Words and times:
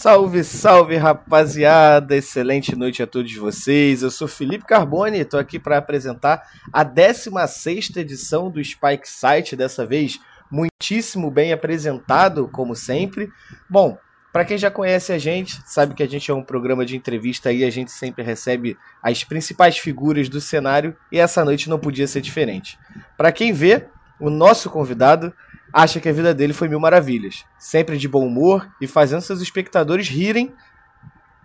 Salve, 0.00 0.44
salve, 0.44 0.94
rapaziada! 0.94 2.14
Excelente 2.14 2.76
noite 2.76 3.02
a 3.02 3.06
todos 3.06 3.34
vocês. 3.34 4.00
Eu 4.00 4.12
sou 4.12 4.28
Felipe 4.28 4.64
Carboni, 4.64 5.18
estou 5.18 5.40
aqui 5.40 5.58
para 5.58 5.76
apresentar 5.76 6.48
a 6.72 6.84
16 6.84 7.96
edição 7.96 8.48
do 8.48 8.62
Spike 8.62 9.08
Site, 9.08 9.56
dessa 9.56 9.84
vez 9.84 10.20
muitíssimo 10.48 11.32
bem 11.32 11.52
apresentado, 11.52 12.46
como 12.46 12.76
sempre. 12.76 13.28
Bom, 13.68 13.98
para 14.32 14.44
quem 14.44 14.56
já 14.56 14.70
conhece 14.70 15.12
a 15.12 15.18
gente, 15.18 15.60
sabe 15.66 15.96
que 15.96 16.02
a 16.04 16.08
gente 16.08 16.30
é 16.30 16.34
um 16.34 16.44
programa 16.44 16.86
de 16.86 16.96
entrevista 16.96 17.52
e 17.52 17.64
a 17.64 17.70
gente 17.70 17.90
sempre 17.90 18.22
recebe 18.22 18.78
as 19.02 19.24
principais 19.24 19.78
figuras 19.78 20.28
do 20.28 20.40
cenário 20.40 20.96
e 21.10 21.18
essa 21.18 21.44
noite 21.44 21.68
não 21.68 21.76
podia 21.76 22.06
ser 22.06 22.20
diferente. 22.20 22.78
Para 23.16 23.32
quem 23.32 23.52
vê, 23.52 23.88
o 24.20 24.30
nosso 24.30 24.70
convidado 24.70 25.32
acha 25.72 26.00
que 26.00 26.08
a 26.08 26.12
vida 26.12 26.34
dele 26.34 26.52
foi 26.52 26.68
mil 26.68 26.80
maravilhas, 26.80 27.44
sempre 27.58 27.98
de 27.98 28.08
bom 28.08 28.26
humor 28.26 28.68
e 28.80 28.86
fazendo 28.86 29.20
seus 29.20 29.40
espectadores 29.40 30.08
rirem 30.08 30.54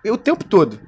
o 0.05 0.17
tempo 0.17 0.43
todo. 0.43 0.79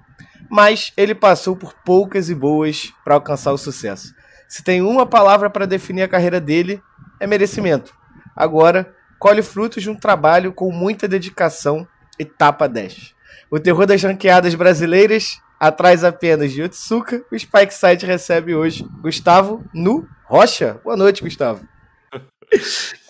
Mas 0.49 0.93
ele 0.95 1.15
passou 1.15 1.55
por 1.55 1.73
poucas 1.85 2.29
e 2.29 2.35
boas 2.35 2.93
para 3.03 3.15
alcançar 3.15 3.51
o 3.51 3.57
sucesso. 3.57 4.13
Se 4.47 4.63
tem 4.63 4.81
uma 4.81 5.05
palavra 5.05 5.49
para 5.49 5.65
definir 5.65 6.03
a 6.03 6.07
carreira 6.07 6.39
dele, 6.39 6.81
é 7.19 7.25
merecimento. 7.25 7.93
Agora, 8.35 8.93
colhe 9.19 9.41
frutos 9.41 9.81
de 9.81 9.89
um 9.89 9.95
trabalho 9.95 10.53
com 10.53 10.71
muita 10.71 11.07
dedicação 11.07 11.87
e 12.19 12.25
tapa 12.25 12.67
10. 12.67 13.15
O 13.49 13.59
terror 13.59 13.85
das 13.85 14.03
ranqueadas 14.03 14.53
brasileiras, 14.55 15.41
atrás 15.59 16.03
apenas 16.03 16.51
de 16.51 16.61
Otsuka, 16.61 17.23
o 17.31 17.37
Spike 17.37 17.73
Site 17.73 18.05
recebe 18.05 18.53
hoje 18.53 18.87
Gustavo 19.01 19.63
Nu 19.73 20.07
Rocha. 20.25 20.79
Boa 20.83 20.97
noite, 20.97 21.23
Gustavo. 21.23 21.74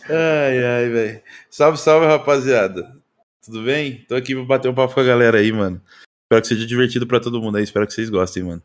Ai, 0.09 0.63
ai, 0.63 0.90
velho. 0.90 1.22
Salve, 1.49 1.77
salve, 1.77 2.05
rapaziada. 2.05 2.96
Tudo 3.43 3.63
bem? 3.63 4.05
Tô 4.07 4.15
aqui 4.15 4.35
pra 4.35 4.43
bater 4.43 4.70
um 4.70 4.76
papo 4.76 4.93
com 4.93 4.99
a 4.99 5.04
galera 5.04 5.40
aí, 5.40 5.51
mano. 5.51 5.82
Espero 6.24 6.41
que 6.41 6.48
seja 6.48 6.65
divertido 6.65 7.07
pra 7.07 7.20
todo 7.20 7.41
mundo 7.41 7.57
aí. 7.57 7.63
Espero 7.63 7.85
que 7.85 7.93
vocês 7.93 8.10
gostem, 8.10 8.43
mano. 8.43 8.63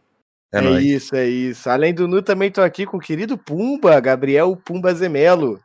É, 0.52 0.58
é 0.58 0.60
nóis. 0.60 0.84
isso, 0.84 1.14
é 1.14 1.28
isso. 1.28 1.68
Além 1.70 1.94
do 1.94 2.08
Nu, 2.08 2.22
também 2.22 2.50
tô 2.50 2.60
aqui 2.60 2.84
com 2.84 2.96
o 2.96 3.00
querido 3.00 3.38
Pumba, 3.38 4.00
Gabriel 4.00 4.56
Pumba 4.56 4.92
Zemelo. 4.94 5.60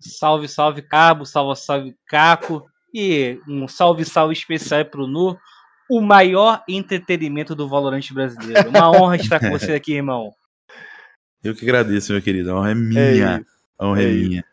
Salve, 0.00 0.48
salve, 0.48 0.82
Cabo. 0.82 1.26
Salve, 1.26 1.60
salve, 1.60 1.96
Caco. 2.06 2.64
E 2.92 3.40
um 3.48 3.66
salve, 3.66 4.04
salve 4.04 4.32
especial 4.32 4.84
pro 4.84 5.08
Nu, 5.08 5.36
o 5.90 6.00
maior 6.00 6.62
entretenimento 6.68 7.54
do 7.54 7.68
Valorante 7.68 8.14
brasileiro. 8.14 8.68
Uma 8.68 8.90
honra 8.90 9.16
estar 9.16 9.40
com 9.40 9.50
você 9.58 9.72
aqui, 9.72 9.94
irmão. 9.94 10.32
Eu 11.44 11.54
que 11.54 11.64
agradeço, 11.64 12.10
meu 12.10 12.22
querido. 12.22 12.50
A 12.50 12.54
honra 12.54 12.70
é 12.70 12.74
minha. 12.74 13.00
É 13.00 13.44
a 13.78 13.86
honra 13.86 14.02
é, 14.02 14.06
é 14.06 14.12
minha. 14.12 14.44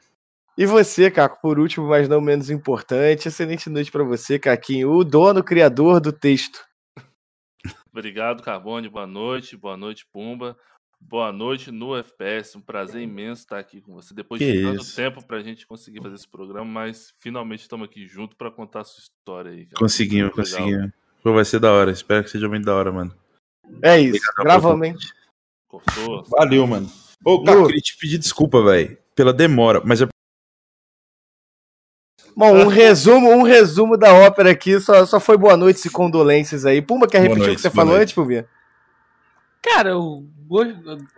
E 0.58 0.66
você, 0.66 1.10
Caco, 1.10 1.42
por 1.42 1.58
último, 1.58 1.88
mas 1.88 2.10
não 2.10 2.20
menos 2.20 2.50
importante, 2.50 3.30
excelente 3.30 3.70
noite 3.70 3.90
para 3.90 4.04
você, 4.04 4.38
Caquinho, 4.38 4.92
o 4.92 5.04
dono, 5.04 5.42
criador 5.42 6.02
do 6.02 6.12
texto. 6.12 6.60
Obrigado, 7.92 8.44
Carbone. 8.44 8.90
Boa 8.90 9.08
noite. 9.08 9.56
Boa 9.56 9.78
noite, 9.78 10.06
Pumba. 10.12 10.58
Boa 11.00 11.32
noite 11.32 11.72
no 11.72 11.96
FPS. 11.98 12.58
Um 12.58 12.62
prazer 12.62 13.02
imenso 13.02 13.42
estar 13.42 13.60
aqui 13.60 13.82
com 13.82 13.94
você. 13.94 14.14
Depois 14.14 14.40
que 14.40 14.52
de 14.52 14.62
tanto 14.62 14.82
isso? 14.82 14.96
tempo 14.96 15.26
para 15.26 15.38
a 15.38 15.42
gente 15.42 15.66
conseguir 15.66 16.02
fazer 16.02 16.16
esse 16.16 16.28
programa, 16.28 16.70
mas 16.70 17.14
finalmente 17.20 17.62
estamos 17.62 17.88
aqui 17.88 18.06
junto 18.06 18.36
para 18.36 18.52
contar 18.52 18.82
a 18.82 18.84
sua 18.84 19.02
história 19.02 19.52
aí. 19.52 19.66
Cara. 19.66 19.80
Conseguimos, 19.80 20.34
conseguimos. 20.34 20.92
Pô, 21.24 21.34
vai 21.34 21.46
ser 21.46 21.60
da 21.60 21.72
hora. 21.72 21.92
Espero 21.92 22.24
que 22.24 22.30
seja 22.30 22.48
muito 22.48 22.66
da 22.66 22.76
hora, 22.76 22.92
mano. 22.92 23.14
É 23.82 24.00
isso. 24.00 24.22
Gravamente. 24.38 25.21
Cortou. 25.72 26.24
Valeu, 26.30 26.68
mano. 26.68 26.92
Ô, 27.24 27.42
cara, 27.44 27.66
queria 27.66 27.82
te 27.82 27.98
pedir 27.98 28.18
desculpa, 28.18 28.62
velho, 28.62 28.98
pela 29.16 29.32
demora, 29.32 29.82
mas 29.86 30.02
é. 30.02 30.08
Bom, 32.36 32.58
um 32.58 32.68
resumo, 32.68 33.30
um 33.30 33.44
resumo 33.44 33.98
da 33.98 34.14
ópera 34.14 34.52
aqui, 34.52 34.80
só, 34.82 35.06
só 35.06 35.18
foi 35.20 35.38
boa 35.38 35.56
noite 35.56 35.86
e 35.86 35.90
condolências 35.90 36.66
aí. 36.66 36.82
Pumba, 36.82 37.08
quer 37.08 37.22
repetir 37.22 37.40
noite, 37.40 37.54
o 37.54 37.56
que 37.56 37.62
você 37.62 37.70
falou 37.70 37.94
noite. 37.94 38.04
antes, 38.04 38.14
Pumbinha? 38.14 38.46
Cara, 39.62 39.92
eu, 39.92 40.26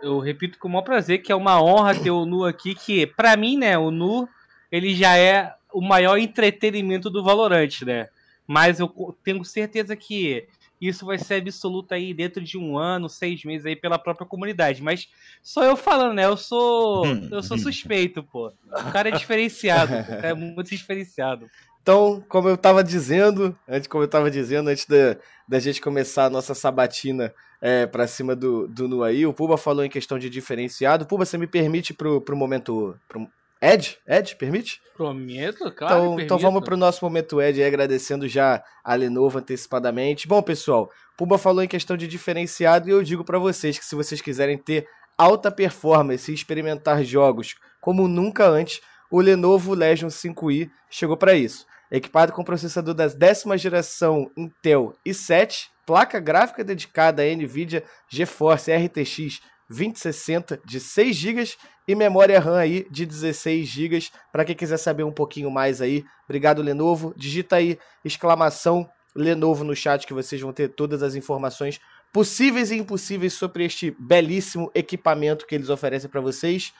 eu 0.00 0.20
repito 0.20 0.58
com 0.58 0.68
o 0.68 0.70
maior 0.70 0.82
prazer 0.82 1.22
que 1.22 1.32
é 1.32 1.34
uma 1.34 1.60
honra 1.60 1.94
ter 1.94 2.10
o 2.10 2.24
Nu 2.24 2.44
aqui, 2.44 2.74
que 2.74 3.06
para 3.06 3.36
mim, 3.36 3.56
né, 3.56 3.76
o 3.76 3.90
Nu, 3.90 4.28
ele 4.70 4.94
já 4.94 5.16
é 5.16 5.52
o 5.72 5.80
maior 5.80 6.16
entretenimento 6.16 7.10
do 7.10 7.24
Valorante, 7.24 7.84
né? 7.84 8.08
Mas 8.46 8.78
eu 8.78 8.88
tenho 9.24 9.44
certeza 9.44 9.96
que 9.96 10.46
isso 10.80 11.06
vai 11.06 11.18
ser 11.18 11.34
absoluto 11.36 11.92
aí 11.92 12.12
dentro 12.12 12.42
de 12.42 12.58
um 12.58 12.76
ano, 12.76 13.08
seis 13.08 13.44
meses 13.44 13.64
aí 13.66 13.76
pela 13.76 13.98
própria 13.98 14.26
comunidade. 14.26 14.82
Mas 14.82 15.08
sou 15.42 15.62
eu 15.62 15.76
falando, 15.76 16.14
né? 16.14 16.24
Eu 16.24 16.36
sou, 16.36 17.04
eu 17.30 17.42
sou 17.42 17.56
suspeito, 17.58 18.22
pô. 18.22 18.52
O 18.66 18.92
cara 18.92 19.08
é 19.08 19.12
diferenciado, 19.12 19.92
é 20.22 20.34
muito 20.34 20.70
diferenciado. 20.70 21.48
Então, 21.84 22.24
como 22.30 22.48
eu 22.48 22.54
estava 22.54 22.82
dizendo, 22.82 23.54
antes, 23.68 23.86
como 23.86 24.02
eu 24.02 24.08
tava 24.08 24.30
dizendo, 24.30 24.70
antes 24.70 24.86
da, 24.86 25.18
da 25.46 25.58
gente 25.58 25.82
começar 25.82 26.24
a 26.24 26.30
nossa 26.30 26.54
sabatina 26.54 27.30
é, 27.60 27.84
para 27.84 28.06
cima 28.06 28.34
do, 28.34 28.66
do 28.66 28.88
Nuaí, 28.88 29.26
o 29.26 29.34
Puba 29.34 29.58
falou 29.58 29.84
em 29.84 29.90
questão 29.90 30.18
de 30.18 30.30
diferenciado. 30.30 31.04
Puba, 31.04 31.26
você 31.26 31.36
me 31.36 31.46
permite 31.46 31.92
pro, 31.92 32.22
pro 32.22 32.34
momento. 32.34 32.98
Pro, 33.06 33.28
Ed? 33.64 33.98
Ed, 34.06 34.36
permite? 34.36 34.78
Prometo, 34.94 35.72
claro. 35.72 35.94
Então, 35.94 36.20
então 36.20 36.38
vamos 36.38 36.62
para 36.62 36.74
o 36.74 36.76
nosso 36.76 37.02
momento 37.02 37.40
Ed, 37.40 37.64
agradecendo 37.64 38.28
já 38.28 38.62
a 38.84 38.94
Lenovo 38.94 39.38
antecipadamente. 39.38 40.28
Bom, 40.28 40.42
pessoal, 40.42 40.90
Pumba 41.16 41.38
falou 41.38 41.64
em 41.64 41.68
questão 41.68 41.96
de 41.96 42.06
diferenciado 42.06 42.88
e 42.88 42.92
eu 42.92 43.02
digo 43.02 43.24
para 43.24 43.38
vocês 43.38 43.78
que 43.78 43.84
se 43.84 43.94
vocês 43.94 44.20
quiserem 44.20 44.58
ter 44.58 44.86
alta 45.16 45.50
performance 45.50 46.30
e 46.30 46.34
experimentar 46.34 47.02
jogos 47.02 47.54
como 47.80 48.06
nunca 48.06 48.46
antes, 48.46 48.82
o 49.10 49.20
Lenovo 49.20 49.72
Legion 49.72 50.08
5i 50.08 50.70
chegou 50.90 51.16
para 51.16 51.34
isso. 51.34 51.64
Equipado 51.90 52.32
com 52.32 52.44
processador 52.44 52.92
da 52.92 53.06
décima 53.06 53.56
geração 53.56 54.30
Intel 54.36 54.94
i7, 55.06 55.68
placa 55.86 56.20
gráfica 56.20 56.62
dedicada 56.62 57.22
à 57.22 57.26
NVIDIA 57.26 57.82
GeForce 58.10 58.70
RTX 58.72 59.40
2060 59.68 60.60
de 60.64 60.80
6 60.80 61.16
GB 61.16 61.44
e 61.86 61.94
memória 61.94 62.40
RAM 62.40 62.56
aí 62.56 62.86
de 62.90 63.04
16 63.06 63.66
GB. 63.66 64.08
Para 64.32 64.44
quem 64.44 64.56
quiser 64.56 64.78
saber 64.78 65.04
um 65.04 65.12
pouquinho 65.12 65.50
mais 65.50 65.80
aí, 65.80 66.04
obrigado 66.24 66.62
Lenovo. 66.62 67.14
Digita 67.16 67.56
aí 67.56 67.78
exclamação 68.04 68.88
Lenovo 69.14 69.64
no 69.64 69.76
chat 69.76 70.06
que 70.06 70.14
vocês 70.14 70.40
vão 70.40 70.52
ter 70.52 70.68
todas 70.68 71.02
as 71.02 71.14
informações 71.14 71.80
possíveis 72.12 72.70
e 72.70 72.76
impossíveis 72.76 73.32
sobre 73.32 73.64
este 73.64 73.94
belíssimo 73.98 74.70
equipamento 74.74 75.46
que 75.46 75.54
eles 75.54 75.68
oferecem 75.68 76.08
para 76.08 76.20
vocês. 76.20 76.72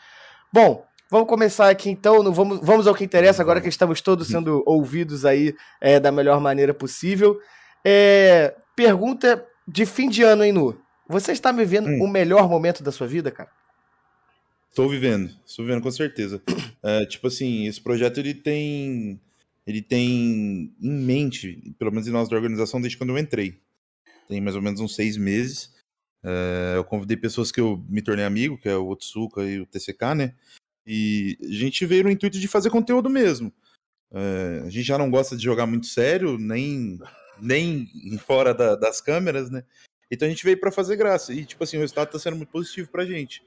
Bom, 0.52 0.86
vamos 1.10 1.28
começar 1.28 1.68
aqui 1.68 1.90
então. 1.90 2.32
Vamos, 2.32 2.60
vamos 2.62 2.86
ao 2.86 2.94
que 2.94 3.04
interessa 3.04 3.42
agora 3.42 3.60
que 3.60 3.68
estamos 3.68 4.00
todos 4.00 4.28
sendo 4.28 4.62
ouvidos 4.66 5.24
aí 5.24 5.54
é, 5.80 5.98
da 5.98 6.10
melhor 6.12 6.40
maneira 6.40 6.72
possível. 6.72 7.38
É, 7.84 8.54
pergunta 8.76 9.44
de 9.66 9.84
fim 9.84 10.08
de 10.08 10.22
ano, 10.22 10.44
hein, 10.44 10.52
Nu? 10.52 10.78
Você 11.08 11.32
está 11.32 11.52
vivendo 11.52 11.88
hum. 11.88 12.04
o 12.04 12.08
melhor 12.08 12.48
momento 12.48 12.82
da 12.82 12.90
sua 12.90 13.06
vida, 13.06 13.30
cara? 13.30 13.50
Estou 14.74 14.88
vivendo, 14.88 15.30
estou 15.46 15.64
vivendo 15.64 15.84
com 15.84 15.90
certeza. 15.92 16.42
É, 16.82 17.06
tipo 17.06 17.28
assim, 17.28 17.68
esse 17.68 17.80
projeto 17.80 18.18
ele 18.18 18.34
tem, 18.34 19.20
ele 19.64 19.80
tem 19.80 20.74
em 20.82 20.90
mente, 20.90 21.72
pelo 21.78 21.92
menos 21.92 22.08
em 22.08 22.10
nós 22.10 22.28
da 22.28 22.34
organização, 22.34 22.80
desde 22.80 22.98
quando 22.98 23.10
eu 23.10 23.18
entrei. 23.18 23.60
Tem 24.26 24.40
mais 24.40 24.56
ou 24.56 24.60
menos 24.60 24.80
uns 24.80 24.96
seis 24.96 25.16
meses. 25.16 25.72
É, 26.24 26.72
eu 26.74 26.82
convidei 26.82 27.16
pessoas 27.16 27.52
que 27.52 27.60
eu 27.60 27.84
me 27.88 28.02
tornei 28.02 28.24
amigo, 28.24 28.58
que 28.58 28.68
é 28.68 28.74
o 28.74 28.88
Otsuka 28.88 29.44
e 29.44 29.60
o 29.60 29.66
TCK, 29.66 30.14
né? 30.16 30.34
E 30.84 31.38
a 31.40 31.52
gente 31.52 31.86
veio 31.86 32.02
no 32.02 32.10
intuito 32.10 32.40
de 32.40 32.48
fazer 32.48 32.68
conteúdo 32.70 33.08
mesmo. 33.08 33.52
É, 34.12 34.62
a 34.66 34.70
gente 34.70 34.82
já 34.82 34.98
não 34.98 35.08
gosta 35.08 35.36
de 35.36 35.44
jogar 35.44 35.66
muito 35.66 35.86
sério, 35.86 36.36
nem, 36.36 36.98
nem 37.40 38.18
fora 38.18 38.52
da, 38.52 38.74
das 38.74 39.00
câmeras, 39.00 39.50
né? 39.50 39.62
Então 40.10 40.26
a 40.26 40.30
gente 40.30 40.44
veio 40.44 40.58
para 40.58 40.72
fazer 40.72 40.96
graça. 40.96 41.32
E, 41.32 41.44
tipo 41.44 41.62
assim, 41.62 41.76
o 41.76 41.80
resultado 41.80 42.10
tá 42.10 42.18
sendo 42.18 42.36
muito 42.36 42.50
positivo 42.50 42.88
pra 42.90 43.06
gente. 43.06 43.40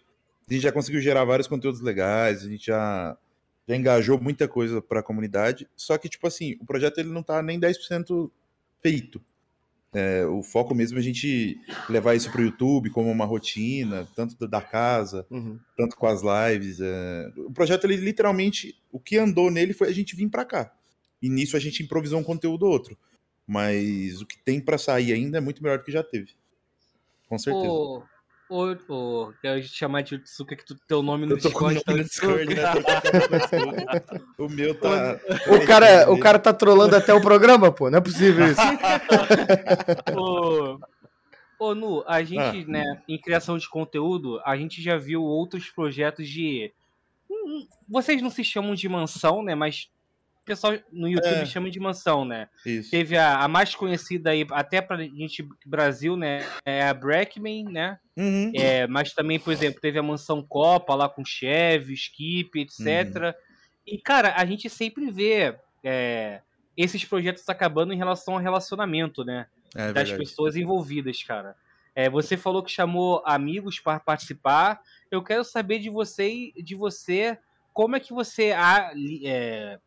A 0.50 0.53
gente 0.53 0.63
já 0.63 0.72
conseguiu 0.72 1.02
gerar 1.02 1.25
vários 1.25 1.47
conteúdos 1.47 1.81
legais, 1.81 2.46
a 2.46 2.49
gente 2.49 2.67
já, 2.67 3.17
já 3.67 3.76
engajou 3.76 4.20
muita 4.20 4.47
coisa 4.47 4.82
para 4.82 5.02
a 5.02 5.03
comunidade. 5.03 5.67
Só 5.76 5.97
que, 5.97 6.08
tipo 6.08 6.26
assim, 6.26 6.55
o 6.61 6.66
projeto 6.66 6.99
ele 6.99 7.09
não 7.09 7.22
tá 7.22 7.41
nem 7.41 7.59
10% 7.59 8.32
feito. 8.82 9.22
É, 9.94 10.26
o 10.26 10.44
foco 10.44 10.76
mesmo 10.76 10.97
é 10.97 11.02
a 11.02 11.03
gente 11.03 11.59
levar 11.90 12.14
isso 12.14 12.32
para 12.32 12.41
o 12.41 12.44
YouTube 12.44 12.90
como 12.90 13.09
uma 13.09 13.26
rotina, 13.26 14.08
tanto 14.16 14.47
da 14.47 14.61
casa, 14.61 15.26
uhum. 15.29 15.59
tanto 15.76 15.96
com 15.96 16.08
as 16.08 16.22
lives. 16.22 16.79
É... 16.79 17.32
O 17.38 17.52
projeto, 17.52 17.85
ele 17.85 17.96
literalmente, 17.96 18.76
o 18.91 18.99
que 18.99 19.17
andou 19.17 19.49
nele 19.49 19.73
foi 19.73 19.90
a 19.90 19.94
gente 19.94 20.16
vir 20.16 20.29
para 20.29 20.46
cá. 20.46 20.73
E 21.22 21.29
nisso 21.29 21.58
a 21.58 21.59
gente 21.59 21.82
improvisou 21.82 22.20
um 22.20 22.23
conteúdo 22.23 22.66
outro. 22.66 22.97
Mas 23.46 24.22
o 24.22 24.26
que 24.26 24.38
tem 24.38 24.59
para 24.59 24.78
sair 24.78 25.14
ainda 25.14 25.38
é 25.38 25.41
muito 25.41 25.64
melhor 25.64 25.79
do 25.79 25.84
que 25.84 25.91
já 25.91 26.03
teve. 26.03 26.34
Com 27.28 27.38
certeza. 27.38 27.67
O, 27.67 28.03
o, 28.49 28.72
o, 28.88 29.34
quero 29.41 29.61
te 29.61 29.67
chamar 29.67 30.02
de 30.03 30.16
Utsuka, 30.16 30.55
que 30.55 30.66
tu, 30.66 30.76
teu 30.88 31.03
nome 31.03 31.26
no 31.26 31.35
Discord 31.38 31.84
tá 31.84 31.94
no 31.94 32.03
Discord, 32.03 32.55
né? 32.55 32.61
o 34.38 34.47
meu 34.47 34.73
tá. 34.79 35.20
O 35.47 35.66
cara, 35.66 36.11
o 36.11 36.20
cara 36.20 36.40
tá 36.40 36.53
trolando 36.53 36.96
até 36.96 37.14
o 37.14 37.22
programa, 37.22 37.72
pô. 37.72 37.90
Não 37.90 37.97
é 37.97 38.02
possível 38.02 38.47
isso. 38.47 38.61
ô, 40.17 40.79
ô, 41.59 41.76
Nu, 41.76 42.03
a 42.08 42.23
gente, 42.23 42.66
ah. 42.67 42.72
né, 42.72 43.02
em 43.08 43.20
criação 43.20 43.58
de 43.58 43.70
conteúdo, 43.70 44.40
a 44.46 44.55
gente 44.55 44.82
já 44.82 44.97
viu 44.97 45.23
outros 45.23 45.70
projetos 45.70 46.28
de. 46.28 46.72
Hum, 47.29 47.67
vocês 47.88 48.22
não 48.22 48.29
se 48.29 48.44
chamam 48.44 48.73
de 48.76 48.88
mansão, 48.88 49.44
né? 49.44 49.55
Mas 49.55 49.90
pessoal 50.47 50.73
no 50.91 51.08
YouTube 51.08 51.41
é. 51.41 51.46
chama 51.46 51.70
de 51.70 51.79
mansão, 51.79 52.23
né? 52.23 52.47
Isso. 52.66 52.90
Teve 52.90 53.17
a, 53.17 53.40
a, 53.40 53.47
mais 53.47 53.76
conhecida 53.76 54.32
aí, 54.32 54.47
até 54.52 54.82
pra 54.82 54.97
gente 54.97 55.47
Brasil, 55.66 56.16
né? 56.16 56.44
É 56.66 56.88
a 56.88 56.94
Brackman, 56.94 57.66
né? 57.66 57.99
Uhum. 58.16 58.52
É, 58.55 58.88
mas 58.88 59.14
também, 59.14 59.38
por 59.38 59.52
exemplo, 59.52 59.82
teve 59.82 59.99
a 59.99 60.03
mansão 60.03 60.41
Copa 60.41 60.96
lá 60.96 61.09
com 61.09 61.23
Chevy, 61.23 61.94
Skip, 61.94 62.59
etc. 62.59 62.79
Uhum. 62.82 63.34
E, 63.85 63.97
cara, 63.97 64.34
a 64.35 64.46
gente 64.46 64.70
sempre 64.70 65.11
vê 65.11 65.55
é, 65.84 66.41
esses 66.76 67.03
projetos 67.03 67.47
acabando 67.49 67.94
em 67.94 67.97
relação 67.97 68.35
ao 68.35 68.40
relacionamento, 68.40 69.23
né? 69.23 69.47
É, 69.76 69.91
das 69.91 70.09
verdade. 70.09 70.17
pessoas 70.17 70.55
envolvidas, 70.55 71.22
cara. 71.23 71.55
É, 71.94 72.09
você 72.09 72.38
falou 72.38 72.64
que 72.64 72.72
chamou 72.72 73.22
amigos 73.26 73.79
para 73.79 73.99
participar. 73.99 74.79
Eu 75.11 75.22
quero 75.22 75.44
saber 75.44 75.79
de 75.79 75.90
você, 75.90 76.53
de 76.55 76.73
você, 76.73 77.38
como 77.73 77.96
é 77.96 77.99
que 77.99 78.14
você 78.14 78.53
é, 79.26 79.79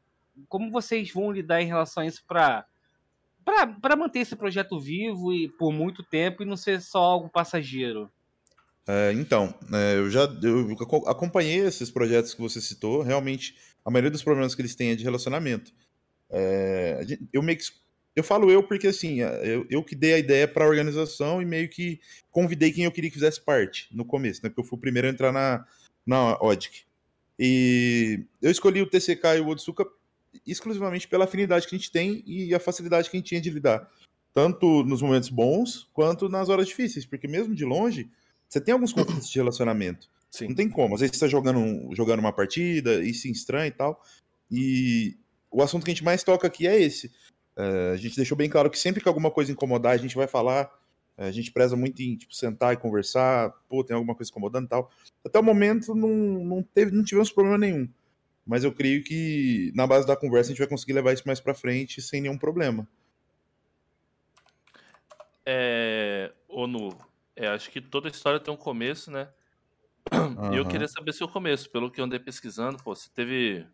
como 0.48 0.70
vocês 0.70 1.12
vão 1.12 1.32
lidar 1.32 1.62
em 1.62 1.66
relação 1.66 2.02
a 2.02 2.06
isso 2.06 2.24
para 2.26 2.66
para 3.80 3.96
manter 3.96 4.20
esse 4.20 4.36
projeto 4.36 4.78
vivo 4.78 5.32
e 5.32 5.48
por 5.48 5.72
muito 5.72 6.02
tempo 6.04 6.42
e 6.42 6.46
não 6.46 6.56
ser 6.56 6.80
só 6.80 6.98
algo 6.98 7.28
passageiro? 7.28 8.10
É, 8.86 9.12
então, 9.12 9.54
é, 9.72 9.96
eu 9.96 10.10
já 10.10 10.22
eu 10.42 10.76
acompanhei 11.06 11.58
esses 11.58 11.90
projetos 11.90 12.34
que 12.34 12.40
você 12.40 12.60
citou. 12.60 13.02
Realmente, 13.02 13.56
a 13.84 13.90
maioria 13.90 14.10
dos 14.10 14.22
problemas 14.22 14.54
que 14.54 14.62
eles 14.62 14.74
têm 14.74 14.90
é 14.90 14.94
de 14.94 15.04
relacionamento. 15.04 15.72
É, 16.28 17.00
eu 17.32 17.42
meio 17.42 17.58
que 17.58 17.64
eu 18.14 18.24
falo 18.24 18.50
eu 18.50 18.62
porque 18.62 18.88
assim, 18.88 19.20
eu, 19.20 19.66
eu 19.70 19.84
que 19.84 19.94
dei 19.94 20.14
a 20.14 20.18
ideia 20.18 20.46
para 20.46 20.64
a 20.64 20.68
organização 20.68 21.40
e 21.40 21.44
meio 21.44 21.68
que 21.68 22.00
convidei 22.30 22.72
quem 22.72 22.84
eu 22.84 22.92
queria 22.92 23.10
que 23.10 23.14
fizesse 23.14 23.40
parte 23.40 23.88
no 23.92 24.04
começo, 24.04 24.40
né? 24.42 24.48
Porque 24.48 24.60
eu 24.60 24.64
fui 24.64 24.76
o 24.76 24.80
primeiro 24.80 25.08
a 25.08 25.10
entrar 25.10 25.32
na, 25.32 25.64
na 26.04 26.36
ODIC. 26.40 26.84
E 27.38 28.24
eu 28.42 28.50
escolhi 28.50 28.82
o 28.82 28.86
TCK 28.86 29.36
e 29.36 29.40
o 29.40 29.48
Otsuka 29.48 29.86
exclusivamente 30.46 31.08
pela 31.08 31.24
afinidade 31.24 31.66
que 31.66 31.74
a 31.74 31.78
gente 31.78 31.90
tem 31.90 32.22
e 32.26 32.54
a 32.54 32.60
facilidade 32.60 33.10
que 33.10 33.16
a 33.16 33.18
gente 33.18 33.28
tinha 33.28 33.40
de 33.40 33.50
lidar. 33.50 33.88
Tanto 34.32 34.84
nos 34.84 35.02
momentos 35.02 35.28
bons, 35.28 35.88
quanto 35.92 36.28
nas 36.28 36.48
horas 36.48 36.68
difíceis. 36.68 37.04
Porque 37.04 37.26
mesmo 37.26 37.54
de 37.54 37.64
longe, 37.64 38.10
você 38.48 38.60
tem 38.60 38.72
alguns 38.72 38.92
conflitos 38.92 39.28
de 39.28 39.38
relacionamento. 39.38 40.08
Sim. 40.30 40.48
Não 40.48 40.54
tem 40.54 40.68
como. 40.68 40.94
Às 40.94 41.00
vezes 41.00 41.16
você 41.16 41.24
está 41.24 41.28
jogando, 41.28 41.94
jogando 41.94 42.20
uma 42.20 42.32
partida 42.32 43.02
e 43.02 43.12
se 43.12 43.30
estranha 43.30 43.66
e 43.66 43.72
tal. 43.72 44.00
E 44.50 45.16
o 45.50 45.62
assunto 45.62 45.84
que 45.84 45.90
a 45.90 45.94
gente 45.94 46.04
mais 46.04 46.22
toca 46.22 46.46
aqui 46.46 46.66
é 46.66 46.80
esse. 46.80 47.08
Uh, 47.56 47.92
a 47.92 47.96
gente 47.96 48.16
deixou 48.16 48.36
bem 48.36 48.48
claro 48.48 48.70
que 48.70 48.78
sempre 48.78 49.02
que 49.02 49.08
alguma 49.08 49.30
coisa 49.30 49.50
incomodar, 49.50 49.92
a 49.92 49.96
gente 49.96 50.14
vai 50.14 50.28
falar. 50.28 50.66
Uh, 51.18 51.24
a 51.24 51.32
gente 51.32 51.50
preza 51.50 51.74
muito 51.74 52.00
em 52.00 52.16
tipo, 52.16 52.32
sentar 52.32 52.72
e 52.72 52.76
conversar. 52.76 53.50
Pô, 53.68 53.82
tem 53.82 53.94
alguma 53.94 54.14
coisa 54.14 54.30
incomodando 54.30 54.66
e 54.66 54.68
tal. 54.68 54.90
Até 55.24 55.40
o 55.40 55.42
momento 55.42 55.92
não, 55.92 56.08
não, 56.08 56.62
teve, 56.62 56.92
não 56.92 57.02
tivemos 57.02 57.32
problema 57.32 57.58
nenhum 57.58 57.88
mas 58.50 58.64
eu 58.64 58.72
creio 58.72 59.04
que 59.04 59.70
na 59.76 59.86
base 59.86 60.04
da 60.04 60.16
conversa 60.16 60.48
a 60.48 60.50
gente 60.50 60.58
vai 60.58 60.66
conseguir 60.66 60.92
levar 60.92 61.12
isso 61.12 61.22
mais 61.24 61.38
para 61.38 61.54
frente 61.54 62.02
sem 62.02 62.20
nenhum 62.20 62.36
problema. 62.36 62.84
É, 65.46 66.32
ONU, 66.48 66.88
é, 67.36 67.46
acho 67.46 67.70
que 67.70 67.80
toda 67.80 68.08
história 68.08 68.40
tem 68.40 68.52
um 68.52 68.56
começo, 68.56 69.08
né? 69.08 69.28
Uhum. 70.12 70.52
E 70.52 70.56
eu 70.56 70.66
queria 70.66 70.88
saber 70.88 71.12
seu 71.12 71.28
começo, 71.28 71.70
pelo 71.70 71.92
que 71.92 72.00
eu 72.00 72.04
andei 72.04 72.18
pesquisando, 72.18 72.82
pô, 72.82 72.92
você 72.92 73.08
teve 73.14 73.64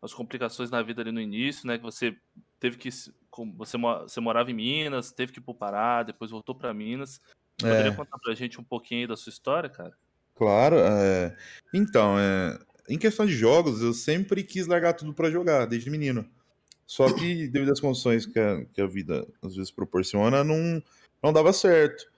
as 0.00 0.14
complicações 0.14 0.70
na 0.70 0.80
vida 0.80 1.02
ali 1.02 1.12
no 1.12 1.20
início, 1.20 1.66
né? 1.66 1.76
Que 1.76 1.84
você 1.84 2.16
teve 2.58 2.78
que. 2.78 2.88
Você, 3.58 3.76
você 3.76 4.20
morava 4.20 4.50
em 4.50 4.54
Minas, 4.54 5.12
teve 5.12 5.32
que 5.32 5.38
ir 5.38 5.42
pro 5.42 5.52
Pará, 5.52 6.02
depois 6.02 6.30
voltou 6.30 6.54
para 6.54 6.72
Minas. 6.72 7.20
Poderia 7.58 7.90
é. 7.90 7.94
contar 7.94 8.18
pra 8.18 8.34
gente 8.34 8.58
um 8.58 8.64
pouquinho 8.64 9.06
da 9.06 9.16
sua 9.16 9.28
história, 9.28 9.68
cara? 9.68 9.92
Claro. 10.34 10.76
É... 10.78 11.36
Então, 11.74 12.18
é 12.18 12.58
em 12.88 12.98
questão 12.98 13.24
de 13.26 13.32
jogos, 13.32 13.80
eu 13.80 13.92
sempre 13.92 14.42
quis 14.42 14.66
largar 14.66 14.94
tudo 14.94 15.14
para 15.14 15.30
jogar, 15.30 15.66
desde 15.66 15.90
menino. 15.90 16.28
Só 16.86 17.12
que, 17.12 17.48
devido 17.48 17.72
às 17.72 17.80
condições 17.80 18.26
que 18.26 18.38
a, 18.38 18.64
que 18.66 18.80
a 18.80 18.86
vida 18.86 19.26
às 19.42 19.56
vezes 19.56 19.70
proporciona, 19.70 20.44
não, 20.44 20.82
não 21.22 21.32
dava 21.32 21.52
certo. 21.52 22.12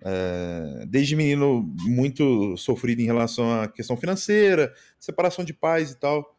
É, 0.00 0.84
desde 0.86 1.16
menino, 1.16 1.62
muito 1.80 2.56
sofrido 2.56 3.00
em 3.00 3.06
relação 3.06 3.60
à 3.60 3.68
questão 3.68 3.96
financeira, 3.96 4.72
separação 4.98 5.44
de 5.44 5.52
pais 5.52 5.90
e 5.90 5.98
tal. 5.98 6.36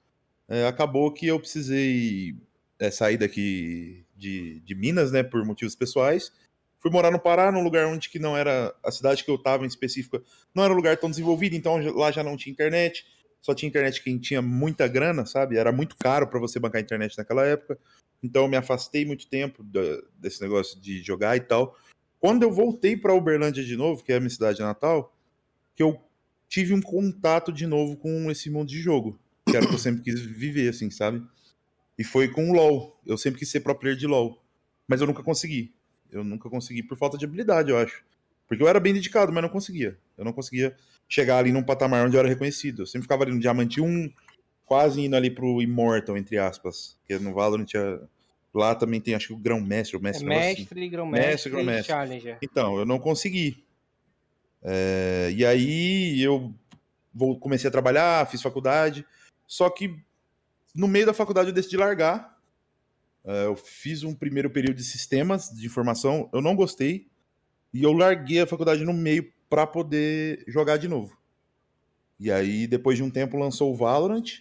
É, 0.47 0.65
acabou 0.65 1.13
que 1.13 1.27
eu 1.27 1.39
precisei 1.39 2.35
é, 2.79 2.89
sair 2.89 3.17
daqui 3.17 4.05
de, 4.15 4.59
de 4.61 4.75
Minas, 4.75 5.11
né, 5.11 5.23
por 5.23 5.45
motivos 5.45 5.75
pessoais. 5.75 6.31
Fui 6.79 6.89
morar 6.89 7.11
no 7.11 7.19
Pará, 7.19 7.51
num 7.51 7.61
lugar 7.61 7.85
onde 7.87 8.09
que 8.09 8.17
não 8.17 8.37
era 8.37 8.73
a 8.83 8.89
cidade 8.89 9.23
que 9.23 9.29
eu 9.29 9.35
estava 9.35 9.65
em 9.65 9.67
específico, 9.67 10.23
não 10.55 10.63
era 10.63 10.71
um 10.73 10.75
lugar 10.75 10.95
tão 10.95 11.09
desenvolvido, 11.09 11.55
então 11.55 11.77
lá 11.93 12.09
já 12.09 12.23
não 12.23 12.37
tinha 12.37 12.53
internet 12.53 13.05
só 13.41 13.53
tinha 13.53 13.69
internet 13.69 14.03
quem 14.03 14.17
tinha 14.17 14.41
muita 14.41 14.87
grana, 14.87 15.25
sabe? 15.25 15.57
Era 15.57 15.71
muito 15.71 15.95
caro 15.95 16.27
para 16.27 16.39
você 16.39 16.59
bancar 16.59 16.81
internet 16.81 17.17
naquela 17.17 17.45
época. 17.45 17.77
Então 18.21 18.43
eu 18.43 18.49
me 18.49 18.57
afastei 18.57 19.05
muito 19.05 19.27
tempo 19.27 19.63
desse 20.17 20.41
negócio 20.41 20.79
de 20.79 21.01
jogar 21.01 21.37
e 21.37 21.39
tal. 21.39 21.77
Quando 22.19 22.43
eu 22.43 22.51
voltei 22.51 22.97
para 22.97 23.13
Uberlândia 23.13 23.63
de 23.63 23.77
novo, 23.77 24.03
que 24.03 24.11
é 24.11 24.17
a 24.17 24.19
minha 24.19 24.29
cidade 24.29 24.59
natal, 24.59 25.15
que 25.73 25.81
eu 25.81 26.01
tive 26.49 26.73
um 26.73 26.81
contato 26.81 27.53
de 27.53 27.65
novo 27.65 27.95
com 27.95 28.29
esse 28.29 28.49
mundo 28.49 28.67
de 28.67 28.81
jogo, 28.81 29.17
que 29.49 29.55
era 29.55 29.65
o 29.65 29.69
que 29.69 29.75
eu 29.75 29.79
sempre 29.79 30.01
quis 30.01 30.19
viver, 30.19 30.69
assim, 30.69 30.89
sabe? 30.91 31.25
E 31.97 32.03
foi 32.03 32.27
com 32.27 32.49
o 32.49 32.53
LoL. 32.53 32.99
Eu 33.05 33.17
sempre 33.17 33.39
quis 33.39 33.49
ser 33.49 33.61
pro 33.61 33.73
player 33.75 33.97
de 33.97 34.05
LoL, 34.05 34.43
mas 34.87 34.99
eu 34.99 35.07
nunca 35.07 35.23
consegui. 35.23 35.73
Eu 36.11 36.23
nunca 36.23 36.49
consegui 36.49 36.83
por 36.83 36.97
falta 36.97 37.17
de 37.17 37.23
habilidade, 37.23 37.69
eu 37.69 37.77
acho. 37.77 38.03
Porque 38.47 38.63
eu 38.63 38.67
era 38.67 38.79
bem 38.79 38.93
dedicado, 38.93 39.31
mas 39.31 39.43
não 39.43 39.49
conseguia. 39.49 39.97
Eu 40.17 40.25
não 40.25 40.33
conseguia 40.33 40.75
chegar 41.09 41.39
ali 41.39 41.51
num 41.51 41.63
patamar 41.63 42.05
onde 42.05 42.15
eu 42.15 42.19
era 42.19 42.29
reconhecido. 42.29 42.83
Eu 42.83 42.85
sempre 42.85 43.03
ficava 43.03 43.23
ali 43.23 43.33
no 43.33 43.39
Diamante 43.39 43.81
1, 43.81 44.09
quase 44.65 45.01
indo 45.01 45.15
ali 45.15 45.29
pro 45.29 45.61
Immortal, 45.61 46.15
entre 46.15 46.37
aspas. 46.37 46.97
Porque 46.99 47.21
no 47.21 47.33
Valorant 47.33 47.65
tinha... 47.65 47.99
Lá 48.53 48.73
também 48.73 49.01
tem, 49.01 49.13
acho 49.13 49.27
que 49.27 49.33
o 49.33 49.37
Grão-Mestre, 49.37 49.97
o 49.97 50.01
Mestre... 50.01 50.25
É 50.25 50.29
mestre, 50.29 50.63
assim. 50.63 50.89
Grão-Mestre 50.89 51.51
grão 51.51 51.71
e 51.71 51.83
Challenger. 51.83 52.37
Então, 52.41 52.77
eu 52.77 52.85
não 52.85 52.97
consegui. 52.97 53.63
É... 54.63 55.31
E 55.35 55.45
aí 55.45 56.21
eu 56.21 56.53
vou, 57.13 57.39
comecei 57.39 57.67
a 57.67 57.71
trabalhar, 57.71 58.27
fiz 58.27 58.41
faculdade, 58.41 59.05
só 59.45 59.69
que 59.69 59.95
no 60.75 60.87
meio 60.87 61.05
da 61.05 61.13
faculdade 61.13 61.49
eu 61.49 61.53
decidi 61.53 61.77
largar. 61.77 62.39
É, 63.25 63.45
eu 63.45 63.55
fiz 63.55 64.03
um 64.03 64.15
primeiro 64.15 64.49
período 64.49 64.77
de 64.77 64.83
sistemas 64.83 65.49
de 65.49 65.65
informação, 65.65 66.29
eu 66.33 66.41
não 66.41 66.55
gostei, 66.55 67.07
e 67.73 67.83
eu 67.83 67.91
larguei 67.91 68.39
a 68.39 68.47
faculdade 68.47 68.83
no 68.83 68.93
meio 68.93 69.31
para 69.49 69.65
poder 69.65 70.43
jogar 70.47 70.77
de 70.77 70.87
novo. 70.87 71.17
E 72.19 72.31
aí, 72.31 72.67
depois 72.67 72.97
de 72.97 73.03
um 73.03 73.09
tempo, 73.09 73.37
lançou 73.37 73.71
o 73.71 73.75
Valorant. 73.75 74.39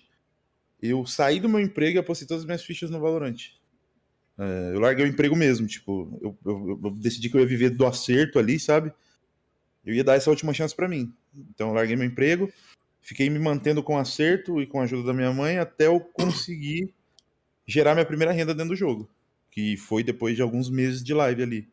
Eu 0.81 1.07
saí 1.07 1.41
do 1.41 1.49
meu 1.49 1.61
emprego 1.61 1.97
e 1.97 2.01
apostei 2.01 2.27
todas 2.27 2.43
as 2.43 2.47
minhas 2.47 2.65
fichas 2.65 2.91
no 2.91 3.01
Valorant. 3.01 3.37
É, 4.39 4.71
eu 4.75 4.81
larguei 4.81 5.05
o 5.05 5.09
emprego 5.09 5.35
mesmo, 5.35 5.67
tipo, 5.67 6.17
eu, 6.23 6.39
eu, 6.45 6.81
eu, 6.85 6.91
decidi 6.93 7.29
que 7.29 7.37
eu 7.37 7.41
ia 7.41 7.47
viver 7.47 7.71
do 7.71 7.85
acerto 7.85 8.39
ali, 8.39 8.59
sabe? 8.61 8.93
Eu 9.85 9.95
ia 9.95 10.05
dar 10.05 10.15
essa 10.15 10.31
última 10.31 10.55
chance 10.55 10.75
para 10.75 10.89
mim. 10.89 11.13
Então, 11.35 11.69
eu 11.69 11.75
larguei 11.75 11.97
meu 11.97 12.07
emprego, 12.07 12.53
fiquei 13.01 13.29
me 13.29 13.39
mantendo 13.39 13.83
com 13.83 13.99
acerto 13.99 14.61
e 14.61 14.67
com 14.67 14.81
a 14.81 14.85
ajuda 14.85 15.09
da 15.09 15.15
minha 15.15 15.33
mãe 15.33 15.59
até 15.59 15.87
eu 15.87 15.99
conseguir 16.01 16.95
gerar 17.67 17.95
minha 17.95 18.07
primeira 18.07 18.33
renda 18.33 18.55
dentro 18.55 18.71
do 18.71 18.77
jogo, 18.77 19.11
que 19.51 19.77
foi 19.77 20.05
depois 20.05 20.37
de 20.37 20.43
alguns 20.43 20.71
meses 20.71 21.03
de 21.03 21.13
live 21.13 21.43
ali. 21.43 21.69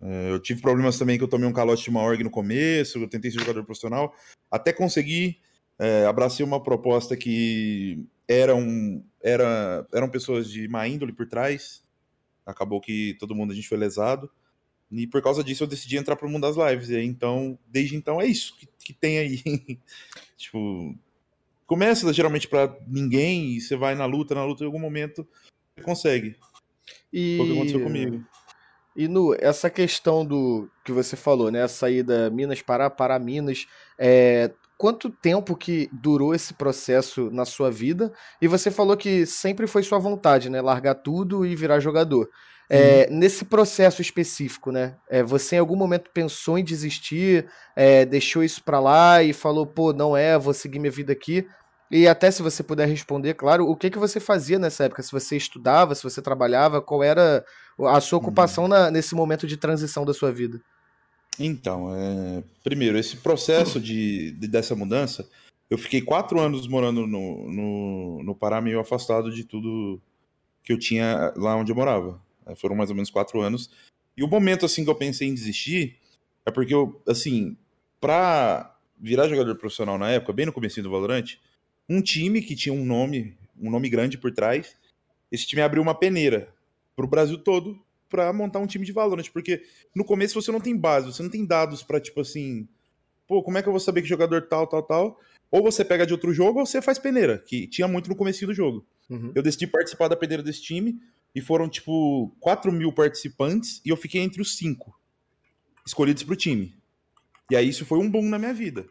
É, 0.00 0.30
eu 0.30 0.38
tive 0.38 0.60
problemas 0.60 0.98
também 0.98 1.16
que 1.16 1.24
eu 1.24 1.28
tomei 1.28 1.48
um 1.48 1.52
calote 1.52 1.84
de 1.84 1.90
uma 1.90 2.02
org 2.02 2.22
no 2.22 2.30
começo, 2.30 2.98
eu 2.98 3.08
tentei 3.08 3.30
ser 3.30 3.40
jogador 3.40 3.64
profissional, 3.64 4.14
até 4.50 4.72
conseguir, 4.72 5.40
é, 5.78 6.04
abracei 6.04 6.44
uma 6.44 6.62
proposta 6.62 7.16
que 7.16 8.04
eram, 8.28 9.02
era, 9.22 9.86
eram 9.92 10.08
pessoas 10.08 10.50
de 10.50 10.68
má 10.68 10.86
índole 10.86 11.12
por 11.12 11.26
trás, 11.26 11.82
acabou 12.44 12.80
que 12.80 13.16
todo 13.18 13.34
mundo 13.34 13.52
a 13.52 13.54
gente 13.54 13.68
foi 13.68 13.78
lesado, 13.78 14.30
e 14.90 15.06
por 15.06 15.22
causa 15.22 15.42
disso 15.42 15.64
eu 15.64 15.68
decidi 15.68 15.96
entrar 15.96 16.16
pro 16.16 16.28
mundo 16.28 16.42
das 16.42 16.56
lives, 16.56 16.90
e 16.90 16.96
aí, 16.96 17.06
então, 17.06 17.58
desde 17.66 17.96
então 17.96 18.20
é 18.20 18.26
isso 18.26 18.56
que, 18.56 18.68
que 18.78 18.92
tem 18.92 19.18
aí, 19.18 19.42
tipo, 20.36 20.94
começa 21.66 22.12
geralmente 22.12 22.48
para 22.48 22.76
ninguém, 22.86 23.56
e 23.56 23.60
você 23.60 23.76
vai 23.76 23.94
na 23.94 24.04
luta, 24.04 24.34
na 24.34 24.44
luta 24.44 24.62
em 24.62 24.66
algum 24.66 24.78
momento 24.78 25.26
você 25.74 25.82
consegue, 25.82 26.36
e... 27.10 27.36
foi 27.38 27.46
o 27.46 27.48
que 27.48 27.56
aconteceu 27.56 27.82
comigo. 27.82 28.24
E 28.96 29.06
no 29.06 29.36
essa 29.38 29.68
questão 29.68 30.24
do 30.24 30.68
que 30.84 30.90
você 30.90 31.16
falou, 31.16 31.50
né, 31.50 31.62
a 31.62 31.68
saída 31.68 32.30
Minas 32.30 32.62
para 32.62 32.88
para 32.88 33.18
Minas, 33.18 33.66
é, 33.98 34.50
quanto 34.78 35.10
tempo 35.10 35.54
que 35.54 35.88
durou 35.92 36.34
esse 36.34 36.54
processo 36.54 37.30
na 37.30 37.44
sua 37.44 37.70
vida? 37.70 38.12
E 38.40 38.48
você 38.48 38.70
falou 38.70 38.96
que 38.96 39.26
sempre 39.26 39.66
foi 39.66 39.82
sua 39.82 39.98
vontade, 39.98 40.48
né, 40.48 40.62
largar 40.62 40.94
tudo 40.94 41.44
e 41.44 41.54
virar 41.54 41.78
jogador. 41.78 42.28
É, 42.68 43.08
nesse 43.10 43.44
processo 43.44 44.02
específico, 44.02 44.72
né? 44.72 44.96
É, 45.08 45.22
você 45.22 45.54
em 45.54 45.58
algum 45.60 45.76
momento 45.76 46.10
pensou 46.12 46.58
em 46.58 46.64
desistir, 46.64 47.46
é, 47.76 48.04
deixou 48.04 48.42
isso 48.42 48.62
para 48.64 48.80
lá 48.80 49.22
e 49.22 49.32
falou, 49.32 49.64
pô, 49.64 49.92
não 49.92 50.16
é, 50.16 50.36
vou 50.36 50.52
seguir 50.52 50.80
minha 50.80 50.90
vida 50.90 51.12
aqui. 51.12 51.46
E 51.90 52.08
até 52.08 52.30
se 52.30 52.42
você 52.42 52.62
puder 52.62 52.88
responder, 52.88 53.34
claro, 53.34 53.68
o 53.68 53.76
que, 53.76 53.90
que 53.90 53.98
você 53.98 54.18
fazia 54.18 54.58
nessa 54.58 54.84
época? 54.84 55.02
Se 55.02 55.12
você 55.12 55.36
estudava, 55.36 55.94
se 55.94 56.02
você 56.02 56.20
trabalhava, 56.20 56.82
qual 56.82 57.02
era 57.02 57.44
a 57.78 58.00
sua 58.00 58.18
ocupação 58.18 58.64
hum. 58.64 58.68
na, 58.68 58.90
nesse 58.90 59.14
momento 59.14 59.46
de 59.46 59.56
transição 59.56 60.04
da 60.04 60.12
sua 60.12 60.32
vida? 60.32 60.60
Então, 61.38 61.94
é... 61.94 62.42
primeiro, 62.64 62.98
esse 62.98 63.18
processo 63.18 63.78
de, 63.78 64.32
de, 64.32 64.48
dessa 64.48 64.74
mudança 64.74 65.28
eu 65.68 65.76
fiquei 65.76 66.00
quatro 66.00 66.40
anos 66.40 66.68
morando 66.68 67.06
no, 67.06 67.50
no, 67.50 68.22
no 68.22 68.34
Pará, 68.34 68.60
meio 68.60 68.78
afastado 68.78 69.30
de 69.32 69.44
tudo 69.44 70.00
que 70.62 70.72
eu 70.72 70.78
tinha 70.78 71.32
lá 71.36 71.56
onde 71.56 71.72
eu 71.72 71.76
morava. 71.76 72.20
Foram 72.56 72.76
mais 72.76 72.90
ou 72.90 72.94
menos 72.94 73.10
quatro 73.10 73.40
anos. 73.40 73.70
E 74.16 74.22
o 74.22 74.28
momento, 74.28 74.64
assim, 74.64 74.84
que 74.84 74.90
eu 74.90 74.94
pensei 74.94 75.28
em 75.28 75.34
desistir 75.34 75.98
é 76.44 76.50
porque 76.52 76.72
eu, 76.72 77.02
assim, 77.08 77.56
pra 78.00 78.76
virar 78.98 79.28
jogador 79.28 79.56
profissional 79.56 79.98
na 79.98 80.10
época, 80.10 80.32
bem 80.32 80.46
no 80.46 80.52
começo 80.52 80.80
do 80.80 80.90
Valorant, 80.90 81.36
um 81.88 82.00
time 82.00 82.42
que 82.42 82.56
tinha 82.56 82.72
um 82.72 82.84
nome, 82.84 83.36
um 83.60 83.70
nome 83.70 83.88
grande 83.88 84.18
por 84.18 84.32
trás, 84.32 84.76
esse 85.30 85.46
time 85.46 85.62
abriu 85.62 85.82
uma 85.82 85.94
peneira 85.94 86.48
pro 86.94 87.06
Brasil 87.06 87.38
todo 87.38 87.78
para 88.08 88.32
montar 88.32 88.58
um 88.58 88.66
time 88.66 88.84
de 88.84 88.92
Valorant, 88.92 89.28
porque 89.32 89.62
no 89.94 90.04
começo 90.04 90.40
você 90.40 90.52
não 90.52 90.60
tem 90.60 90.76
base, 90.76 91.12
você 91.12 91.22
não 91.22 91.30
tem 91.30 91.44
dados 91.44 91.82
para 91.82 92.00
tipo 92.00 92.20
assim, 92.20 92.68
pô, 93.26 93.42
como 93.42 93.58
é 93.58 93.62
que 93.62 93.68
eu 93.68 93.72
vou 93.72 93.80
saber 93.80 94.02
que 94.02 94.08
jogador 94.08 94.42
tal, 94.42 94.66
tal, 94.66 94.82
tal? 94.82 95.20
Ou 95.50 95.62
você 95.62 95.84
pega 95.84 96.06
de 96.06 96.12
outro 96.12 96.32
jogo 96.32 96.60
ou 96.60 96.66
você 96.66 96.80
faz 96.80 96.98
peneira, 96.98 97.38
que 97.38 97.66
tinha 97.66 97.86
muito 97.86 98.08
no 98.08 98.16
começo 98.16 98.46
do 98.46 98.54
jogo. 98.54 98.84
Uhum. 99.08 99.32
Eu 99.34 99.42
decidi 99.42 99.66
participar 99.66 100.08
da 100.08 100.16
peneira 100.16 100.42
desse 100.42 100.62
time 100.62 101.00
e 101.34 101.40
foram 101.40 101.68
tipo 101.68 102.34
4 102.40 102.72
mil 102.72 102.92
participantes 102.92 103.80
e 103.84 103.90
eu 103.90 103.96
fiquei 103.96 104.20
entre 104.20 104.40
os 104.40 104.56
cinco 104.56 104.98
escolhidos 105.86 106.22
pro 106.22 106.34
time. 106.34 106.74
E 107.50 107.54
aí 107.54 107.68
isso 107.68 107.84
foi 107.84 107.98
um 107.98 108.10
boom 108.10 108.28
na 108.28 108.38
minha 108.38 108.52
vida. 108.52 108.86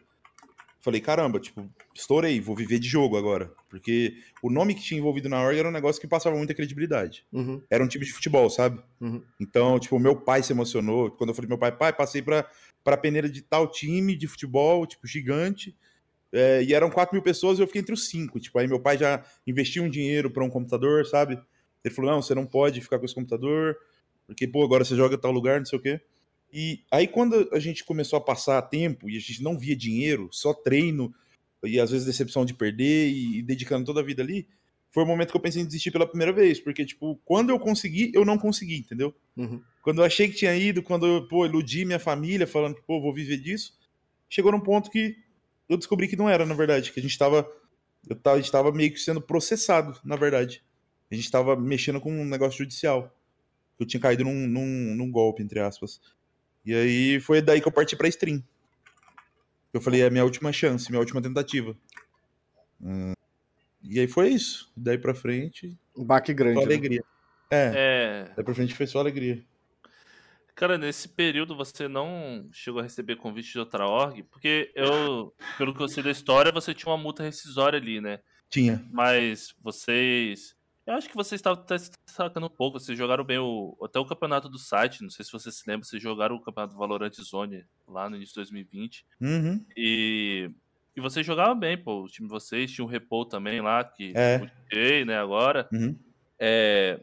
Falei, 0.86 1.00
caramba, 1.00 1.40
tipo, 1.40 1.68
estourei, 1.92 2.40
vou 2.40 2.54
viver 2.54 2.78
de 2.78 2.86
jogo 2.88 3.16
agora. 3.16 3.52
Porque 3.68 4.18
o 4.40 4.48
nome 4.48 4.72
que 4.72 4.80
tinha 4.80 5.00
envolvido 5.00 5.28
na 5.28 5.42
org 5.42 5.58
era 5.58 5.68
um 5.68 5.72
negócio 5.72 6.00
que 6.00 6.06
passava 6.06 6.36
muita 6.36 6.54
credibilidade. 6.54 7.26
Uhum. 7.32 7.60
Era 7.68 7.82
um 7.82 7.88
time 7.88 8.04
de 8.04 8.12
futebol, 8.12 8.48
sabe? 8.48 8.80
Uhum. 9.00 9.20
Então, 9.40 9.80
tipo, 9.80 9.98
meu 9.98 10.14
pai 10.14 10.44
se 10.44 10.52
emocionou. 10.52 11.10
Quando 11.10 11.30
eu 11.30 11.34
falei 11.34 11.48
meu 11.48 11.58
pai, 11.58 11.72
pai, 11.72 11.92
passei 11.92 12.22
pra, 12.22 12.48
pra 12.84 12.96
peneira 12.96 13.28
de 13.28 13.42
tal 13.42 13.68
time 13.68 14.14
de 14.14 14.28
futebol, 14.28 14.86
tipo, 14.86 15.08
gigante. 15.08 15.76
É, 16.32 16.62
e 16.62 16.72
eram 16.72 16.88
4 16.88 17.12
mil 17.12 17.22
pessoas 17.22 17.58
e 17.58 17.62
eu 17.62 17.66
fiquei 17.66 17.82
entre 17.82 17.92
os 17.92 18.08
cinco. 18.08 18.38
Tipo, 18.38 18.56
aí 18.60 18.68
meu 18.68 18.78
pai 18.78 18.96
já 18.96 19.24
investiu 19.44 19.82
um 19.82 19.90
dinheiro 19.90 20.30
para 20.30 20.44
um 20.44 20.48
computador, 20.48 21.04
sabe? 21.04 21.36
Ele 21.84 21.92
falou, 21.92 22.12
não, 22.12 22.22
você 22.22 22.32
não 22.32 22.46
pode 22.46 22.80
ficar 22.80 23.00
com 23.00 23.06
esse 23.06 23.14
computador, 23.14 23.76
porque, 24.24 24.46
pô, 24.46 24.62
agora 24.62 24.84
você 24.84 24.94
joga 24.94 25.16
em 25.16 25.18
tal 25.18 25.32
lugar, 25.32 25.58
não 25.58 25.66
sei 25.66 25.80
o 25.80 25.82
quê. 25.82 26.00
E 26.58 26.80
aí, 26.90 27.06
quando 27.06 27.50
a 27.52 27.58
gente 27.58 27.84
começou 27.84 28.16
a 28.16 28.20
passar 28.20 28.62
tempo 28.62 29.10
e 29.10 29.16
a 29.18 29.20
gente 29.20 29.42
não 29.42 29.58
via 29.58 29.76
dinheiro, 29.76 30.30
só 30.32 30.54
treino, 30.54 31.14
e 31.62 31.78
às 31.78 31.90
vezes 31.90 32.06
decepção 32.06 32.46
de 32.46 32.54
perder 32.54 33.10
e, 33.10 33.42
dedicando 33.42 33.84
toda 33.84 34.00
a 34.00 34.02
vida 34.02 34.22
ali, 34.22 34.48
foi 34.90 35.02
o 35.02 35.06
momento 35.06 35.32
que 35.32 35.36
eu 35.36 35.40
pensei 35.42 35.60
em 35.60 35.66
desistir 35.66 35.90
pela 35.90 36.06
primeira 36.06 36.32
vez. 36.32 36.58
Porque, 36.58 36.86
tipo, 36.86 37.20
quando 37.26 37.50
eu 37.50 37.58
consegui, 37.60 38.10
eu 38.14 38.24
não 38.24 38.38
consegui, 38.38 38.78
entendeu? 38.78 39.14
Uhum. 39.36 39.60
Quando 39.82 39.98
eu 39.98 40.06
achei 40.06 40.30
que 40.30 40.34
tinha 40.36 40.56
ido, 40.56 40.82
quando 40.82 41.06
eu, 41.06 41.28
pô, 41.28 41.44
iludi 41.44 41.84
minha 41.84 41.98
família 41.98 42.46
falando 42.46 42.76
que, 42.76 42.82
pô, 42.86 43.02
vou 43.02 43.12
viver 43.12 43.36
disso, 43.36 43.74
chegou 44.26 44.50
num 44.50 44.60
ponto 44.60 44.90
que 44.90 45.14
eu 45.68 45.76
descobri 45.76 46.08
que 46.08 46.16
não 46.16 46.26
era, 46.26 46.46
na 46.46 46.54
verdade, 46.54 46.90
que 46.90 46.98
a 46.98 47.02
gente 47.02 47.18
tava, 47.18 47.46
eu 48.08 48.16
tava, 48.16 48.38
a 48.38 48.40
gente 48.40 48.50
tava 48.50 48.72
meio 48.72 48.90
que 48.90 48.98
sendo 48.98 49.20
processado, 49.20 50.00
na 50.02 50.16
verdade. 50.16 50.62
A 51.10 51.14
gente 51.14 51.30
tava 51.30 51.54
mexendo 51.54 52.00
com 52.00 52.10
um 52.10 52.24
negócio 52.24 52.56
judicial. 52.56 53.14
Eu 53.78 53.84
tinha 53.84 54.00
caído 54.00 54.24
num, 54.24 54.46
num, 54.46 54.94
num 54.96 55.10
golpe, 55.10 55.42
entre 55.42 55.60
aspas. 55.60 56.00
E 56.66 56.74
aí 56.74 57.20
foi 57.20 57.40
daí 57.40 57.60
que 57.60 57.68
eu 57.68 57.72
parti 57.72 57.94
pra 57.94 58.08
stream. 58.08 58.42
Eu 59.72 59.80
falei, 59.80 60.02
é 60.02 60.06
a 60.06 60.10
minha 60.10 60.24
última 60.24 60.52
chance, 60.52 60.90
minha 60.90 60.98
última 60.98 61.22
tentativa. 61.22 61.76
Hum, 62.80 63.12
e 63.84 64.00
aí 64.00 64.08
foi 64.08 64.30
isso. 64.30 64.72
Daí 64.76 64.98
pra 64.98 65.14
frente. 65.14 65.78
Um 65.96 66.04
baque 66.04 66.34
grande. 66.34 66.54
Só 66.54 66.60
né? 66.60 66.66
alegria. 66.66 67.00
Né? 67.00 67.56
É, 67.56 67.72
é. 67.76 68.32
Daí 68.34 68.44
pra 68.44 68.54
frente 68.54 68.74
foi 68.74 68.86
só 68.88 68.98
alegria. 68.98 69.44
Cara, 70.56 70.76
nesse 70.76 71.08
período 71.08 71.54
você 71.54 71.86
não 71.86 72.48
chegou 72.50 72.80
a 72.80 72.82
receber 72.82 73.16
convite 73.16 73.52
de 73.52 73.58
outra 73.60 73.86
org? 73.86 74.24
Porque 74.24 74.72
eu, 74.74 75.32
pelo 75.58 75.72
que 75.72 75.82
eu 75.82 75.88
sei 75.88 76.02
da 76.02 76.10
história, 76.10 76.50
você 76.50 76.74
tinha 76.74 76.90
uma 76.90 77.00
multa 77.00 77.22
rescisória 77.22 77.78
ali, 77.78 78.00
né? 78.00 78.20
Tinha. 78.50 78.84
Mas 78.90 79.54
vocês 79.62 80.55
eu 80.86 80.94
acho 80.94 81.08
que 81.08 81.16
vocês 81.16 81.40
estavam 81.40 81.62
até 81.62 81.76
se 81.76 81.90
destacando 82.06 82.46
um 82.46 82.50
pouco. 82.50 82.78
Vocês 82.78 82.96
jogaram 82.96 83.24
bem 83.24 83.38
o, 83.38 83.76
até 83.82 83.98
o 83.98 84.04
campeonato 84.04 84.48
do 84.48 84.58
site. 84.58 85.02
Não 85.02 85.10
sei 85.10 85.24
se 85.24 85.32
você 85.32 85.50
se 85.50 85.68
lembra, 85.68 85.84
vocês 85.84 86.00
jogaram 86.00 86.36
o 86.36 86.40
campeonato 86.40 86.76
Valorant 86.76 87.12
Zone 87.20 87.64
lá 87.88 88.08
no 88.08 88.16
início 88.16 88.34
de 88.34 88.40
2020. 88.40 89.04
Uhum. 89.20 89.64
E, 89.76 90.48
e 90.96 91.00
vocês 91.00 91.26
jogavam 91.26 91.58
bem, 91.58 91.76
pô. 91.76 92.04
O 92.04 92.08
time 92.08 92.28
de 92.28 92.32
vocês 92.32 92.70
tinha 92.70 92.84
o 92.84 92.88
Repo 92.88 93.24
também 93.24 93.60
lá, 93.60 93.82
que 93.82 94.12
é. 94.14 94.48
eu 94.70 95.04
né, 95.04 95.18
agora. 95.18 95.68
Uhum. 95.72 95.98
É, 96.38 97.00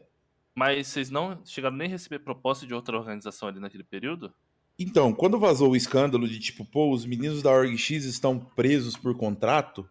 mas 0.54 0.86
vocês 0.86 1.10
não 1.10 1.44
chegaram 1.44 1.76
nem 1.76 1.88
a 1.88 1.90
receber 1.90 2.20
proposta 2.20 2.66
de 2.66 2.72
outra 2.72 2.96
organização 2.96 3.48
ali 3.48 3.60
naquele 3.60 3.84
período? 3.84 4.32
Então, 4.78 5.12
quando 5.12 5.38
vazou 5.38 5.72
o 5.72 5.76
escândalo 5.76 6.26
de 6.26 6.40
tipo, 6.40 6.64
pô, 6.64 6.90
os 6.90 7.04
meninos 7.04 7.42
da 7.42 7.50
OrgX 7.50 8.04
estão 8.04 8.38
presos 8.38 8.96
por 8.96 9.16
contrato, 9.16 9.88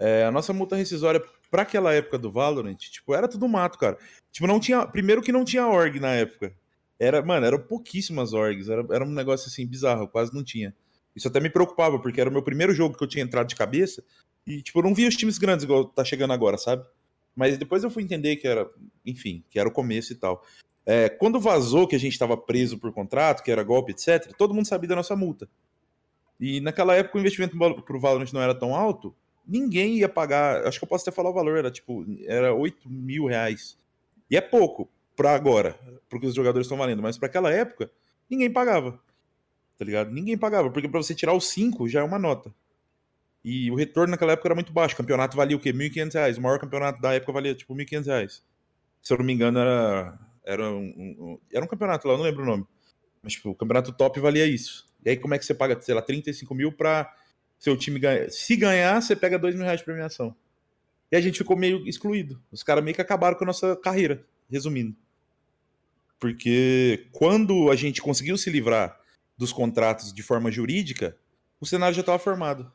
é, 0.00 0.24
a 0.24 0.32
nossa 0.32 0.52
multa 0.54 0.74
rescisória 0.74 1.22
para 1.50 1.62
aquela 1.62 1.92
época 1.92 2.18
do 2.18 2.32
Valorant, 2.32 2.76
tipo, 2.76 3.14
era 3.14 3.28
tudo 3.28 3.46
mato, 3.46 3.78
cara. 3.78 3.98
Tipo, 4.32 4.46
não 4.46 4.58
tinha. 4.58 4.86
Primeiro 4.86 5.20
que 5.20 5.30
não 5.30 5.44
tinha 5.44 5.66
org 5.66 6.00
na 6.00 6.12
época. 6.14 6.54
Era, 6.98 7.22
mano, 7.22 7.44
eram 7.44 7.58
pouquíssimas 7.58 8.32
orgs. 8.32 8.68
Era, 8.68 8.86
era 8.90 9.04
um 9.04 9.10
negócio 9.10 9.48
assim 9.48 9.66
bizarro, 9.66 10.08
quase 10.08 10.34
não 10.34 10.42
tinha. 10.42 10.74
Isso 11.14 11.28
até 11.28 11.38
me 11.38 11.50
preocupava, 11.50 11.98
porque 11.98 12.20
era 12.20 12.30
o 12.30 12.32
meu 12.32 12.42
primeiro 12.42 12.72
jogo 12.72 12.96
que 12.96 13.04
eu 13.04 13.08
tinha 13.08 13.22
entrado 13.22 13.48
de 13.48 13.56
cabeça. 13.56 14.02
E, 14.46 14.62
tipo, 14.62 14.78
eu 14.78 14.84
não 14.84 14.94
via 14.94 15.08
os 15.08 15.16
times 15.16 15.36
grandes 15.36 15.64
igual 15.64 15.84
tá 15.84 16.02
chegando 16.02 16.32
agora, 16.32 16.56
sabe? 16.56 16.82
Mas 17.36 17.58
depois 17.58 17.84
eu 17.84 17.90
fui 17.90 18.02
entender 18.02 18.36
que 18.36 18.48
era, 18.48 18.68
enfim, 19.04 19.44
que 19.50 19.58
era 19.58 19.68
o 19.68 19.72
começo 19.72 20.12
e 20.12 20.16
tal. 20.16 20.42
É, 20.86 21.08
quando 21.08 21.38
vazou 21.38 21.86
que 21.86 21.94
a 21.94 22.00
gente 22.00 22.12
estava 22.12 22.36
preso 22.36 22.78
por 22.78 22.92
contrato, 22.92 23.42
que 23.42 23.50
era 23.50 23.62
golpe, 23.62 23.92
etc., 23.92 24.32
todo 24.36 24.54
mundo 24.54 24.66
sabia 24.66 24.88
da 24.88 24.96
nossa 24.96 25.14
multa. 25.14 25.48
E 26.38 26.60
naquela 26.60 26.94
época 26.94 27.18
o 27.18 27.20
investimento 27.20 27.56
pro 27.82 28.00
Valorant 28.00 28.32
não 28.32 28.40
era 28.40 28.54
tão 28.54 28.74
alto, 28.74 29.14
ninguém 29.50 29.98
ia 29.98 30.08
pagar. 30.08 30.66
Acho 30.66 30.78
que 30.78 30.84
eu 30.84 30.88
posso 30.88 31.02
até 31.02 31.14
falar 31.14 31.30
o 31.30 31.34
valor, 31.34 31.58
era 31.58 31.70
tipo, 31.70 32.06
era 32.26 32.54
8 32.54 32.88
mil 32.88 33.26
reais. 33.26 33.76
E 34.30 34.36
é 34.36 34.40
pouco 34.40 34.88
para 35.16 35.34
agora, 35.34 35.78
porque 36.08 36.26
os 36.26 36.34
jogadores 36.34 36.66
estão 36.66 36.78
valendo, 36.78 37.02
mas 37.02 37.18
para 37.18 37.26
aquela 37.26 37.50
época, 37.50 37.90
ninguém 38.28 38.50
pagava. 38.50 38.98
Tá 39.76 39.84
ligado? 39.84 40.10
Ninguém 40.10 40.38
pagava, 40.38 40.70
porque 40.70 40.88
para 40.88 41.02
você 41.02 41.14
tirar 41.14 41.34
os 41.34 41.48
5 41.48 41.88
já 41.88 42.00
é 42.00 42.04
uma 42.04 42.18
nota. 42.18 42.54
E 43.44 43.70
o 43.70 43.74
retorno 43.74 44.10
naquela 44.12 44.32
época 44.32 44.48
era 44.48 44.54
muito 44.54 44.72
baixo. 44.72 44.94
O 44.94 44.98
campeonato 44.98 45.36
valia 45.36 45.56
o 45.56 45.60
quê? 45.60 45.72
1.500 45.72 46.14
reais. 46.14 46.38
O 46.38 46.42
maior 46.42 46.58
campeonato 46.58 47.00
da 47.00 47.14
época 47.14 47.32
valia 47.32 47.54
tipo 47.54 47.74
1.500 47.74 48.06
reais. 48.06 48.42
Se 49.02 49.12
eu 49.12 49.18
não 49.18 49.24
me 49.24 49.32
engano, 49.32 49.58
era, 49.58 50.18
era, 50.44 50.70
um, 50.70 50.84
um, 51.18 51.38
era 51.50 51.64
um 51.64 51.68
campeonato 51.68 52.06
lá, 52.06 52.14
eu 52.14 52.18
não 52.18 52.24
lembro 52.24 52.42
o 52.42 52.46
nome. 52.46 52.66
Mas, 53.22 53.32
tipo, 53.32 53.50
o 53.50 53.54
campeonato 53.54 53.92
top 53.92 54.20
valia 54.20 54.46
isso. 54.46 54.86
E 55.02 55.08
aí, 55.08 55.16
como 55.16 55.34
é 55.34 55.38
que 55.38 55.46
você 55.46 55.54
paga, 55.54 55.80
sei 55.80 55.94
lá, 55.94 56.02
35 56.02 56.54
mil 56.54 56.70
pra 56.70 57.10
seu 57.60 57.76
time 57.76 58.00
ganha. 58.00 58.28
Se 58.30 58.56
ganhar, 58.56 59.00
você 59.00 59.14
pega 59.14 59.38
dois 59.38 59.54
mil 59.54 59.64
reais 59.64 59.78
de 59.78 59.84
premiação. 59.84 60.34
E 61.12 61.16
a 61.16 61.20
gente 61.20 61.38
ficou 61.38 61.56
meio 61.56 61.86
excluído. 61.86 62.42
Os 62.50 62.62
caras 62.62 62.82
meio 62.82 62.94
que 62.94 63.02
acabaram 63.02 63.36
com 63.36 63.44
a 63.44 63.46
nossa 63.46 63.76
carreira, 63.76 64.24
resumindo. 64.50 64.96
Porque 66.18 67.06
quando 67.12 67.70
a 67.70 67.76
gente 67.76 68.00
conseguiu 68.00 68.36
se 68.38 68.50
livrar 68.50 68.98
dos 69.36 69.52
contratos 69.52 70.12
de 70.12 70.22
forma 70.22 70.50
jurídica, 70.50 71.16
o 71.60 71.66
cenário 71.66 71.94
já 71.94 72.00
estava 72.00 72.18
formado. 72.18 72.72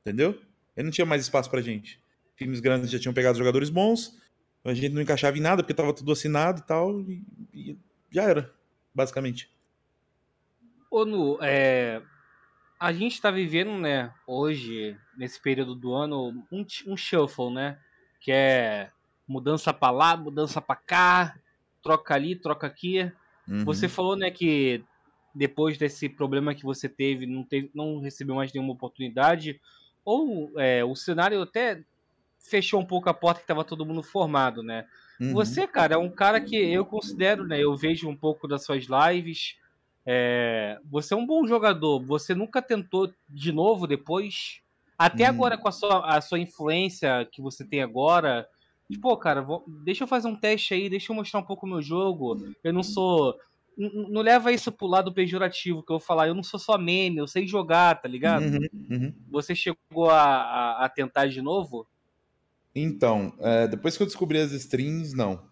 Entendeu? 0.00 0.38
E 0.76 0.82
não 0.82 0.90
tinha 0.90 1.06
mais 1.06 1.22
espaço 1.22 1.50
pra 1.50 1.62
gente. 1.62 2.00
Times 2.36 2.60
grandes 2.60 2.90
já 2.90 2.98
tinham 2.98 3.14
pegado 3.14 3.38
jogadores 3.38 3.70
bons, 3.70 4.18
a 4.64 4.74
gente 4.74 4.92
não 4.92 5.02
encaixava 5.02 5.36
em 5.38 5.40
nada 5.40 5.62
porque 5.62 5.72
estava 5.72 5.94
tudo 5.94 6.10
assinado 6.12 6.60
e 6.60 6.64
tal, 6.64 7.00
e, 7.02 7.22
e 7.52 7.78
já 8.10 8.24
era, 8.24 8.52
basicamente. 8.94 9.50
Ô, 10.90 11.04
Nu, 11.04 11.38
é, 11.40 12.02
a 12.78 12.92
gente 12.92 13.12
está 13.12 13.30
vivendo, 13.30 13.78
né, 13.78 14.12
hoje, 14.26 14.96
nesse 15.16 15.40
período 15.40 15.74
do 15.74 15.94
ano, 15.94 16.44
um, 16.50 16.66
um 16.86 16.96
shuffle, 16.96 17.52
né? 17.52 17.78
Que 18.20 18.32
é 18.32 18.90
mudança 19.26 19.72
para 19.72 19.90
lá, 19.90 20.16
mudança 20.16 20.60
para 20.60 20.76
cá, 20.76 21.36
troca 21.82 22.14
ali, 22.14 22.36
troca 22.36 22.66
aqui. 22.66 23.10
Uhum. 23.48 23.64
Você 23.64 23.88
falou, 23.88 24.16
né, 24.16 24.30
que 24.30 24.82
depois 25.34 25.76
desse 25.76 26.08
problema 26.08 26.54
que 26.54 26.62
você 26.62 26.88
teve, 26.88 27.26
não, 27.26 27.42
teve, 27.42 27.70
não 27.74 28.00
recebeu 28.00 28.36
mais 28.36 28.52
nenhuma 28.52 28.72
oportunidade, 28.72 29.60
ou 30.04 30.52
é, 30.58 30.84
o 30.84 30.94
cenário 30.94 31.42
até 31.42 31.82
fechou 32.38 32.80
um 32.80 32.84
pouco 32.84 33.08
a 33.08 33.14
porta 33.14 33.40
que 33.40 33.44
estava 33.44 33.64
todo 33.64 33.86
mundo 33.86 34.02
formado, 34.02 34.62
né? 34.62 34.86
Uhum. 35.20 35.32
Você, 35.32 35.66
cara, 35.66 35.94
é 35.94 35.98
um 35.98 36.10
cara 36.10 36.40
que 36.40 36.56
eu 36.56 36.84
considero, 36.84 37.44
né? 37.44 37.58
Eu 37.58 37.74
vejo 37.76 38.08
um 38.08 38.16
pouco 38.16 38.46
das 38.46 38.64
suas 38.64 38.84
lives, 38.84 39.56
é, 40.06 40.78
você 40.84 41.14
é 41.14 41.16
um 41.16 41.26
bom 41.26 41.46
jogador, 41.46 42.04
você 42.04 42.34
nunca 42.34 42.60
tentou 42.60 43.12
de 43.28 43.52
novo 43.52 43.86
depois? 43.86 44.60
Até 44.98 45.24
hum. 45.24 45.28
agora, 45.28 45.58
com 45.58 45.68
a 45.68 45.72
sua, 45.72 46.16
a 46.16 46.20
sua 46.20 46.38
influência 46.38 47.28
que 47.32 47.42
você 47.42 47.64
tem 47.64 47.82
agora, 47.82 48.46
pô, 49.00 49.16
cara, 49.16 49.42
vou, 49.42 49.64
deixa 49.84 50.04
eu 50.04 50.08
fazer 50.08 50.28
um 50.28 50.36
teste 50.36 50.74
aí, 50.74 50.88
deixa 50.88 51.10
eu 51.10 51.16
mostrar 51.16 51.40
um 51.40 51.44
pouco 51.44 51.66
o 51.66 51.68
meu 51.68 51.82
jogo. 51.82 52.36
Eu 52.62 52.72
não 52.72 52.82
sou. 52.82 53.36
Não 53.76 54.22
leva 54.22 54.52
isso 54.52 54.70
pro 54.70 54.86
lado 54.86 55.12
pejorativo 55.12 55.82
que 55.82 55.90
eu 55.90 55.98
vou 55.98 56.06
falar, 56.06 56.28
eu 56.28 56.34
não 56.34 56.44
sou 56.44 56.60
só 56.60 56.78
meme, 56.78 57.16
eu 57.16 57.26
sei 57.26 57.44
jogar, 57.44 58.00
tá 58.00 58.06
ligado? 58.06 58.44
Uhum, 58.44 58.68
uhum. 58.88 59.14
Você 59.32 59.52
chegou 59.52 60.10
a, 60.10 60.22
a, 60.22 60.84
a, 60.84 60.88
tentar 60.88 61.26
de 61.26 61.42
novo? 61.42 61.84
Então, 62.72 63.34
é, 63.40 63.66
depois 63.66 63.96
que 63.96 64.02
eu 64.04 64.06
descobri 64.06 64.38
as 64.38 64.52
strings, 64.52 65.12
não. 65.12 65.42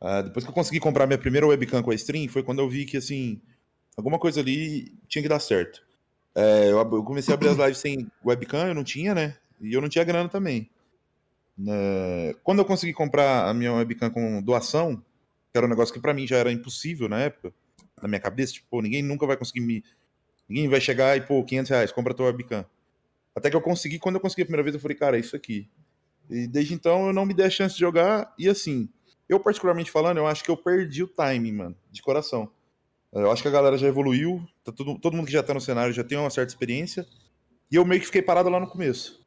Uh, 0.00 0.22
depois 0.24 0.44
que 0.44 0.50
eu 0.50 0.54
consegui 0.54 0.80
comprar 0.80 1.06
minha 1.06 1.18
primeira 1.18 1.46
webcam 1.46 1.82
com 1.82 1.90
a 1.90 1.94
stream, 1.94 2.28
foi 2.28 2.42
quando 2.42 2.58
eu 2.58 2.68
vi 2.68 2.84
que, 2.84 2.96
assim, 2.96 3.40
alguma 3.96 4.18
coisa 4.18 4.40
ali 4.40 4.92
tinha 5.08 5.22
que 5.22 5.28
dar 5.28 5.40
certo. 5.40 5.82
É, 6.34 6.70
eu, 6.70 6.78
eu 6.78 7.04
comecei 7.04 7.32
a 7.32 7.36
abrir 7.36 7.48
as 7.48 7.56
lives 7.56 7.78
sem 7.78 8.10
webcam, 8.24 8.66
eu 8.66 8.74
não 8.74 8.84
tinha, 8.84 9.14
né? 9.14 9.36
E 9.60 9.72
eu 9.72 9.80
não 9.80 9.88
tinha 9.88 10.04
grana 10.04 10.28
também. 10.28 10.68
É, 11.66 12.34
quando 12.42 12.58
eu 12.58 12.64
consegui 12.64 12.92
comprar 12.92 13.48
a 13.48 13.54
minha 13.54 13.72
webcam 13.72 14.10
com 14.10 14.42
doação, 14.42 14.96
que 14.96 15.56
era 15.56 15.66
um 15.66 15.70
negócio 15.70 15.94
que 15.94 16.00
para 16.00 16.12
mim 16.12 16.26
já 16.26 16.36
era 16.36 16.50
impossível 16.50 17.08
na 17.08 17.20
época, 17.20 17.52
na 18.02 18.08
minha 18.08 18.20
cabeça, 18.20 18.54
tipo, 18.54 18.82
ninguém 18.82 19.02
nunca 19.02 19.26
vai 19.26 19.36
conseguir 19.36 19.60
me. 19.60 19.84
Ninguém 20.48 20.68
vai 20.68 20.80
chegar 20.80 21.16
e, 21.16 21.20
pô, 21.22 21.42
500 21.42 21.70
reais, 21.70 21.92
compra 21.92 22.12
tua 22.12 22.26
webcam. 22.26 22.66
Até 23.34 23.48
que 23.48 23.56
eu 23.56 23.60
consegui, 23.60 23.98
quando 23.98 24.16
eu 24.16 24.20
consegui 24.20 24.42
a 24.42 24.44
primeira 24.44 24.62
vez, 24.62 24.74
eu 24.74 24.80
falei, 24.80 24.96
cara, 24.96 25.16
é 25.16 25.20
isso 25.20 25.34
aqui. 25.34 25.68
E 26.28 26.46
desde 26.46 26.74
então 26.74 27.06
eu 27.06 27.12
não 27.12 27.24
me 27.24 27.32
dei 27.32 27.46
a 27.46 27.50
chance 27.50 27.74
de 27.74 27.80
jogar, 27.80 28.34
e 28.38 28.48
assim, 28.48 28.88
eu 29.34 29.40
particularmente 29.40 29.90
falando, 29.90 30.18
eu 30.18 30.26
acho 30.26 30.42
que 30.42 30.50
eu 30.50 30.56
perdi 30.56 31.02
o 31.02 31.08
time, 31.08 31.52
mano, 31.52 31.76
de 31.90 32.00
coração. 32.00 32.50
Eu 33.12 33.30
acho 33.30 33.42
que 33.42 33.48
a 33.48 33.50
galera 33.50 33.78
já 33.78 33.86
evoluiu, 33.86 34.44
tá 34.64 34.72
todo, 34.72 34.98
todo 34.98 35.16
mundo 35.16 35.26
que 35.26 35.32
já 35.32 35.42
tá 35.42 35.54
no 35.54 35.60
cenário 35.60 35.92
já 35.92 36.02
tem 36.02 36.18
uma 36.18 36.30
certa 36.30 36.52
experiência, 36.52 37.06
e 37.70 37.76
eu 37.76 37.84
meio 37.84 38.00
que 38.00 38.06
fiquei 38.06 38.22
parado 38.22 38.48
lá 38.48 38.58
no 38.58 38.66
começo. 38.66 39.24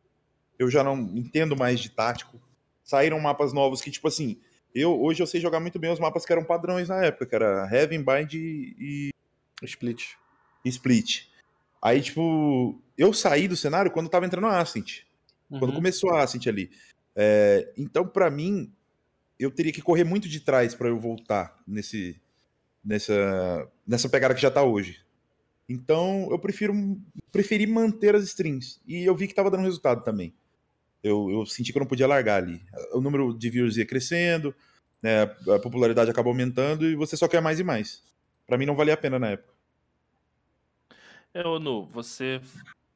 Eu 0.60 0.70
já 0.70 0.84
não 0.84 0.98
entendo 0.98 1.56
mais 1.56 1.80
de 1.80 1.90
tático. 1.90 2.42
Saíram 2.84 3.20
mapas 3.20 3.54
novos 3.54 3.82
que, 3.82 3.92
tipo 3.92 4.08
assim, 4.08 4.40
eu 4.74 5.02
hoje 5.02 5.22
eu 5.22 5.28
sei 5.28 5.40
jogar 5.40 5.60
muito 5.60 5.80
bem 5.80 5.92
os 5.92 6.00
mapas 6.00 6.26
que 6.26 6.32
eram 6.32 6.44
padrões 6.44 6.90
na 6.90 7.04
época, 7.04 7.26
que 7.26 7.36
era 7.36 7.70
Heaven, 7.72 8.04
Bind 8.04 8.34
e. 8.34 9.10
Split. 9.64 10.16
E 10.64 10.70
Split. 10.70 11.28
Aí, 11.82 12.02
tipo, 12.02 12.82
eu 12.98 13.14
saí 13.14 13.48
do 13.48 13.56
cenário 13.56 13.92
quando 13.92 14.10
tava 14.10 14.26
entrando 14.26 14.48
a 14.48 14.60
Ascent. 14.60 15.04
Uhum. 15.50 15.60
Quando 15.60 15.74
começou 15.74 16.12
a 16.12 16.24
Ascent 16.24 16.48
ali. 16.48 16.70
É, 17.16 17.72
então, 17.78 18.08
para 18.08 18.30
mim, 18.30 18.72
eu 19.40 19.52
teria 19.52 19.72
que 19.72 19.82
correr 19.82 20.04
muito 20.04 20.28
de 20.28 20.40
trás 20.40 20.74
para 20.74 20.90
eu 20.90 21.00
voltar 21.00 21.62
nesse, 21.68 22.20
nessa, 22.84 23.70
nessa 23.86 24.10
pegada 24.10 24.34
que 24.34 24.42
já 24.42 24.52
tá 24.52 24.64
hoje. 24.64 25.02
Então, 25.70 26.28
eu 26.32 26.40
prefiro 26.40 26.74
preferi 27.32 27.68
manter 27.68 28.16
as 28.16 28.24
strings. 28.24 28.82
E 28.88 29.04
eu 29.04 29.16
vi 29.16 29.28
que 29.28 29.34
tava 29.34 29.52
dando 29.52 29.64
resultado 29.64 30.04
também. 30.04 30.34
Eu, 31.04 31.30
eu 31.30 31.46
senti 31.46 31.72
que 31.72 31.78
eu 31.78 31.82
não 31.82 31.88
podia 31.88 32.08
largar 32.08 32.42
ali. 32.42 32.62
O 32.94 33.02
número 33.02 33.38
de 33.38 33.50
views 33.50 33.78
ia 33.78 33.86
crescendo, 33.86 34.56
né, 35.02 35.24
a 35.24 35.60
popularidade 35.60 36.10
acabou 36.10 36.32
aumentando 36.32 36.86
e 36.86 36.96
você 36.96 37.16
só 37.16 37.28
quer 37.28 37.42
mais 37.42 37.60
e 37.60 37.64
mais. 37.64 38.04
Para 38.46 38.58
mim 38.58 38.66
não 38.66 38.76
valia 38.76 38.94
a 38.94 38.98
pena 38.98 39.20
na 39.20 39.32
época. 39.32 39.54
É, 41.34 41.46
Onu, 41.46 41.86
você, 41.88 42.42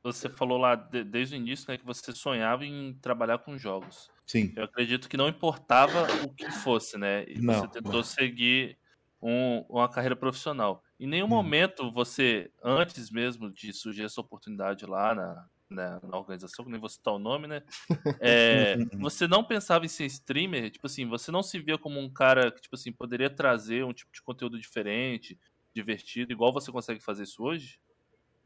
você 0.03 0.29
falou 0.29 0.57
lá 0.57 0.75
de, 0.75 1.03
desde 1.03 1.35
o 1.35 1.37
início 1.37 1.69
né, 1.69 1.77
que 1.77 1.85
você 1.85 2.11
sonhava 2.11 2.65
em 2.65 2.93
trabalhar 3.01 3.39
com 3.39 3.57
jogos. 3.57 4.09
Sim. 4.25 4.51
Eu 4.55 4.63
acredito 4.63 5.09
que 5.09 5.17
não 5.17 5.27
importava 5.27 6.07
o 6.23 6.33
que 6.33 6.49
fosse, 6.49 6.97
né? 6.97 7.25
E 7.27 7.39
não, 7.39 7.53
você 7.53 7.67
tentou 7.67 7.93
não. 7.93 8.03
seguir 8.03 8.77
um, 9.21 9.65
uma 9.69 9.89
carreira 9.89 10.15
profissional. 10.15 10.83
Em 10.99 11.07
nenhum 11.07 11.25
hum. 11.25 11.29
momento 11.29 11.91
você, 11.91 12.51
antes 12.63 13.09
mesmo 13.11 13.51
de 13.51 13.71
surgir 13.73 14.03
essa 14.03 14.21
oportunidade 14.21 14.85
lá 14.85 15.13
na, 15.13 15.45
na, 15.69 15.99
na 16.01 16.17
organização, 16.17 16.65
que 16.65 16.71
nem 16.71 16.79
vou 16.79 16.89
citar 16.89 17.13
o 17.13 17.19
nome, 17.19 17.47
né? 17.47 17.61
É, 18.19 18.77
você 18.99 19.27
não 19.27 19.43
pensava 19.43 19.85
em 19.85 19.89
ser 19.89 20.05
streamer? 20.05 20.71
Tipo 20.71 20.87
assim, 20.87 21.05
você 21.07 21.31
não 21.31 21.43
se 21.43 21.59
via 21.59 21.77
como 21.77 21.99
um 21.99 22.09
cara 22.09 22.51
que, 22.51 22.61
tipo 22.61 22.75
assim, 22.75 22.91
poderia 22.91 23.29
trazer 23.29 23.83
um 23.83 23.93
tipo 23.93 24.11
de 24.11 24.21
conteúdo 24.21 24.59
diferente, 24.59 25.39
divertido, 25.73 26.31
igual 26.31 26.51
você 26.51 26.71
consegue 26.71 26.99
fazer 26.99 27.23
isso 27.23 27.43
hoje? 27.43 27.79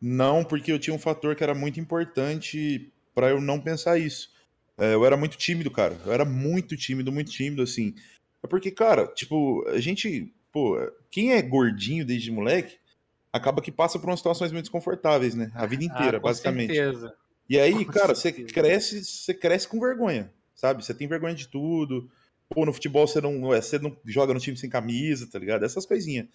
Não, 0.01 0.43
porque 0.43 0.71
eu 0.71 0.79
tinha 0.79 0.95
um 0.95 0.99
fator 0.99 1.35
que 1.35 1.43
era 1.43 1.55
muito 1.55 1.79
importante 1.79 2.91
para 3.13 3.29
eu 3.29 3.39
não 3.39 3.59
pensar 3.59 3.97
isso. 3.97 4.29
É, 4.77 4.93
eu 4.93 5.05
era 5.05 5.15
muito 5.15 5.37
tímido, 5.37 5.71
cara. 5.71 5.97
Eu 6.05 6.11
era 6.11 6.25
muito 6.25 6.75
tímido, 6.75 7.11
muito 7.11 7.31
tímido, 7.31 7.61
assim. 7.61 7.95
É 8.43 8.47
porque, 8.47 8.71
cara, 8.71 9.07
tipo, 9.07 9.65
a 9.69 9.79
gente. 9.79 10.33
Pô, 10.51 10.77
quem 11.09 11.33
é 11.33 11.41
gordinho 11.41 12.05
desde 12.05 12.31
moleque 12.31 12.77
acaba 13.31 13.61
que 13.61 13.71
passa 13.71 13.99
por 13.99 14.09
umas 14.09 14.19
situações 14.19 14.51
muito 14.51 14.65
desconfortáveis, 14.65 15.35
né? 15.35 15.51
A 15.53 15.65
vida 15.65 15.83
ah, 15.83 15.85
inteira, 15.85 16.17
ah, 16.17 16.19
com 16.21 16.27
basicamente. 16.27 16.73
Certeza. 16.73 17.13
E 17.49 17.59
aí, 17.59 17.85
com 17.85 17.91
cara, 17.91 18.15
certeza. 18.15 18.47
você 18.47 18.53
cresce, 18.53 19.05
você 19.05 19.33
cresce 19.33 19.67
com 19.67 19.79
vergonha, 19.79 20.31
sabe? 20.55 20.83
Você 20.83 20.93
tem 20.93 21.07
vergonha 21.07 21.35
de 21.35 21.47
tudo. 21.47 22.09
Pô, 22.49 22.65
no 22.65 22.73
futebol 22.73 23.07
você 23.07 23.19
não, 23.19 23.41
você 23.41 23.79
não 23.79 23.95
joga 24.05 24.33
no 24.33 24.39
time 24.39 24.55
sem 24.55 24.69
camisa, 24.69 25.27
tá 25.29 25.39
ligado? 25.39 25.65
Essas 25.65 25.85
coisinhas. 25.85 26.27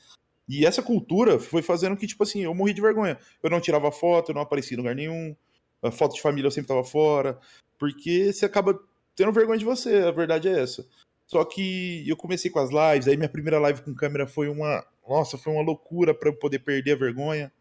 E 0.48 0.66
essa 0.66 0.83
cultura 0.83 1.38
foi 1.38 1.62
fazendo 1.62 1.96
que, 1.96 2.07
tipo 2.07 2.22
assim, 2.22 2.42
eu 2.42 2.55
morri 2.55 2.72
de 2.72 2.81
vergonha. 2.81 3.18
Eu 3.42 3.50
não 3.50 3.61
tirava 3.61 3.92
foto, 3.92 4.31
eu 4.31 4.35
não 4.35 4.42
aparecia 4.42 4.74
em 4.74 4.79
lugar 4.79 4.94
nenhum. 4.94 5.35
A 5.83 5.90
foto 5.90 6.14
de 6.14 6.20
família 6.20 6.48
eu 6.48 6.50
sempre 6.50 6.68
tava 6.68 6.85
fora. 6.85 7.38
Porque 7.79 8.33
você 8.33 8.44
acaba 8.44 8.79
tendo 9.14 9.33
vergonha 9.33 9.59
de 9.59 9.64
você, 9.64 9.98
a 9.98 10.11
verdade 10.11 10.48
é 10.48 10.61
essa. 10.61 10.87
Só 11.26 11.44
que 11.44 12.05
eu 12.09 12.16
comecei 12.16 12.50
com 12.50 12.59
as 12.59 12.70
lives, 12.70 13.07
aí 13.07 13.16
minha 13.16 13.29
primeira 13.29 13.61
live 13.61 13.83
com 13.83 13.94
câmera 13.94 14.26
foi 14.26 14.48
uma. 14.48 14.85
Nossa, 15.09 15.38
foi 15.38 15.53
uma 15.53 15.62
loucura 15.62 16.12
para 16.12 16.29
eu 16.29 16.35
poder 16.37 16.59
perder 16.59 16.92
a 16.92 16.96
vergonha. 16.96 17.53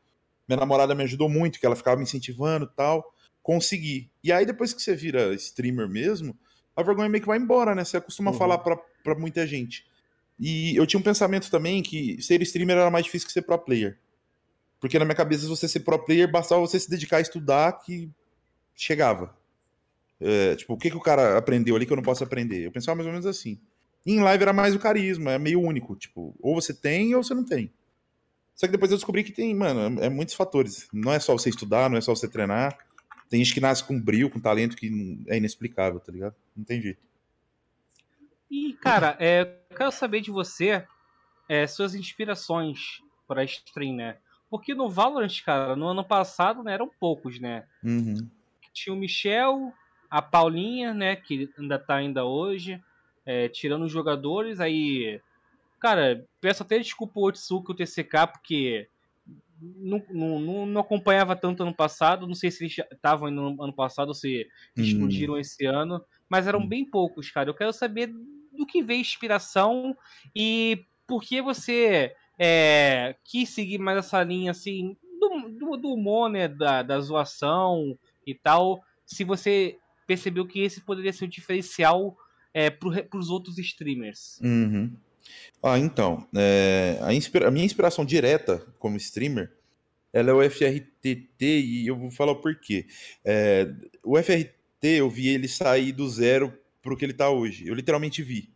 Minha 0.47 0.59
namorada 0.59 0.95
me 0.95 1.03
ajudou 1.03 1.29
muito, 1.29 1.59
que 1.59 1.65
ela 1.65 1.75
ficava 1.75 1.95
me 1.95 2.03
incentivando 2.03 2.65
e 2.65 2.75
tal. 2.75 3.13
Consegui. 3.43 4.09
E 4.23 4.31
aí, 4.31 4.45
depois 4.45 4.73
que 4.73 4.81
você 4.81 4.95
vira 4.95 5.33
streamer 5.35 5.87
mesmo, 5.87 6.35
a 6.75 6.81
vergonha 6.81 7.09
meio 7.09 7.21
que 7.21 7.27
vai 7.27 7.37
embora, 7.37 7.75
né? 7.75 7.83
Você 7.83 7.97
acostuma 7.97 8.31
uhum. 8.31 8.37
falar 8.37 8.57
pra, 8.57 8.75
pra 9.03 9.13
muita 9.13 9.45
gente. 9.45 9.85
E 10.39 10.75
eu 10.75 10.88
tinha 10.88 10.99
um 10.99 11.04
pensamento 11.04 11.52
também 11.52 11.84
que 11.84 12.21
ser 12.21 12.41
streamer 12.41 12.78
era 12.78 12.89
mais 12.89 13.06
difícil 13.06 13.28
que 13.28 13.34
ser 13.34 13.41
pro 13.41 13.60
player. 13.60 13.99
Porque 14.80 14.97
na 14.97 15.04
minha 15.04 15.15
cabeça, 15.15 15.41
se 15.43 15.49
você 15.49 15.67
ser 15.67 15.82
pro 15.82 15.99
player, 15.99 16.32
bastava 16.32 16.62
você 16.62 16.80
se 16.80 16.89
dedicar 16.89 17.17
a 17.17 17.21
estudar 17.21 17.73
que 17.80 18.10
chegava. 18.73 19.38
É, 20.21 20.56
tipo, 20.56 20.73
o 20.73 20.78
que, 20.78 20.89
que 20.89 20.97
o 20.97 21.02
cara 21.02 21.38
aprendeu 21.38 21.75
ali 21.75 21.86
que 21.86 21.91
eu 21.91 21.97
não 21.97 22.04
posso 22.04 22.23
aprender? 22.23 22.65
Eu 22.65 22.71
pensava 22.71 22.95
mais 22.95 23.08
ou 23.08 23.12
menos 23.12 23.25
assim. 23.25 23.60
E 24.06 24.13
em 24.13 24.21
live 24.21 24.41
era 24.41 24.54
mais 24.54 24.73
o 24.73 24.80
carisma, 24.80 25.32
é 25.34 25.38
meio 25.38 25.62
único. 25.62 25.95
Tipo, 25.95 26.34
ou 26.39 26.56
você 26.56 26.73
tem 26.73 27.13
ou 27.15 27.23
você 27.23 27.34
não 27.34 27.43
tem. 27.43 27.71
Só 28.56 28.65
que 28.65 28.71
depois 28.71 28.91
eu 28.91 28.97
descobri 28.97 29.23
que 29.23 29.32
tem, 29.32 29.54
mano, 29.54 30.02
é, 30.02 30.06
é 30.06 30.10
muitos 30.10 30.36
fatores. 30.36 30.88
Não 30.93 31.12
é 31.12 31.19
só 31.19 31.34
você 31.34 31.49
estudar, 31.49 31.89
não 31.89 31.97
é 31.97 32.02
só 32.02 32.15
você 32.15 32.28
treinar. 32.28 32.78
Tem 33.30 33.43
gente 33.43 33.54
que 33.54 33.62
nasce 33.62 33.84
com 33.84 33.99
brilho, 33.99 34.30
com 34.30 34.39
talento 34.39 34.75
que 34.75 35.21
é 35.28 35.38
inexplicável, 35.38 35.99
tá 35.99 36.12
ligado? 36.12 36.36
Não 36.56 36.63
tem 36.63 36.82
jeito. 36.82 36.99
E, 38.49 38.73
cara, 38.82 39.15
é, 39.19 39.58
eu 39.69 39.77
quero 39.77 39.91
saber 39.91 40.21
de 40.21 40.32
você 40.32 40.86
é, 41.47 41.67
suas 41.67 41.93
inspirações 41.93 43.01
para 43.27 43.43
stream, 43.43 43.95
né? 43.95 44.17
Porque 44.49 44.73
no 44.73 44.89
Valorant, 44.89 45.43
cara, 45.43 45.75
no 45.75 45.88
ano 45.88 46.03
passado 46.03 46.63
né, 46.63 46.73
eram 46.73 46.89
poucos, 46.99 47.39
né? 47.39 47.65
Uhum. 47.84 48.27
Tinha 48.73 48.93
o 48.93 48.97
Michel, 48.97 49.71
a 50.10 50.21
Paulinha, 50.21 50.93
né? 50.93 51.15
Que 51.15 51.49
ainda 51.58 51.77
tá 51.77 51.95
ainda 51.95 52.25
hoje. 52.25 52.82
É, 53.25 53.47
tirando 53.47 53.84
os 53.86 53.91
jogadores, 53.91 54.60
aí. 54.60 55.21
Cara, 55.79 56.25
peço 56.41 56.63
até 56.63 56.79
desculpa 56.79 57.19
o 57.19 57.27
Otsuka 57.27 57.71
e 57.71 57.73
o 57.73 57.77
TCK, 57.77 58.27
porque 58.34 58.89
não, 59.62 60.03
não, 60.10 60.65
não, 60.65 60.82
acompanhava 60.82 61.36
tanto 61.36 61.62
ano 61.62 61.75
passado. 61.75 62.27
Não 62.27 62.34
sei 62.34 62.49
se 62.49 62.63
eles 62.63 62.75
estavam 62.91 63.29
no 63.29 63.62
ano 63.62 63.73
passado 63.73 64.10
ou 64.10 64.15
se 64.15 64.49
hum. 64.75 64.82
explodiram 64.82 65.38
esse 65.38 65.65
ano. 65.65 66.03
Mas 66.27 66.47
eram 66.47 66.60
hum. 66.60 66.67
bem 66.67 66.84
poucos, 66.84 67.29
cara. 67.29 67.49
Eu 67.49 67.55
quero 67.55 67.71
saber 67.71 68.12
do 68.59 68.65
que 68.65 68.83
veio 68.83 68.99
inspiração 68.99 69.95
e 70.35 70.85
por 71.07 71.23
que 71.23 71.41
você 71.41 72.13
é, 72.37 73.15
quis 73.23 73.49
seguir 73.49 73.79
mais 73.79 73.97
essa 73.97 74.21
linha 74.21 74.51
assim 74.51 74.97
do, 75.19 75.49
do, 75.49 75.77
do 75.77 75.93
humor, 75.93 76.29
né, 76.29 76.47
da, 76.47 76.83
da 76.83 76.99
zoação 76.99 77.97
e 78.27 78.35
tal. 78.35 78.83
Se 79.05 79.23
você 79.23 79.77
percebeu 80.05 80.45
que 80.45 80.59
esse 80.59 80.81
poderia 80.81 81.13
ser 81.13 81.25
o 81.25 81.29
diferencial 81.29 82.17
é, 82.53 82.69
para 82.69 83.17
os 83.17 83.29
outros 83.29 83.57
streamers. 83.57 84.39
Uhum. 84.41 84.91
Ah, 85.63 85.77
então, 85.77 86.27
é, 86.35 86.97
a, 87.01 87.13
inspira 87.13 87.47
a, 87.47 87.51
minha 87.51 87.65
inspiração 87.65 88.03
direta 88.03 88.65
como 88.79 88.97
streamer, 88.97 89.51
ela 90.11 90.31
é 90.31 90.33
o 90.33 90.49
FRTT 90.49 91.27
e 91.41 91.87
eu 91.87 91.95
vou 91.95 92.11
falar 92.11 92.31
o 92.31 92.41
porquê. 92.41 92.87
É, 93.23 93.71
o 94.03 94.17
FRT, 94.17 94.53
eu 94.81 95.09
vi 95.09 95.29
ele 95.29 95.47
sair 95.47 95.91
do 95.91 96.09
zero 96.09 96.57
pro 96.81 96.95
que 96.97 97.05
ele 97.05 97.13
tá 97.13 97.29
hoje. 97.29 97.67
Eu 97.67 97.73
literalmente 97.73 98.23
vi. 98.23 98.49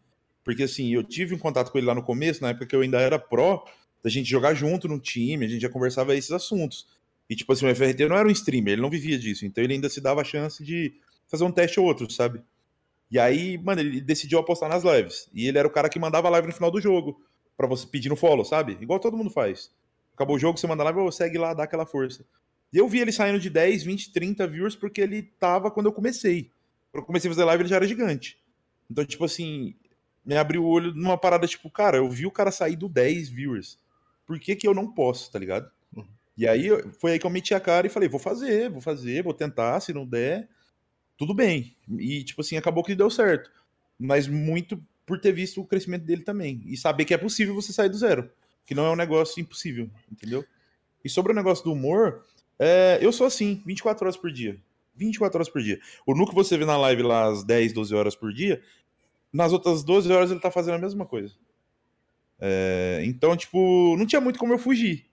Porque 0.44 0.64
assim, 0.64 0.94
eu 0.94 1.04
tive 1.04 1.34
um 1.34 1.40
contato 1.40 1.72
com 1.72 1.78
ele 1.78 1.88
lá 1.88 1.96
no 1.96 2.04
começo, 2.04 2.42
na 2.42 2.50
época 2.50 2.66
que 2.66 2.76
eu 2.76 2.82
ainda 2.82 3.00
era 3.00 3.18
pró, 3.18 3.64
da 4.04 4.10
gente 4.10 4.30
jogar 4.30 4.54
junto 4.54 4.88
no 4.88 5.00
time, 5.00 5.46
a 5.46 5.48
gente 5.48 5.62
já 5.62 5.70
conversava 5.70 6.16
esses 6.16 6.32
assuntos. 6.32 6.88
E 7.30 7.36
tipo 7.36 7.54
assim, 7.54 7.66
o 7.66 7.76
FRT 7.76 8.08
não 8.08 8.18
era 8.18 8.28
um 8.28 8.32
streamer, 8.32 8.74
ele 8.74 8.82
não 8.82 8.90
vivia 8.90 9.18
disso, 9.18 9.46
então 9.46 9.64
ele 9.64 9.74
ainda 9.74 9.90
se 9.90 10.02
dava 10.02 10.22
a 10.22 10.26
chance 10.26 10.64
de 10.64 10.94
fazer 11.28 11.46
um 11.46 11.52
teste 11.52 11.80
ou 11.80 11.86
outro, 11.86 12.10
sabe? 12.12 12.42
E 13.10 13.18
aí, 13.18 13.58
mano, 13.58 13.80
ele 13.80 14.02
decidiu 14.02 14.40
apostar 14.40 14.68
nas 14.68 14.84
lives. 14.84 15.30
E 15.34 15.48
ele 15.48 15.58
era 15.58 15.68
o 15.68 15.72
cara 15.72 15.88
que 15.88 16.00
mandava 16.00 16.30
live 16.30 16.48
no 16.48 16.54
final 16.54 16.72
do 16.72 16.82
jogo, 16.82 17.22
para 17.56 17.68
você 17.68 17.88
pedir 17.88 18.10
no 18.10 18.16
follow, 18.16 18.44
sabe? 18.44 18.78
Igual 18.82 19.00
todo 19.00 19.16
mundo 19.16 19.30
faz. 19.30 19.72
Acabou 20.14 20.36
o 20.36 20.40
jogo, 20.40 20.58
você 20.60 20.68
manda 20.68 20.84
live, 20.84 21.00
ou 21.00 21.12
segue 21.12 21.38
lá, 21.38 21.54
dá 21.54 21.64
aquela 21.64 21.86
força. 21.86 22.26
E 22.72 22.78
eu 22.78 22.88
vi 22.88 23.00
ele 23.00 23.12
saindo 23.12 23.40
de 23.40 23.50
10, 23.50 23.84
20, 23.84 24.12
30 24.12 24.48
viewers 24.48 24.76
porque 24.76 25.00
ele 25.00 25.24
tava 25.40 25.70
quando 25.70 25.86
eu 25.86 25.94
comecei. 25.94 26.52
Quando 26.94 27.02
eu 27.02 27.08
comecei 27.08 27.28
a 27.28 27.34
fazer 27.34 27.44
live, 27.46 27.64
ele 27.64 27.70
já 27.70 27.78
era 27.78 27.88
gigante. 27.88 28.38
Então, 28.90 29.04
tipo 29.04 29.26
assim, 29.26 29.74
me 30.24 30.38
abriu 30.38 30.64
o 30.64 30.68
olho 30.68 30.94
numa 30.94 31.18
parada, 31.18 31.48
tipo, 31.48 31.68
cara, 31.68 31.98
eu 31.98 32.08
vi 32.08 32.28
o 32.28 32.32
cara 32.32 32.52
sair 32.52 32.76
do 32.76 32.88
10 32.88 33.30
viewers. 33.30 33.80
Por 34.28 34.40
que 34.40 34.56
que 34.56 34.68
eu 34.68 34.76
não 34.76 34.94
posso, 34.94 35.32
tá 35.32 35.40
ligado? 35.40 35.72
Uhum. 35.96 36.06
E 36.38 36.48
aí, 36.48 36.70
foi 37.00 37.14
aí 37.14 37.20
que 37.20 37.26
eu 37.26 37.32
meti 37.32 37.56
a 37.56 37.60
cara 37.60 37.88
e 37.88 37.90
falei, 37.90 38.08
vou 38.08 38.20
fazer, 38.20 38.70
vou 38.70 38.80
fazer, 38.80 39.24
vou 39.24 39.34
tentar, 39.34 39.80
se 39.80 39.92
não 39.92 40.06
der, 40.06 40.48
tudo 41.18 41.34
bem. 41.34 41.76
E, 41.98 42.24
tipo 42.24 42.42
assim, 42.42 42.58
acabou 42.58 42.84
que 42.84 42.94
deu 42.94 43.10
certo. 43.10 43.52
Mas 44.00 44.28
muito 44.28 44.80
por 45.04 45.20
ter 45.20 45.32
visto 45.32 45.62
o 45.62 45.66
crescimento 45.66 46.06
dele 46.06 46.22
também. 46.22 46.62
E 46.66 46.78
saber 46.78 47.06
que 47.06 47.14
é 47.16 47.18
possível 47.18 47.56
você 47.56 47.74
sair 47.74 47.90
do 47.90 47.98
zero. 47.98 48.30
Que 48.68 48.76
não 48.76 48.86
é 48.86 48.92
um 48.92 48.96
negócio 48.96 49.42
impossível, 49.42 49.90
entendeu? 50.12 50.46
E 51.04 51.10
sobre 51.10 51.32
o 51.32 51.36
negócio 51.36 51.64
do 51.64 51.74
humor, 51.74 52.24
É, 52.60 53.00
eu 53.02 53.12
sou 53.12 53.26
assim, 53.26 53.64
24 53.66 54.06
horas 54.06 54.16
por 54.16 54.32
dia. 54.32 54.62
24 54.96 55.38
horas 55.38 55.50
por 55.50 55.62
dia. 55.62 55.80
O 56.06 56.14
Nu 56.14 56.28
que 56.28 56.36
você 56.36 56.58
vê 56.58 56.66
na 56.66 56.78
live 56.78 57.04
lá 57.04 57.28
às 57.28 57.44
10, 57.44 57.74
12 57.74 57.96
horas 57.96 58.16
por 58.16 58.34
dia, 58.34 58.62
nas 59.32 59.52
outras 59.52 59.84
12 59.84 60.12
horas 60.12 60.32
ele 60.32 60.40
tá 60.40 60.52
fazendo 60.52 60.76
a 60.76 60.80
mesma 60.80 61.06
coisa. 61.06 61.34
É, 62.40 63.02
então, 63.06 63.36
tipo, 63.36 63.96
não 63.98 64.06
tinha 64.06 64.22
muito 64.22 64.38
como 64.38 64.54
eu 64.54 64.60
fugir. 64.60 65.06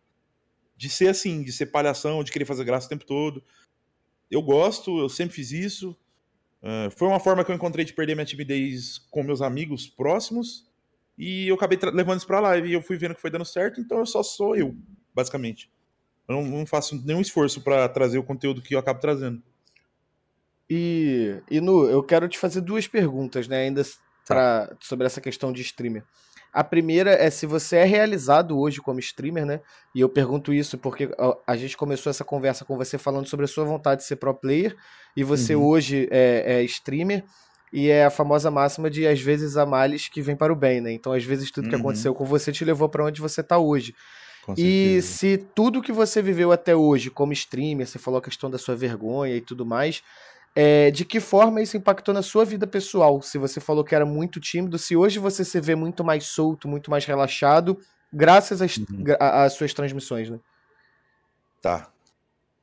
De 0.77 0.89
ser 0.89 1.09
assim, 1.09 1.43
de 1.43 1.53
ser 1.53 1.67
palhação, 1.67 2.25
de 2.25 2.33
querer 2.33 2.45
fazer 2.45 2.65
graça 2.65 2.87
o 2.87 2.89
tempo 2.89 3.05
todo. 3.05 3.43
Eu 4.31 4.43
gosto, 4.43 4.99
eu 4.99 5.09
sempre 5.09 5.35
fiz 5.35 5.53
isso. 5.53 5.97
Uh, 6.63 6.91
foi 6.97 7.09
uma 7.09 7.21
forma 7.21 7.45
que 7.45 7.51
eu 7.51 7.55
encontrei 7.55 7.85
de 7.85 7.93
perder 7.93 8.15
minha 8.15 8.25
timidez 8.25 8.99
com 9.11 9.23
meus 9.23 9.43
amigos 9.43 9.87
próximos. 9.87 10.69
E 11.17 11.49
eu 11.49 11.55
acabei 11.55 11.79
levando 11.93 12.19
isso 12.19 12.27
pra 12.27 12.41
live. 12.41 12.69
E 12.69 12.73
eu 12.73 12.83
fui 12.83 12.97
vendo 12.97 13.15
que 13.15 13.21
foi 13.21 13.31
dando 13.31 13.45
certo, 13.45 13.81
então 13.81 13.99
eu 13.99 14.07
só 14.07 14.23
sou 14.23 14.57
eu, 14.57 14.77
basicamente. 15.15 15.71
Eu 16.27 16.37
não, 16.37 16.45
não 16.45 16.67
faço 16.67 17.01
nenhum 17.05 17.21
esforço 17.21 17.61
para 17.61 17.89
trazer 17.89 18.19
o 18.19 18.23
conteúdo 18.23 18.63
que 18.63 18.75
eu 18.75 18.79
acabo 18.79 19.01
trazendo. 19.01 19.43
E, 20.71 21.37
e 21.51 21.61
Nu, 21.61 21.87
eu 21.87 22.01
quero 22.01 22.29
te 22.29 22.39
fazer 22.39 22.61
duas 22.61 22.87
perguntas, 22.87 23.49
né? 23.49 23.63
Ainda 23.63 23.83
pra, 24.25 24.73
sobre 24.79 25.05
essa 25.05 25.21
questão 25.21 25.53
de 25.53 25.63
streamer. 25.63 26.05
A 26.53 26.63
primeira 26.63 27.11
é 27.13 27.29
se 27.31 27.47
você 27.47 27.77
é 27.77 27.85
realizado 27.85 28.59
hoje 28.59 28.81
como 28.81 29.01
streamer, 29.01 29.45
né? 29.45 29.61
E 29.95 30.01
eu 30.01 30.09
pergunto 30.09 30.53
isso 30.53 30.79
porque 30.79 31.09
a, 31.47 31.57
gente 31.57 31.77
começou 31.77 32.11
essa 32.11 32.25
conversa 32.25 32.65
com 32.65 32.77
você 32.77 32.99
falando 32.99 33.27
sobre 33.27 33.45
a 33.45 33.49
sua 33.49 33.65
vontade 33.65 34.03
de 34.03 34.07
ser 34.07 34.17
pro 34.17 34.35
player 34.35 34.77
e 35.17 35.23
você 35.23 35.55
uhum. 35.55 35.65
hoje 35.65 36.09
é, 36.11 36.61
é, 36.61 36.63
streamer 36.65 37.25
e 37.73 37.89
é 37.89 38.05
a 38.05 38.11
famosa 38.11 38.51
máxima 38.51 38.91
de 38.91 39.07
às 39.07 39.21
vezes 39.21 39.57
há 39.57 39.65
males 39.65 40.09
que 40.09 40.21
vem 40.21 40.35
para 40.35 40.53
o 40.53 40.57
bem, 40.57 40.81
né? 40.81 40.93
Então 40.93 41.13
às 41.13 41.23
vezes 41.23 41.53
tudo 41.53 41.65
uhum. 41.65 41.71
que 41.71 41.77
aconteceu 41.77 42.15
com 42.15 42.25
você 42.25 42.51
te 42.51 42.65
levou 42.65 42.89
para 42.89 43.05
onde 43.05 43.21
você 43.21 43.43
está 43.43 43.59
hoje. 43.59 43.95
E 44.57 45.01
se 45.03 45.39
tudo 45.55 45.83
que 45.83 45.93
você 45.93 46.21
viveu 46.21 46.51
até 46.51 46.75
hoje 46.75 47.11
como 47.11 47.33
streamer, 47.33 47.87
você 47.87 47.99
falou 47.99 48.19
a 48.19 48.23
questão 48.23 48.51
da 48.51 48.59
sua 48.59 48.75
vergonha 48.75 49.37
e 49.37 49.41
tudo 49.41 49.65
mais, 49.65 50.03
é, 50.55 50.91
de 50.91 51.05
que 51.05 51.21
forma 51.21 51.63
isso 51.63 51.77
impactou 51.77 52.13
na 52.13 52.23
sua 52.23 52.45
vida 52.45 52.67
pessoal? 52.67 53.23
Se 53.23 53.39
você 53.39 53.61
falou 53.61 53.85
que 53.85 53.95
era 53.95 54.05
muito 54.05 54.41
tímido, 54.41 54.79
se 54.79 54.97
hoje 54.97 55.19
você 55.19 55.45
se 55.45 55.61
vê 55.61 55.75
muito 55.75 56.03
mais 56.03 56.25
solto, 56.27 56.67
muito 56.67 56.91
mais 56.91 57.05
relaxado, 57.05 57.79
graças 58.13 58.61
às, 58.61 58.77
uhum. 58.77 59.05
suas 59.51 59.73
transmissões, 59.73 60.31
né? 60.31 60.41
Tá. 61.63 61.93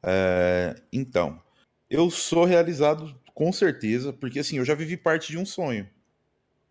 É, 0.03 0.75
então, 0.91 1.41
eu 1.89 2.09
sou 2.09 2.45
realizado 2.45 3.15
com 3.33 3.51
certeza, 3.51 4.11
porque 4.11 4.39
assim, 4.39 4.57
eu 4.57 4.65
já 4.65 4.73
vivi 4.73 4.97
parte 4.97 5.31
de 5.31 5.37
um 5.37 5.45
sonho. 5.45 5.87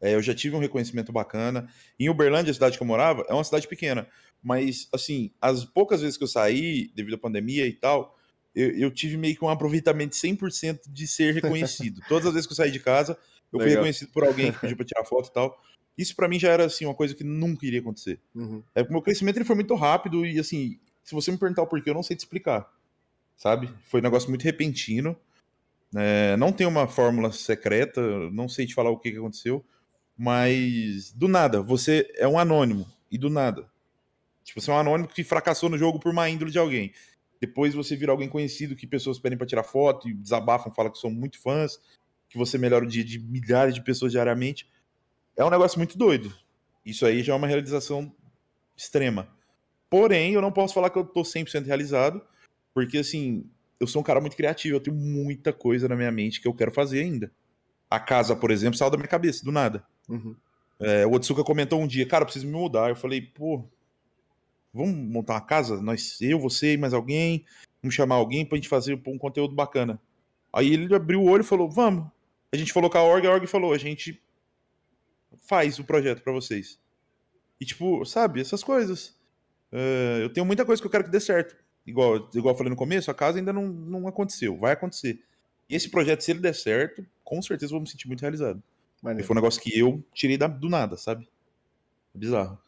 É, 0.00 0.14
eu 0.14 0.22
já 0.22 0.35
tive 0.35 0.55
um 0.55 0.61
reconhecimento 0.61 1.12
bacana. 1.12 1.68
Em 1.98 2.09
Uberlândia, 2.09 2.50
a 2.50 2.55
cidade 2.55 2.76
que 2.76 2.83
eu 2.83 2.87
morava, 2.87 3.24
é 3.29 3.33
uma 3.33 3.44
cidade 3.44 3.66
pequena. 3.66 4.07
Mas, 4.42 4.88
assim, 4.92 5.31
as 5.40 5.64
poucas 5.64 6.02
vezes 6.02 6.16
que 6.16 6.24
eu 6.24 6.29
saí, 6.29 6.90
devido 6.94 7.14
à 7.14 7.18
pandemia 7.18 7.66
e 7.66 7.72
tal, 7.72 8.15
eu, 8.56 8.70
eu 8.70 8.90
tive 8.90 9.18
meio 9.18 9.36
que 9.36 9.44
um 9.44 9.50
aproveitamento 9.50 10.16
100% 10.16 10.80
de 10.88 11.06
ser 11.06 11.34
reconhecido. 11.34 12.00
Todas 12.08 12.26
as 12.26 12.32
vezes 12.32 12.46
que 12.46 12.54
eu 12.54 12.56
saí 12.56 12.70
de 12.70 12.80
casa, 12.80 13.18
eu 13.52 13.58
Legal. 13.58 13.66
fui 13.66 13.70
reconhecido 13.76 14.10
por 14.12 14.24
alguém 14.24 14.50
que 14.50 14.58
pediu 14.58 14.76
para 14.76 14.86
tirar 14.86 15.04
foto 15.04 15.28
e 15.28 15.32
tal. 15.32 15.62
Isso 15.96 16.16
para 16.16 16.26
mim 16.26 16.38
já 16.38 16.50
era 16.50 16.64
assim 16.64 16.86
uma 16.86 16.94
coisa 16.94 17.14
que 17.14 17.22
nunca 17.22 17.66
iria 17.66 17.80
acontecer. 17.80 18.18
Uhum. 18.34 18.62
É, 18.74 18.82
o 18.82 18.90
meu 18.90 19.02
crescimento 19.02 19.36
ele 19.36 19.44
foi 19.44 19.56
muito 19.56 19.74
rápido 19.74 20.24
e 20.24 20.38
assim, 20.38 20.80
se 21.04 21.14
você 21.14 21.30
me 21.30 21.36
perguntar 21.36 21.62
o 21.62 21.66
porquê, 21.66 21.90
eu 21.90 21.94
não 21.94 22.02
sei 22.02 22.16
te 22.16 22.20
explicar. 22.20 22.66
Sabe? 23.36 23.70
Foi 23.84 24.00
um 24.00 24.02
negócio 24.02 24.30
muito 24.30 24.42
repentino. 24.42 25.14
É, 25.94 26.36
não 26.38 26.50
tem 26.50 26.66
uma 26.66 26.88
fórmula 26.88 27.30
secreta, 27.32 28.00
não 28.30 28.48
sei 28.48 28.66
te 28.66 28.74
falar 28.74 28.90
o 28.90 28.98
que, 28.98 29.12
que 29.12 29.18
aconteceu, 29.18 29.64
mas 30.16 31.12
do 31.12 31.28
nada, 31.28 31.62
você 31.62 32.10
é 32.16 32.26
um 32.26 32.38
anônimo 32.38 32.86
e 33.10 33.18
do 33.18 33.28
nada. 33.28 33.70
Tipo, 34.42 34.60
você 34.60 34.70
é 34.70 34.74
um 34.74 34.78
anônimo 34.78 35.08
que 35.08 35.22
fracassou 35.22 35.68
no 35.68 35.76
jogo 35.76 36.00
por 36.00 36.12
má 36.12 36.28
índole 36.28 36.50
de 36.50 36.58
alguém. 36.58 36.92
Depois 37.40 37.75
você 37.75 37.94
vira 37.96 38.12
alguém 38.12 38.29
conhecido 38.29 38.77
que 38.77 38.87
pessoas 38.87 39.18
pedem 39.18 39.37
para 39.37 39.46
tirar 39.46 39.62
foto 39.62 40.09
e 40.09 40.14
desabafam, 40.14 40.72
falam 40.72 40.90
que 40.90 40.99
são 40.99 41.11
muito 41.11 41.40
fãs, 41.40 41.81
que 42.29 42.38
você 42.38 42.57
melhora 42.59 42.85
o 42.85 42.88
dia 42.88 43.05
de 43.05 43.18
milhares 43.18 43.75
de 43.75 43.83
pessoas 43.83 44.12
diariamente. 44.12 44.68
É 45.37 45.44
um 45.44 45.51
negócio 45.51 45.79
muito 45.79 45.99
doido. 45.99 46.35
Isso 46.85 47.05
aí 47.05 47.22
já 47.22 47.33
é 47.33 47.37
uma 47.37 47.46
realização 47.46 48.12
extrema. 48.77 49.29
Porém, 49.90 50.33
eu 50.33 50.42
não 50.42 50.53
posso 50.53 50.75
falar 50.75 50.90
que 50.90 50.99
eu 50.99 51.05
tô 51.05 51.22
100% 51.22 51.64
realizado, 51.66 52.22
porque 52.75 52.99
assim, 52.99 53.49
eu 53.79 53.87
sou 53.87 54.01
um 54.01 54.05
cara 54.05 54.20
muito 54.20 54.37
criativo, 54.37 54.77
eu 54.77 54.81
tenho 54.81 54.96
muita 54.96 55.53
coisa 55.53 55.88
na 55.88 55.96
minha 55.96 56.11
mente 56.11 56.40
que 56.40 56.49
eu 56.49 56.55
quero 56.55 56.72
fazer 56.72 57.01
ainda. 57.01 57.31
A 57.88 58.01
casa, 58.01 58.35
por 58.35 58.51
exemplo, 58.51 58.77
saiu 58.77 58.90
da 58.90 58.96
minha 58.96 59.09
cabeça, 59.09 59.44
do 59.44 59.53
nada. 59.53 59.85
Uhum. 60.09 60.35
É, 60.79 61.07
o 61.07 61.12
Otsuka 61.12 61.44
comentou 61.44 61.81
um 61.81 61.87
dia, 61.87 62.07
cara, 62.07 62.22
eu 62.22 62.27
preciso 62.27 62.46
me 62.46 62.53
mudar. 62.53 62.88
Eu 62.88 62.96
falei, 62.96 63.20
pô, 63.20 63.64
vamos 64.76 64.94
montar 64.94 65.34
uma 65.34 65.40
casa? 65.40 65.80
Nós, 65.80 66.20
eu, 66.20 66.38
você 66.38 66.74
e 66.74 66.76
mais 66.76 66.92
alguém. 66.92 67.44
Vamos 67.82 67.94
chamar 67.94 68.16
alguém 68.16 68.44
pra 68.44 68.56
gente 68.56 68.68
fazer 68.68 69.00
um 69.06 69.18
conteúdo 69.18 69.54
bacana. 69.54 70.00
Aí 70.52 70.72
ele 70.72 70.94
abriu 70.94 71.20
o 71.20 71.28
olho 71.28 71.42
e 71.42 71.46
falou: 71.46 71.70
Vamos. 71.70 72.06
A 72.52 72.56
gente 72.56 72.72
falou 72.72 72.90
com 72.90 72.98
a 72.98 73.02
org, 73.02 73.26
a 73.26 73.30
org 73.30 73.46
falou: 73.46 73.72
A 73.72 73.78
gente 73.78 74.22
faz 75.46 75.78
o 75.78 75.84
projeto 75.84 76.22
para 76.22 76.32
vocês. 76.32 76.78
E, 77.60 77.64
tipo, 77.64 78.04
sabe, 78.04 78.40
essas 78.40 78.62
coisas. 78.62 79.16
Uh, 79.72 80.22
eu 80.22 80.32
tenho 80.32 80.46
muita 80.46 80.64
coisa 80.64 80.80
que 80.80 80.86
eu 80.86 80.90
quero 80.90 81.04
que 81.04 81.10
dê 81.10 81.20
certo. 81.20 81.56
Igual, 81.86 82.28
igual 82.34 82.54
eu 82.54 82.58
falei 82.58 82.70
no 82.70 82.76
começo, 82.76 83.10
a 83.10 83.14
casa 83.14 83.38
ainda 83.38 83.52
não, 83.52 83.66
não 83.68 84.08
aconteceu. 84.08 84.56
Vai 84.58 84.72
acontecer. 84.72 85.22
E 85.68 85.74
esse 85.74 85.88
projeto, 85.88 86.22
se 86.22 86.30
ele 86.30 86.40
der 86.40 86.54
certo, 86.54 87.04
com 87.24 87.40
certeza 87.42 87.72
eu 87.72 87.76
vou 87.76 87.80
me 87.80 87.88
sentir 87.88 88.08
muito 88.08 88.20
realizado. 88.20 88.62
Foi 89.24 89.34
um 89.34 89.40
negócio 89.40 89.60
que 89.60 89.78
eu 89.78 90.02
tirei 90.12 90.36
da, 90.36 90.46
do 90.46 90.68
nada, 90.68 90.96
sabe? 90.96 91.28
É 92.14 92.18
bizarro. 92.18 92.58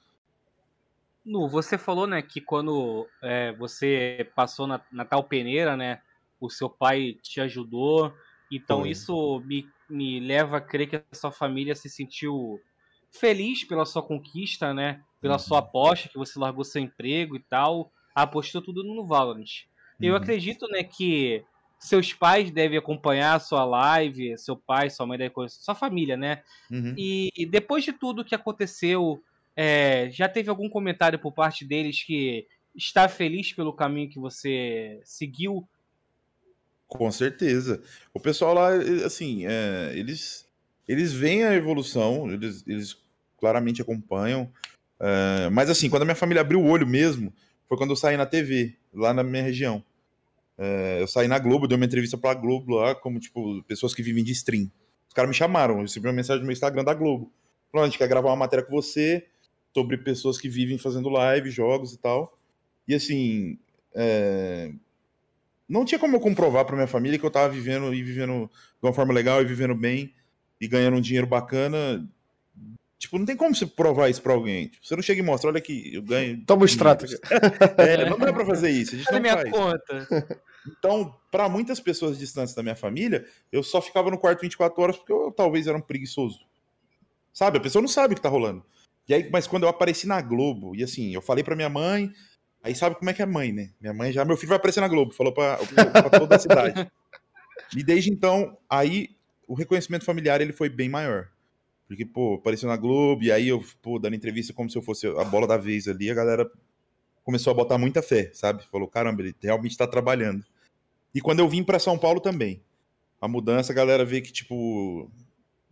Nu, 1.28 1.46
você 1.46 1.76
falou, 1.76 2.06
né, 2.06 2.22
que 2.22 2.40
quando 2.40 3.06
é, 3.22 3.52
você 3.52 4.30
passou 4.34 4.66
na, 4.66 4.80
na 4.90 5.04
tal 5.04 5.22
peneira, 5.22 5.76
né, 5.76 6.00
o 6.40 6.48
seu 6.48 6.70
pai 6.70 7.18
te 7.22 7.38
ajudou. 7.40 8.12
Então 8.50 8.80
Foi. 8.80 8.90
isso 8.90 9.40
me, 9.44 9.68
me 9.90 10.20
leva 10.20 10.56
a 10.56 10.60
crer 10.60 10.88
que 10.88 10.96
a 10.96 11.02
sua 11.12 11.30
família 11.30 11.74
se 11.74 11.90
sentiu 11.90 12.58
feliz 13.10 13.62
pela 13.64 13.84
sua 13.84 14.02
conquista, 14.02 14.72
né? 14.72 15.02
Pela 15.20 15.34
uhum. 15.34 15.38
sua 15.38 15.58
aposta, 15.58 16.08
que 16.08 16.16
você 16.16 16.38
largou 16.38 16.64
seu 16.64 16.80
emprego 16.80 17.36
e 17.36 17.40
tal, 17.40 17.92
apostou 18.14 18.62
tudo 18.62 18.82
no 18.82 19.06
Valorant. 19.06 19.66
Uhum. 20.00 20.06
Eu 20.06 20.16
acredito, 20.16 20.66
né, 20.68 20.82
que 20.82 21.44
seus 21.78 22.12
pais 22.12 22.50
devem 22.50 22.78
acompanhar 22.78 23.34
a 23.34 23.40
sua 23.40 23.64
live, 23.64 24.38
seu 24.38 24.56
pai, 24.56 24.88
sua 24.88 25.06
mãe 25.06 25.18
deve 25.18 25.32
sua 25.48 25.74
família, 25.74 26.16
né? 26.16 26.42
Uhum. 26.70 26.94
E 26.96 27.46
depois 27.50 27.84
de 27.84 27.92
tudo 27.92 28.24
que 28.24 28.34
aconteceu 28.34 29.22
é, 29.60 30.08
já 30.12 30.28
teve 30.28 30.48
algum 30.48 30.68
comentário 30.70 31.18
por 31.18 31.32
parte 31.32 31.64
deles 31.64 32.04
que 32.04 32.46
está 32.76 33.08
feliz 33.08 33.52
pelo 33.52 33.72
caminho 33.72 34.08
que 34.08 34.20
você 34.20 35.00
seguiu? 35.02 35.68
Com 36.86 37.10
certeza. 37.10 37.82
O 38.14 38.20
pessoal 38.20 38.54
lá, 38.54 38.70
assim, 39.04 39.46
é, 39.48 39.92
eles, 39.96 40.48
eles 40.86 41.12
veem 41.12 41.42
a 41.42 41.56
evolução, 41.56 42.30
eles, 42.30 42.62
eles 42.68 42.96
claramente 43.36 43.82
acompanham. 43.82 44.48
É, 45.00 45.50
mas, 45.50 45.68
assim, 45.68 45.90
quando 45.90 46.02
a 46.02 46.04
minha 46.04 46.14
família 46.14 46.40
abriu 46.40 46.60
o 46.60 46.68
olho 46.68 46.86
mesmo, 46.86 47.34
foi 47.68 47.76
quando 47.76 47.90
eu 47.90 47.96
saí 47.96 48.16
na 48.16 48.26
TV, 48.26 48.76
lá 48.94 49.12
na 49.12 49.24
minha 49.24 49.42
região. 49.42 49.82
É, 50.56 51.02
eu 51.02 51.08
saí 51.08 51.26
na 51.26 51.38
Globo, 51.40 51.66
dei 51.66 51.74
uma 51.74 51.84
entrevista 51.84 52.16
pra 52.16 52.32
Globo 52.32 52.76
lá, 52.76 52.94
como, 52.94 53.18
tipo, 53.18 53.60
pessoas 53.64 53.92
que 53.92 54.04
vivem 54.04 54.22
de 54.22 54.30
stream. 54.30 54.70
Os 55.08 55.14
caras 55.14 55.28
me 55.28 55.34
chamaram, 55.34 55.78
eu 55.78 55.82
recebi 55.82 56.06
uma 56.06 56.12
mensagem 56.12 56.42
no 56.42 56.46
meu 56.46 56.52
Instagram 56.52 56.84
da 56.84 56.94
Globo. 56.94 57.32
Falando, 57.72 57.86
a 57.86 57.90
gente 57.90 57.98
quer 57.98 58.08
gravar 58.08 58.28
uma 58.28 58.36
matéria 58.36 58.64
com 58.64 58.70
você, 58.70 59.26
sobre 59.74 59.96
pessoas 59.98 60.38
que 60.38 60.48
vivem 60.48 60.78
fazendo 60.78 61.08
live, 61.08 61.50
jogos 61.50 61.92
e 61.92 61.98
tal. 61.98 62.36
E 62.86 62.94
assim, 62.94 63.58
é... 63.94 64.72
não 65.68 65.84
tinha 65.84 65.98
como 65.98 66.16
eu 66.16 66.20
comprovar 66.20 66.64
para 66.64 66.76
minha 66.76 66.86
família 66.86 67.18
que 67.18 67.26
eu 67.26 67.30
tava 67.30 67.48
vivendo 67.48 67.92
e 67.94 68.02
vivendo 68.02 68.50
de 68.80 68.86
uma 68.86 68.92
forma 68.92 69.12
legal 69.12 69.40
e 69.42 69.44
vivendo 69.44 69.74
bem 69.74 70.12
e 70.60 70.66
ganhando 70.66 70.96
um 70.96 71.00
dinheiro 71.00 71.26
bacana. 71.26 72.08
Tipo, 72.98 73.16
não 73.16 73.24
tem 73.24 73.36
como 73.36 73.54
você 73.54 73.64
provar 73.64 74.08
isso 74.08 74.20
pra 74.20 74.32
alguém. 74.32 74.66
Tipo, 74.68 74.84
você 74.84 74.96
não 74.96 75.02
chega 75.02 75.20
e 75.20 75.24
mostra, 75.24 75.50
olha 75.50 75.58
aqui, 75.58 75.94
eu 75.94 76.02
ganho. 76.02 76.42
Toma 76.44 76.62
o 76.62 76.64
extrato. 76.64 77.06
é, 77.78 78.10
não 78.10 78.18
dá 78.18 78.32
pra 78.32 78.44
fazer 78.44 78.70
isso. 78.70 78.96
A 78.96 78.98
gente 78.98 79.12
não 79.12 79.20
minha 79.20 79.34
faz. 79.34 79.50
conta. 79.50 80.42
Então, 80.66 81.14
para 81.30 81.48
muitas 81.48 81.78
pessoas 81.78 82.18
distantes 82.18 82.54
da 82.54 82.62
minha 82.62 82.74
família, 82.74 83.24
eu 83.52 83.62
só 83.62 83.80
ficava 83.80 84.10
no 84.10 84.18
quarto 84.18 84.40
24 84.40 84.82
horas 84.82 84.96
porque 84.96 85.12
eu, 85.12 85.26
eu 85.26 85.32
talvez 85.32 85.68
era 85.68 85.78
um 85.78 85.80
preguiçoso. 85.80 86.40
Sabe? 87.32 87.58
A 87.58 87.60
pessoa 87.60 87.80
não 87.80 87.88
sabe 87.88 88.14
o 88.14 88.16
que 88.16 88.22
tá 88.22 88.28
rolando. 88.28 88.64
E 89.08 89.14
aí, 89.14 89.30
mas 89.30 89.46
quando 89.46 89.62
eu 89.62 89.68
apareci 89.68 90.06
na 90.06 90.20
Globo, 90.20 90.76
e 90.76 90.82
assim, 90.82 91.14
eu 91.14 91.22
falei 91.22 91.42
pra 91.42 91.56
minha 91.56 91.68
mãe, 91.68 92.12
aí 92.62 92.74
sabe 92.74 92.96
como 92.96 93.08
é 93.08 93.14
que 93.14 93.22
é 93.22 93.26
mãe, 93.26 93.52
né? 93.52 93.70
Minha 93.80 93.94
mãe 93.94 94.12
já, 94.12 94.24
meu 94.24 94.36
filho 94.36 94.50
vai 94.50 94.58
aparecer 94.58 94.80
na 94.80 94.88
Globo, 94.88 95.14
falou 95.14 95.32
pra, 95.32 95.58
pra 95.92 96.10
toda 96.10 96.36
a 96.36 96.38
cidade. 96.38 96.90
E 97.76 97.82
desde 97.82 98.10
então, 98.10 98.56
aí 98.68 99.16
o 99.46 99.54
reconhecimento 99.54 100.04
familiar 100.04 100.40
ele 100.40 100.52
foi 100.52 100.68
bem 100.68 100.88
maior. 100.88 101.28
Porque, 101.86 102.04
pô, 102.04 102.34
apareceu 102.34 102.68
na 102.68 102.76
Globo, 102.76 103.24
e 103.24 103.32
aí 103.32 103.48
eu, 103.48 103.64
pô, 103.80 103.98
dando 103.98 104.14
entrevista 104.14 104.52
como 104.52 104.68
se 104.68 104.76
eu 104.76 104.82
fosse 104.82 105.06
a 105.06 105.24
bola 105.24 105.46
da 105.46 105.56
vez 105.56 105.88
ali, 105.88 106.10
a 106.10 106.14
galera 106.14 106.50
começou 107.24 107.50
a 107.50 107.54
botar 107.54 107.78
muita 107.78 108.02
fé, 108.02 108.30
sabe? 108.34 108.62
Falou, 108.70 108.88
caramba, 108.88 109.22
ele 109.22 109.34
realmente 109.42 109.76
tá 109.76 109.86
trabalhando. 109.86 110.44
E 111.14 111.20
quando 111.22 111.38
eu 111.38 111.48
vim 111.48 111.64
para 111.64 111.78
São 111.78 111.98
Paulo 111.98 112.20
também, 112.20 112.62
a 113.18 113.26
mudança, 113.26 113.72
a 113.72 113.74
galera 113.74 114.04
vê 114.04 114.20
que, 114.20 114.30
tipo, 114.30 115.10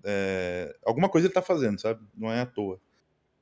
é, 0.03 0.75
alguma 0.87 1.09
coisa 1.09 1.27
ele 1.27 1.35
tá 1.35 1.42
fazendo, 1.42 1.79
sabe? 1.79 2.01
Não 2.16 2.33
é 2.33 2.40
à 2.40 2.46
toa. 2.46 2.81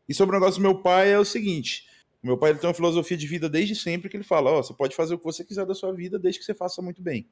E 0.09 0.15
sobre 0.15 0.37
o 0.37 0.39
negócio 0.39 0.61
do 0.61 0.63
meu 0.63 0.81
pai 0.81 1.11
é 1.13 1.19
o 1.19 1.25
seguinte: 1.25 1.87
meu 2.25 2.39
pai 2.39 2.51
ele 2.51 2.59
tem 2.59 2.69
uma 2.69 2.75
filosofia 2.75 3.17
de 3.17 3.27
vida 3.27 3.51
desde 3.51 3.77
sempre 3.77 4.09
que 4.09 4.17
ele 4.17 4.25
fala: 4.25 4.51
oh, 4.51 4.63
você 4.63 4.73
pode 4.73 4.97
fazer 4.97 5.15
o 5.15 5.19
que 5.19 5.25
você 5.25 5.45
quiser 5.45 5.67
da 5.67 5.75
sua 5.75 5.93
vida 5.93 6.19
desde 6.19 6.41
que 6.41 6.45
você 6.47 6.55
faça 6.55 6.81
muito 6.81 7.03
bem. 7.03 7.29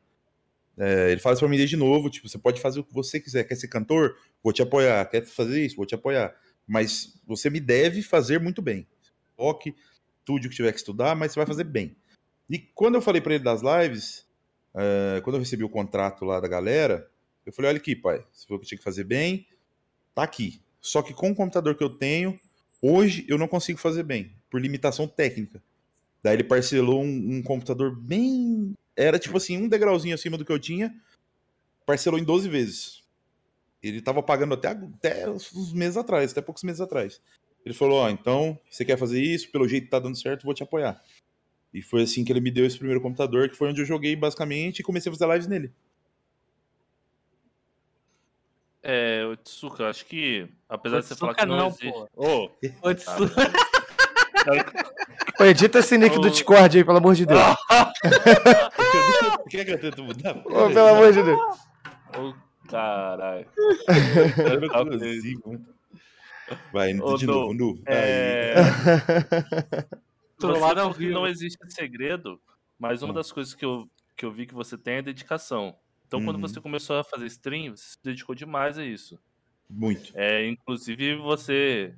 É, 0.77 1.11
ele 1.11 1.21
fala 1.21 1.35
isso 1.35 1.41
pra 1.41 1.49
mim 1.49 1.57
desde 1.57 1.77
novo: 1.77 2.11
tipo, 2.11 2.29
você 2.29 2.39
pode 2.39 2.61
fazer 2.61 2.81
o 2.81 2.85
que 2.85 2.93
você 2.93 3.19
quiser. 3.19 3.45
Quer 3.45 3.55
ser 3.55 3.69
cantor? 3.69 4.17
Vou 4.43 4.53
te 4.53 4.61
apoiar. 4.61 5.05
Quer 5.07 5.25
fazer 5.25 5.65
isso? 5.65 5.77
Vou 5.77 5.87
te 5.87 5.95
apoiar. 5.95 6.35
Mas 6.67 7.19
você 7.27 7.49
me 7.49 7.59
deve 7.59 8.03
fazer 8.03 8.39
muito 8.39 8.61
bem. 8.61 8.87
Toque, 9.37 9.75
estude 10.19 10.47
o 10.47 10.51
que 10.51 10.57
tiver 10.57 10.73
que 10.73 10.79
estudar, 10.79 11.17
mas 11.17 11.33
você 11.33 11.41
vai 11.41 11.47
fazer 11.47 11.65
bem. 11.65 11.97
E 12.51 12.59
quando 12.59 12.97
eu 12.97 13.03
falei 13.03 13.21
para 13.21 13.35
ele 13.35 13.45
das 13.45 13.63
lives, 13.63 14.27
é, 14.75 15.21
quando 15.23 15.37
eu 15.37 15.41
recebi 15.41 15.65
o 15.65 15.71
contrato 15.71 16.25
lá 16.25 16.39
da 16.39 16.49
galera, 16.49 17.11
eu 17.47 17.53
falei: 17.53 17.71
olha 17.71 17.79
aqui, 17.79 17.97
pai, 17.97 18.25
você 18.31 18.47
falou 18.47 18.61
que 18.61 18.67
tinha 18.67 18.79
que 18.79 18.85
fazer 18.85 19.05
bem, 19.05 19.47
tá 20.15 20.23
aqui. 20.23 20.63
Só 20.81 21.01
que 21.01 21.15
com 21.15 21.31
o 21.31 21.35
computador 21.35 21.75
que 21.77 21.85
eu 21.85 21.91
tenho, 21.91 22.39
hoje 22.83 23.25
eu 23.29 23.38
não 23.38 23.49
consigo 23.49 23.79
fazer 23.79 24.03
bem 24.03 24.33
por 24.51 24.61
limitação 24.61 25.07
técnica. 25.07 25.62
Daí 26.23 26.35
ele 26.35 26.45
parcelou 26.45 27.03
um, 27.03 27.37
um, 27.37 27.42
computador 27.42 27.97
bem. 27.97 28.75
Era 28.95 29.18
tipo 29.18 29.37
assim, 29.37 29.57
um 29.57 29.68
degrauzinho 29.68 30.14
acima 30.14 30.37
do 30.37 30.45
que 30.45 30.53
eu 30.53 30.59
tinha. 30.59 30.95
Parcelou 31.87 32.18
em 32.18 32.25
12 32.25 32.49
vezes. 32.49 33.03
Ele 33.83 34.01
tava 34.01 34.23
pagando 34.23 34.55
até, 34.55 34.68
até 34.68 35.29
uns 35.29 35.73
meses 35.73 35.97
atrás, 35.97 36.31
até 36.31 36.40
poucos 36.40 36.62
meses 36.62 36.81
atrás. 36.81 37.21
Ele 37.64 37.75
falou: 37.75 37.99
Ó, 37.99 38.07
oh, 38.07 38.11
então, 38.11 38.59
você 38.71 38.85
quer 38.85 38.97
fazer 38.97 39.21
isso, 39.21 39.51
pelo 39.51 39.66
jeito 39.66 39.88
tá 39.88 39.99
dando 39.99 40.16
certo, 40.16 40.45
vou 40.45 40.55
te 40.55 40.62
apoiar. 40.62 41.03
E 41.73 41.81
foi 41.81 42.03
assim 42.03 42.25
que 42.25 42.33
ele 42.33 42.40
me 42.40 42.51
deu 42.51 42.66
esse 42.66 42.77
primeiro 42.77 43.01
computador, 43.01 43.49
que 43.49 43.57
foi 43.57 43.71
onde 43.71 43.81
eu 43.81 43.87
joguei 43.87 44.14
basicamente 44.14 44.81
e 44.81 44.83
comecei 44.83 45.11
a 45.11 45.14
fazer 45.14 45.33
lives 45.33 45.47
nele. 45.49 45.73
É, 48.83 49.25
o 49.27 49.37
Tsuka, 49.37 49.88
acho 49.88 50.05
que, 50.07 50.49
apesar 50.68 51.01
de 51.01 51.07
você 51.07 51.14
falar 51.14 51.35
que 51.35 51.47
não, 51.47 51.57
não 51.57 51.68
existe... 51.68 52.05
Ô, 52.16 52.51
oh, 52.83 52.95
Tsuka... 52.95 53.53
Pô, 55.37 55.45
edita 55.45 55.79
esse 55.79 55.97
nick 55.97 56.21
do 56.21 56.31
Discord 56.31 56.77
aí, 56.77 56.85
pelo 56.85 56.99
amor 56.99 57.14
de 57.14 57.25
Deus. 57.27 57.40
Quer 59.49 59.64
que 59.64 59.73
eu 59.73 59.81
tento 59.81 60.03
mudar? 60.03 60.37
Ô, 60.38 60.68
pelo 60.68 60.88
amor 60.88 61.12
de 61.12 61.23
Deus. 61.23 61.40
Ô, 62.18 62.18
oh, 62.18 62.35
caralho. 62.68 63.47
Vai, 66.73 66.99
oh, 67.01 67.16
de 67.16 67.27
novo, 67.27 67.55
nu. 67.55 67.81
É... 67.87 68.55
Você, 70.38 71.07
não 71.07 71.27
existe 71.27 71.59
segredo, 71.68 72.40
mas 72.79 73.03
uma 73.03 73.12
hum. 73.12 73.14
das 73.14 73.31
coisas 73.31 73.55
que 73.55 73.64
eu, 73.64 73.88
que 74.16 74.25
eu 74.25 74.33
vi 74.33 74.47
que 74.47 74.55
você 74.55 74.77
tem 74.77 74.97
é 74.97 75.03
dedicação. 75.03 75.77
Então, 76.12 76.20
uhum. 76.20 76.27
quando 76.27 76.40
você 76.40 76.61
começou 76.61 76.98
a 76.98 77.05
fazer 77.05 77.25
stream, 77.25 77.75
você 77.75 77.92
se 77.92 77.98
dedicou 78.05 78.35
demais 78.35 78.77
a 78.77 78.85
isso. 78.85 79.18
Muito. 79.70 80.12
É, 80.14 80.46
inclusive, 80.46 81.16
você 81.16 81.94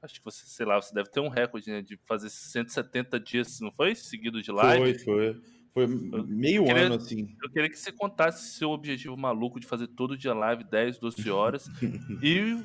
Acho 0.00 0.14
que 0.14 0.24
você, 0.24 0.46
sei 0.46 0.64
lá, 0.64 0.80
você 0.80 0.94
deve 0.94 1.10
ter 1.10 1.20
um 1.20 1.28
recorde 1.28 1.70
né, 1.70 1.82
de 1.82 1.98
fazer 2.06 2.30
170 2.30 3.20
dias, 3.20 3.60
não 3.60 3.70
foi? 3.70 3.94
Seguido 3.94 4.40
de 4.40 4.50
live. 4.50 4.98
Foi, 5.00 5.34
foi. 5.34 5.42
Foi 5.74 5.86
meio 5.86 6.64
queria, 6.64 6.86
ano, 6.86 6.94
assim. 6.94 7.36
Eu 7.42 7.50
queria 7.50 7.68
que 7.68 7.78
você 7.78 7.92
contasse 7.92 8.56
seu 8.56 8.70
objetivo 8.70 9.16
maluco 9.16 9.60
de 9.60 9.66
fazer 9.66 9.88
todo 9.88 10.16
dia 10.16 10.32
live, 10.32 10.64
10, 10.64 10.98
12 10.98 11.30
horas. 11.30 11.68
e 12.22 12.58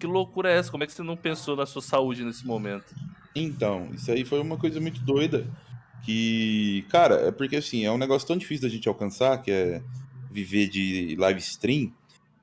que 0.00 0.06
loucura 0.06 0.50
é 0.50 0.56
essa? 0.56 0.70
Como 0.70 0.82
é 0.82 0.86
que 0.86 0.92
você 0.94 1.02
não 1.02 1.16
pensou 1.16 1.56
na 1.56 1.66
sua 1.66 1.82
saúde 1.82 2.24
nesse 2.24 2.46
momento? 2.46 2.94
Então, 3.34 3.90
isso 3.92 4.10
aí 4.10 4.24
foi 4.24 4.40
uma 4.40 4.56
coisa 4.56 4.80
muito 4.80 5.00
doida. 5.02 5.46
Que, 6.04 6.86
cara, 6.88 7.16
é 7.26 7.30
porque 7.30 7.56
assim, 7.56 7.84
é 7.84 7.92
um 7.92 7.98
negócio 7.98 8.26
tão 8.26 8.36
difícil 8.36 8.66
da 8.66 8.74
gente 8.74 8.88
alcançar, 8.88 9.42
que 9.42 9.50
é 9.50 9.82
viver 10.30 10.68
de 10.68 11.16
live 11.16 11.40
stream. 11.40 11.92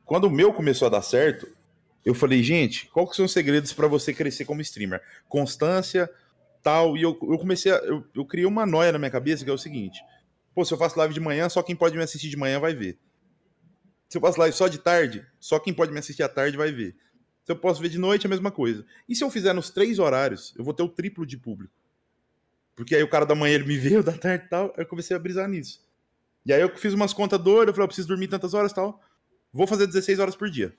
Quando 0.05 0.25
o 0.25 0.31
meu 0.31 0.53
começou 0.53 0.87
a 0.87 0.91
dar 0.91 1.01
certo, 1.01 1.47
eu 2.03 2.13
falei, 2.13 2.43
gente, 2.43 2.87
qual 2.87 3.07
que 3.07 3.15
são 3.15 3.25
os 3.25 3.31
segredos 3.31 3.73
para 3.73 3.87
você 3.87 4.13
crescer 4.13 4.45
como 4.45 4.61
streamer? 4.61 5.01
Constância, 5.27 6.09
tal. 6.61 6.97
E 6.97 7.01
eu, 7.03 7.17
eu 7.21 7.37
comecei 7.37 7.71
a. 7.71 7.75
Eu, 7.77 8.03
eu 8.13 8.25
criei 8.25 8.45
uma 8.45 8.65
noia 8.65 8.91
na 8.91 8.99
minha 8.99 9.11
cabeça 9.11 9.43
que 9.43 9.49
é 9.49 9.53
o 9.53 9.57
seguinte: 9.57 10.01
pô, 10.53 10.65
se 10.65 10.73
eu 10.73 10.77
faço 10.77 10.97
live 10.97 11.13
de 11.13 11.19
manhã, 11.19 11.47
só 11.49 11.61
quem 11.63 11.75
pode 11.75 11.95
me 11.95 12.03
assistir 12.03 12.29
de 12.29 12.37
manhã 12.37 12.59
vai 12.59 12.73
ver. 12.73 12.97
Se 14.09 14.17
eu 14.17 14.21
faço 14.21 14.39
live 14.39 14.55
só 14.55 14.67
de 14.67 14.79
tarde, 14.79 15.25
só 15.39 15.59
quem 15.59 15.73
pode 15.73 15.91
me 15.91 15.99
assistir 15.99 16.23
à 16.23 16.29
tarde 16.29 16.57
vai 16.57 16.71
ver. 16.71 16.95
Se 17.43 17.51
eu 17.51 17.55
posso 17.55 17.81
ver 17.81 17.89
de 17.89 17.99
noite, 17.99 18.25
é 18.25 18.27
a 18.27 18.29
mesma 18.29 18.51
coisa. 18.51 18.85
E 19.07 19.15
se 19.15 19.23
eu 19.23 19.29
fizer 19.29 19.53
nos 19.53 19.69
três 19.69 19.99
horários, 19.99 20.53
eu 20.57 20.63
vou 20.63 20.73
ter 20.73 20.81
o 20.81 20.89
triplo 20.89 21.25
de 21.25 21.37
público. 21.37 21.73
Porque 22.75 22.95
aí 22.95 23.03
o 23.03 23.07
cara 23.07 23.25
da 23.25 23.35
manhã 23.35 23.53
ele 23.53 23.65
me 23.65 23.77
vê, 23.77 23.97
o 23.97 24.03
da 24.03 24.13
tarde 24.13 24.45
e 24.45 24.49
tal. 24.49 24.73
Eu 24.75 24.85
comecei 24.85 25.15
a 25.15 25.19
brisar 25.19 25.47
nisso. 25.47 25.84
E 26.45 26.53
aí 26.53 26.62
eu 26.62 26.69
fiz 26.77 26.93
umas 26.93 27.13
contas 27.13 27.39
doidas, 27.39 27.67
eu 27.69 27.73
falei, 27.73 27.86
eu 27.86 27.88
preciso 27.88 28.08
dormir 28.08 28.27
tantas 28.27 28.53
horas 28.53 28.71
e 28.71 28.75
tal. 28.75 29.01
Vou 29.51 29.65
fazer 29.65 29.88
16 29.88 30.19
horas 30.19 30.36
por 30.36 30.49
dia. 30.49 30.73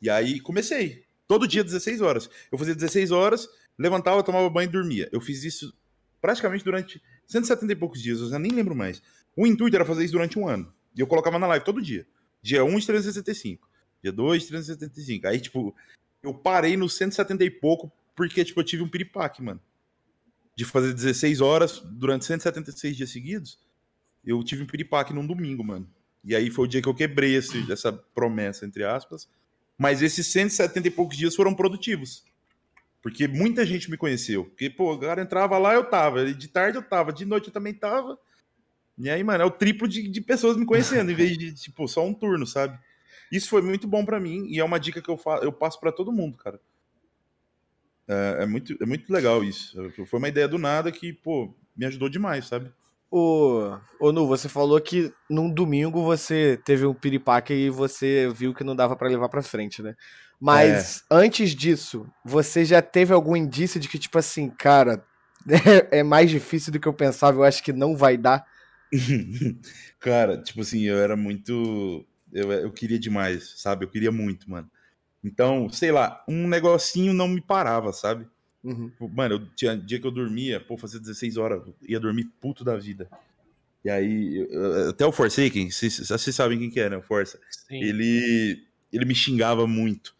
E 0.00 0.08
aí 0.08 0.40
comecei. 0.40 1.04
Todo 1.26 1.48
dia, 1.48 1.64
16 1.64 2.00
horas. 2.00 2.30
Eu 2.52 2.58
fazia 2.58 2.74
16 2.74 3.10
horas, 3.10 3.48
levantava, 3.78 4.22
tomava 4.22 4.48
banho 4.48 4.68
e 4.68 4.72
dormia. 4.72 5.08
Eu 5.12 5.20
fiz 5.20 5.44
isso 5.44 5.74
praticamente 6.20 6.64
durante 6.64 7.02
170 7.26 7.72
e 7.72 7.76
poucos 7.76 8.02
dias, 8.02 8.20
eu 8.20 8.28
já 8.28 8.38
nem 8.38 8.50
lembro 8.50 8.74
mais. 8.74 9.02
O 9.36 9.46
intuito 9.46 9.76
era 9.76 9.84
fazer 9.84 10.04
isso 10.04 10.12
durante 10.12 10.38
um 10.38 10.48
ano. 10.48 10.72
E 10.96 11.00
eu 11.00 11.06
colocava 11.06 11.38
na 11.38 11.46
live 11.46 11.64
todo 11.64 11.82
dia. 11.82 12.06
Dia 12.40 12.64
1 12.64 12.78
de 12.78 12.86
365. 12.86 13.68
Dia 14.02 14.12
2 14.12 14.42
de 14.42 14.48
375. 14.48 15.26
Aí, 15.26 15.40
tipo, 15.40 15.74
eu 16.22 16.32
parei 16.32 16.76
no 16.76 16.88
170 16.88 17.44
e 17.44 17.50
pouco 17.50 17.92
porque, 18.14 18.44
tipo, 18.44 18.60
eu 18.60 18.64
tive 18.64 18.82
um 18.82 18.88
piripaque, 18.88 19.42
mano. 19.42 19.60
De 20.54 20.64
fazer 20.64 20.94
16 20.94 21.40
horas 21.40 21.80
durante 21.80 22.24
176 22.24 22.96
dias 22.96 23.10
seguidos. 23.10 23.58
Eu 24.26 24.42
tive 24.42 24.62
um 24.62 24.66
piripaque 24.66 25.12
num 25.12 25.26
domingo, 25.26 25.64
mano. 25.64 25.88
E 26.24 26.34
aí 26.34 26.50
foi 26.50 26.64
o 26.64 26.68
dia 26.68 26.80
que 26.80 26.88
eu 26.88 26.94
quebrei 26.94 27.34
esse, 27.34 27.70
essa 27.70 27.92
promessa, 27.92 28.64
entre 28.64 28.84
aspas. 28.84 29.28
Mas 29.76 30.02
esses 30.02 30.26
170 30.28 30.88
e 30.88 30.90
poucos 30.90 31.16
dias 31.16 31.34
foram 31.34 31.54
produtivos. 31.54 32.24
Porque 33.02 33.28
muita 33.28 33.66
gente 33.66 33.90
me 33.90 33.98
conheceu. 33.98 34.46
Porque, 34.46 34.70
pô, 34.70 34.94
o 34.94 34.98
cara 34.98 35.20
entrava 35.20 35.58
lá, 35.58 35.74
eu 35.74 35.84
tava. 35.84 36.32
De 36.32 36.48
tarde 36.48 36.78
eu 36.78 36.82
tava, 36.82 37.12
de 37.12 37.26
noite 37.26 37.48
eu 37.48 37.52
também 37.52 37.74
tava. 37.74 38.18
E 38.96 39.10
aí, 39.10 39.22
mano, 39.22 39.42
é 39.42 39.46
o 39.46 39.50
triplo 39.50 39.86
de, 39.86 40.08
de 40.08 40.20
pessoas 40.20 40.56
me 40.56 40.64
conhecendo, 40.64 41.10
em 41.10 41.14
vez 41.14 41.36
de, 41.36 41.52
tipo, 41.52 41.86
só 41.88 42.06
um 42.06 42.14
turno, 42.14 42.46
sabe? 42.46 42.78
Isso 43.30 43.48
foi 43.48 43.60
muito 43.60 43.88
bom 43.88 44.04
para 44.04 44.20
mim 44.20 44.46
e 44.48 44.60
é 44.60 44.64
uma 44.64 44.78
dica 44.78 45.02
que 45.02 45.10
eu, 45.10 45.16
fa 45.16 45.40
eu 45.42 45.52
passo 45.52 45.80
para 45.80 45.90
todo 45.90 46.12
mundo, 46.12 46.38
cara. 46.38 46.60
É, 48.06 48.42
é, 48.42 48.46
muito, 48.46 48.76
é 48.80 48.86
muito 48.86 49.12
legal 49.12 49.42
isso. 49.42 49.76
Foi 50.06 50.18
uma 50.18 50.28
ideia 50.28 50.46
do 50.46 50.58
nada 50.58 50.92
que, 50.92 51.12
pô, 51.12 51.54
me 51.76 51.84
ajudou 51.86 52.08
demais, 52.08 52.46
sabe? 52.46 52.72
Ô, 53.16 53.78
ô 54.00 54.10
Nu, 54.10 54.26
você 54.26 54.48
falou 54.48 54.80
que 54.80 55.12
num 55.30 55.48
domingo 55.48 56.02
você 56.02 56.60
teve 56.64 56.84
um 56.84 56.92
piripaque 56.92 57.54
e 57.54 57.70
você 57.70 58.28
viu 58.34 58.52
que 58.52 58.64
não 58.64 58.74
dava 58.74 58.96
para 58.96 59.08
levar 59.08 59.28
para 59.28 59.40
frente, 59.40 59.80
né? 59.80 59.94
Mas 60.40 60.98
é. 60.98 61.14
antes 61.14 61.54
disso, 61.54 62.08
você 62.24 62.64
já 62.64 62.82
teve 62.82 63.14
algum 63.14 63.36
indício 63.36 63.78
de 63.78 63.88
que, 63.88 64.00
tipo 64.00 64.18
assim, 64.18 64.50
cara, 64.50 65.06
é, 65.48 65.98
é 66.00 66.02
mais 66.02 66.28
difícil 66.28 66.72
do 66.72 66.80
que 66.80 66.88
eu 66.88 66.92
pensava, 66.92 67.38
eu 67.38 67.44
acho 67.44 67.62
que 67.62 67.72
não 67.72 67.96
vai 67.96 68.16
dar? 68.16 68.44
cara, 70.00 70.42
tipo 70.42 70.62
assim, 70.62 70.80
eu 70.82 70.98
era 70.98 71.16
muito. 71.16 72.04
Eu, 72.32 72.50
eu 72.50 72.72
queria 72.72 72.98
demais, 72.98 73.54
sabe? 73.58 73.84
Eu 73.84 73.90
queria 73.90 74.10
muito, 74.10 74.50
mano. 74.50 74.68
Então, 75.22 75.68
sei 75.68 75.92
lá, 75.92 76.20
um 76.28 76.48
negocinho 76.48 77.14
não 77.14 77.28
me 77.28 77.40
parava, 77.40 77.92
sabe? 77.92 78.26
Uhum. 78.64 78.90
Mano, 79.12 79.34
eu 79.34 79.46
tinha 79.54 79.76
dia 79.76 80.00
que 80.00 80.06
eu 80.06 80.10
dormia, 80.10 80.58
pô, 80.58 80.78
fazia 80.78 80.98
16 80.98 81.36
horas, 81.36 81.62
ia 81.82 82.00
dormir 82.00 82.24
puto 82.40 82.64
da 82.64 82.76
vida. 82.76 83.08
E 83.84 83.90
aí, 83.90 84.46
eu, 84.50 84.88
até 84.88 85.04
o 85.04 85.12
Forsaken, 85.12 85.70
vocês, 85.70 86.08
vocês 86.08 86.34
sabem 86.34 86.58
quem 86.58 86.70
que 86.70 86.80
é, 86.80 86.88
né? 86.88 86.96
O 86.96 87.02
Força. 87.02 87.38
Sim. 87.68 87.82
Ele, 87.82 88.64
ele 88.90 89.04
me 89.04 89.14
xingava 89.14 89.66
muito. 89.66 90.14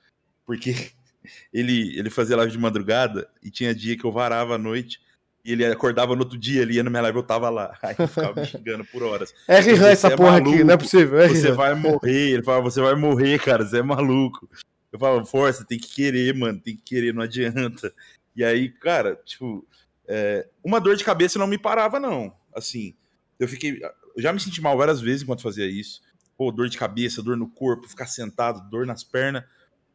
Porque 0.45 0.75
ele, 1.51 1.99
ele 1.99 2.11
fazia 2.11 2.37
live 2.37 2.53
de 2.53 2.59
madrugada 2.59 3.27
e 3.43 3.51
tinha 3.51 3.75
dia 3.75 3.97
que 3.97 4.05
eu 4.05 4.13
varava 4.13 4.57
à 4.57 4.59
noite 4.59 5.01
e 5.45 5.53
ele 5.53 5.65
acordava 5.67 6.15
no 6.15 6.23
outro 6.23 6.39
dia, 6.39 6.63
ele 6.63 6.75
ia 6.75 6.83
na 6.83 6.89
minha 6.89 7.03
live, 7.03 7.19
eu 7.19 7.23
tava 7.23 7.51
lá. 7.51 7.77
Aí 7.83 7.95
eu 7.99 8.09
ficava 8.09 8.41
me 8.41 8.47
xingando 8.47 8.85
por 8.87 9.03
horas. 9.03 9.35
É 9.47 9.61
rirã 9.61 9.89
essa 9.89 10.09
é 10.09 10.17
porra 10.17 10.33
maluco, 10.33 10.51
aqui, 10.51 10.65
não 10.65 10.75
é 10.75 10.77
possível. 10.77 11.21
É 11.21 11.29
você 11.29 11.53
vai 11.53 11.75
morrer. 11.75 12.31
Ele 12.33 12.43
fala, 12.43 12.63
você 12.63 12.81
vai 12.81 12.95
morrer, 12.95 13.39
cara, 13.39 13.65
você 13.65 13.79
é 13.79 13.83
maluco. 13.83 14.49
Eu 14.91 14.99
falava, 14.99 15.25
força, 15.25 15.65
tem 15.65 15.79
que 15.79 15.89
querer, 15.89 16.35
mano, 16.35 16.61
tem 16.61 16.77
que 16.77 16.83
querer, 16.83 17.13
não 17.13 17.23
adianta. 17.23 17.93
E 18.35 18.45
aí, 18.45 18.69
cara, 18.69 19.17
tipo, 19.25 19.67
é, 20.09 20.49
uma 20.63 20.81
dor 20.81 20.97
de 20.97 21.05
cabeça 21.05 21.39
não 21.39 21.47
me 21.47 21.59
parava, 21.59 22.01
não. 22.01 22.35
Assim, 22.55 22.95
eu 23.39 23.49
fiquei. 23.49 23.81
Eu 24.17 24.23
já 24.23 24.33
me 24.33 24.41
senti 24.41 24.61
mal 24.61 24.77
várias 24.77 25.01
vezes 25.01 25.23
enquanto 25.23 25.43
fazia 25.43 25.67
isso. 25.67 26.03
Pô, 26.37 26.51
dor 26.51 26.69
de 26.69 26.79
cabeça, 26.79 27.23
dor 27.23 27.37
no 27.37 27.49
corpo, 27.49 27.89
ficar 27.89 28.07
sentado, 28.07 28.69
dor 28.69 28.87
nas 28.87 29.05
pernas. 29.05 29.45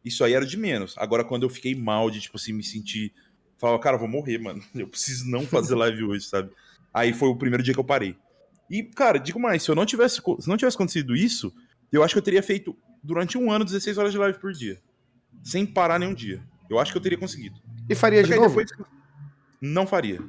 Isso 0.04 0.24
aí 0.24 0.34
era 0.34 0.46
de 0.46 0.58
menos. 0.58 0.96
Agora, 0.98 1.24
quando 1.24 1.44
eu 1.44 1.50
fiquei 1.50 1.76
mal 1.76 2.10
de, 2.10 2.22
tipo 2.22 2.38
assim, 2.38 2.54
me 2.54 2.64
sentir. 2.64 3.14
Falava, 3.58 3.80
cara, 3.80 3.98
vou 3.98 4.08
morrer, 4.08 4.38
mano. 4.38 4.64
Eu 4.74 4.88
preciso 4.88 5.30
não 5.30 5.46
fazer 5.46 5.76
live 5.76 6.06
hoje, 6.06 6.26
sabe? 6.26 6.50
Aí 6.94 7.12
foi 7.12 7.28
o 7.28 7.36
primeiro 7.36 7.62
dia 7.62 7.74
que 7.74 7.80
eu 7.80 7.84
parei. 7.84 8.16
E, 8.70 8.84
cara, 8.84 9.20
digo 9.20 9.40
mais, 9.40 9.64
se 9.64 9.70
eu 9.70 9.76
não 9.76 9.86
tivesse, 9.86 10.16
se 10.40 10.48
não 10.48 10.58
tivesse 10.58 10.76
acontecido 10.76 11.16
isso, 11.16 11.54
eu 11.92 12.04
acho 12.04 12.14
que 12.14 12.20
eu 12.20 12.24
teria 12.24 12.42
feito 12.42 12.76
durante 13.04 13.38
um 13.38 13.52
ano 13.52 13.66
16 13.66 13.98
horas 13.98 14.12
de 14.12 14.18
live 14.18 14.40
por 14.40 14.54
dia. 14.54 14.80
Sem 15.44 15.66
parar 15.66 16.00
nenhum 16.00 16.14
dia. 16.14 16.42
Eu 16.70 16.80
acho 16.80 16.92
que 16.92 16.98
eu 16.98 17.02
teria 17.02 17.18
conseguido. 17.18 17.60
E 17.90 17.96
faria 17.96 18.24
de 18.24 18.36
novo? 18.36 18.64
Depois... 18.64 18.72
Não 19.60 19.88
faria. 19.88 20.22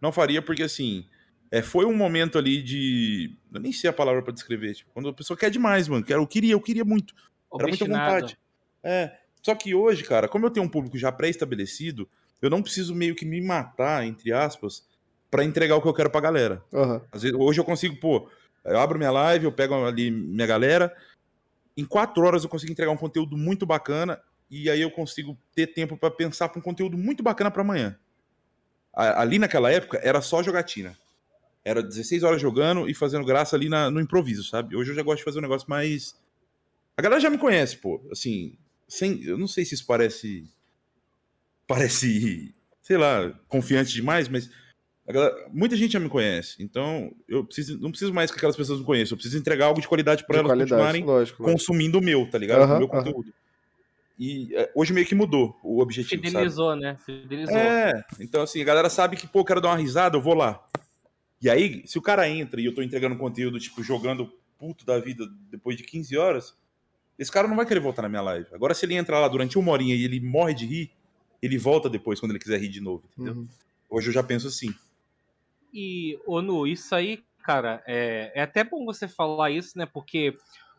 Não 0.00 0.10
faria 0.10 0.40
porque, 0.40 0.62
assim, 0.62 1.06
é, 1.50 1.62
foi 1.62 1.84
um 1.84 1.96
momento 1.96 2.38
ali 2.38 2.62
de... 2.62 3.36
Eu 3.52 3.60
nem 3.60 3.72
sei 3.72 3.90
a 3.90 3.92
palavra 3.92 4.22
para 4.22 4.32
descrever. 4.32 4.74
Tipo, 4.74 4.90
quando 4.92 5.08
a 5.08 5.12
pessoa 5.12 5.36
quer 5.36 5.50
demais, 5.50 5.86
mano. 5.86 6.04
Eu 6.08 6.26
queria, 6.26 6.52
eu 6.52 6.60
queria 6.60 6.84
muito. 6.84 7.14
Era 7.54 7.68
muita 7.68 7.84
vontade. 7.84 8.38
É. 8.82 9.16
Só 9.42 9.54
que 9.54 9.74
hoje, 9.74 10.02
cara, 10.02 10.26
como 10.26 10.46
eu 10.46 10.50
tenho 10.50 10.64
um 10.64 10.68
público 10.68 10.96
já 10.96 11.12
pré-estabelecido, 11.12 12.08
eu 12.40 12.48
não 12.48 12.62
preciso 12.62 12.94
meio 12.94 13.14
que 13.14 13.24
me 13.24 13.40
matar, 13.40 14.06
entre 14.06 14.32
aspas, 14.32 14.86
para 15.30 15.44
entregar 15.44 15.76
o 15.76 15.82
que 15.82 15.88
eu 15.88 15.94
quero 15.94 16.10
pra 16.10 16.20
galera. 16.20 16.62
Uhum. 16.72 17.00
Às 17.12 17.22
vezes, 17.22 17.36
hoje 17.38 17.60
eu 17.60 17.64
consigo, 17.64 17.96
pô, 17.96 18.28
eu 18.64 18.78
abro 18.78 18.98
minha 18.98 19.10
live, 19.10 19.44
eu 19.44 19.52
pego 19.52 19.74
ali 19.74 20.10
minha 20.10 20.46
galera, 20.46 20.94
em 21.76 21.84
quatro 21.84 22.24
horas 22.24 22.42
eu 22.42 22.48
consigo 22.48 22.72
entregar 22.72 22.90
um 22.92 22.96
conteúdo 22.96 23.36
muito 23.36 23.66
bacana 23.66 24.20
e 24.62 24.70
aí 24.70 24.80
eu 24.80 24.90
consigo 24.90 25.36
ter 25.54 25.68
tempo 25.68 25.96
para 25.96 26.10
pensar 26.10 26.48
para 26.48 26.58
um 26.58 26.62
conteúdo 26.62 26.96
muito 26.96 27.22
bacana 27.22 27.50
para 27.50 27.62
amanhã. 27.62 27.98
Ali 28.92 29.38
naquela 29.38 29.70
época 29.70 29.98
era 30.02 30.20
só 30.20 30.42
jogatina. 30.42 30.96
Era 31.64 31.82
16 31.82 32.22
horas 32.22 32.40
jogando 32.40 32.88
e 32.88 32.94
fazendo 32.94 33.24
graça 33.24 33.56
ali 33.56 33.68
na, 33.68 33.90
no 33.90 34.00
improviso, 34.00 34.44
sabe? 34.44 34.76
Hoje 34.76 34.90
eu 34.90 34.94
já 34.94 35.02
gosto 35.02 35.18
de 35.18 35.24
fazer 35.24 35.38
um 35.38 35.42
negócio 35.42 35.68
mais. 35.68 36.14
A 36.96 37.02
galera 37.02 37.20
já 37.20 37.30
me 37.30 37.38
conhece, 37.38 37.76
pô. 37.78 38.00
Assim, 38.12 38.56
sem, 38.86 39.22
eu 39.24 39.36
não 39.36 39.48
sei 39.48 39.64
se 39.64 39.74
isso 39.74 39.86
parece. 39.86 40.48
Parece, 41.66 42.54
sei 42.82 42.98
lá, 42.98 43.32
confiante 43.48 43.94
demais, 43.94 44.28
mas 44.28 44.50
galera, 45.12 45.48
muita 45.50 45.76
gente 45.76 45.92
já 45.92 46.00
me 46.00 46.08
conhece. 46.08 46.62
Então, 46.62 47.14
eu 47.26 47.44
preciso, 47.44 47.80
não 47.80 47.90
preciso 47.90 48.12
mais 48.12 48.30
que 48.30 48.36
aquelas 48.36 48.56
pessoas 48.56 48.78
me 48.78 48.86
conheçam. 48.86 49.14
Eu 49.14 49.16
preciso 49.16 49.38
entregar 49.38 49.66
algo 49.66 49.80
de 49.80 49.88
qualidade 49.88 50.26
para 50.26 50.36
elas 50.36 50.48
qualidade, 50.48 50.70
continuarem 50.70 51.04
lógico, 51.04 51.42
consumindo 51.42 51.98
lógico. 51.98 52.14
o 52.14 52.20
meu, 52.20 52.30
tá 52.30 52.38
ligado? 52.38 52.70
o 52.70 52.78
meu 52.78 52.88
conteúdo. 52.88 53.32
E 54.18 54.54
é, 54.54 54.70
hoje 54.74 54.92
meio 54.92 55.06
que 55.06 55.14
mudou 55.14 55.58
o 55.62 55.80
objetivo. 55.80 56.22
Fidelizou, 56.22 56.70
sabe? 56.70 56.82
né? 56.82 56.96
Fidelizou. 57.04 57.56
É, 57.56 58.04
então 58.20 58.42
assim, 58.42 58.60
a 58.60 58.64
galera 58.64 58.88
sabe 58.88 59.16
que, 59.16 59.26
pô, 59.26 59.40
eu 59.40 59.44
quero 59.44 59.60
dar 59.60 59.68
uma 59.68 59.76
risada, 59.76 60.16
eu 60.16 60.22
vou 60.22 60.34
lá. 60.34 60.64
E 61.42 61.50
aí, 61.50 61.82
se 61.86 61.98
o 61.98 62.02
cara 62.02 62.28
entra 62.28 62.60
e 62.60 62.64
eu 62.64 62.74
tô 62.74 62.80
entregando 62.80 63.18
conteúdo, 63.18 63.58
tipo, 63.58 63.82
jogando 63.82 64.32
puto 64.58 64.86
da 64.86 64.98
vida 64.98 65.26
depois 65.50 65.76
de 65.76 65.82
15 65.82 66.16
horas, 66.16 66.56
esse 67.18 67.30
cara 67.30 67.46
não 67.46 67.56
vai 67.56 67.66
querer 67.66 67.80
voltar 67.80 68.02
na 68.02 68.08
minha 68.08 68.22
live. 68.22 68.46
Agora, 68.52 68.72
se 68.72 68.86
ele 68.86 68.94
entrar 68.94 69.20
lá 69.20 69.28
durante 69.28 69.58
uma 69.58 69.72
horinha 69.72 69.94
e 69.94 70.04
ele 70.04 70.20
morre 70.20 70.54
de 70.54 70.64
rir, 70.64 70.90
ele 71.42 71.58
volta 71.58 71.90
depois 71.90 72.18
quando 72.18 72.32
ele 72.32 72.38
quiser 72.38 72.58
rir 72.58 72.68
de 72.68 72.80
novo, 72.80 73.04
entendeu? 73.12 73.34
Uhum. 73.34 73.48
Hoje 73.90 74.08
eu 74.08 74.12
já 74.12 74.22
penso 74.22 74.48
assim. 74.48 74.74
E, 75.72 76.18
Onu, 76.26 76.66
isso 76.66 76.94
aí, 76.94 77.22
cara, 77.42 77.82
é, 77.86 78.32
é 78.34 78.42
até 78.42 78.64
bom 78.64 78.84
você 78.84 79.06
falar 79.06 79.50
isso, 79.50 79.76
né? 79.76 79.86
Porque 79.86 80.36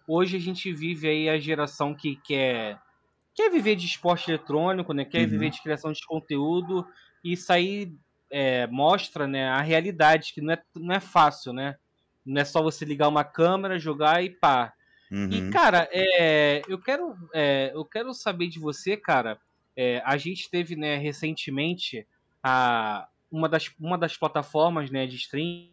hoje 0.08 0.38
a 0.38 0.40
gente 0.40 0.74
vive 0.74 1.08
aí 1.08 1.30
a 1.30 1.38
geração 1.38 1.94
que 1.94 2.16
quer 2.16 2.80
quer 3.36 3.52
viver 3.52 3.76
de 3.76 3.86
esporte 3.86 4.32
eletrônico, 4.32 4.94
né? 4.94 5.04
Quer 5.04 5.24
uhum. 5.24 5.30
viver 5.30 5.50
de 5.50 5.62
criação 5.62 5.92
de 5.92 6.06
conteúdo. 6.08 6.88
E 7.24 7.34
isso 7.34 7.52
aí 7.52 7.94
é, 8.32 8.66
mostra 8.68 9.28
né, 9.28 9.50
a 9.50 9.62
realidade, 9.62 10.34
que 10.34 10.42
não 10.42 10.54
é, 10.54 10.64
não 10.76 10.96
é 10.96 11.00
fácil, 11.00 11.54
né? 11.54 11.76
Não 12.26 12.42
é 12.42 12.46
só 12.46 12.64
você 12.64 12.86
ligar 12.86 13.10
uma 13.10 13.24
câmera, 13.24 13.78
jogar 13.78 14.24
e 14.24 14.30
pá. 14.30 14.74
Uhum. 15.12 15.30
E, 15.30 15.50
cara, 15.52 15.88
é, 15.92 16.62
eu, 16.68 16.80
quero, 16.80 17.16
é, 17.34 17.72
eu 17.74 17.86
quero 17.86 18.14
saber 18.14 18.48
de 18.48 18.58
você, 18.58 18.98
cara. 18.98 19.40
É, 19.78 20.02
a 20.06 20.18
gente 20.18 20.50
teve 20.50 20.76
né, 20.76 20.98
recentemente 20.98 22.08
a, 22.42 23.08
uma, 23.32 23.50
das, 23.50 23.70
uma 23.80 23.98
das 23.98 24.18
plataformas 24.18 24.90
né, 24.90 25.06
de 25.06 25.18
stream 25.18 25.70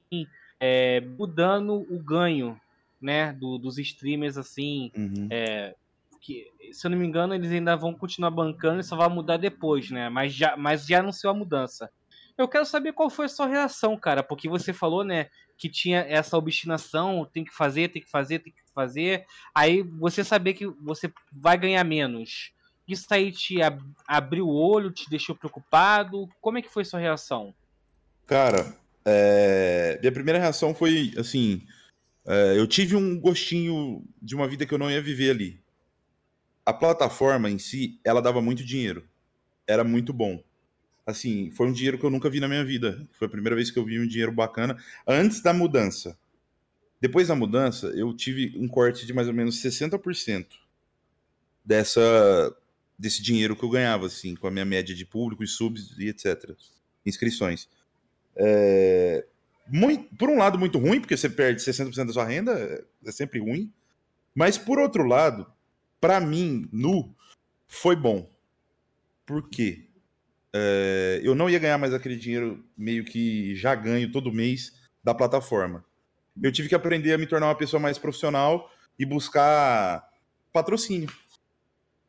é, 0.61 1.01
mudando 1.01 1.87
o 1.89 1.99
ganho 1.99 2.61
né, 3.01 3.33
do, 3.33 3.59
dos 3.59 3.79
streamers, 3.79 4.37
assim, 4.37 4.93
uhum. 4.97 5.29
é, 5.31 5.75
que, 6.23 6.47
se 6.73 6.87
eu 6.87 6.91
não 6.91 6.97
me 6.97 7.07
engano, 7.07 7.35
eles 7.35 7.51
ainda 7.51 7.77
vão 7.77 7.93
continuar 7.93 8.31
bancando 8.31 8.81
e 8.81 8.85
só 8.85 8.97
vai 8.97 9.09
mudar 9.09 9.37
depois, 9.37 9.91
né? 9.91 10.09
Mas 10.09 10.33
já, 10.33 10.57
mas 10.57 10.87
já 10.87 11.01
anunciou 11.01 11.33
a 11.33 11.37
mudança. 11.37 11.91
Eu 12.39 12.49
quero 12.49 12.65
saber 12.65 12.93
qual 12.93 13.11
foi 13.11 13.27
a 13.27 13.29
sua 13.29 13.47
reação, 13.47 13.97
cara, 13.97 14.23
porque 14.23 14.49
você 14.49 14.73
falou, 14.73 15.05
né, 15.05 15.29
que 15.59 15.69
tinha 15.69 16.01
essa 16.09 16.39
obstinação, 16.39 17.29
tem 17.31 17.45
que 17.45 17.55
fazer, 17.55 17.89
tem 17.89 18.01
que 18.01 18.09
fazer, 18.09 18.39
tem 18.39 18.53
que 18.53 18.63
fazer. 18.73 19.27
Aí 19.55 19.83
você 19.83 20.25
saber 20.25 20.55
que 20.55 20.67
você 20.67 21.13
vai 21.31 21.59
ganhar 21.59 21.85
menos. 21.85 22.53
Isso 22.89 23.07
aí 23.11 23.31
te 23.31 23.61
ab 23.61 23.83
abriu 24.07 24.47
o 24.47 24.55
olho, 24.55 24.91
te 24.91 25.11
deixou 25.11 25.35
preocupado? 25.35 26.29
Como 26.41 26.59
é 26.59 26.63
que 26.63 26.73
foi 26.73 26.85
sua 26.85 27.01
reação? 27.01 27.55
Cara, 28.27 28.75
é... 29.05 29.99
minha 30.01 30.13
primeira 30.13 30.39
reação 30.39 30.75
foi 30.75 31.13
assim: 31.17 31.63
é... 32.27 32.59
eu 32.59 32.67
tive 32.67 32.97
um 32.97 33.21
gostinho 33.21 34.05
de 34.21 34.35
uma 34.35 34.49
vida 34.49 34.67
que 34.67 34.73
eu 34.75 34.79
não 34.79 34.91
ia 34.91 35.03
viver 35.03 35.31
ali 35.31 35.62
a 36.65 36.73
plataforma 36.73 37.51
em 37.51 37.59
si, 37.59 37.99
ela 38.05 38.21
dava 38.21 38.41
muito 38.41 38.65
dinheiro. 38.65 39.07
Era 39.67 39.85
muito 39.85 40.13
bom. 40.13 40.43
Assim, 41.05 41.51
foi 41.51 41.67
um 41.67 41.73
dinheiro 41.73 41.99
que 41.99 42.05
eu 42.05 42.11
nunca 42.11 42.31
vi 42.31 42.39
na 42.39 42.49
minha 42.49 42.65
vida. 42.65 43.07
Foi 43.13 43.27
a 43.27 43.31
primeira 43.31 43.57
vez 43.57 43.71
que 43.71 43.79
eu 43.79 43.85
vi 43.85 43.99
um 43.99 44.07
dinheiro 44.07 44.33
bacana 44.33 44.77
antes 45.07 45.43
da 45.43 45.53
mudança. 45.53 46.17
Depois 47.01 47.29
da 47.29 47.35
mudança, 47.35 47.89
eu 47.89 48.15
tive 48.15 48.57
um 48.57 48.69
corte 48.69 49.05
de 49.05 49.13
mais 49.13 49.27
ou 49.27 49.35
menos 49.35 49.61
60% 49.61 50.47
dessa 51.65 52.57
desse 52.99 53.21
dinheiro 53.21 53.57
que 53.57 53.65
eu 53.65 53.69
ganhava, 53.69 54.07
assim, 54.07 54.37
com 54.37 54.47
a 54.47 54.51
minha 54.51 54.65
média 54.65 54.95
de 54.95 55.05
público 55.05 55.43
e 55.43 55.49
subs 55.49 55.99
e 55.99 56.09
etc. 56.09 56.53
Inscrições. 57.05 57.69
É... 58.37 59.27
Muito, 59.67 60.15
por 60.17 60.29
um 60.29 60.39
lado, 60.39 60.57
muito 60.57 60.79
ruim, 60.79 61.01
porque 61.01 61.17
você 61.17 61.29
perde 61.29 61.61
60% 61.61 62.07
da 62.07 62.13
sua 62.13 62.25
renda, 62.25 62.85
é 63.05 63.11
sempre 63.11 63.41
ruim. 63.41 63.73
Mas, 64.33 64.57
por 64.57 64.79
outro 64.79 65.05
lado, 65.05 65.47
para 66.03 66.19
mim, 66.19 66.69
nu, 66.73 67.15
foi 67.69 67.95
bom. 67.95 68.29
Por 69.25 69.49
quê? 69.49 69.89
É, 70.53 71.21
eu 71.23 71.33
não 71.33 71.49
ia 71.49 71.61
ganhar 71.61 71.79
mais 71.79 71.95
aquele 71.95 72.17
dinheiro 72.17 72.65
meio 72.77 73.05
que 73.05 73.55
já 73.55 73.73
ganho 73.77 74.11
todo 74.11 74.33
mês 74.33 74.73
da 75.03 75.15
plataforma. 75.15 75.85
Eu 76.43 76.51
tive 76.51 76.69
que 76.69 76.75
aprender 76.75 77.13
a 77.13 77.19
me 77.19 77.27
tornar 77.27 77.47
uma 77.47 77.55
pessoa 77.55 77.79
mais 77.79 77.99
profissional 77.99 78.69
e 78.99 79.07
buscar 79.07 80.09
patrocínio. 80.53 81.09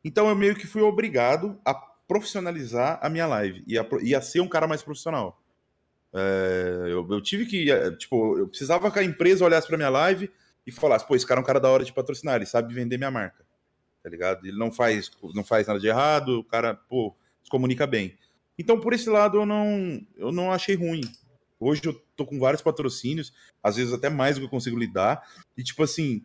Então 0.03 0.27
eu 0.27 0.35
meio 0.35 0.55
que 0.55 0.65
fui 0.65 0.81
obrigado 0.81 1.61
a 1.63 1.75
profissionalizar 1.75 2.97
a 2.99 3.09
minha 3.09 3.27
live 3.27 3.63
e 3.67 3.77
a, 3.77 3.87
e 4.01 4.15
a 4.15 4.21
ser 4.23 4.41
um 4.41 4.49
cara 4.49 4.67
mais 4.67 4.81
profissional. 4.81 5.39
É, 6.11 6.87
eu, 6.87 7.07
eu, 7.11 7.21
tive 7.21 7.45
que, 7.45 7.69
é, 7.71 7.91
tipo, 7.91 8.39
eu 8.39 8.47
precisava 8.47 8.89
que 8.89 8.97
a 8.97 9.03
empresa 9.03 9.45
olhasse 9.45 9.67
para 9.67 9.77
minha 9.77 9.89
live 9.89 10.31
e 10.65 10.71
falasse, 10.71 11.07
pô, 11.07 11.15
esse 11.15 11.27
cara 11.27 11.39
é 11.39 11.43
um 11.43 11.45
cara 11.45 11.59
da 11.59 11.69
hora 11.69 11.85
de 11.85 11.93
patrocinar, 11.93 12.37
ele 12.37 12.47
sabe 12.47 12.73
vender 12.73 12.97
minha 12.97 13.11
marca 13.11 13.42
tá 14.03 14.09
ligado? 14.09 14.45
Ele 14.45 14.57
não 14.57 14.71
faz, 14.71 15.09
não 15.33 15.43
faz 15.43 15.65
nada 15.65 15.79
de 15.79 15.87
errado, 15.87 16.39
o 16.39 16.43
cara, 16.43 16.75
pô, 16.75 17.15
se 17.41 17.49
comunica 17.49 17.87
bem. 17.87 18.17
Então, 18.59 18.79
por 18.79 18.93
esse 18.93 19.09
lado, 19.09 19.39
eu 19.39 19.45
não, 19.45 20.05
eu 20.17 20.31
não 20.31 20.51
achei 20.51 20.75
ruim. 20.75 21.01
Hoje 21.59 21.81
eu 21.85 21.93
tô 22.15 22.25
com 22.25 22.37
vários 22.37 22.61
patrocínios, 22.61 23.33
às 23.63 23.77
vezes 23.77 23.93
até 23.93 24.09
mais 24.09 24.35
do 24.35 24.41
que 24.41 24.45
eu 24.45 24.49
consigo 24.49 24.77
lidar. 24.77 25.23
E, 25.57 25.63
tipo 25.63 25.81
assim, 25.81 26.23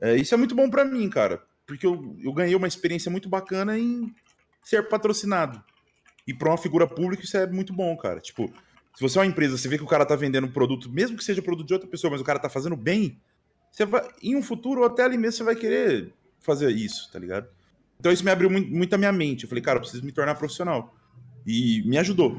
é, 0.00 0.16
isso 0.16 0.34
é 0.34 0.38
muito 0.38 0.54
bom 0.54 0.70
para 0.70 0.84
mim, 0.84 1.08
cara. 1.10 1.44
Porque 1.66 1.86
eu, 1.86 2.16
eu 2.18 2.32
ganhei 2.32 2.56
uma 2.56 2.66
experiência 2.66 3.10
muito 3.10 3.28
bacana 3.28 3.78
em 3.78 4.12
ser 4.64 4.88
patrocinado. 4.88 5.62
E 6.26 6.32
pra 6.32 6.50
uma 6.50 6.58
figura 6.58 6.86
pública, 6.86 7.22
isso 7.22 7.36
é 7.36 7.46
muito 7.46 7.72
bom, 7.72 7.94
cara. 7.96 8.20
Tipo, 8.20 8.52
se 8.94 9.00
você 9.00 9.18
é 9.18 9.20
uma 9.20 9.26
empresa, 9.26 9.58
você 9.58 9.68
vê 9.68 9.76
que 9.76 9.84
o 9.84 9.88
cara 9.88 10.06
tá 10.06 10.16
vendendo 10.16 10.46
um 10.46 10.52
produto, 10.52 10.90
mesmo 10.90 11.16
que 11.16 11.24
seja 11.24 11.42
produto 11.42 11.66
de 11.66 11.74
outra 11.74 11.88
pessoa, 11.88 12.10
mas 12.10 12.20
o 12.20 12.24
cara 12.24 12.38
tá 12.38 12.48
fazendo 12.48 12.76
bem, 12.76 13.20
você 13.70 13.84
vai, 13.84 14.08
em 14.22 14.36
um 14.36 14.42
futuro, 14.42 14.84
até 14.84 15.02
ali 15.02 15.16
mesmo, 15.16 15.38
você 15.38 15.44
vai 15.44 15.56
querer 15.56 16.12
fazer 16.42 16.70
isso, 16.70 17.10
tá 17.10 17.18
ligado? 17.18 17.48
Então 17.98 18.10
isso 18.12 18.24
me 18.24 18.30
abriu 18.30 18.50
muito, 18.50 18.70
muito 18.70 18.94
a 18.94 18.98
minha 18.98 19.12
mente. 19.12 19.44
Eu 19.44 19.48
falei, 19.48 19.62
cara, 19.62 19.76
eu 19.76 19.80
preciso 19.82 20.04
me 20.04 20.12
tornar 20.12 20.34
profissional. 20.34 20.94
E 21.46 21.82
me 21.86 21.98
ajudou. 21.98 22.36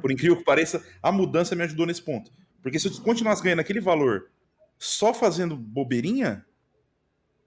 Por 0.00 0.10
incrível 0.10 0.36
que 0.36 0.44
pareça, 0.44 0.84
a 1.02 1.12
mudança 1.12 1.54
me 1.54 1.62
ajudou 1.62 1.86
nesse 1.86 2.02
ponto. 2.02 2.32
Porque 2.62 2.78
se 2.78 2.88
eu 2.88 2.92
continuasse 3.02 3.42
ganhando 3.42 3.60
aquele 3.60 3.80
valor 3.80 4.30
só 4.78 5.12
fazendo 5.12 5.56
bobeirinha, 5.56 6.44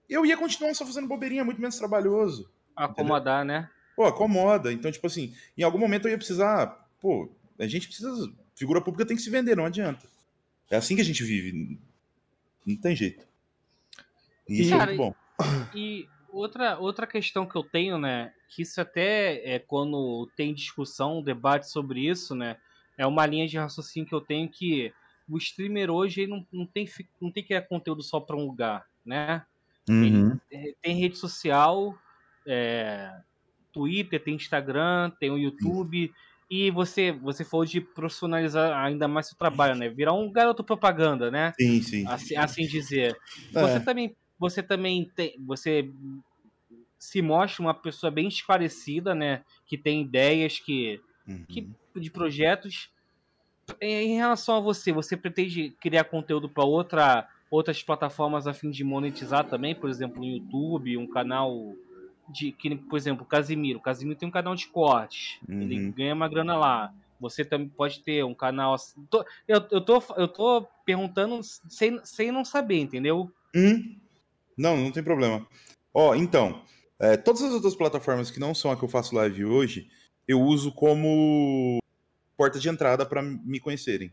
eu 0.08 0.24
ia 0.24 0.36
continuar 0.36 0.74
só 0.74 0.86
fazendo 0.86 1.08
bobeirinha, 1.08 1.44
muito 1.44 1.60
menos 1.60 1.76
trabalhoso. 1.76 2.50
Acomodar, 2.74 3.44
entendeu? 3.44 3.62
né? 3.62 3.70
Pô, 3.96 4.04
acomoda. 4.04 4.72
Então, 4.72 4.92
tipo 4.92 5.06
assim, 5.06 5.34
em 5.56 5.62
algum 5.62 5.78
momento 5.78 6.06
eu 6.06 6.10
ia 6.10 6.18
precisar. 6.18 6.66
Pô, 7.00 7.30
a 7.58 7.66
gente 7.66 7.88
precisa. 7.88 8.30
Figura 8.54 8.80
pública 8.80 9.06
tem 9.06 9.16
que 9.16 9.22
se 9.22 9.30
vender, 9.30 9.56
não 9.56 9.64
adianta. 9.64 10.06
É 10.70 10.76
assim 10.76 10.94
que 10.94 11.00
a 11.00 11.04
gente 11.04 11.22
vive. 11.24 11.78
Não 12.66 12.76
tem 12.76 12.94
jeito. 12.94 13.26
E 14.48 14.62
isso 14.62 14.74
é 14.74 14.86
muito 14.86 14.96
bom. 14.96 15.14
E 15.74 16.08
outra, 16.28 16.78
outra 16.78 17.06
questão 17.06 17.46
que 17.46 17.56
eu 17.56 17.62
tenho, 17.62 17.98
né, 17.98 18.32
que 18.48 18.62
isso 18.62 18.80
até 18.80 19.54
é 19.54 19.58
quando 19.58 20.30
tem 20.36 20.54
discussão, 20.54 21.22
debate 21.22 21.70
sobre 21.70 22.08
isso, 22.08 22.34
né, 22.34 22.56
é 22.96 23.06
uma 23.06 23.26
linha 23.26 23.46
de 23.46 23.58
raciocínio 23.58 24.08
que 24.08 24.14
eu 24.14 24.20
tenho 24.20 24.48
que 24.48 24.92
o 25.28 25.36
streamer 25.38 25.90
hoje 25.90 26.26
não, 26.26 26.46
não, 26.52 26.66
tem, 26.66 26.88
não 27.20 27.30
tem 27.30 27.42
que 27.42 27.48
criar 27.48 27.62
conteúdo 27.62 28.02
só 28.02 28.20
para 28.20 28.36
um 28.36 28.46
lugar, 28.46 28.84
né? 29.04 29.44
Uhum. 29.88 30.38
Tem, 30.48 30.74
tem, 30.80 31.00
rede 31.00 31.16
social, 31.16 31.96
é, 32.46 33.10
Twitter, 33.72 34.22
tem 34.22 34.34
Instagram, 34.34 35.10
tem 35.18 35.30
o 35.30 35.38
YouTube. 35.38 36.12
E 36.48 36.70
você, 36.70 37.10
você 37.10 37.44
falou 37.44 37.66
de 37.66 37.80
profissionalizar 37.80 38.84
ainda 38.84 39.08
mais 39.08 39.26
seu 39.26 39.36
trabalho, 39.36 39.74
né? 39.74 39.88
Virar 39.88 40.12
um 40.12 40.30
garoto 40.30 40.62
propaganda, 40.62 41.28
né? 41.28 41.52
Sim, 41.58 41.82
sim. 41.82 42.06
Assim, 42.06 42.36
assim 42.36 42.66
dizer. 42.66 43.16
É. 43.52 43.60
Você 43.60 43.80
também 43.80 44.16
você 44.38 44.62
também 44.62 45.10
tem, 45.14 45.34
você 45.44 45.90
se 46.98 47.22
mostra 47.22 47.62
uma 47.62 47.74
pessoa 47.74 48.10
bem 48.10 48.28
esclarecida, 48.28 49.14
né? 49.14 49.42
Que 49.66 49.76
tem 49.76 50.02
ideias 50.02 50.58
que, 50.58 51.00
uhum. 51.26 51.44
que 51.48 51.68
de 51.94 52.10
projetos. 52.10 52.90
Em 53.80 54.16
relação 54.16 54.56
a 54.56 54.60
você, 54.60 54.92
você 54.92 55.16
pretende 55.16 55.70
criar 55.80 56.04
conteúdo 56.04 56.48
para 56.48 56.64
outra, 56.64 57.28
outras 57.50 57.82
plataformas 57.82 58.46
a 58.46 58.54
fim 58.54 58.70
de 58.70 58.84
monetizar 58.84 59.44
também, 59.44 59.74
por 59.74 59.90
exemplo, 59.90 60.20
no 60.20 60.26
YouTube, 60.26 60.96
um 60.96 61.06
canal 61.06 61.74
de 62.28 62.52
que, 62.52 62.74
por 62.76 62.96
exemplo, 62.96 63.24
Casimiro. 63.24 63.80
Casimiro 63.80 64.18
tem 64.18 64.28
um 64.28 64.32
canal 64.32 64.54
de 64.54 64.68
cortes. 64.68 65.38
Uhum. 65.48 65.62
Ele 65.62 65.90
ganha 65.92 66.14
uma 66.14 66.28
grana 66.28 66.56
lá. 66.56 66.92
Você 67.20 67.44
também 67.44 67.68
pode 67.68 68.00
ter 68.00 68.24
um 68.24 68.34
canal. 68.34 68.74
Assim. 68.74 69.06
Eu, 69.48 69.64
eu, 69.70 69.80
tô, 69.80 70.02
eu 70.16 70.28
tô 70.28 70.66
perguntando 70.84 71.40
sem, 71.42 71.98
sem 72.04 72.30
não 72.30 72.44
saber, 72.44 72.80
entendeu? 72.80 73.30
Hum. 73.54 73.96
Não, 74.56 74.76
não 74.76 74.90
tem 74.90 75.02
problema. 75.02 75.46
Ó, 75.92 76.14
então, 76.14 76.62
é, 76.98 77.16
todas 77.16 77.42
as 77.42 77.52
outras 77.52 77.74
plataformas 77.74 78.30
que 78.30 78.40
não 78.40 78.54
são 78.54 78.70
a 78.70 78.76
que 78.76 78.82
eu 78.82 78.88
faço 78.88 79.14
live 79.14 79.44
hoje, 79.44 79.88
eu 80.26 80.40
uso 80.40 80.72
como 80.72 81.78
porta 82.36 82.58
de 82.58 82.68
entrada 82.68 83.04
para 83.04 83.22
me 83.22 83.60
conhecerem. 83.60 84.12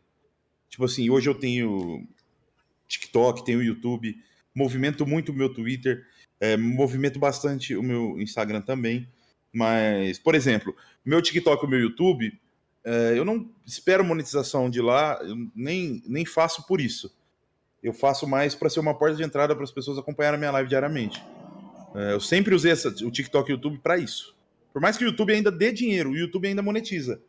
Tipo 0.70 0.86
assim, 0.86 1.10
hoje 1.10 1.30
eu 1.30 1.36
tenho 1.36 2.08
TikTok, 2.88 3.46
tenho 3.46 3.62
YouTube, 3.62 4.18
movimento 4.56 5.06
muito 5.06 5.32
o 5.32 5.36
meu 5.36 5.54
Twitter, 5.54 6.06
é, 6.40 6.58
movimento 6.58 7.20
bastante 7.20 7.76
o 7.76 7.84
meu 7.84 8.20
Instagram 8.20 8.62
também. 8.62 9.08
Mas, 9.52 10.18
por 10.18 10.36
exemplo, 10.36 10.76
meu 11.06 11.22
TikTok 11.22 11.64
e 11.64 11.68
o 11.68 11.70
meu 11.70 11.80
YouTube, 11.80 12.40
é, 12.84 13.14
eu 13.16 13.24
não 13.24 13.50
espero 13.66 14.04
monetização 14.04 14.70
de 14.70 14.82
lá, 14.82 15.20
nem, 15.56 16.02
nem 16.06 16.26
faço 16.26 16.66
por 16.68 16.82
isso. 16.82 17.16
Eu 17.84 17.94
faço 17.94 18.26
mais 18.26 18.56
para 18.56 18.70
ser 18.70 18.80
uma 18.80 18.98
porta 18.98 19.18
de 19.18 19.24
entrada 19.24 19.54
para 19.54 19.64
as 19.64 19.72
pessoas 19.72 19.98
acompanharem 19.98 20.38
a 20.38 20.40
minha 20.40 20.52
live 20.52 20.70
diariamente. 20.70 21.24
É, 21.94 22.14
eu 22.14 22.20
sempre 22.20 22.56
usei 22.56 22.72
essa, 22.72 22.90
o 22.90 23.12
TikTok 23.12 23.50
e 23.50 23.54
o 23.54 23.56
YouTube 23.56 23.78
para 23.80 23.98
isso. 23.98 24.36
Por 24.72 24.82
mais 24.82 24.98
que 24.98 25.04
o 25.04 25.08
YouTube 25.08 25.34
ainda 25.34 25.52
dê 25.52 25.72
dinheiro, 25.72 26.12
o 26.12 26.16
YouTube 26.16 26.48
ainda 26.48 26.62
monetiza. 26.62 27.22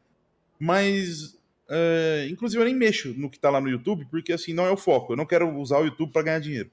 Mas, 0.59 1.37
é, 1.69 2.27
inclusive, 2.31 2.63
eu 2.63 2.65
nem 2.65 2.75
mexo 2.75 3.13
no 3.17 3.29
que 3.29 3.37
está 3.37 3.51
lá 3.51 3.61
no 3.61 3.69
YouTube, 3.69 4.07
porque 4.11 4.33
assim, 4.33 4.55
não 4.55 4.65
é 4.65 4.71
o 4.71 4.77
foco. 4.77 5.13
Eu 5.13 5.17
não 5.17 5.27
quero 5.27 5.49
usar 5.59 5.79
o 5.79 5.85
YouTube 5.85 6.13
para 6.13 6.23
ganhar 6.23 6.39
dinheiro. 6.39 6.71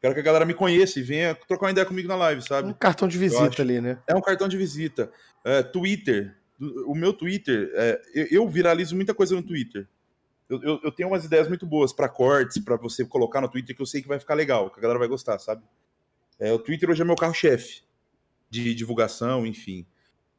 Quero 0.00 0.14
que 0.14 0.20
a 0.20 0.24
galera 0.24 0.44
me 0.44 0.54
conheça 0.54 0.98
e 0.98 1.02
venha 1.02 1.32
trocar 1.32 1.66
uma 1.66 1.70
ideia 1.70 1.86
comigo 1.86 2.08
na 2.08 2.16
live, 2.16 2.42
sabe? 2.42 2.68
Um 2.68 2.72
cartão 2.72 3.06
de 3.06 3.16
visita 3.16 3.62
ali, 3.62 3.80
né? 3.80 3.98
É 4.08 4.16
um 4.16 4.20
cartão 4.20 4.48
de 4.48 4.56
visita. 4.56 5.12
É, 5.44 5.62
Twitter. 5.62 6.36
O 6.86 6.94
meu 6.94 7.12
Twitter, 7.12 7.70
é, 7.74 8.00
eu 8.30 8.48
viralizo 8.48 8.96
muita 8.96 9.14
coisa 9.14 9.36
no 9.36 9.42
Twitter. 9.42 9.86
Eu, 10.52 10.62
eu, 10.62 10.80
eu 10.84 10.92
tenho 10.92 11.08
umas 11.08 11.24
ideias 11.24 11.48
muito 11.48 11.64
boas 11.64 11.94
para 11.94 12.10
cortes, 12.10 12.62
para 12.62 12.76
você 12.76 13.06
colocar 13.06 13.40
no 13.40 13.48
Twitter 13.48 13.74
que 13.74 13.80
eu 13.80 13.86
sei 13.86 14.02
que 14.02 14.08
vai 14.08 14.18
ficar 14.18 14.34
legal, 14.34 14.68
que 14.70 14.78
a 14.78 14.82
galera 14.82 14.98
vai 14.98 15.08
gostar, 15.08 15.38
sabe? 15.38 15.62
É, 16.38 16.52
o 16.52 16.58
Twitter 16.58 16.90
hoje 16.90 17.00
é 17.00 17.04
meu 17.04 17.16
carro-chefe 17.16 17.82
de 18.50 18.74
divulgação, 18.74 19.46
enfim. 19.46 19.86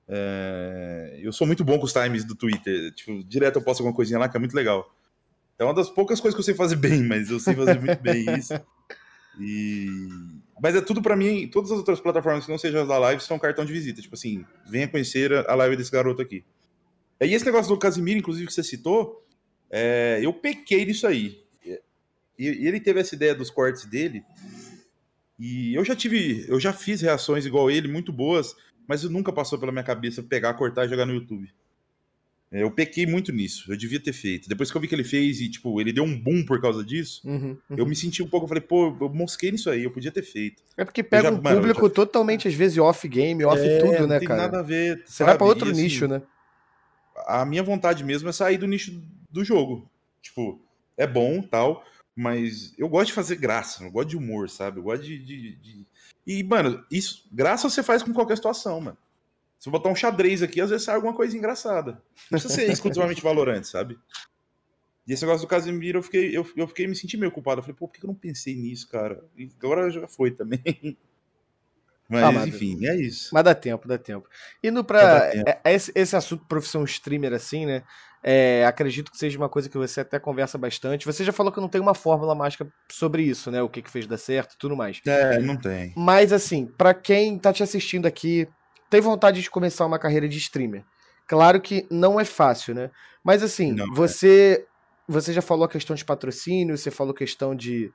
É, 0.07 1.19
eu 1.19 1.33
sou 1.33 1.47
muito 1.47 1.63
bom 1.63 1.79
com 1.79 1.85
os 1.85 1.93
times 1.93 2.23
do 2.23 2.35
Twitter. 2.35 2.93
Tipo, 2.93 3.23
direto 3.23 3.55
eu 3.55 3.63
posto 3.63 3.79
alguma 3.81 3.95
coisinha 3.95 4.19
lá 4.19 4.29
que 4.29 4.37
é 4.37 4.39
muito 4.39 4.55
legal. 4.55 4.93
É 5.57 5.63
uma 5.63 5.73
das 5.73 5.89
poucas 5.89 6.19
coisas 6.19 6.35
que 6.35 6.41
eu 6.41 6.45
sei 6.45 6.53
fazer 6.53 6.75
bem, 6.77 7.01
mas 7.01 7.31
eu 7.31 7.39
sei 7.39 7.55
fazer 7.55 7.79
muito 7.79 8.01
bem 8.01 8.25
isso. 8.37 8.53
E... 9.39 9.87
Mas 10.61 10.75
é 10.75 10.81
tudo 10.81 11.01
para 11.01 11.15
mim, 11.15 11.47
todas 11.47 11.71
as 11.71 11.79
outras 11.79 11.99
plataformas 11.99 12.45
que 12.45 12.51
não 12.51 12.59
sejam 12.59 12.83
as 12.83 12.87
da 12.87 12.99
live 12.99 13.19
são 13.23 13.39
cartão 13.39 13.65
de 13.65 13.73
visita. 13.73 13.99
Tipo 13.99 14.13
assim, 14.13 14.45
venha 14.69 14.87
conhecer 14.87 15.33
a 15.49 15.55
live 15.55 15.75
desse 15.75 15.91
garoto 15.91 16.21
aqui. 16.21 16.45
E 17.19 17.33
esse 17.33 17.45
negócio 17.45 17.73
do 17.73 17.79
Casimiro, 17.79 18.19
inclusive, 18.19 18.45
que 18.45 18.53
você 18.53 18.63
citou, 18.63 19.22
é, 19.75 20.19
eu 20.21 20.31
pequei 20.31 20.85
nisso 20.85 21.07
aí. 21.07 21.41
E, 22.37 22.67
ele 22.67 22.79
teve 22.79 22.99
essa 22.99 23.15
ideia 23.15 23.33
dos 23.33 23.49
cortes 23.49 23.85
dele. 23.85 24.23
E 25.39 25.73
eu 25.73 25.83
já 25.83 25.95
tive, 25.95 26.45
eu 26.47 26.59
já 26.59 26.71
fiz 26.71 27.01
reações 27.01 27.43
igual 27.43 27.71
ele, 27.71 27.87
muito 27.87 28.13
boas, 28.13 28.55
mas 28.87 29.03
nunca 29.05 29.33
passou 29.33 29.57
pela 29.57 29.71
minha 29.71 29.83
cabeça 29.83 30.21
pegar, 30.21 30.53
cortar 30.53 30.85
e 30.85 30.89
jogar 30.89 31.07
no 31.07 31.13
YouTube. 31.15 31.51
É, 32.51 32.61
eu 32.61 32.69
pequei 32.69 33.07
muito 33.07 33.31
nisso, 33.31 33.71
eu 33.71 33.75
devia 33.75 33.99
ter 33.99 34.13
feito. 34.13 34.47
Depois 34.47 34.69
que 34.69 34.77
eu 34.77 34.81
vi 34.81 34.87
que 34.87 34.93
ele 34.93 35.03
fez 35.03 35.41
e, 35.41 35.49
tipo, 35.49 35.81
ele 35.81 35.91
deu 35.91 36.03
um 36.03 36.15
boom 36.15 36.45
por 36.45 36.61
causa 36.61 36.83
disso, 36.83 37.27
uhum, 37.27 37.57
uhum. 37.67 37.75
eu 37.75 37.83
me 37.83 37.95
senti 37.95 38.21
um 38.21 38.27
pouco, 38.27 38.45
eu 38.45 38.49
falei, 38.49 38.61
pô, 38.61 38.95
eu 39.01 39.09
mosquei 39.09 39.51
nisso 39.51 39.71
aí, 39.71 39.85
eu 39.85 39.91
podia 39.91 40.11
ter 40.11 40.21
feito. 40.21 40.61
É 40.77 40.85
porque 40.85 41.01
pega 41.01 41.23
já, 41.23 41.31
um 41.31 41.41
mano, 41.41 41.57
público 41.57 41.87
já... 41.87 41.93
totalmente, 41.95 42.47
às 42.47 42.53
vezes, 42.53 42.77
off-game, 42.77 43.43
off 43.43 43.59
é, 43.59 43.79
tudo, 43.79 44.05
né, 44.05 44.19
cara? 44.19 44.19
Não 44.19 44.19
tem 44.19 44.27
nada 44.27 44.59
a 44.59 44.61
ver. 44.61 45.01
Você 45.03 45.13
sabe? 45.13 45.29
vai 45.29 45.37
pra 45.39 45.47
outro 45.47 45.69
e, 45.69 45.71
assim, 45.71 45.81
nicho, 45.81 46.07
né? 46.07 46.21
A 47.25 47.43
minha 47.43 47.63
vontade 47.63 48.03
mesmo 48.03 48.29
é 48.29 48.31
sair 48.31 48.59
do 48.59 48.67
nicho 48.67 49.01
do 49.33 49.43
jogo. 49.43 49.89
Tipo, 50.21 50.61
é 50.95 51.05
bom, 51.05 51.41
tal, 51.41 51.83
mas 52.15 52.73
eu 52.77 52.87
gosto 52.87 53.07
de 53.07 53.13
fazer 53.13 53.35
graça, 53.35 53.83
eu 53.83 53.91
gosto 53.91 54.09
de 54.09 54.17
humor, 54.17 54.49
sabe? 54.49 54.79
Eu 54.79 54.83
gosto 54.83 55.03
de, 55.03 55.17
de, 55.19 55.55
de... 55.55 55.87
E, 56.25 56.43
mano, 56.43 56.85
isso, 56.89 57.27
graça 57.31 57.69
você 57.69 57.81
faz 57.83 58.03
com 58.03 58.13
qualquer 58.13 58.35
situação, 58.35 58.79
mano. 58.79 58.97
Se 59.59 59.69
eu 59.69 59.71
botar 59.71 59.89
um 59.89 59.95
xadrez 59.95 60.43
aqui, 60.43 60.61
às 60.61 60.69
vezes 60.69 60.85
sai 60.85 60.95
alguma 60.95 61.13
coisa 61.13 61.37
engraçada. 61.37 61.93
Não 62.29 62.39
precisa 62.39 62.53
ser 62.53 62.69
exclusivamente 62.69 63.21
valorante, 63.21 63.67
sabe? 63.67 63.97
E 65.07 65.13
esse 65.13 65.23
negócio 65.25 65.45
do 65.45 65.49
Casimiro, 65.49 65.99
eu 65.99 66.03
fiquei, 66.03 66.37
eu, 66.37 66.45
eu 66.55 66.67
fiquei 66.67 66.87
me 66.87 66.95
sentindo 66.95 67.21
meio 67.21 67.31
culpado. 67.31 67.59
Eu 67.59 67.63
falei, 67.63 67.75
pô, 67.75 67.87
por 67.87 67.93
que 67.93 68.05
eu 68.05 68.07
não 68.07 68.15
pensei 68.15 68.55
nisso, 68.55 68.89
cara? 68.89 69.23
E 69.37 69.49
agora 69.57 69.89
já 69.89 70.07
foi 70.07 70.31
também. 70.31 70.61
Mas, 72.09 72.23
ah, 72.23 72.31
mas, 72.31 72.47
enfim, 72.47 72.85
é 72.85 72.95
isso. 72.97 73.29
Mas 73.33 73.43
dá 73.43 73.55
tempo, 73.55 73.87
dá 73.87 73.97
tempo. 73.97 74.29
Indo 74.61 74.83
pra 74.83 75.31
é, 75.33 75.61
é 75.63 75.73
esse, 75.73 75.91
esse 75.95 76.15
assunto 76.15 76.45
profissão 76.45 76.83
streamer, 76.83 77.33
assim, 77.33 77.65
né? 77.65 77.81
É, 78.23 78.65
acredito 78.65 79.11
que 79.11 79.17
seja 79.17 79.37
uma 79.37 79.49
coisa 79.49 79.67
que 79.67 79.77
você 79.77 79.99
até 79.99 80.17
conversa 80.17 80.57
bastante. 80.57 81.05
Você 81.05 81.25
já 81.25 81.33
falou 81.33 81.51
que 81.51 81.59
não 81.59 81.67
tem 81.67 81.81
uma 81.81 81.93
fórmula 81.93 82.33
mágica 82.33 82.65
sobre 82.89 83.23
isso, 83.23 83.51
né? 83.51 83.61
O 83.61 83.67
que, 83.67 83.81
que 83.81 83.91
fez 83.91 84.07
dar 84.07 84.17
certo 84.17 84.53
e 84.53 84.57
tudo 84.57 84.77
mais. 84.77 85.01
É, 85.05 85.39
não 85.39 85.57
tem. 85.57 85.93
Mas 85.97 86.31
assim, 86.31 86.65
para 86.65 86.93
quem 86.93 87.37
tá 87.37 87.51
te 87.51 87.61
assistindo 87.61 88.05
aqui, 88.05 88.47
tem 88.89 89.01
vontade 89.01 89.41
de 89.41 89.51
começar 89.51 89.85
uma 89.85 89.99
carreira 89.99 90.29
de 90.29 90.37
streamer. 90.37 90.85
Claro 91.27 91.59
que 91.59 91.85
não 91.91 92.17
é 92.17 92.23
fácil, 92.23 92.73
né? 92.73 92.89
Mas 93.23 93.43
assim, 93.43 93.73
não, 93.73 93.93
você, 93.93 94.65
é. 94.65 94.65
você 95.07 95.33
já 95.33 95.41
falou 95.41 95.65
a 95.65 95.69
questão 95.69 95.95
de 95.95 96.05
patrocínio, 96.05 96.77
você 96.77 96.91
falou 96.91 97.13
questão 97.13 97.53
de 97.53 97.91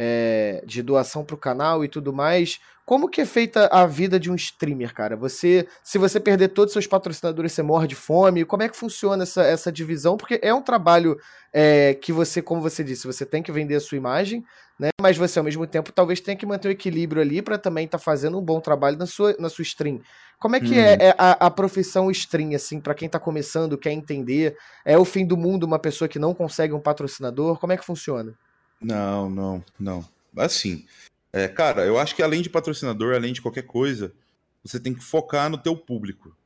é, 0.00 0.62
de 0.64 0.80
doação 0.80 1.24
para 1.24 1.34
o 1.34 1.38
canal 1.38 1.84
e 1.84 1.88
tudo 1.88 2.12
mais. 2.12 2.60
Como 2.86 3.08
que 3.08 3.20
é 3.20 3.26
feita 3.26 3.66
a 3.66 3.84
vida 3.84 4.18
de 4.18 4.30
um 4.30 4.36
streamer, 4.36 4.94
cara? 4.94 5.16
Você, 5.16 5.66
se 5.82 5.98
você 5.98 6.20
perder 6.20 6.48
todos 6.48 6.70
os 6.70 6.72
seus 6.74 6.86
patrocinadores, 6.86 7.52
você 7.52 7.62
morre 7.62 7.88
de 7.88 7.96
fome. 7.96 8.44
Como 8.44 8.62
é 8.62 8.68
que 8.68 8.76
funciona 8.76 9.24
essa, 9.24 9.42
essa 9.42 9.72
divisão? 9.72 10.16
Porque 10.16 10.38
é 10.40 10.54
um 10.54 10.62
trabalho 10.62 11.18
é, 11.52 11.94
que 11.94 12.12
você, 12.12 12.40
como 12.40 12.62
você 12.62 12.84
disse, 12.84 13.08
você 13.08 13.26
tem 13.26 13.42
que 13.42 13.50
vender 13.50 13.74
a 13.74 13.80
sua 13.80 13.98
imagem, 13.98 14.44
né? 14.78 14.90
Mas 15.02 15.18
você 15.18 15.38
ao 15.40 15.44
mesmo 15.44 15.66
tempo 15.66 15.90
talvez 15.90 16.20
tenha 16.20 16.36
que 16.36 16.46
manter 16.46 16.68
o 16.68 16.70
equilíbrio 16.70 17.20
ali 17.20 17.42
para 17.42 17.58
também 17.58 17.84
estar 17.84 17.98
tá 17.98 18.04
fazendo 18.04 18.38
um 18.38 18.42
bom 18.42 18.60
trabalho 18.60 18.96
na 18.96 19.06
sua, 19.06 19.34
na 19.38 19.50
sua 19.50 19.62
stream. 19.62 20.00
Como 20.38 20.54
é 20.54 20.60
que 20.60 20.74
hum. 20.74 20.80
é, 20.80 21.14
a, 21.18 21.46
a, 21.46 21.50
profissão 21.50 22.08
stream, 22.12 22.54
assim, 22.54 22.80
para 22.80 22.94
quem 22.94 23.06
está 23.06 23.18
começando, 23.18 23.76
quer 23.76 23.90
entender? 23.90 24.56
É 24.84 24.96
o 24.96 25.04
fim 25.04 25.26
do 25.26 25.36
mundo 25.36 25.64
uma 25.64 25.80
pessoa 25.80 26.08
que 26.08 26.20
não 26.20 26.32
consegue 26.32 26.72
um 26.72 26.80
patrocinador? 26.80 27.58
Como 27.58 27.72
é 27.72 27.76
que 27.76 27.84
funciona? 27.84 28.32
Não, 28.80 29.28
não, 29.28 29.64
não. 29.78 30.08
Assim, 30.36 30.86
é, 31.32 31.48
cara, 31.48 31.84
eu 31.84 31.98
acho 31.98 32.14
que 32.14 32.22
além 32.22 32.42
de 32.42 32.50
patrocinador, 32.50 33.14
além 33.14 33.32
de 33.32 33.42
qualquer 33.42 33.62
coisa, 33.62 34.12
você 34.62 34.78
tem 34.78 34.94
que 34.94 35.02
focar 35.02 35.50
no 35.50 35.58
teu 35.58 35.76
público. 35.76 36.36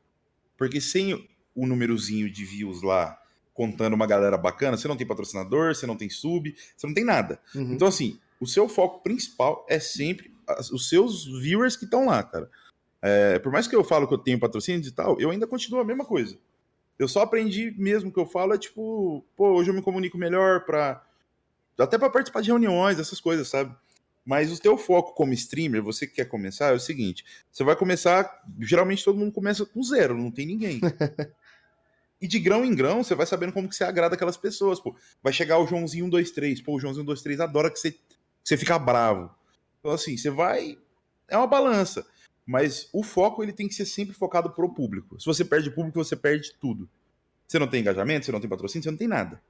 Porque 0.56 0.80
sem 0.80 1.28
o 1.54 1.66
númerozinho 1.66 2.30
de 2.30 2.44
views 2.44 2.82
lá 2.82 3.18
contando 3.52 3.94
uma 3.94 4.06
galera 4.06 4.38
bacana, 4.38 4.76
você 4.76 4.88
não 4.88 4.96
tem 4.96 5.06
patrocinador, 5.06 5.74
você 5.74 5.86
não 5.86 5.96
tem 5.96 6.08
sub, 6.08 6.54
você 6.76 6.86
não 6.86 6.94
tem 6.94 7.04
nada. 7.04 7.38
Uhum. 7.54 7.74
Então, 7.74 7.88
assim, 7.88 8.18
o 8.40 8.46
seu 8.46 8.68
foco 8.68 9.02
principal 9.02 9.66
é 9.68 9.78
sempre 9.78 10.32
os 10.72 10.88
seus 10.88 11.26
viewers 11.40 11.76
que 11.76 11.84
estão 11.84 12.06
lá, 12.06 12.22
cara. 12.22 12.50
É, 13.00 13.38
por 13.38 13.52
mais 13.52 13.66
que 13.66 13.76
eu 13.76 13.84
falo 13.84 14.06
que 14.06 14.14
eu 14.14 14.18
tenho 14.18 14.38
patrocínio 14.38 14.86
e 14.86 14.90
tal, 14.90 15.20
eu 15.20 15.30
ainda 15.30 15.46
continuo 15.46 15.80
a 15.80 15.84
mesma 15.84 16.04
coisa. 16.04 16.38
Eu 16.98 17.08
só 17.08 17.22
aprendi 17.22 17.74
mesmo 17.76 18.12
que 18.12 18.18
eu 18.18 18.26
falo 18.26 18.54
é 18.54 18.58
tipo, 18.58 19.24
pô, 19.36 19.54
hoje 19.54 19.70
eu 19.70 19.74
me 19.74 19.82
comunico 19.82 20.16
melhor 20.16 20.64
pra 20.64 21.04
até 21.84 21.98
para 21.98 22.10
participar 22.10 22.40
de 22.40 22.48
reuniões, 22.48 22.98
essas 22.98 23.20
coisas, 23.20 23.48
sabe? 23.48 23.74
Mas 24.24 24.52
o 24.52 24.60
teu 24.60 24.78
foco 24.78 25.14
como 25.14 25.32
streamer, 25.32 25.82
você 25.82 26.06
que 26.06 26.14
quer 26.14 26.26
começar, 26.26 26.72
é 26.72 26.74
o 26.74 26.80
seguinte: 26.80 27.24
você 27.50 27.64
vai 27.64 27.74
começar. 27.74 28.42
Geralmente 28.60 29.04
todo 29.04 29.18
mundo 29.18 29.32
começa 29.32 29.66
com 29.66 29.82
zero, 29.82 30.16
não 30.16 30.30
tem 30.30 30.46
ninguém. 30.46 30.80
e 32.20 32.28
de 32.28 32.38
grão 32.38 32.64
em 32.64 32.74
grão, 32.74 33.02
você 33.02 33.14
vai 33.14 33.26
sabendo 33.26 33.52
como 33.52 33.68
que 33.68 33.74
você 33.74 33.84
agrada 33.84 34.14
aquelas 34.14 34.36
pessoas. 34.36 34.80
Pô, 34.80 34.94
vai 35.22 35.32
chegar 35.32 35.58
o 35.58 35.66
Joãozinho 35.66 36.04
123. 36.04 36.60
Pô, 36.60 36.76
o 36.76 36.80
Joãozinho 36.80 37.04
123 37.04 37.40
adora 37.40 37.70
que 37.70 37.78
você, 37.78 37.90
que 37.90 38.00
você 38.44 38.56
fica 38.56 38.78
bravo. 38.78 39.30
Então, 39.80 39.90
assim, 39.90 40.16
você 40.16 40.30
vai. 40.30 40.78
É 41.28 41.36
uma 41.36 41.46
balança. 41.46 42.06
Mas 42.46 42.88
o 42.92 43.02
foco 43.02 43.42
ele 43.42 43.52
tem 43.52 43.68
que 43.68 43.74
ser 43.74 43.86
sempre 43.86 44.14
focado 44.14 44.50
pro 44.50 44.72
público. 44.72 45.18
Se 45.20 45.26
você 45.26 45.44
perde 45.44 45.70
público, 45.70 46.02
você 46.02 46.14
perde 46.14 46.54
tudo. 46.60 46.88
Você 47.46 47.58
não 47.58 47.68
tem 47.68 47.80
engajamento, 47.80 48.26
você 48.26 48.32
não 48.32 48.40
tem 48.40 48.48
patrocínio, 48.48 48.82
você 48.84 48.90
não 48.90 48.98
tem 48.98 49.08
nada. 49.08 49.40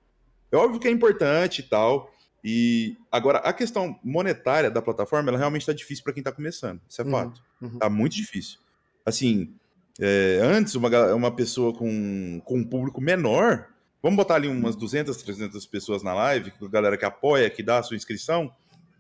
É 0.51 0.57
óbvio 0.57 0.81
que 0.81 0.89
é 0.89 0.91
importante 0.91 1.61
e 1.61 1.63
tal. 1.63 2.13
E 2.45 2.97
agora, 3.11 3.39
a 3.39 3.53
questão 3.53 3.99
monetária 4.03 4.71
da 4.71 4.83
plataforma, 4.83 5.29
ela 5.29 5.39
realmente 5.39 5.63
está 5.63 5.73
difícil 5.73 6.03
para 6.03 6.13
quem 6.13 6.21
está 6.21 6.33
começando. 6.33 6.81
Isso 6.89 7.01
é 7.01 7.05
uhum, 7.05 7.11
fato. 7.11 7.43
Uhum. 7.61 7.79
Tá 7.79 7.89
muito 7.89 8.17
difícil. 8.17 8.59
Assim, 9.07 9.55
é, 10.01 10.41
antes, 10.43 10.75
uma, 10.75 10.89
uma 11.15 11.31
pessoa 11.31 11.73
com, 11.73 12.41
com 12.45 12.59
um 12.59 12.65
público 12.65 13.01
menor, 13.01 13.69
vamos 14.03 14.17
botar 14.17 14.37
ali 14.37 14.49
umas 14.49 14.75
200, 14.75 15.17
300 15.17 15.65
pessoas 15.67 16.03
na 16.03 16.13
live, 16.15 16.51
com 16.53 16.67
a 16.67 16.69
galera 16.69 16.97
que 16.97 17.05
apoia, 17.05 17.49
que 17.49 17.63
dá 17.63 17.79
a 17.79 17.83
sua 17.83 17.97
inscrição, 17.97 18.53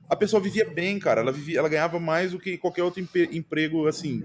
a 0.08 0.14
pessoa 0.14 0.42
vivia 0.42 0.68
bem, 0.68 0.98
cara. 0.98 1.22
Ela, 1.22 1.32
vivia, 1.32 1.58
ela 1.58 1.68
ganhava 1.68 1.98
mais 1.98 2.32
do 2.32 2.38
que 2.38 2.58
qualquer 2.58 2.82
outro 2.82 3.02
emprego, 3.32 3.88
assim, 3.88 4.22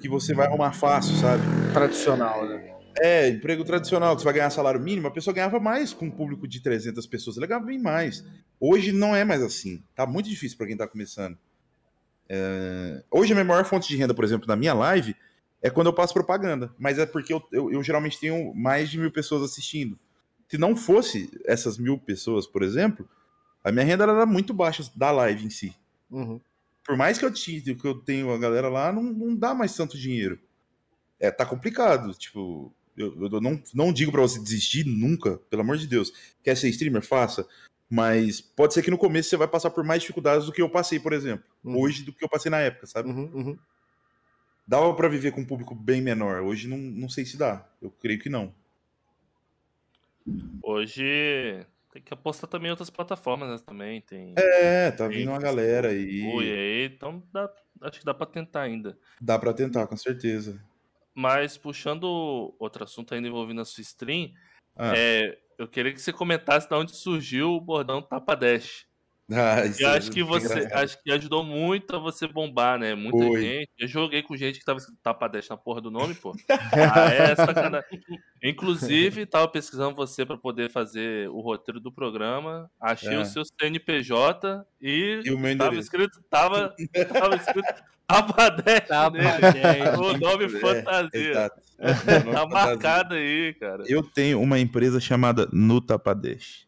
que 0.00 0.08
você 0.08 0.34
vai 0.34 0.46
arrumar 0.46 0.72
fácil, 0.72 1.16
sabe? 1.16 1.42
Tradicional, 1.72 2.46
né? 2.46 2.73
É, 3.00 3.28
emprego 3.28 3.64
tradicional, 3.64 4.14
que 4.14 4.22
você 4.22 4.24
vai 4.24 4.34
ganhar 4.34 4.50
salário 4.50 4.80
mínimo, 4.80 5.08
a 5.08 5.10
pessoa 5.10 5.34
ganhava 5.34 5.58
mais 5.58 5.92
com 5.92 6.06
um 6.06 6.10
público 6.10 6.46
de 6.46 6.60
300 6.60 7.06
pessoas, 7.06 7.36
ela 7.36 7.46
ganhava 7.46 7.66
bem 7.66 7.78
mais. 7.78 8.24
Hoje 8.60 8.92
não 8.92 9.14
é 9.14 9.24
mais 9.24 9.42
assim. 9.42 9.82
Tá 9.94 10.06
muito 10.06 10.28
difícil 10.28 10.56
para 10.56 10.66
quem 10.66 10.76
tá 10.76 10.86
começando. 10.86 11.36
É... 12.28 13.02
Hoje 13.10 13.32
a 13.32 13.34
minha 13.34 13.44
maior 13.44 13.64
fonte 13.64 13.88
de 13.88 13.96
renda, 13.96 14.14
por 14.14 14.24
exemplo, 14.24 14.46
na 14.46 14.56
minha 14.56 14.74
live, 14.74 15.16
é 15.60 15.70
quando 15.70 15.88
eu 15.88 15.92
passo 15.92 16.14
propaganda. 16.14 16.72
Mas 16.78 16.98
é 16.98 17.06
porque 17.06 17.32
eu, 17.32 17.42
eu, 17.50 17.72
eu 17.72 17.82
geralmente 17.82 18.18
tenho 18.18 18.54
mais 18.54 18.90
de 18.90 18.98
mil 18.98 19.10
pessoas 19.10 19.42
assistindo. 19.42 19.98
Se 20.48 20.58
não 20.58 20.76
fosse 20.76 21.30
essas 21.44 21.78
mil 21.78 21.98
pessoas, 21.98 22.46
por 22.46 22.62
exemplo, 22.62 23.08
a 23.62 23.72
minha 23.72 23.84
renda 23.84 24.04
era 24.04 24.26
muito 24.26 24.54
baixa 24.54 24.84
da 24.94 25.10
live 25.10 25.46
em 25.46 25.50
si. 25.50 25.74
Uhum. 26.10 26.40
Por 26.84 26.96
mais 26.96 27.18
que 27.18 27.24
eu, 27.24 27.32
que 27.32 27.84
eu 27.84 27.94
tenho 27.94 28.30
a 28.30 28.38
galera 28.38 28.68
lá, 28.68 28.92
não, 28.92 29.02
não 29.02 29.34
dá 29.34 29.54
mais 29.54 29.74
tanto 29.74 29.98
dinheiro. 29.98 30.38
É, 31.18 31.30
tá 31.30 31.46
complicado. 31.46 32.12
Tipo, 32.12 32.70
eu, 32.96 33.14
eu 33.20 33.40
não, 33.40 33.62
não 33.72 33.92
digo 33.92 34.12
para 34.12 34.22
você 34.22 34.38
desistir 34.38 34.84
nunca, 34.84 35.38
pelo 35.50 35.62
amor 35.62 35.76
de 35.76 35.86
Deus. 35.86 36.12
Quer 36.42 36.56
ser 36.56 36.68
streamer? 36.68 37.02
Faça. 37.02 37.46
Mas 37.90 38.40
pode 38.40 38.74
ser 38.74 38.82
que 38.82 38.90
no 38.90 38.98
começo 38.98 39.28
você 39.28 39.36
vai 39.36 39.48
passar 39.48 39.70
por 39.70 39.84
mais 39.84 40.00
dificuldades 40.00 40.46
do 40.46 40.52
que 40.52 40.62
eu 40.62 40.68
passei, 40.68 40.98
por 40.98 41.12
exemplo. 41.12 41.44
Uhum. 41.62 41.80
Hoje, 41.80 42.02
do 42.02 42.12
que 42.12 42.24
eu 42.24 42.28
passei 42.28 42.50
na 42.50 42.60
época, 42.60 42.86
sabe? 42.86 43.08
Uhum, 43.08 43.30
uhum. 43.32 43.58
Dava 44.66 44.94
para 44.94 45.08
viver 45.08 45.32
com 45.32 45.42
um 45.42 45.46
público 45.46 45.74
bem 45.74 46.00
menor. 46.00 46.42
Hoje 46.42 46.66
não, 46.68 46.78
não 46.78 47.08
sei 47.08 47.24
se 47.24 47.36
dá. 47.36 47.68
Eu 47.82 47.90
creio 47.90 48.18
que 48.18 48.30
não. 48.30 48.54
Hoje 50.62 51.66
tem 51.92 52.02
que 52.02 52.14
apostar 52.14 52.48
também 52.48 52.68
em 52.68 52.70
outras 52.70 52.90
plataformas 52.90 53.48
né, 53.48 53.58
também. 53.64 54.00
Tem, 54.00 54.34
é, 54.36 54.90
tá 54.90 55.06
vindo 55.06 55.30
uma 55.30 55.38
galera 55.38 55.88
aí. 55.88 56.22
Ui, 56.34 56.50
aí. 56.50 56.86
Então 56.86 57.22
dá, 57.32 57.48
acho 57.82 58.00
que 58.00 58.06
dá 58.06 58.14
para 58.14 58.26
tentar 58.26 58.62
ainda. 58.62 58.98
Dá 59.20 59.38
para 59.38 59.52
tentar, 59.52 59.86
com 59.86 59.96
certeza. 59.96 60.60
Mas 61.14 61.56
puxando 61.56 62.54
outro 62.58 62.84
assunto 62.84 63.14
ainda 63.14 63.28
envolvendo 63.28 63.60
a 63.60 63.64
sua 63.64 63.82
stream, 63.82 64.32
ah. 64.76 64.92
é, 64.96 65.38
eu 65.58 65.68
queria 65.68 65.92
que 65.92 66.00
você 66.00 66.12
comentasse 66.12 66.68
de 66.68 66.74
onde 66.74 66.96
surgiu 66.96 67.50
o 67.50 67.60
bordão 67.60 68.02
Tapa 68.02 68.34
Dash. 68.34 68.86
Ah, 69.32 69.62
eu 69.80 69.88
acho 69.88 70.10
que 70.10 70.22
você 70.22 70.68
acho 70.70 71.02
que 71.02 71.10
ajudou 71.10 71.42
muito 71.42 71.96
a 71.96 71.98
você 71.98 72.28
bombar, 72.28 72.78
né? 72.78 72.94
Muita 72.94 73.40
gente. 73.40 73.70
Eu 73.78 73.88
joguei 73.88 74.22
com 74.22 74.36
gente 74.36 74.58
que 74.58 74.64
tava 74.66 74.78
escrito 74.78 75.00
Tapa 75.02 75.26
Dash 75.28 75.48
na 75.48 75.56
porra 75.56 75.80
do 75.80 75.90
nome, 75.90 76.14
pô. 76.14 76.36
ah, 76.50 77.10
é 77.10 77.34
sacanagem. 77.34 78.02
Inclusive, 78.44 79.24
tava 79.26 79.48
pesquisando 79.48 79.96
você 79.96 80.26
para 80.26 80.36
poder 80.36 80.70
fazer 80.70 81.30
o 81.30 81.40
roteiro 81.40 81.80
do 81.80 81.90
programa. 81.90 82.70
Achei 82.78 83.14
é. 83.14 83.20
o 83.20 83.24
seu 83.24 83.42
CNPJ 83.44 84.66
e, 84.80 85.22
e 85.24 85.30
o 85.30 85.38
meu 85.38 85.56
tava 85.56 85.76
escrito, 85.76 86.22
tava, 86.28 86.74
tava 87.12 87.36
escrito. 87.36 87.74
O 89.98 90.18
nome 90.18 90.48
fantasia. 90.48 91.50
É, 91.76 91.92
tá 92.20 92.46
marcado 92.46 93.14
aí, 93.14 93.52
cara. 93.54 93.82
Eu 93.88 94.00
tenho 94.02 94.40
uma 94.40 94.60
empresa 94.60 95.00
chamada 95.00 95.48
Nutapadesh. 95.52 96.64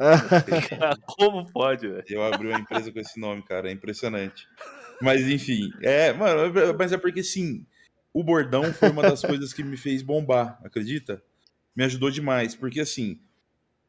Como 1.06 1.46
pode, 1.46 1.86
velho? 1.86 2.04
Eu 2.08 2.24
abri 2.24 2.48
uma 2.48 2.58
empresa 2.58 2.90
com 2.90 2.98
esse 2.98 3.18
nome, 3.18 3.40
cara. 3.42 3.68
É 3.68 3.72
impressionante. 3.72 4.48
Mas 5.00 5.22
enfim, 5.28 5.70
é, 5.80 6.12
mano, 6.12 6.52
mas 6.76 6.92
é 6.92 6.98
porque 6.98 7.22
sim, 7.22 7.64
o 8.12 8.24
bordão 8.24 8.72
foi 8.74 8.90
uma 8.90 9.02
das 9.02 9.22
coisas 9.22 9.52
que 9.52 9.62
me 9.62 9.76
fez 9.76 10.02
bombar, 10.02 10.58
acredita? 10.64 11.22
Me 11.76 11.84
ajudou 11.84 12.10
demais, 12.10 12.54
porque 12.54 12.80
assim, 12.80 13.20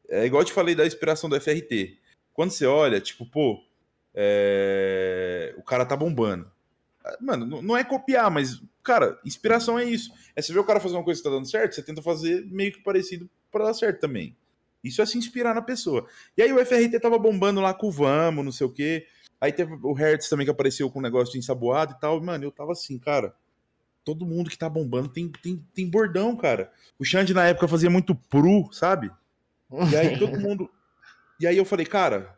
é 0.08 0.26
igual 0.26 0.42
eu 0.42 0.46
te 0.46 0.52
falei 0.52 0.74
da 0.74 0.86
inspiração 0.86 1.28
do 1.28 1.40
FRT. 1.40 1.98
Quando 2.32 2.50
você 2.50 2.66
olha, 2.66 3.00
tipo, 3.00 3.26
pô, 3.26 3.64
é... 4.14 5.54
o 5.56 5.62
cara 5.62 5.86
tá 5.86 5.96
bombando. 5.96 6.50
Mano, 7.20 7.62
não 7.62 7.76
é 7.76 7.82
copiar, 7.82 8.30
mas, 8.30 8.62
cara, 8.82 9.18
inspiração 9.24 9.78
é 9.78 9.84
isso. 9.84 10.12
É 10.36 10.42
você 10.42 10.52
ver 10.52 10.58
o 10.58 10.64
cara 10.64 10.78
fazer 10.78 10.94
uma 10.94 11.04
coisa 11.04 11.18
que 11.18 11.28
tá 11.28 11.34
dando 11.34 11.50
certo, 11.50 11.74
você 11.74 11.82
tenta 11.82 12.02
fazer 12.02 12.44
meio 12.46 12.70
que 12.70 12.82
parecido 12.82 13.28
para 13.50 13.64
dar 13.64 13.74
certo 13.74 14.00
também. 14.00 14.36
Isso 14.84 15.02
é 15.02 15.06
se 15.06 15.18
inspirar 15.18 15.54
na 15.54 15.62
pessoa. 15.62 16.06
E 16.36 16.42
aí 16.42 16.52
o 16.52 16.64
FRT 16.64 17.00
tava 17.00 17.18
bombando 17.18 17.60
lá 17.60 17.74
com 17.74 17.88
o 17.88 17.90
Vamos, 17.90 18.44
não 18.44 18.52
sei 18.52 18.66
o 18.66 18.72
quê. 18.72 19.06
Aí 19.40 19.52
teve 19.52 19.78
o 19.82 19.92
Hertz 19.92 20.28
também 20.28 20.44
que 20.44 20.50
apareceu 20.50 20.90
com 20.90 20.98
um 20.98 21.02
negócio 21.02 21.32
de 21.32 21.38
ensaboado 21.38 21.94
e 21.96 22.00
tal. 22.00 22.20
Mano, 22.20 22.44
eu 22.44 22.50
tava 22.50 22.72
assim, 22.72 22.98
cara. 22.98 23.34
Todo 24.08 24.24
mundo 24.24 24.48
que 24.48 24.56
tá 24.56 24.70
bombando 24.70 25.10
tem, 25.10 25.28
tem, 25.28 25.62
tem 25.74 25.86
bordão, 25.86 26.34
cara. 26.34 26.72
O 26.98 27.04
Xande 27.04 27.34
na 27.34 27.44
época 27.44 27.68
fazia 27.68 27.90
muito 27.90 28.14
pru, 28.14 28.66
sabe? 28.72 29.12
E 29.92 29.94
aí 29.94 30.18
todo 30.18 30.32
mundo. 30.40 30.70
E 31.38 31.46
aí 31.46 31.58
eu 31.58 31.64
falei, 31.66 31.84
cara, 31.84 32.34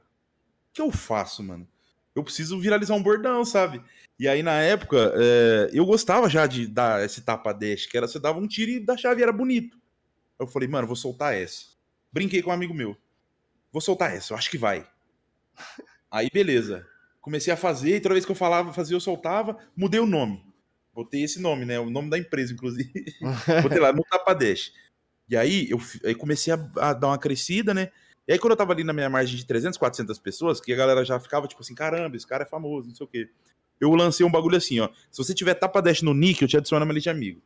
o 0.69 0.73
que 0.73 0.83
eu 0.83 0.91
faço, 0.91 1.45
mano? 1.45 1.69
Eu 2.13 2.25
preciso 2.25 2.59
viralizar 2.59 2.95
um 2.95 3.03
bordão, 3.03 3.45
sabe? 3.45 3.81
E 4.19 4.27
aí, 4.27 4.43
na 4.43 4.61
época, 4.61 5.15
é, 5.15 5.71
eu 5.73 5.87
gostava 5.87 6.29
já 6.29 6.45
de 6.45 6.67
dar 6.67 7.05
esse 7.05 7.21
tapa 7.23 7.53
dash, 7.53 7.87
que 7.87 7.97
era 7.97 8.09
você 8.09 8.19
dava 8.19 8.41
um 8.41 8.49
tiro 8.49 8.73
e 8.73 8.81
da 8.81 8.97
chave 8.97 9.23
era 9.23 9.33
bonito. 9.33 9.79
Eu 10.41 10.49
falei, 10.49 10.67
mano, 10.67 10.89
vou 10.89 10.97
soltar 10.97 11.37
essa. 11.37 11.67
Brinquei 12.13 12.43
com 12.43 12.51
um 12.51 12.53
amigo 12.53 12.75
meu. 12.75 12.97
Vou 13.71 13.81
soltar 13.81 14.13
essa, 14.13 14.33
eu 14.33 14.37
acho 14.37 14.51
que 14.51 14.59
vai. 14.59 14.85
Aí, 16.11 16.29
beleza. 16.35 16.85
Comecei 17.21 17.53
a 17.53 17.57
fazer, 17.57 17.95
e 17.95 18.01
toda 18.01 18.17
vez 18.17 18.25
que 18.27 18.33
eu 18.33 18.37
falava, 18.37 18.73
fazia, 18.73 18.97
eu 18.97 19.01
soltava, 19.01 19.57
mudei 19.77 20.01
o 20.01 20.07
nome. 20.07 20.50
Botei 20.93 21.23
esse 21.23 21.41
nome, 21.41 21.65
né? 21.65 21.79
O 21.79 21.91
nome 21.91 22.11
da 22.11 22.19
empresa, 22.19 22.53
inclusive. 22.53 22.93
Botei 23.63 23.79
lá 23.79 23.93
no 23.93 24.03
Tapa 24.05 24.35
Dash. 24.35 24.73
E 25.29 25.37
aí, 25.37 25.71
eu 25.71 25.81
aí 26.05 26.15
comecei 26.15 26.53
a, 26.53 26.71
a, 26.77 26.93
dar 26.93 27.09
uma 27.09 27.19
crescida, 27.19 27.73
né? 27.73 27.91
E 28.27 28.33
aí, 28.33 28.39
quando 28.39 28.53
eu 28.53 28.57
tava 28.57 28.73
ali 28.73 28.85
na 28.85 28.93
minha 28.93 29.09
margem 29.09 29.37
de 29.37 29.47
300, 29.47 29.79
400 29.79 30.19
pessoas, 30.19 30.61
que 30.61 30.73
a 30.73 30.77
galera 30.77 31.05
já 31.05 31.19
ficava 31.21 31.47
tipo 31.47 31.63
assim: 31.63 31.75
caramba, 31.75 32.17
esse 32.17 32.27
cara 32.27 32.43
é 32.43 32.47
famoso, 32.47 32.89
não 32.89 32.95
sei 32.95 33.07
o 33.07 33.09
quê 33.09 33.29
eu 33.81 33.95
lancei 33.95 34.25
um 34.25 34.31
bagulho 34.31 34.57
assim, 34.57 34.79
ó. 34.79 34.91
Se 35.11 35.25
você 35.25 35.33
tiver 35.33 35.55
tapa 35.55 35.81
dash 35.81 36.03
no 36.03 36.13
nick, 36.13 36.43
eu 36.43 36.49
te 36.49 36.57
adiciono 36.57 36.81
na 36.81 36.85
minha 36.87 36.97
lista 36.97 37.11
de 37.11 37.17
amigo. 37.17 37.41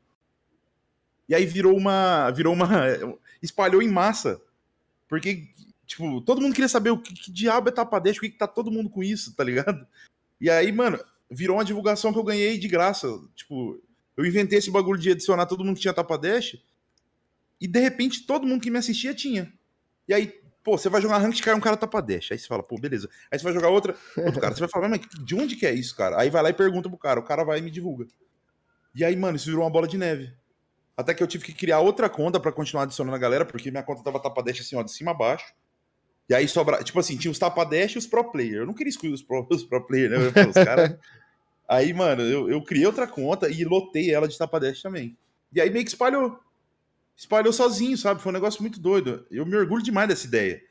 E 1.29 1.35
aí 1.35 1.47
virou 1.47 1.77
uma. 1.77 2.31
Virou 2.33 2.53
uma. 2.53 2.69
Espalhou 3.41 3.81
em 3.81 3.89
massa. 3.89 4.43
Porque, 5.09 5.49
tipo, 5.87 6.21
todo 6.23 6.41
mundo 6.41 6.55
queria 6.55 6.69
saber 6.69 6.91
o 6.91 6.99
que, 6.99 7.15
que 7.15 7.31
diabo 7.31 7.69
é 7.69 7.73
tapa 7.73 8.01
dash, 8.01 8.17
por 8.17 8.23
que, 8.23 8.31
que 8.31 8.39
tá 8.39 8.49
todo 8.49 8.71
mundo 8.71 8.91
com 8.91 9.03
isso, 9.03 9.35
tá 9.35 9.45
ligado? 9.45 9.87
E 10.41 10.51
aí, 10.51 10.73
mano, 10.73 10.99
virou 11.31 11.57
uma 11.57 11.65
divulgação 11.65 12.13
que 12.13 12.19
eu 12.19 12.25
ganhei 12.25 12.59
de 12.59 12.69
graça. 12.69 13.09
Tipo, 13.35 13.81
eu 14.17 14.25
inventei 14.25 14.59
esse 14.59 14.71
bagulho 14.71 14.99
de 14.99 15.11
adicionar 15.11 15.47
todo 15.47 15.65
mundo 15.65 15.77
que 15.77 15.83
tinha 15.83 15.95
tapa 15.95 16.17
dash. 16.17 16.57
E 17.61 17.67
de 17.67 17.81
repente 17.81 18.27
todo 18.27 18.47
mundo 18.47 18.63
que 18.63 18.71
me 18.71 18.79
assistia 18.79 19.15
tinha. 19.15 19.53
E 20.07 20.15
aí 20.15 20.45
Pô, 20.65 20.79
você 20.79 20.89
vai 20.89 21.03
jogar 21.03 21.19
ranked, 21.19 21.43
cai 21.43 21.53
um 21.53 21.61
cara 21.61 21.77
tapa 21.77 22.01
dash. 22.01 22.33
Aí 22.33 22.39
você 22.39 22.47
fala, 22.47 22.63
pô, 22.63 22.79
beleza. 22.79 23.07
Aí 23.31 23.39
você 23.39 23.45
vai 23.45 23.53
jogar 23.53 23.69
outra, 23.69 23.95
outro 24.17 24.41
cara. 24.41 24.55
Você 24.55 24.61
vai 24.61 24.69
falar, 24.69 24.89
mas 24.89 25.01
de 25.23 25.35
onde 25.35 25.57
que 25.57 25.67
é 25.67 25.75
isso, 25.75 25.95
cara? 25.95 26.19
Aí 26.19 26.31
vai 26.31 26.43
lá 26.43 26.49
e 26.49 26.55
pergunta 26.55 26.89
pro 26.89 26.97
cara. 26.97 27.21
O 27.21 27.23
cara 27.23 27.45
vai 27.45 27.59
e 27.59 27.63
me 27.63 27.71
divulga. 27.71 28.07
E 28.95 29.05
aí, 29.05 29.15
mano, 29.15 29.37
isso 29.37 29.45
virou 29.45 29.63
uma 29.63 29.69
bola 29.69 29.87
de 29.87 29.99
neve. 29.99 30.33
Até 30.97 31.13
que 31.13 31.23
eu 31.23 31.27
tive 31.27 31.45
que 31.45 31.53
criar 31.53 31.81
outra 31.81 32.09
conta 32.09 32.41
para 32.41 32.51
continuar 32.51 32.85
adicionando 32.85 33.15
a 33.15 33.19
galera, 33.19 33.45
porque 33.45 33.71
minha 33.71 33.83
conta 33.83 34.03
tava 34.03 34.19
tapa 34.19 34.43
dash 34.43 34.61
assim, 34.61 34.75
ó, 34.75 34.83
de 34.83 34.91
cima 34.91 35.11
a 35.11 35.15
baixo. 35.15 35.53
E 36.29 36.35
aí 36.35 36.49
sobra, 36.49 36.83
tipo 36.83 36.99
assim, 36.99 37.17
tinha 37.17 37.31
os 37.31 37.39
tapa 37.39 37.65
dash 37.65 37.93
e 37.93 37.99
os 37.99 38.07
pro 38.07 38.31
player. 38.31 38.57
Eu 38.57 38.67
não 38.67 38.75
queria 38.75 38.91
excluir 38.91 39.13
os 39.13 39.23
pro, 39.23 39.47
os 39.51 39.65
pro 39.65 39.87
player, 39.87 40.11
né? 40.11 40.19
Os 40.19 40.57
aí, 41.69 41.93
mano, 41.93 42.23
eu, 42.23 42.49
eu 42.49 42.63
criei 42.63 42.87
outra 42.87 43.07
conta 43.07 43.49
e 43.49 43.65
lotei 43.65 44.11
ela 44.13 44.27
de 44.29 44.39
tapa 44.39 44.59
dash 44.59 44.83
também. 44.83 45.17
E 45.53 45.61
aí 45.61 45.71
meio 45.71 45.85
que 45.85 45.91
espalhou 45.91 46.41
espalhou 47.17 47.53
sozinho, 47.53 47.97
sabe? 47.97 48.21
Foi 48.21 48.31
um 48.31 48.35
negócio 48.35 48.61
muito 48.61 48.81
doido. 48.81 49.27
Eu 49.31 49.47
me 49.47 49.57
orgulho 49.57 49.83
demais 49.83 50.09
dessa 50.09 50.27
ideia. 50.27 50.63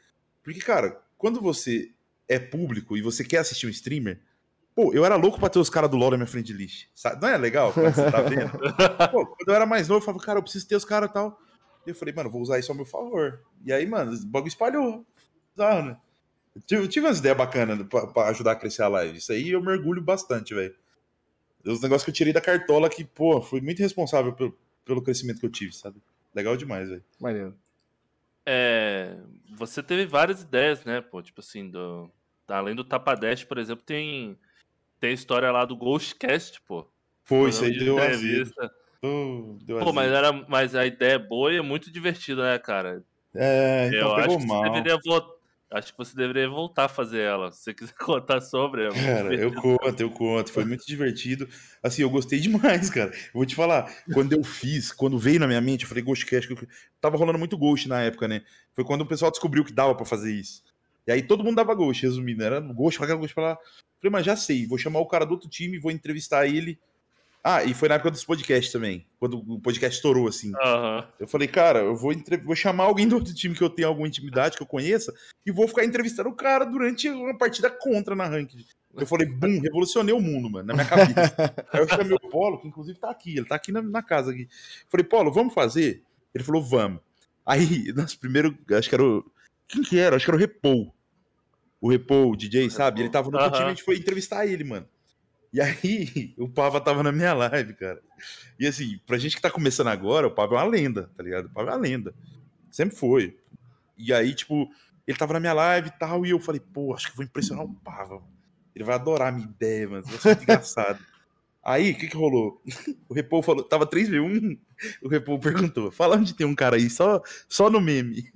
Porque, 0.44 0.60
cara, 0.60 1.02
quando 1.18 1.42
você 1.42 1.92
é 2.28 2.38
público 2.38 2.98
e 2.98 3.02
você 3.02 3.24
quer 3.24 3.40
assistir 3.40 3.68
um 3.68 3.70
streamer, 3.70 4.20
pô, 4.76 4.94
eu 4.94 5.06
era 5.06 5.16
louco 5.16 5.40
pra 5.40 5.50
ter 5.50 5.60
os 5.60 5.70
caras 5.70 5.90
do 5.90 5.98
LoL 5.98 6.12
na 6.12 6.18
minha 6.18 6.28
frente 6.28 6.48
de 6.48 6.54
lixo. 6.54 6.88
Sabe? 6.94 7.22
Não 7.22 7.30
é 7.30 7.38
legal 7.38 7.72
quando 7.72 7.94
você 7.94 8.12
tá 8.12 8.22
vendo? 8.22 8.52
pô, 9.12 9.26
quando 9.26 9.48
eu 9.48 9.56
era 9.56 9.66
mais 9.66 9.88
novo, 9.88 10.02
eu 10.02 10.06
falava, 10.06 10.24
cara, 10.24 10.40
eu 10.40 10.44
preciso 10.44 10.68
ter 10.68 10.76
os 10.76 10.86
caras 10.86 11.10
e 11.10 11.14
tal. 11.14 11.40
E 11.86 11.90
eu 11.90 11.96
falei, 11.96 12.14
mano, 12.14 12.30
vou 12.30 12.42
usar 12.42 12.60
isso 12.60 12.72
ao 12.72 12.76
meu 12.76 12.86
favor. 12.86 13.42
E 13.66 13.72
aí, 13.72 13.86
mano, 13.86 14.14
o 14.14 14.26
bagulho 14.26 14.50
espalhou. 14.50 15.06
Sabe, 15.56 15.90
né? 15.90 15.98
Eu 16.70 16.88
tive 16.88 17.08
umas 17.08 17.20
ideias 17.20 17.38
bacanas 17.38 17.88
pra, 17.88 18.08
pra, 18.08 18.30
ajudar 18.30 18.52
a 18.52 18.56
crescer 18.56 18.84
a 18.84 18.88
live. 18.88 19.18
Isso 19.18 19.32
aí 19.32 19.50
eu 19.50 19.62
mergulho 19.62 20.02
bastante, 20.02 20.54
velho. 20.54 20.76
Os 21.66 21.82
negócios 21.82 22.04
que 22.04 22.12
eu 22.12 22.16
tirei 22.16 22.34
da 22.34 22.42
cartola 22.42 22.90
que, 22.90 23.04
pô, 23.04 23.42
fui 23.42 23.62
muito 23.62 23.80
responsável 23.80 24.34
pelo, 24.34 24.58
pelo 24.86 25.02
crescimento 25.02 25.40
que 25.40 25.46
eu 25.46 25.52
tive, 25.52 25.74
sabe? 25.74 25.98
Legal 26.36 26.56
demais, 26.56 26.90
velho. 26.90 27.04
Maneiro. 27.20 27.56
É, 28.46 29.18
você 29.56 29.82
teve 29.82 30.06
várias 30.06 30.42
ideias, 30.42 30.84
né, 30.84 31.02
pô? 31.02 31.22
Tipo 31.22 31.42
assim, 31.42 31.70
do, 31.70 32.12
além 32.48 32.76
do 32.76 32.84
Tapadeste, 32.84 33.46
por 33.46 33.58
exemplo, 33.58 33.84
tem, 33.86 34.38
tem 35.00 35.12
a 35.12 35.14
história 35.14 35.52
lá 35.52 35.66
do 35.66 35.76
Ghostcast, 35.76 36.62
pô. 36.62 36.88
Foi, 37.24 37.50
isso 37.50 37.64
aí 37.64 37.78
deu 37.78 37.98
entrevista. 37.98 38.72
Deu 39.02 39.80
pô, 39.80 39.94
mas, 39.94 40.12
era, 40.12 40.32
mas 40.48 40.76
a 40.76 40.86
ideia 40.86 41.14
é 41.14 41.20
boa 41.20 41.54
e 41.54 41.58
é 41.58 41.62
muito 41.62 41.92
divertida, 41.92 42.44
né, 42.44 42.60
cara? 42.60 43.04
É, 43.34 43.88
então 43.88 44.10
Eu 44.10 44.16
acho 44.16 44.38
que 44.38 44.48
mal. 44.48 44.64
você 44.64 44.70
deveria 44.70 45.00
Acho 45.74 45.92
que 45.92 45.98
você 45.98 46.16
deveria 46.16 46.48
voltar 46.48 46.86
a 46.86 46.90
fazer 46.90 47.22
ela. 47.22 47.52
Se 47.52 47.64
você 47.64 47.74
quiser 47.74 47.94
contar 47.98 48.42
sobre. 48.42 48.86
É 48.86 48.90
cara, 48.90 49.34
eu 49.34 49.52
conto, 49.54 50.00
eu 50.00 50.10
conto. 50.12 50.52
Foi 50.52 50.64
muito 50.64 50.86
divertido. 50.86 51.50
Assim, 51.82 52.04
eu 52.04 52.10
gostei 52.12 52.40
demais, 52.40 52.92
cara. 52.92 53.10
Eu 53.10 53.34
vou 53.34 53.46
te 53.46 53.56
falar, 53.56 53.92
quando 54.14 54.34
eu 54.34 54.44
fiz, 54.44 54.92
quando 54.92 55.18
veio 55.18 55.40
na 55.40 55.48
minha 55.48 55.62
mente, 55.62 55.84
eu 55.84 55.90
falei 55.90 56.04
Ghostcast, 56.04 56.48
que 56.48 56.64
eu... 56.64 56.68
tava 57.02 57.18
rolando 57.18 57.40
muito 57.40 57.58
Ghost 57.58 57.90
na 57.90 58.02
época, 58.02 58.28
né? 58.28 58.44
Foi 58.76 58.84
quando 58.84 59.02
o 59.02 59.06
pessoal 59.06 59.32
descobriu 59.32 59.66
que 59.66 59.74
dava 59.74 59.96
para 59.96 60.06
fazer 60.06 60.32
isso. 60.32 60.64
E 61.08 61.12
aí 61.12 61.24
todo 61.24 61.44
mundo 61.44 61.56
dava 61.56 61.74
Ghost, 61.74 62.04
resumindo. 62.04 62.44
Era 62.44 62.60
Ghost 62.60 63.00
pra 63.00 63.08
cá, 63.08 63.16
Ghost 63.16 63.34
pra 63.34 63.44
lá. 63.44 63.58
Falei, 64.00 64.12
mas 64.12 64.26
já 64.26 64.36
sei, 64.36 64.68
vou 64.68 64.78
chamar 64.78 65.00
o 65.00 65.08
cara 65.08 65.26
do 65.26 65.32
outro 65.32 65.50
time, 65.50 65.80
vou 65.80 65.92
entrevistar 65.92 66.46
ele 66.46 66.80
Ah, 67.44 67.62
e 67.64 67.74
foi 67.74 67.90
na 67.90 67.96
época 67.96 68.10
dos 68.12 68.24
podcasts 68.24 68.72
também, 68.72 69.06
quando 69.20 69.38
o 69.38 69.60
podcast 69.60 69.98
estourou, 69.98 70.30
assim. 70.30 70.54
Aham. 70.56 71.06
Eu 71.20 71.28
falei, 71.28 71.48
cara, 71.48 71.80
eu 71.80 71.96
vou, 71.96 72.14
entre- 72.14 72.38
vou 72.38 72.56
chamar 72.56 72.86
alguém 72.86 73.06
do 73.06 73.16
outro 73.16 73.34
time 73.34 73.54
que 73.54 73.62
eu 73.62 73.70
tenho 73.70 73.90
alguma 73.90 74.08
intimidade, 74.08 74.56
que 74.56 74.64
eu 74.64 74.68
conheça, 74.68 75.14
e 75.46 75.52
vou 75.52 75.68
ficar 75.68 75.84
entrevistando 75.84 76.30
o 76.30 76.36
cara 76.36 76.64
durante 76.64 77.10
uma 77.10 77.38
partida 77.38 77.70
contra 77.70 78.16
na 78.16 78.26
ranked. 78.26 78.66
Eu 78.96 79.06
falei, 79.06 79.28
bum, 79.28 79.60
revolucionei 79.60 80.14
o 80.14 80.22
mundo, 80.22 80.50
mano, 80.50 80.68
na 80.68 80.74
minha 80.74 80.86
cabeça. 80.86 81.36
Aí 81.74 81.82
eu 81.82 81.90
chamei 81.90 82.14
o 82.16 82.30
Polo, 82.30 82.62
que 82.62 82.68
inclusive 82.68 82.98
tá 82.98 83.10
aqui, 83.10 83.36
ele 83.36 83.46
tá 83.46 83.56
aqui 83.56 83.72
na, 83.72 83.82
na 83.82 84.02
casa 84.02 84.32
aqui. 84.32 84.48
Falei, 84.88 85.04
Polo, 85.04 85.32
vamos 85.32 85.54
fazer? 85.54 86.02
Ele 86.34 86.44
falou, 86.44 86.64
vamos. 86.64 87.02
Aí, 87.46 87.92
nosso 87.94 88.18
primeiro, 88.20 88.58
acho 88.72 88.88
que 88.88 88.96
era 88.96 89.04
o. 89.04 89.26
Quem 89.68 89.82
que 89.82 90.00
era? 90.00 90.16
Acho 90.16 90.26
que 90.26 90.32
era 90.32 90.38
o 90.38 90.40
Repou. 90.40 90.94
O 91.82 91.90
Repou, 91.90 92.32
o 92.32 92.36
DJ, 92.38 92.70
sabe? 92.70 93.02
Ele 93.02 93.10
tava 93.10 93.30
no 93.30 93.36
outro 93.36 93.50
Aham. 93.50 93.58
time, 93.58 93.66
a 93.66 93.74
gente 93.74 93.84
foi 93.84 93.98
entrevistar 93.98 94.46
ele, 94.46 94.64
mano. 94.64 94.88
E 95.54 95.62
aí, 95.62 96.34
o 96.38 96.50
Pava 96.50 96.82
tava 96.82 97.04
na 97.04 97.12
minha 97.12 97.34
live, 97.34 97.74
cara. 97.76 98.02
E 98.60 98.66
assim, 98.66 99.00
pra 99.06 99.18
gente 99.18 99.36
que 99.36 99.42
tá 99.42 99.52
começando 99.52 99.88
agora, 99.88 100.28
o 100.28 100.32
Pava 100.32 100.56
é 100.56 100.58
uma 100.58 100.64
lenda, 100.64 101.12
tá 101.16 101.22
ligado? 101.22 101.46
O 101.46 101.50
Pava 101.50 101.70
é 101.70 101.74
uma 101.74 101.80
lenda. 101.80 102.14
Sempre 102.72 102.96
foi. 102.96 103.38
E 103.98 104.12
aí, 104.12 104.34
tipo, 104.34 104.68
ele 105.06 105.18
tava 105.18 105.34
na 105.34 105.40
minha 105.40 105.54
live 105.54 105.90
e 105.90 106.00
tal, 106.00 106.26
e 106.26 106.32
eu 106.32 106.40
falei, 106.40 106.60
pô, 106.60 106.94
acho 106.94 107.12
que 107.12 107.16
vou 107.16 107.24
impressionar 107.26 107.64
o 107.64 107.74
Pava. 107.76 108.22
Ele 108.76 108.84
vai 108.84 108.96
adorar 108.96 109.28
a 109.28 109.32
minha 109.32 109.48
ideia, 109.48 109.88
mano. 109.88 110.04
Vai 110.04 110.18
ser 110.18 110.28
muito 110.30 110.44
engraçado. 110.44 111.00
Aí, 111.64 111.92
o 111.92 111.98
que 111.98 112.08
que 112.08 112.18
rolou? 112.18 112.62
O 113.08 113.14
Repou 113.14 113.42
falou, 113.44 113.64
tava 113.64 113.86
3v1, 113.88 114.58
o 115.04 115.08
Repou 115.08 115.40
perguntou, 115.40 115.92
fala 115.92 116.18
onde 116.18 116.34
tem 116.34 116.46
um 116.48 116.56
cara 116.56 116.76
aí, 116.76 116.90
só, 116.90 117.22
só 117.48 117.70
no 117.70 117.80
meme. 117.80 118.34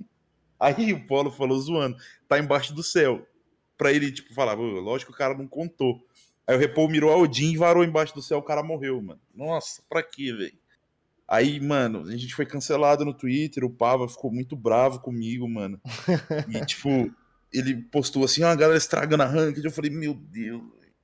Aí 0.58 0.92
o 0.92 1.04
Polo 1.06 1.30
falou 1.30 1.58
zoando, 1.58 1.96
tá 2.28 2.38
embaixo 2.38 2.72
do 2.72 2.82
céu. 2.82 3.26
Pra 3.76 3.92
ele, 3.92 4.10
tipo, 4.10 4.32
falar, 4.34 4.56
"Pô, 4.56 4.62
lógico 4.62 5.12
que 5.12 5.16
o 5.16 5.18
cara 5.18 5.36
não 5.36 5.46
contou. 5.46 6.02
Aí 6.48 6.56
o 6.56 6.58
Repou 6.58 6.88
mirou 6.88 7.12
a 7.12 7.16
Odin 7.16 7.52
e 7.52 7.56
varou 7.58 7.84
embaixo 7.84 8.14
do 8.14 8.22
céu, 8.22 8.38
o 8.38 8.42
cara 8.42 8.62
morreu, 8.62 9.02
mano. 9.02 9.20
Nossa, 9.34 9.82
pra 9.86 10.02
quê, 10.02 10.32
velho? 10.32 10.58
Aí, 11.28 11.60
mano, 11.60 12.08
a 12.08 12.16
gente 12.16 12.34
foi 12.34 12.46
cancelado 12.46 13.04
no 13.04 13.12
Twitter, 13.12 13.62
o 13.62 13.70
Pava 13.70 14.08
ficou 14.08 14.32
muito 14.32 14.56
bravo 14.56 14.98
comigo, 15.00 15.46
mano. 15.46 15.78
E, 16.48 16.58
tipo, 16.64 16.88
ele 17.52 17.76
postou 17.76 18.24
assim, 18.24 18.42
ah, 18.42 18.52
a 18.52 18.56
galera 18.56 18.78
estragando 18.78 19.22
a 19.24 19.26
ranked. 19.26 19.62
Eu 19.62 19.70
falei, 19.70 19.90
meu 19.90 20.14
Deus. 20.14 20.62
velho. 20.62 20.94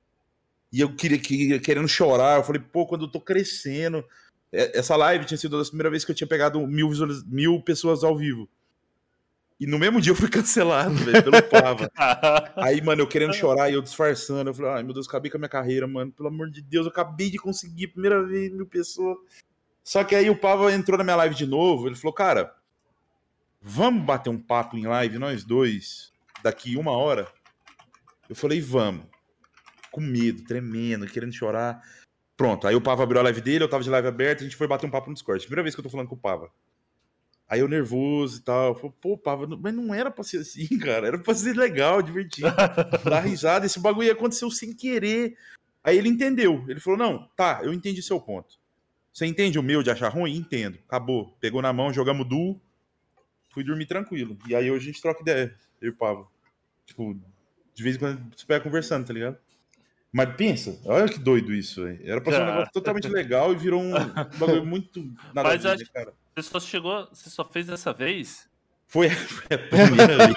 E 0.73 0.81
eu 0.81 0.95
queria 0.95 1.19
que 1.19 1.59
querendo 1.59 1.87
chorar. 1.87 2.39
Eu 2.39 2.43
falei, 2.43 2.59
pô, 2.59 2.87
quando 2.87 3.05
eu 3.05 3.11
tô 3.11 3.21
crescendo. 3.21 4.03
É, 4.51 4.79
Essa 4.79 4.95
live 4.95 5.25
tinha 5.25 5.37
sido 5.37 5.59
a 5.59 5.63
primeira 5.63 5.91
vez 5.91 6.03
que 6.03 6.09
eu 6.09 6.15
tinha 6.15 6.27
pegado 6.27 6.59
mil, 6.65 6.89
mil 7.27 7.61
pessoas 7.61 8.03
ao 8.03 8.17
vivo. 8.17 8.49
E 9.59 9.65
no 9.65 9.79
mesmo 9.79 10.01
dia 10.01 10.11
eu 10.11 10.15
fui 10.15 10.27
cancelado, 10.29 10.95
velho, 10.95 11.23
pelo 11.23 11.41
Pava. 11.43 11.89
Aí, 12.57 12.81
mano, 12.81 13.01
eu 13.01 13.07
querendo 13.07 13.33
chorar 13.33 13.69
e 13.69 13.73
eu 13.73 13.81
disfarçando. 13.81 14.49
Eu 14.49 14.53
falei, 14.53 14.71
ai 14.71 14.83
meu 14.83 14.93
Deus, 14.93 15.07
acabei 15.07 15.31
com 15.31 15.37
a 15.37 15.39
minha 15.39 15.49
carreira, 15.49 15.87
mano. 15.87 16.11
Pelo 16.11 16.29
amor 16.29 16.49
de 16.49 16.61
Deus, 16.61 16.85
eu 16.85 16.91
acabei 16.91 17.29
de 17.29 17.37
conseguir, 17.37 17.87
primeira 17.87 18.21
vez, 18.23 18.51
mil 18.51 18.65
pessoas. 18.65 19.17
Só 19.83 20.03
que 20.03 20.15
aí 20.15 20.29
o 20.29 20.35
Pava 20.35 20.73
entrou 20.73 20.97
na 20.97 21.03
minha 21.03 21.15
live 21.15 21.35
de 21.35 21.45
novo. 21.45 21.87
Ele 21.87 21.95
falou, 21.95 22.13
cara, 22.13 22.53
vamos 23.61 24.03
bater 24.03 24.29
um 24.29 24.39
papo 24.39 24.77
em 24.77 24.85
live, 24.85 25.17
nós 25.17 25.43
dois, 25.43 26.11
daqui 26.43 26.75
uma 26.75 26.91
hora? 26.91 27.27
Eu 28.27 28.35
falei, 28.35 28.59
vamos. 28.59 29.05
Com 29.91 30.01
medo, 30.01 30.43
tremendo, 30.43 31.07
querendo 31.07 31.31
chorar. 31.31 31.81
Pronto, 32.35 32.67
aí 32.67 32.75
o 32.75 32.81
Pava 32.81 33.03
abriu 33.03 33.21
a 33.21 33.23
live 33.23 33.39
dele, 33.39 33.63
eu 33.63 33.69
tava 33.69 33.83
de 33.83 33.89
live 33.89 34.07
aberta, 34.07 34.41
a 34.41 34.43
gente 34.43 34.57
foi 34.57 34.67
bater 34.67 34.85
um 34.85 34.91
papo 34.91 35.07
no 35.07 35.13
Discord. 35.13 35.41
Primeira 35.45 35.63
vez 35.63 35.73
que 35.73 35.79
eu 35.79 35.83
tô 35.83 35.89
falando 35.89 36.09
com 36.09 36.15
o 36.15 36.19
Pava. 36.19 36.51
Aí 37.47 37.59
eu 37.59 37.67
nervoso 37.67 38.39
e 38.39 38.41
tal. 38.43 38.69
Eu 38.69 38.75
falei, 38.75 38.93
pô, 38.99 39.17
Pava, 39.17 39.45
mas 39.47 39.73
não 39.73 39.93
era 39.93 40.09
pra 40.09 40.23
ser 40.23 40.37
assim, 40.39 40.67
cara. 40.79 41.07
Era 41.07 41.17
pra 41.19 41.33
ser 41.33 41.55
legal, 41.55 42.01
divertido. 42.01 42.47
dar 43.07 43.19
risada. 43.21 43.65
Esse 43.65 43.79
bagulho 43.79 44.11
aconteceu 44.11 44.49
sem 44.49 44.73
querer. 44.73 45.37
Aí 45.83 45.97
ele 45.97 46.09
entendeu. 46.09 46.65
Ele 46.67 46.79
falou: 46.79 46.97
não, 46.97 47.29
tá, 47.35 47.61
eu 47.63 47.71
entendi 47.73 48.01
seu 48.01 48.19
ponto. 48.19 48.55
Você 49.13 49.25
entende 49.25 49.57
o 49.59 49.63
meu 49.63 49.81
de 49.83 49.89
achar 49.91 50.09
ruim? 50.09 50.35
Entendo. 50.35 50.77
Acabou. 50.87 51.37
Pegou 51.39 51.61
na 51.61 51.71
mão, 51.71 51.93
jogamos 51.93 52.27
duo. 52.27 52.59
Fui 53.51 53.63
dormir 53.63 53.85
tranquilo. 53.85 54.37
E 54.47 54.53
aí 54.55 54.69
hoje 54.69 54.89
a 54.89 54.91
gente 54.91 55.01
troca 55.01 55.21
ideia, 55.21 55.55
eu 55.81 55.87
e 55.87 55.91
o 55.91 55.95
Pava. 55.95 56.27
Tipo, 56.85 57.17
de 57.73 57.83
vez 57.83 57.95
em 57.95 57.99
quando 57.99 58.19
gente 58.19 58.45
pega 58.45 58.63
conversando, 58.63 59.05
tá 59.07 59.13
ligado? 59.13 59.37
Mas 60.11 60.35
pensa, 60.35 60.79
olha 60.85 61.07
que 61.07 61.19
doido 61.19 61.53
isso, 61.53 61.83
velho. 61.83 61.99
Era 62.03 62.19
pra 62.21 62.31
ser 62.33 62.41
um 62.41 62.45
negócio 62.45 62.73
totalmente 62.73 63.07
legal 63.07 63.53
e 63.53 63.55
virou 63.57 63.81
um 63.81 63.91
bagulho 64.39 64.65
muito 64.65 65.01
nada 65.33 65.49
Mas 65.49 65.65
a 65.65 65.69
ver, 65.69 65.75
acho- 65.75 65.83
né, 65.83 65.89
cara. 65.93 66.13
Você 66.35 66.49
só 66.49 66.59
chegou. 66.59 67.07
Você 67.13 67.29
só 67.29 67.45
fez 67.45 67.67
dessa 67.67 67.93
vez? 67.93 68.49
Foi, 68.87 69.09
foi 69.09 69.55
a 69.55 69.57
primeira 69.57 70.17
vez. 70.27 70.35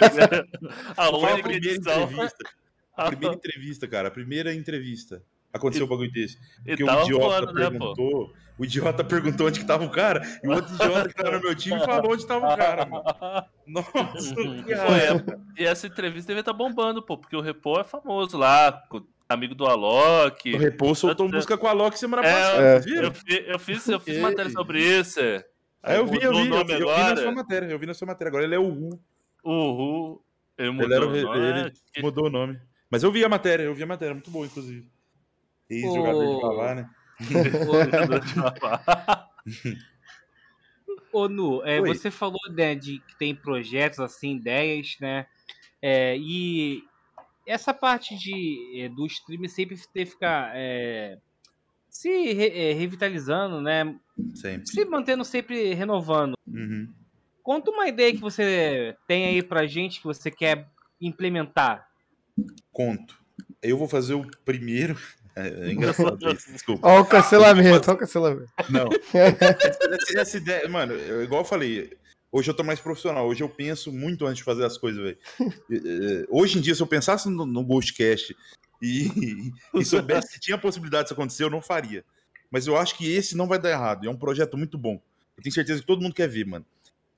A 0.96 1.04
Foi 1.06 1.32
a 1.32 1.38
primeira 1.38 1.66
edição. 1.66 2.02
entrevista. 2.04 2.50
A 2.96 3.06
primeira 3.06 3.34
entrevista, 3.34 3.88
cara. 3.88 4.08
A 4.08 4.10
primeira 4.10 4.54
entrevista. 4.54 5.22
Aconteceu 5.52 5.86
um 5.86 5.88
bagulho 5.88 6.12
desse. 6.12 6.38
E 6.64 6.76
Porque 6.76 6.84
o 6.84 7.02
idiota 7.02 7.24
voando, 7.24 7.52
né, 7.54 7.68
perguntou. 7.70 8.32
O 8.58 8.64
idiota 8.64 9.02
perguntou 9.04 9.46
onde 9.48 9.60
que 9.60 9.66
tava 9.66 9.84
o 9.84 9.90
cara. 9.90 10.20
E 10.42 10.46
o 10.48 10.52
outro 10.52 10.74
idiota 10.74 11.08
que 11.08 11.14
tava 11.14 11.30
no 11.36 11.40
meu 11.42 11.54
time 11.54 11.78
falou 11.80 12.12
onde 12.12 12.26
tava 12.26 12.46
o 12.52 12.56
cara, 12.56 12.86
mano. 12.86 13.04
Nossa, 13.66 14.34
é- 14.40 15.60
e 15.62 15.64
essa 15.64 15.86
entrevista 15.86 16.28
devia 16.28 16.40
estar 16.40 16.52
bombando, 16.52 17.02
pô, 17.02 17.16
porque 17.18 17.34
o 17.36 17.40
Repô 17.40 17.78
é 17.80 17.84
famoso 17.84 18.36
lá, 18.36 18.82
amigo 19.28 19.54
do 19.54 19.66
Alok. 19.66 20.54
O 20.54 20.58
Repouso 20.58 21.00
soltou 21.02 21.26
Eu- 21.26 21.32
música 21.32 21.56
com 21.58 21.66
a 21.66 21.72
Loki 21.72 21.98
semana 21.98 22.22
É, 22.26 22.32
passada, 22.32 22.62
é. 22.62 22.76
Eu, 22.86 23.02
eu 23.52 23.58
fiz, 23.58 23.88
eu 23.88 24.00
fiz 24.00 24.18
matéria 24.20 24.50
sobre 24.50 24.80
isso. 24.82 25.18
é. 25.20 25.44
É, 25.82 25.96
eu 25.98 26.06
vi, 26.06 26.22
eu 26.22 26.32
vi. 26.32 26.50
o 26.50 26.54
Eu, 26.56 26.64
vi- 26.66 26.72
eu 26.72 26.78
vi 26.94 27.02
na 27.02 27.16
sua 27.16 27.32
matéria. 27.32 27.66
Eu 27.66 27.78
vi 27.78 27.86
na 27.86 27.94
sua 27.94 28.06
matéria. 28.06 28.28
Agora 28.28 28.44
ele 28.44 28.54
é 28.54 28.58
o 28.58 28.68
U. 28.68 29.00
Uhul. 29.44 30.22
Ele 30.58 30.70
mudou 30.70 30.86
Ele, 30.86 30.94
era, 30.94 31.06
o- 31.06 31.08
o 31.08 31.22
nome. 31.22 31.38
ele 31.38 31.60
Ah, 31.60 31.70
que- 31.92 32.02
mudou 32.02 32.26
o 32.26 32.30
nome. 32.30 32.60
Mas 32.90 33.02
eu 33.02 33.12
vi 33.12 33.24
a 33.24 33.28
matéria, 33.28 33.62
eu 33.64 33.74
vi 33.74 33.82
a 33.82 33.86
matéria. 33.86 34.14
Muito 34.14 34.30
boa, 34.30 34.46
inclusive. 34.46 34.88
Ex-jogador 35.70 36.26
de 36.26 36.34
Ô. 36.34 36.40
Vavá, 36.40 36.74
né? 36.74 36.90
Ô, 41.12 41.28
Nu, 41.28 41.62
é, 41.64 41.80
você 41.80 42.10
falou 42.10 42.38
né, 42.50 42.74
de 42.74 42.98
que 43.00 43.16
tem 43.18 43.34
projetos, 43.34 43.98
assim, 44.00 44.36
ideias, 44.36 44.96
né? 45.00 45.26
É, 45.80 46.16
e 46.18 46.82
essa 47.46 47.72
parte 47.72 48.16
de, 48.16 48.82
é, 48.82 48.88
do 48.88 49.06
stream 49.06 49.48
sempre 49.48 49.76
ter 49.92 50.06
ficar 50.06 50.50
é, 50.54 51.18
se 52.00 52.32
re- 52.32 52.52
é, 52.54 52.72
revitalizando, 52.74 53.60
né? 53.60 53.92
Sempre. 54.34 54.68
Se 54.68 54.84
mantendo 54.84 55.24
sempre 55.24 55.74
renovando. 55.74 56.34
Uhum. 56.46 56.88
Conta 57.42 57.72
uma 57.72 57.88
ideia 57.88 58.12
que 58.12 58.20
você 58.20 58.96
tem 59.08 59.26
aí 59.26 59.42
pra 59.42 59.66
gente 59.66 59.98
que 60.00 60.06
você 60.06 60.30
quer 60.30 60.68
implementar. 61.00 61.88
Conto. 62.70 63.18
Eu 63.60 63.76
vou 63.76 63.88
fazer 63.88 64.14
o 64.14 64.24
primeiro. 64.44 64.96
É, 65.40 65.68
é 65.68 65.72
engraçado 65.72 66.18
isso, 66.32 66.50
desculpa. 66.50 66.88
Ó 66.88 67.00
o 67.00 67.04
cancelamento, 67.06 67.88
ó 67.88 67.94
o 67.94 67.96
cancelamento. 67.96 68.50
Não. 68.68 68.88
essa, 69.14 70.18
essa 70.20 70.36
ideia, 70.36 70.68
mano, 70.68 70.94
eu- 70.94 71.22
igual 71.22 71.42
eu 71.42 71.44
falei, 71.44 71.96
hoje 72.32 72.50
eu 72.50 72.54
tô 72.54 72.64
mais 72.64 72.80
profissional. 72.80 73.24
Hoje 73.28 73.44
eu 73.44 73.48
penso 73.48 73.92
muito 73.92 74.26
antes 74.26 74.38
de 74.38 74.42
fazer 74.42 74.64
as 74.64 74.76
coisas, 74.76 75.00
velho. 75.00 75.18
Eh, 75.70 76.26
Hoje 76.28 76.58
em 76.58 76.60
dia, 76.60 76.74
se 76.74 76.82
eu 76.82 76.88
pensasse 76.88 77.28
no, 77.30 77.46
no 77.46 77.62
Ghostcast 77.62 78.36
e, 78.80 79.52
e 79.74 79.84
soubesse 79.84 80.32
que 80.34 80.40
tinha 80.40 80.56
a 80.56 80.60
possibilidade 80.60 81.04
disso 81.04 81.14
acontecer, 81.14 81.44
eu 81.44 81.50
não 81.50 81.60
faria. 81.62 82.04
Mas 82.50 82.66
eu 82.66 82.76
acho 82.76 82.96
que 82.96 83.10
esse 83.10 83.36
não 83.36 83.46
vai 83.46 83.58
dar 83.58 83.70
errado. 83.70 84.06
É 84.06 84.10
um 84.10 84.16
projeto 84.16 84.56
muito 84.56 84.78
bom. 84.78 85.00
Eu 85.36 85.42
tenho 85.42 85.54
certeza 85.54 85.80
que 85.80 85.86
todo 85.86 86.00
mundo 86.02 86.14
quer 86.14 86.28
ver, 86.28 86.46
mano. 86.46 86.64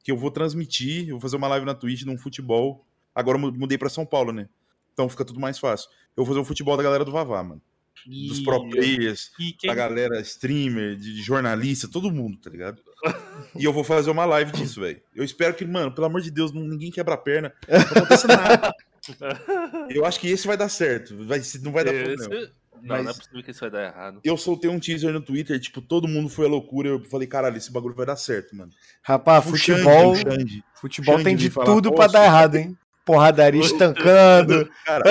Que 0.02 0.10
eu 0.10 0.16
vou 0.16 0.30
transmitir, 0.30 1.04
eu 1.08 1.14
vou 1.14 1.20
fazer 1.20 1.36
uma 1.36 1.46
live 1.48 1.64
na 1.66 1.74
Twitch 1.74 2.02
num 2.02 2.18
futebol. 2.18 2.84
Agora 3.14 3.36
eu 3.36 3.40
mu- 3.40 3.52
mudei 3.52 3.78
pra 3.78 3.88
São 3.88 4.04
Paulo, 4.04 4.32
né? 4.32 4.48
Então 4.92 5.08
fica 5.08 5.24
tudo 5.24 5.38
mais 5.38 5.58
fácil. 5.58 5.88
Eu 6.16 6.24
vou 6.24 6.26
fazer 6.26 6.40
um 6.40 6.44
futebol 6.44 6.76
da 6.76 6.82
galera 6.82 7.04
do 7.04 7.12
Vavá, 7.12 7.42
mano. 7.42 7.62
Dos 8.06 8.38
E- 8.38 8.44
pro 8.44 8.68
players, 8.70 9.30
quem 9.36 9.68
da 9.68 9.74
galera 9.74 10.20
streamer, 10.22 10.96
de 10.96 11.14
de 11.14 11.22
jornalista, 11.22 11.86
todo 11.86 12.10
mundo, 12.10 12.38
tá 12.38 12.50
ligado? 12.50 12.82
E 13.58 13.64
eu 13.64 13.72
vou 13.72 13.82
fazer 13.82 14.10
uma 14.10 14.24
live 14.24 14.52
disso, 14.52 14.80
velho. 14.80 15.00
Eu 15.14 15.24
espero 15.24 15.54
que, 15.54 15.64
mano, 15.64 15.92
pelo 15.92 16.06
amor 16.06 16.20
de 16.20 16.30
Deus, 16.30 16.52
ninguém 16.52 16.90
quebra 16.90 17.14
a 17.14 17.18
perna. 17.18 17.52
Não 17.68 17.78
aconteça 17.80 18.28
nada. 18.28 18.72
Eu 19.90 20.04
acho 20.04 20.20
que 20.20 20.28
esse 20.28 20.46
vai 20.46 20.56
dar 20.56 20.68
certo. 20.68 21.16
Vai, 21.24 21.40
não 21.62 21.72
vai 21.72 21.84
dar 21.84 21.94
Esse- 21.94 22.16
problema. 22.16 22.50
Não, 22.82 22.88
não 22.88 22.96
é 22.96 23.02
Mas- 23.02 23.18
possível 23.18 23.42
que 23.42 23.50
isso 23.50 23.60
vai 23.60 23.70
dar 23.70 23.82
errado. 23.84 24.20
Eu 24.24 24.36
soltei 24.38 24.70
um 24.70 24.80
teaser 24.80 25.12
no 25.12 25.20
Twitter, 25.20 25.60
tipo, 25.60 25.82
todo 25.82 26.08
mundo 26.08 26.28
foi 26.30 26.46
à 26.46 26.48
loucura. 26.48 26.88
Eu 26.88 27.04
falei, 27.04 27.26
caralho, 27.28 27.56
esse 27.58 27.70
bagulho 27.70 27.94
vai 27.94 28.06
dar 28.06 28.16
certo, 28.16 28.56
mano. 28.56 28.72
Rapaz, 29.02 29.44
O 29.44 29.50
futebol, 29.50 30.14
Xande. 30.16 30.64
futebol 30.74 31.14
Xande 31.16 31.24
tem 31.24 31.36
de 31.36 31.50
falar, 31.50 31.66
tudo 31.66 31.90
pra 31.90 32.04
"Posso?" 32.04 32.12
dar 32.14 32.24
errado, 32.24 32.54
hein? 32.56 32.76
Porradaria 33.04 33.60
estancando. 33.60 34.70
Cara, 34.86 35.04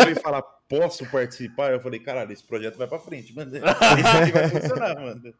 o 0.00 0.04
veio 0.04 0.20
falar, 0.20 0.42
posso 0.68 1.04
participar? 1.06 1.72
Eu 1.72 1.80
falei, 1.80 1.98
caralho, 1.98 2.32
esse 2.32 2.44
projeto 2.44 2.76
vai 2.78 2.86
pra 2.86 2.98
frente, 3.00 3.34
mano. 3.34 3.50
Esse 3.56 3.64
aqui 3.66 4.32
vai 4.32 4.48
funcionar, 4.48 4.94
mano. 4.94 5.34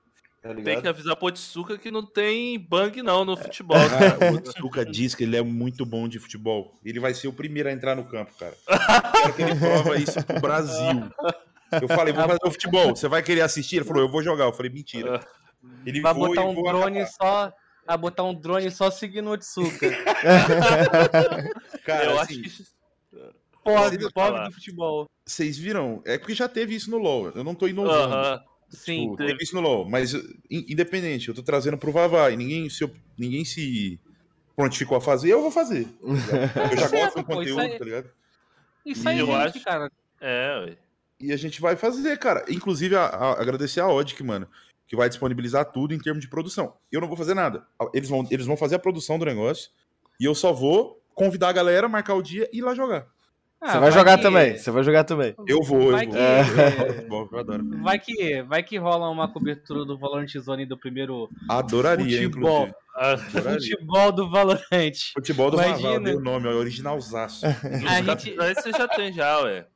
Tá 0.46 0.62
Tem 0.62 0.80
que 0.80 0.88
avisar 0.88 1.16
pro 1.16 1.26
Otsuka 1.26 1.76
que 1.78 1.90
não 1.90 2.04
tem 2.04 2.58
bang 2.58 3.02
não 3.02 3.24
no 3.24 3.36
futebol. 3.36 3.76
Cara, 3.88 4.32
o 4.32 4.36
Otsuka 4.36 4.84
diz 4.84 5.14
que 5.14 5.24
ele 5.24 5.36
é 5.36 5.42
muito 5.42 5.84
bom 5.84 6.08
de 6.08 6.18
futebol. 6.18 6.74
Ele 6.84 7.00
vai 7.00 7.14
ser 7.14 7.28
o 7.28 7.32
primeiro 7.32 7.68
a 7.68 7.72
entrar 7.72 7.94
no 7.94 8.04
campo, 8.04 8.32
cara. 8.38 8.56
Quero 9.22 9.34
que 9.34 9.42
ele 9.42 9.54
prova 9.56 9.96
isso 9.96 10.24
pro 10.24 10.40
Brasil. 10.40 11.10
Eu 11.72 11.88
falei, 11.88 12.12
vou 12.12 12.24
fazer 12.24 12.44
o 12.44 12.50
futebol. 12.50 12.94
Você 12.94 13.08
vai 13.08 13.22
querer 13.22 13.40
assistir? 13.42 13.76
Ele 13.76 13.84
falou, 13.84 14.02
eu 14.02 14.08
vou 14.08 14.22
jogar. 14.22 14.44
Eu 14.44 14.52
falei, 14.52 14.70
mentira. 14.70 15.20
Ele 15.84 16.00
vai 16.00 16.14
foi, 16.14 16.28
botar 16.28 16.44
um 16.44 16.54
drone 16.54 17.00
acabar. 17.00 17.12
só. 17.12 17.52
Vai 17.86 17.98
botar 17.98 18.22
um 18.24 18.34
drone 18.34 18.70
só 18.70 18.90
seguindo 18.90 19.28
o 19.28 19.32
Otsuka. 19.32 19.90
Cara, 21.84 22.04
eu 22.04 22.20
assim, 22.20 22.40
acho 22.44 22.64
que 22.64 22.76
Pobre, 23.66 24.12
pobre 24.12 24.44
do 24.44 24.52
futebol. 24.52 25.10
vocês 25.26 25.58
viram? 25.58 26.00
É 26.04 26.16
porque 26.16 26.34
já 26.34 26.48
teve 26.48 26.76
isso 26.76 26.88
no 26.88 26.98
LoL. 26.98 27.32
Eu 27.34 27.42
não 27.42 27.52
tô 27.54 27.66
inovando. 27.66 28.14
Aham. 28.14 28.40
Sim. 28.68 29.10
Tipo, 29.10 29.16
teve 29.16 29.42
isso 29.42 29.54
no 29.54 29.60
LoL, 29.60 29.88
mas 29.88 30.12
independente, 30.50 31.28
eu 31.28 31.34
tô 31.34 31.42
trazendo 31.42 31.78
pro 31.78 31.92
Vavá 31.92 32.30
e 32.30 32.36
ninguém 32.36 32.68
se, 32.68 32.90
ninguém 33.16 33.44
se 33.44 34.00
prontificou 34.56 34.96
a 34.96 35.00
fazer, 35.00 35.30
eu 35.30 35.40
vou 35.40 35.50
fazer. 35.50 35.86
Tá 36.54 36.72
eu 36.72 36.76
já 36.76 36.88
gosto 36.88 37.16
do 37.16 37.24
conteúdo, 37.24 37.60
aí, 37.60 37.78
tá 37.78 37.84
ligado? 37.84 38.10
Isso 38.84 39.08
aí, 39.08 39.18
eu 39.18 39.26
gente, 39.26 39.36
acho, 39.36 39.64
cara. 39.64 39.92
É, 40.20 40.64
ué. 40.64 40.76
E 41.18 41.32
a 41.32 41.36
gente 41.36 41.60
vai 41.60 41.76
fazer, 41.76 42.18
cara. 42.18 42.44
Inclusive, 42.48 42.94
a, 42.94 43.06
a, 43.06 43.40
agradecer 43.40 43.80
a 43.80 43.88
Odic, 43.88 44.22
mano, 44.22 44.48
que 44.86 44.96
vai 44.96 45.08
disponibilizar 45.08 45.64
tudo 45.72 45.94
em 45.94 45.98
termos 45.98 46.22
de 46.22 46.28
produção. 46.28 46.74
Eu 46.90 47.00
não 47.00 47.08
vou 47.08 47.16
fazer 47.16 47.34
nada. 47.34 47.66
Eles 47.92 48.08
vão, 48.08 48.26
eles 48.30 48.46
vão 48.46 48.56
fazer 48.56 48.76
a 48.76 48.78
produção 48.78 49.18
do 49.18 49.24
negócio 49.24 49.70
e 50.20 50.24
eu 50.24 50.34
só 50.34 50.52
vou 50.52 51.02
convidar 51.14 51.48
a 51.48 51.52
galera, 51.52 51.88
marcar 51.88 52.14
o 52.14 52.22
dia 52.22 52.48
e 52.52 52.58
ir 52.58 52.62
lá 52.62 52.74
jogar. 52.74 53.06
Ah, 53.60 53.66
você 53.66 53.72
vai, 53.72 53.80
vai 53.80 53.92
jogar 53.92 54.16
que... 54.16 54.22
também, 54.22 54.58
você 54.58 54.70
vai 54.70 54.82
jogar 54.82 55.04
também. 55.04 55.34
Eu 55.46 55.62
vou, 55.62 55.92
vai 55.92 56.04
eu 56.06 56.10
vou. 56.10 56.20
É. 56.20 57.32
eu 57.32 57.38
adoro. 57.38 57.64
Vai 57.82 57.98
que, 57.98 58.42
vai 58.42 58.62
que 58.62 58.76
rola 58.76 59.08
uma 59.08 59.32
cobertura 59.32 59.84
do 59.84 59.98
Valorant 59.98 60.30
Zone 60.38 60.66
do 60.66 60.78
primeiro 60.78 61.28
Adoraria, 61.48 62.22
futebol. 62.22 62.68
Adoraria. 62.94 63.60
Futebol 63.60 64.12
do 64.12 64.30
Valorant. 64.30 64.92
Futebol 65.14 65.50
do. 65.50 65.56
Valorant, 65.56 66.14
o 66.14 66.20
nome, 66.20 66.48
originalzaço. 66.48 67.46
A 67.88 68.02
gente... 68.02 68.34
Você 68.36 68.72
já 68.72 68.86
tem 68.88 69.12
já, 69.12 69.40
ué. 69.40 69.66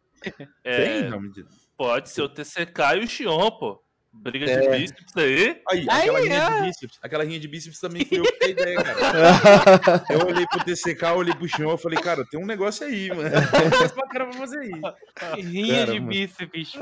É... 0.62 1.01
Tem? 1.01 1.11
Não, 1.11 1.20
me 1.20 1.31
Pode 1.76 2.11
ser 2.11 2.22
o 2.22 2.28
TCK 2.28 2.97
e 2.97 3.05
o 3.05 3.09
Xion, 3.09 3.51
pô. 3.53 3.83
Briga 4.13 4.45
de 4.45 4.53
é. 4.53 4.79
bíceps 4.79 5.17
aí. 5.17 5.63
Aí, 5.71 5.87
aquela 5.89 6.19
aí, 6.19 6.25
rinha 6.25 6.43
é. 6.43 6.55
de 6.55 6.67
bíceps. 6.67 6.99
Aquela 7.01 7.25
rinha 7.25 7.41
de 7.41 7.49
bíceps 7.49 7.81
também 7.81 8.05
foi 8.05 8.19
eu 8.19 8.25
que 8.25 8.39
dei 8.39 8.51
ideia, 8.51 8.83
cara. 8.83 10.05
eu 10.11 10.27
olhei 10.27 10.47
pro 10.47 10.65
TCK, 10.65 11.05
olhei 11.17 11.35
pro 11.35 11.49
Xion, 11.49 11.71
eu 11.71 11.79
falei, 11.79 11.99
cara, 12.01 12.25
tem 12.27 12.41
um 12.41 12.47
negócio 12.47 12.87
aí, 12.87 13.09
mano. 13.09 13.31
cara 14.11 14.27
pra 14.27 14.33
fazer 14.33 14.59
aí. 14.59 15.43
Rinha 15.43 15.87
cara, 15.87 15.93
de 15.93 16.01
mano. 16.01 16.13
bíceps. 16.13 16.73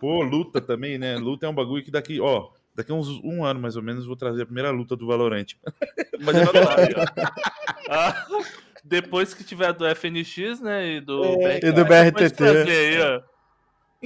Pô, 0.00 0.22
luta 0.22 0.60
também, 0.60 0.98
né? 0.98 1.16
Luta 1.16 1.46
é 1.46 1.48
um 1.48 1.54
bagulho 1.54 1.84
que 1.84 1.90
daqui, 1.90 2.20
ó, 2.20 2.50
daqui 2.74 2.92
uns 2.92 3.08
um 3.22 3.44
ano 3.44 3.60
mais 3.60 3.76
ou 3.76 3.82
menos 3.82 4.04
vou 4.04 4.16
trazer 4.16 4.42
a 4.42 4.46
primeira 4.46 4.70
luta 4.70 4.96
do 4.96 5.06
Valorant. 5.06 5.46
Mas 6.20 6.36
eu 6.36 6.52
não 6.52 7.04
ah, 7.88 8.26
Depois 8.82 9.32
que 9.32 9.44
tiver 9.44 9.72
do 9.72 9.86
FNX, 9.94 10.60
né, 10.60 10.96
e 10.96 11.00
do, 11.00 11.24
é, 11.24 11.60
BRT, 11.60 11.66
e 11.66 11.72
do 11.72 11.84
BRTT. 11.84 12.44
Aí, 12.44 13.00
ó. 13.00 13.33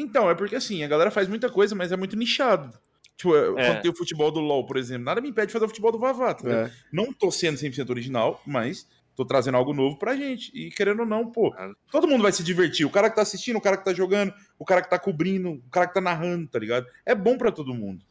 Então, 0.01 0.31
é 0.31 0.35
porque 0.35 0.57
assim, 0.57 0.83
a 0.83 0.89
galera 0.89 1.11
faz 1.11 1.29
muita 1.29 1.51
coisa, 1.51 1.75
mas 1.75 1.93
é 1.93 1.97
muito 1.97 2.17
nichado. 2.17 2.73
Tipo, 3.17 3.37
é. 3.37 3.67
quando 3.67 3.83
tem 3.83 3.91
o 3.91 3.97
futebol 3.97 4.31
do 4.31 4.39
LoL, 4.39 4.65
por 4.65 4.77
exemplo, 4.77 5.05
nada 5.05 5.21
me 5.21 5.29
impede 5.29 5.49
de 5.49 5.53
fazer 5.53 5.65
o 5.65 5.69
futebol 5.69 5.91
do 5.91 5.99
Vavá. 5.99 6.35
Tá 6.35 6.49
é. 6.49 6.71
Não 6.93 7.13
tô 7.13 7.33
sendo 7.33 7.59
100% 7.59 7.91
original, 7.91 8.41
mas 8.47 8.87
tô 9.17 9.25
trazendo 9.25 9.57
algo 9.57 9.75
novo 9.75 9.99
pra 9.99 10.15
gente. 10.15 10.53
E 10.55 10.71
querendo 10.71 11.01
ou 11.01 11.07
não, 11.07 11.27
pô, 11.27 11.53
ah. 11.59 11.73
todo 11.91 12.07
mundo 12.07 12.23
vai 12.23 12.31
se 12.31 12.45
divertir. 12.45 12.87
O 12.87 12.91
cara 12.91 13.11
que 13.11 13.17
tá 13.17 13.23
assistindo, 13.23 13.57
o 13.57 13.61
cara 13.61 13.77
que 13.77 13.85
tá 13.85 13.93
jogando, 13.93 14.33
o 14.57 14.65
cara 14.65 14.81
que 14.81 14.89
tá 14.89 14.99
cobrindo, 15.01 15.51
o 15.51 15.71
cara 15.71 15.89
que 15.89 15.95
tá 15.95 16.01
narrando, 16.01 16.47
tá 16.47 16.61
ligado? 16.61 16.87
É 17.05 17.13
bom 17.13 17.37
pra 17.37 17.51
todo 17.51 17.75
mundo. 17.75 18.05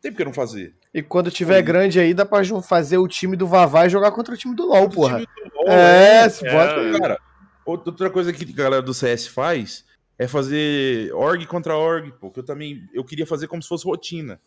Tem 0.00 0.10
por 0.10 0.18
que 0.18 0.24
não 0.24 0.32
fazer. 0.32 0.74
E 0.92 1.02
quando 1.02 1.30
tiver 1.30 1.60
grande 1.62 2.00
aí, 2.00 2.14
dá 2.14 2.24
pra 2.24 2.42
fazer 2.62 2.96
o 2.96 3.08
time 3.08 3.36
do 3.36 3.46
Vavá 3.46 3.86
e 3.86 3.90
jogar 3.90 4.12
contra 4.12 4.34
o 4.34 4.36
time 4.36 4.54
do 4.54 4.66
LoL, 4.66 4.88
porra. 4.88 5.18
Do 5.18 5.26
LOL, 5.56 5.68
é, 5.68 6.24
é, 6.24 6.28
se 6.28 6.42
bota. 6.44 6.80
É. 6.80 6.98
Cara, 6.98 7.20
outra 7.66 8.08
coisa 8.08 8.32
que 8.32 8.44
a 8.50 8.54
galera 8.54 8.82
do 8.82 8.94
CS 8.94 9.26
faz 9.26 9.84
é 10.18 10.28
fazer 10.28 11.12
org 11.12 11.44
contra 11.46 11.76
org, 11.76 12.12
pô, 12.20 12.30
que 12.30 12.40
eu 12.40 12.44
também 12.44 12.88
eu 12.92 13.04
queria 13.04 13.26
fazer 13.26 13.48
como 13.48 13.62
se 13.62 13.68
fosse 13.68 13.84
rotina. 13.84 14.40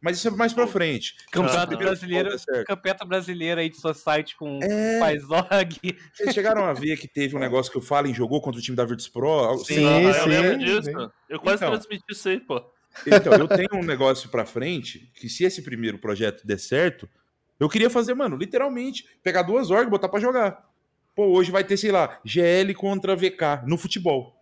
Mas 0.00 0.16
isso 0.16 0.28
é 0.28 0.30
mais 0.30 0.54
pra 0.54 0.66
frente. 0.66 1.14
Campeonato 1.30 1.76
brasileiro, 1.76 2.30
campeonato 2.66 3.06
brasileiro 3.06 3.60
aí 3.60 3.68
de 3.68 3.76
Society 3.76 4.34
com 4.34 4.58
é... 4.62 4.98
faz 4.98 5.22
org. 5.30 5.78
Vocês 6.14 6.34
chegaram 6.34 6.64
a 6.64 6.72
ver 6.72 6.96
que 6.96 7.06
teve 7.06 7.36
um 7.36 7.38
negócio 7.38 7.70
que 7.70 7.76
o 7.76 7.82
Fallen 7.82 8.14
jogou 8.14 8.40
contra 8.40 8.58
o 8.58 8.62
time 8.62 8.76
da 8.76 8.84
Virtus 8.84 9.08
Pro? 9.08 9.58
Sim, 9.58 9.74
sim, 9.74 9.86
ah, 9.86 10.00
eu 10.00 10.26
lembro 10.26 10.58
disso. 10.58 11.12
Eu 11.28 11.38
quase 11.38 11.62
então, 11.62 11.72
transmiti 11.72 12.04
isso 12.08 12.28
aí, 12.28 12.40
pô. 12.40 12.64
Então, 13.06 13.34
eu 13.34 13.46
tenho 13.46 13.68
um 13.74 13.84
negócio 13.84 14.28
pra 14.30 14.46
frente 14.46 15.10
que 15.14 15.28
se 15.28 15.44
esse 15.44 15.62
primeiro 15.62 15.98
projeto 15.98 16.46
der 16.46 16.58
certo, 16.58 17.08
eu 17.58 17.68
queria 17.68 17.90
fazer, 17.90 18.14
mano, 18.14 18.36
literalmente, 18.36 19.06
pegar 19.22 19.42
duas 19.42 19.70
org 19.70 19.86
e 19.86 19.90
botar 19.90 20.08
pra 20.08 20.18
jogar. 20.18 20.66
Pô, 21.14 21.26
hoje 21.26 21.50
vai 21.50 21.62
ter, 21.62 21.76
sei 21.76 21.92
lá, 21.92 22.18
GL 22.24 22.72
contra 22.74 23.14
VK 23.14 23.66
no 23.66 23.76
futebol. 23.76 24.39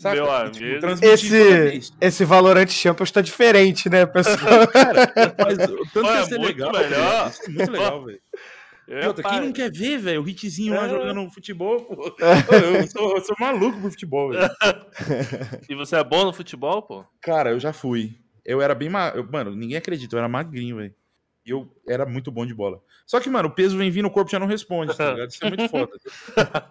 Saca? 0.00 0.14
Meu 0.14 0.32
amigo. 0.32 0.56
Tipo, 0.56 1.04
esse, 1.04 1.92
esse 2.00 2.24
Valorant 2.24 2.70
Champions 2.70 3.10
tá 3.10 3.20
diferente, 3.20 3.90
né, 3.90 4.06
pessoal? 4.06 4.66
Cara, 4.72 5.12
mas 5.38 5.58
tanto 5.92 6.06
Olha, 6.06 6.26
que 6.26 6.34
é 6.34 6.38
legal, 6.38 6.72
melhor. 6.72 7.32
É 7.44 7.48
muito 7.50 7.70
legal, 7.70 8.04
velho. 8.06 8.20
É, 8.88 9.22
quem 9.22 9.40
não 9.42 9.52
quer 9.52 9.70
ver, 9.70 9.98
velho, 9.98 10.22
o 10.22 10.28
hitzinho 10.28 10.74
é. 10.74 10.78
lá 10.78 10.88
jogando 10.88 11.30
futebol, 11.30 11.82
pô. 11.82 12.16
Eu 12.18 12.88
sou, 12.88 13.14
eu 13.14 13.20
sou 13.20 13.36
maluco 13.38 13.78
pro 13.78 13.90
futebol, 13.90 14.30
velho. 14.30 14.50
E 15.68 15.74
você 15.74 15.96
é 15.96 16.02
bom 16.02 16.24
no 16.24 16.32
futebol, 16.32 16.80
pô? 16.80 17.04
Cara, 17.20 17.50
eu 17.50 17.60
já 17.60 17.74
fui. 17.74 18.18
Eu 18.42 18.62
era 18.62 18.74
bem. 18.74 18.88
Ma... 18.88 19.12
Mano, 19.30 19.54
ninguém 19.54 19.76
acredita, 19.76 20.16
eu 20.16 20.18
era 20.18 20.28
magrinho, 20.28 20.78
velho. 20.78 20.94
E 21.44 21.50
eu 21.50 21.70
era 21.86 22.06
muito 22.06 22.32
bom 22.32 22.46
de 22.46 22.54
bola. 22.54 22.82
Só 23.10 23.18
que, 23.18 23.28
mano, 23.28 23.48
o 23.48 23.50
peso 23.50 23.76
vem 23.76 23.90
vindo, 23.90 24.06
o 24.06 24.10
corpo 24.10 24.30
já 24.30 24.38
não 24.38 24.46
responde, 24.46 24.96
tá 24.96 25.10
ligado? 25.10 25.30
Isso 25.30 25.44
é 25.44 25.48
muito 25.48 25.68
foda. 25.68 25.90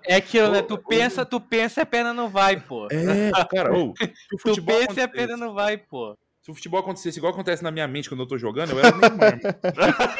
É 0.07 0.15
aquilo, 0.15 0.49
né? 0.51 0.61
Tu 0.61 0.77
pensa, 0.77 1.25
tu 1.25 1.37
pensa 1.37 1.81
e 1.81 1.83
a 1.83 1.85
perna 1.85 2.13
não 2.13 2.29
vai, 2.29 2.57
pô. 2.57 2.87
É, 2.89 3.29
cara, 3.53 3.73
ou, 3.73 3.93
Tu 4.45 4.63
pensa 4.63 5.01
e 5.01 5.03
a 5.03 5.07
perna 5.09 5.35
não 5.35 5.53
vai, 5.53 5.77
pô. 5.77 6.17
Se 6.41 6.49
o 6.49 6.53
futebol 6.55 6.79
acontecesse 6.79 7.17
igual 7.17 7.33
acontece 7.33 7.61
na 7.61 7.71
minha 7.71 7.85
mente 7.89 8.07
quando 8.07 8.21
eu 8.21 8.25
tô 8.25 8.37
jogando, 8.37 8.71
eu 8.71 8.79
era 8.79 8.89
Neymar. 8.89 9.39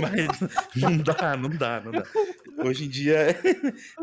Mas 0.00 0.40
não 0.76 0.96
dá, 0.96 1.36
não 1.36 1.50
dá, 1.50 1.82
não 1.84 1.92
dá. 1.92 2.04
Hoje 2.64 2.86
em 2.86 2.88
dia 2.88 3.38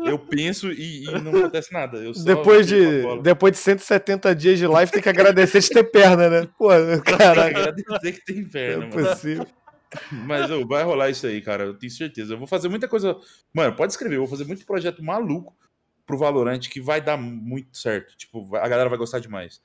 eu 0.04 0.16
penso 0.16 0.70
e, 0.70 1.06
e 1.06 1.20
não 1.22 1.36
acontece 1.36 1.72
nada. 1.72 1.98
depois, 2.24 2.68
de, 2.68 3.20
depois 3.20 3.52
de 3.52 3.58
170 3.58 4.32
dias 4.34 4.58
de 4.60 4.66
live, 4.68 4.92
tem 4.92 5.02
que 5.02 5.08
agradecer 5.08 5.58
de 5.60 5.70
ter 5.70 5.84
perna, 5.84 6.28
né? 6.30 6.48
Pô, 6.56 6.68
caralho. 7.04 7.56
Agradecer 7.56 8.12
que 8.12 8.24
tem 8.24 8.44
perna, 8.44 8.84
é 8.84 8.88
mano. 8.88 9.08
Possível. 9.08 9.46
Mas 10.10 10.50
oh, 10.50 10.66
vai 10.66 10.82
rolar 10.82 11.10
isso 11.10 11.26
aí, 11.26 11.40
cara. 11.40 11.64
Eu 11.64 11.74
tenho 11.74 11.92
certeza. 11.92 12.34
Eu 12.34 12.38
vou 12.38 12.46
fazer 12.46 12.68
muita 12.68 12.88
coisa. 12.88 13.16
Mano, 13.52 13.74
pode 13.74 13.92
escrever. 13.92 14.16
Eu 14.16 14.20
vou 14.20 14.28
fazer 14.28 14.44
muito 14.44 14.66
projeto 14.66 15.02
maluco 15.02 15.56
pro 16.04 16.18
Valorant 16.18 16.60
que 16.68 16.80
vai 16.80 17.00
dar 17.00 17.16
muito 17.16 17.76
certo. 17.76 18.16
Tipo, 18.16 18.56
a 18.56 18.68
galera 18.68 18.88
vai 18.88 18.98
gostar 18.98 19.18
demais. 19.18 19.60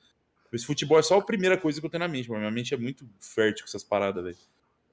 Esse 0.52 0.66
futebol 0.66 0.98
é 0.98 1.02
só 1.02 1.18
a 1.18 1.24
primeira 1.24 1.56
coisa 1.56 1.80
que 1.80 1.86
eu 1.86 1.90
tenho 1.90 2.00
na 2.00 2.08
mente, 2.08 2.28
mano. 2.28 2.40
Minha 2.40 2.52
mente 2.52 2.74
é 2.74 2.76
muito 2.76 3.08
fértil 3.20 3.64
com 3.64 3.68
essas 3.68 3.82
paradas, 3.82 4.22
velho. 4.22 4.36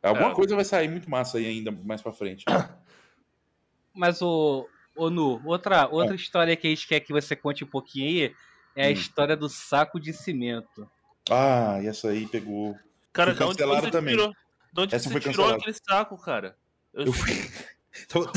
Alguma 0.02 0.32
é. 0.32 0.34
coisa 0.34 0.56
vai 0.56 0.64
sair 0.64 0.88
muito 0.88 1.10
massa 1.10 1.38
aí 1.38 1.46
ainda 1.46 1.72
mais 1.72 2.02
pra 2.02 2.14
frente. 2.14 2.46
Mas 3.94 4.22
o, 4.22 4.66
o 4.96 5.10
Nu, 5.10 5.42
outra, 5.46 5.90
outra 5.90 6.14
é. 6.14 6.16
história 6.16 6.56
que 6.56 6.68
a 6.68 6.70
gente 6.70 6.88
quer 6.88 7.02
que 7.02 7.12
você 7.12 7.36
conte 7.36 7.66
um 7.66 7.68
pouquinho 7.68 8.06
aí 8.08 8.36
é 8.76 8.86
a 8.86 8.90
hum. 8.90 8.94
história 8.94 9.36
do 9.36 9.50
saco 9.50 10.00
de 10.00 10.14
cimento. 10.14 10.90
Ah, 11.30 11.80
e 11.82 11.88
essa 11.88 12.10
aí 12.10 12.26
pegou. 12.28 12.78
Cara, 13.12 13.36
Fui 13.36 13.46
cancelado 13.46 13.92
também. 13.92 14.16
Tirou, 14.16 14.34
de 14.74 14.82
onde 14.82 14.96
essa 14.96 15.10
você 15.10 15.20
tirou 15.20 15.50
aquele 15.50 15.76
saco, 15.88 16.18
cara? 16.18 16.58
Eu, 16.94 17.06
eu 17.06 17.14
fui. 17.14 17.32
Tava 18.08 18.32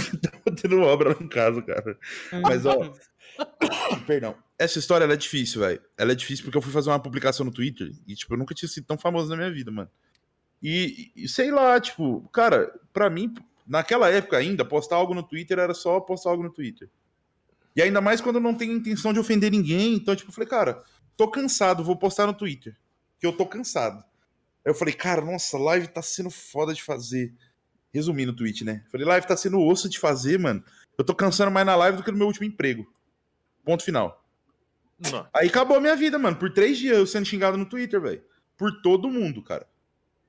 tendo 0.60 0.80
obra 0.80 1.10
lá 1.10 1.16
em 1.20 1.28
casa, 1.28 1.62
cara. 1.62 1.98
Mas, 2.42 2.66
ó. 2.66 2.92
Perdão. 4.06 4.36
Essa 4.58 4.78
história 4.78 5.04
ela 5.04 5.14
é 5.14 5.16
difícil, 5.16 5.60
velho. 5.60 5.80
Ela 5.96 6.12
é 6.12 6.14
difícil 6.14 6.44
porque 6.44 6.56
eu 6.56 6.62
fui 6.62 6.72
fazer 6.72 6.90
uma 6.90 7.00
publicação 7.00 7.44
no 7.44 7.52
Twitter 7.52 7.90
e, 8.06 8.14
tipo, 8.14 8.32
eu 8.34 8.38
nunca 8.38 8.54
tinha 8.54 8.68
sido 8.68 8.86
tão 8.86 8.98
famoso 8.98 9.28
na 9.28 9.36
minha 9.36 9.50
vida, 9.50 9.70
mano. 9.70 9.90
E, 10.62 11.10
e, 11.16 11.28
sei 11.28 11.50
lá, 11.50 11.80
tipo, 11.80 12.28
cara, 12.32 12.72
pra 12.92 13.10
mim, 13.10 13.34
naquela 13.66 14.08
época 14.08 14.36
ainda, 14.36 14.64
postar 14.64 14.96
algo 14.96 15.14
no 15.14 15.22
Twitter 15.22 15.58
era 15.58 15.74
só 15.74 15.98
postar 16.00 16.30
algo 16.30 16.42
no 16.42 16.52
Twitter. 16.52 16.88
E 17.74 17.82
ainda 17.82 18.00
mais 18.00 18.20
quando 18.20 18.38
não 18.38 18.54
tem 18.54 18.70
intenção 18.70 19.12
de 19.12 19.18
ofender 19.18 19.50
ninguém. 19.50 19.94
Então, 19.94 20.14
tipo, 20.14 20.30
eu 20.30 20.34
falei, 20.34 20.48
cara, 20.48 20.82
tô 21.16 21.28
cansado, 21.28 21.82
vou 21.82 21.96
postar 21.96 22.26
no 22.26 22.34
Twitter. 22.34 22.76
Que 23.18 23.26
eu 23.26 23.32
tô 23.32 23.46
cansado. 23.46 24.04
Aí 24.64 24.70
eu 24.70 24.74
falei, 24.74 24.94
cara, 24.94 25.20
nossa, 25.20 25.58
live 25.58 25.88
tá 25.88 26.02
sendo 26.02 26.30
foda 26.30 26.72
de 26.72 26.82
fazer. 26.82 27.32
Resumindo 27.92 28.32
o 28.32 28.36
tweet, 28.36 28.64
né? 28.64 28.84
Falei, 28.90 29.06
live 29.06 29.26
tá 29.26 29.36
sendo 29.36 29.60
osso 29.60 29.88
de 29.88 29.98
fazer, 29.98 30.38
mano. 30.38 30.64
Eu 30.96 31.04
tô 31.04 31.14
cansando 31.14 31.50
mais 31.50 31.66
na 31.66 31.76
live 31.76 31.98
do 31.98 32.02
que 32.02 32.10
no 32.10 32.16
meu 32.16 32.26
último 32.26 32.46
emprego. 32.46 32.90
Ponto 33.64 33.84
final. 33.84 34.24
Não. 35.10 35.26
Aí 35.34 35.48
acabou 35.48 35.76
a 35.76 35.80
minha 35.80 35.96
vida, 35.96 36.18
mano. 36.18 36.36
Por 36.36 36.52
três 36.52 36.78
dias 36.78 36.96
eu 36.96 37.06
sendo 37.06 37.26
xingado 37.26 37.58
no 37.58 37.66
Twitter, 37.66 38.00
velho. 38.00 38.22
Por 38.56 38.80
todo 38.80 39.10
mundo, 39.10 39.42
cara. 39.42 39.66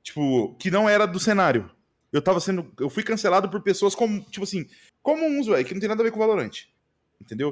Tipo, 0.02 0.56
que 0.56 0.70
não 0.72 0.90
era 0.90 1.06
do 1.06 1.20
cenário. 1.20 1.70
Eu 2.12 2.22
tava 2.22 2.40
sendo. 2.40 2.72
Eu 2.80 2.90
fui 2.90 3.04
cancelado 3.04 3.50
por 3.50 3.62
pessoas 3.62 3.96
como, 3.96 4.22
tipo 4.22 4.44
assim, 4.44 4.68
comuns, 5.02 5.48
velho, 5.48 5.66
que 5.66 5.74
não 5.74 5.80
tem 5.80 5.90
nada 5.90 6.02
a 6.02 6.04
ver 6.04 6.12
com 6.12 6.18
o 6.18 6.20
Valorant. 6.20 6.66
Entendeu? 7.22 7.50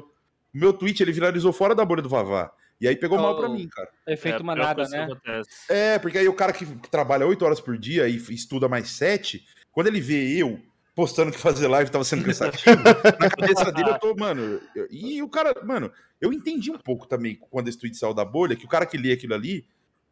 O 0.54 0.58
meu 0.58 0.72
tweet, 0.72 1.02
ele 1.02 1.12
viralizou 1.12 1.52
fora 1.52 1.74
da 1.74 1.84
bolha 1.84 2.02
do 2.02 2.08
Vavá. 2.08 2.52
E 2.80 2.88
aí 2.88 2.96
pegou 2.96 3.18
oh, 3.18 3.22
mal 3.22 3.36
pra 3.36 3.48
mim, 3.48 3.68
cara. 3.68 3.88
Efeito 4.06 4.40
é, 4.40 4.42
manada, 4.42 4.88
né? 4.88 5.08
É, 5.68 5.98
porque 5.98 6.18
aí 6.18 6.28
o 6.28 6.34
cara 6.34 6.52
que 6.52 6.66
trabalha 6.90 7.26
8 7.26 7.44
horas 7.44 7.60
por 7.60 7.78
dia 7.78 8.08
e 8.08 8.16
estuda 8.16 8.68
mais 8.68 8.90
7, 8.90 9.44
quando 9.70 9.86
ele 9.86 10.00
vê 10.00 10.36
eu 10.36 10.60
postando 10.94 11.30
que 11.32 11.38
fazer 11.38 11.68
live 11.68 11.90
tava 11.90 12.04
sendo 12.04 12.24
cansativo, 12.24 12.82
na 13.18 13.30
cabeça 13.30 13.72
dele 13.72 13.90
eu 13.90 13.98
tô, 13.98 14.14
mano. 14.14 14.60
E 14.90 15.22
o 15.22 15.28
cara, 15.28 15.54
mano, 15.64 15.92
eu 16.20 16.32
entendi 16.32 16.70
um 16.70 16.78
pouco 16.78 17.06
também 17.06 17.38
quando 17.50 17.68
esse 17.68 17.78
tweet 17.78 17.96
saiu 17.96 18.12
da 18.12 18.24
bolha, 18.24 18.56
que 18.56 18.66
o 18.66 18.68
cara 18.68 18.84
que 18.84 18.98
lê 18.98 19.12
aquilo 19.12 19.34
ali, 19.34 19.64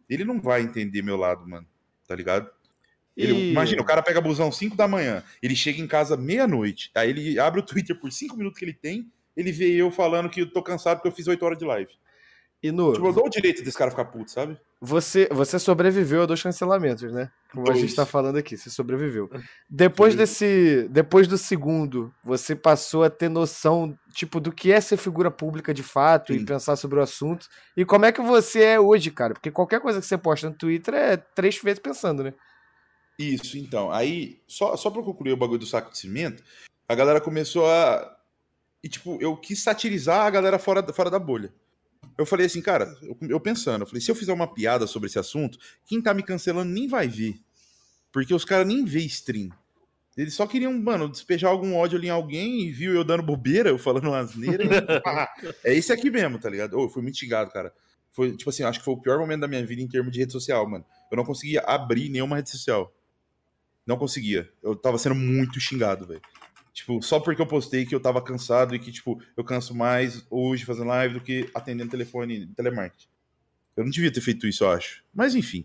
ele 0.09 0.25
não 0.25 0.41
vai 0.41 0.63
entender 0.63 1.03
meu 1.03 1.17
lado, 1.17 1.47
mano 1.49 1.67
tá 2.11 2.17
ligado? 2.17 2.51
Ele, 3.17 3.33
e... 3.33 3.51
Imagina, 3.53 3.81
o 3.81 3.85
cara 3.85 4.03
pega 4.03 4.21
busão 4.21 4.51
5 4.51 4.77
da 4.77 4.89
manhã, 4.89 5.23
ele 5.41 5.55
chega 5.55 5.81
em 5.81 5.87
casa 5.87 6.17
meia-noite, 6.17 6.91
aí 6.93 7.11
ele 7.11 7.39
abre 7.39 7.61
o 7.61 7.63
Twitter 7.63 7.95
por 7.99 8.11
5 8.11 8.37
minutos 8.37 8.59
que 8.59 8.65
ele 8.65 8.75
tem, 8.75 9.09
ele 9.37 9.53
vê 9.53 9.71
eu 9.71 9.93
falando 9.93 10.29
que 10.29 10.41
eu 10.41 10.53
tô 10.53 10.61
cansado 10.61 10.97
porque 10.97 11.09
eu 11.09 11.13
fiz 11.13 11.29
8 11.29 11.41
horas 11.45 11.59
de 11.59 11.65
live. 11.65 11.93
E 12.63 12.71
no. 12.71 12.93
Tipo, 12.93 13.07
eu 13.07 13.13
dou 13.13 13.27
o 13.27 13.31
direito 13.31 13.63
desse 13.65 13.77
cara 13.77 13.91
ficar 13.91 14.05
puto, 14.07 14.31
sabe? 14.31 14.59
Você, 14.83 15.29
você 15.33 15.59
sobreviveu 15.59 16.23
a 16.23 16.27
dois 16.27 16.43
cancelamentos, 16.43 17.11
né? 17.11 17.31
Como 17.51 17.65
dois. 17.65 17.79
a 17.79 17.81
gente 17.81 17.95
tá 17.95 18.05
falando 18.05 18.37
aqui, 18.37 18.57
você 18.57 18.69
sobreviveu. 18.69 19.31
Depois 19.69 20.15
desse. 20.15 20.87
Depois 20.91 21.27
do 21.27 21.39
segundo, 21.39 22.13
você 22.23 22.55
passou 22.55 23.03
a 23.03 23.09
ter 23.09 23.31
noção, 23.31 23.99
tipo, 24.13 24.39
do 24.39 24.53
que 24.53 24.73
é 24.73 24.81
ser 24.81 24.99
figura 24.99 25.31
pública 25.31 25.73
de 25.73 25.83
fato 25.83 26.35
Sim. 26.35 26.41
e 26.41 26.45
pensar 26.45 26.77
sobre 26.77 26.99
o 26.99 27.03
assunto. 27.03 27.49
E 27.75 27.85
como 27.85 28.05
é 28.05 28.13
que 28.13 28.21
você 28.21 28.63
é 28.63 28.81
hoje, 28.81 29.11
cara? 29.11 29.33
Porque 29.33 29.51
qualquer 29.51 29.81
coisa 29.81 29.99
que 29.99 30.07
você 30.07 30.19
posta 30.19 30.51
no 30.51 30.55
Twitter 30.55 30.95
é 30.95 31.17
três 31.17 31.59
vezes 31.63 31.81
pensando, 31.81 32.23
né? 32.23 32.35
Isso, 33.19 33.57
então. 33.57 33.91
Aí, 33.91 34.39
só, 34.47 34.77
só 34.77 34.91
pra 34.91 35.03
concluir 35.03 35.33
o 35.33 35.37
bagulho 35.37 35.59
do 35.59 35.67
saco 35.67 35.91
de 35.91 35.99
cimento, 35.99 36.43
a 36.87 36.95
galera 36.95 37.23
começou 37.23 37.67
a. 37.67 38.19
E, 38.85 38.89
tipo, 38.89 39.17
eu 39.21 39.35
quis 39.37 39.63
satirizar 39.63 40.27
a 40.27 40.31
galera 40.31 40.59
fora, 40.59 40.83
fora 40.93 41.11
da 41.11 41.19
bolha 41.19 41.53
eu 42.17 42.27
falei 42.27 42.47
assim, 42.47 42.61
cara, 42.61 42.95
eu, 43.03 43.17
eu, 43.29 43.41
pensando, 43.41 43.83
eu 43.83 43.87
falei, 43.87 44.01
se 44.01 44.11
eu 44.11 44.15
fizer 44.15 44.33
uma 44.33 44.53
piada 44.53 44.87
sobre 44.87 45.09
esse 45.09 45.19
assunto, 45.19 45.59
quem 45.87 46.03
tá 46.03 46.13
me 46.13 46.23
cancelando 46.23 46.71
nem 46.71 46.87
vai 46.87 47.09
ver. 47.09 47.41
Porque 48.13 48.35
os 48.35 48.45
caras 48.45 48.67
nem 48.67 48.85
vê 48.85 49.01
stream. 49.01 49.51
Eles 50.17 50.35
só 50.35 50.47
queriam, 50.47 50.73
mano, 50.79 51.09
despejar 51.09 51.51
algum 51.51 51.75
ódio 51.75 51.97
ali 51.97 52.09
em 52.09 52.11
alguém 52.11 52.63
e 52.63 52.73
viu 52.73 52.93
eu 52.93 53.05
dando 53.05 53.23
bobeira, 53.23 53.71
eu 53.71 53.79
falando 53.79 54.13
asneira. 54.13 54.65
é 55.65 55.75
esse 55.75 55.93
aqui 55.93 56.11
mesmo, 56.11 56.39
tá 56.39 56.51
ligado? 56.51 56.77
Oh, 56.77 56.85
eu 56.85 56.89
fui 56.91 57.03
mitigado, 57.03 57.51
cara. 57.51 57.73
Foi, 58.11 58.37
tipo 58.37 58.51
assim, 58.51 58.65
acho 58.65 58.81
que 58.81 58.85
foi 58.85 58.95
o 58.95 59.01
pior 59.01 59.19
momento 59.19 59.41
da 59.41 59.49
minha 59.49 59.65
vida 59.65 59.81
em 59.81 59.89
termos 59.89 60.13
de 60.13 60.19
rede 60.19 60.33
social, 60.33 60.69
mano. 60.69 60.85
Eu 61.11 61.17
não 61.17 61.25
conseguia 61.25 61.61
abrir 61.61 62.11
nenhuma 62.11 62.37
rede 62.37 62.51
social. 62.51 62.93
Não 63.87 63.97
conseguia. 63.97 64.51
Eu 64.63 64.77
tava 64.77 64.99
sendo 64.99 65.15
muito 65.15 65.61
xingado, 65.61 66.07
velho. 66.07 66.21
Tipo, 66.73 67.03
só 67.03 67.19
porque 67.19 67.43
eu 67.43 67.47
postei 67.47 67.85
que 67.85 67.95
eu 67.95 68.01
tava 68.01 68.23
cansado 68.23 68.75
e 68.75 68.79
que, 68.79 68.93
tipo, 68.93 69.21
eu 69.37 69.43
canso 69.43 69.75
mais 69.75 70.25
hoje 70.31 70.65
fazendo 70.65 70.89
live 70.89 71.15
do 71.15 71.21
que 71.21 71.51
atendendo 71.55 71.91
telefone 71.91 72.47
telemarketing. 72.49 73.09
Eu 73.77 73.85
não 73.85 73.91
devia 73.91 74.13
ter 74.13 74.21
feito 74.21 74.47
isso, 74.47 74.65
eu 74.65 74.71
acho. 74.71 75.03
Mas 75.13 75.35
enfim. 75.35 75.65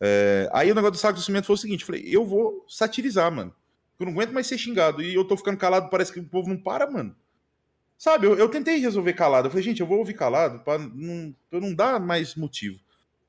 É... 0.00 0.48
Aí 0.52 0.70
o 0.70 0.74
negócio 0.74 0.92
do 0.92 0.98
saco 0.98 1.18
do 1.18 1.24
cimento 1.24 1.46
foi 1.46 1.54
o 1.54 1.58
seguinte: 1.58 1.80
eu 1.80 1.86
falei, 1.86 2.02
eu 2.06 2.24
vou 2.24 2.64
satirizar, 2.68 3.30
mano. 3.30 3.54
Eu 3.98 4.06
não 4.06 4.12
aguento 4.12 4.32
mais 4.32 4.46
ser 4.46 4.56
xingado. 4.56 5.02
E 5.02 5.14
eu 5.14 5.24
tô 5.24 5.36
ficando 5.36 5.58
calado, 5.58 5.90
parece 5.90 6.12
que 6.12 6.20
o 6.20 6.24
povo 6.24 6.48
não 6.48 6.56
para, 6.56 6.90
mano. 6.90 7.14
Sabe, 7.98 8.26
eu, 8.26 8.34
eu 8.34 8.48
tentei 8.48 8.78
resolver 8.78 9.12
calado. 9.12 9.46
Eu 9.46 9.50
falei, 9.50 9.62
gente, 9.62 9.80
eu 9.80 9.86
vou 9.86 9.98
ouvir 9.98 10.14
calado 10.14 10.60
pra 10.60 10.78
não, 10.78 11.34
pra 11.50 11.60
não 11.60 11.74
dar 11.74 12.00
mais 12.00 12.34
motivo. 12.34 12.80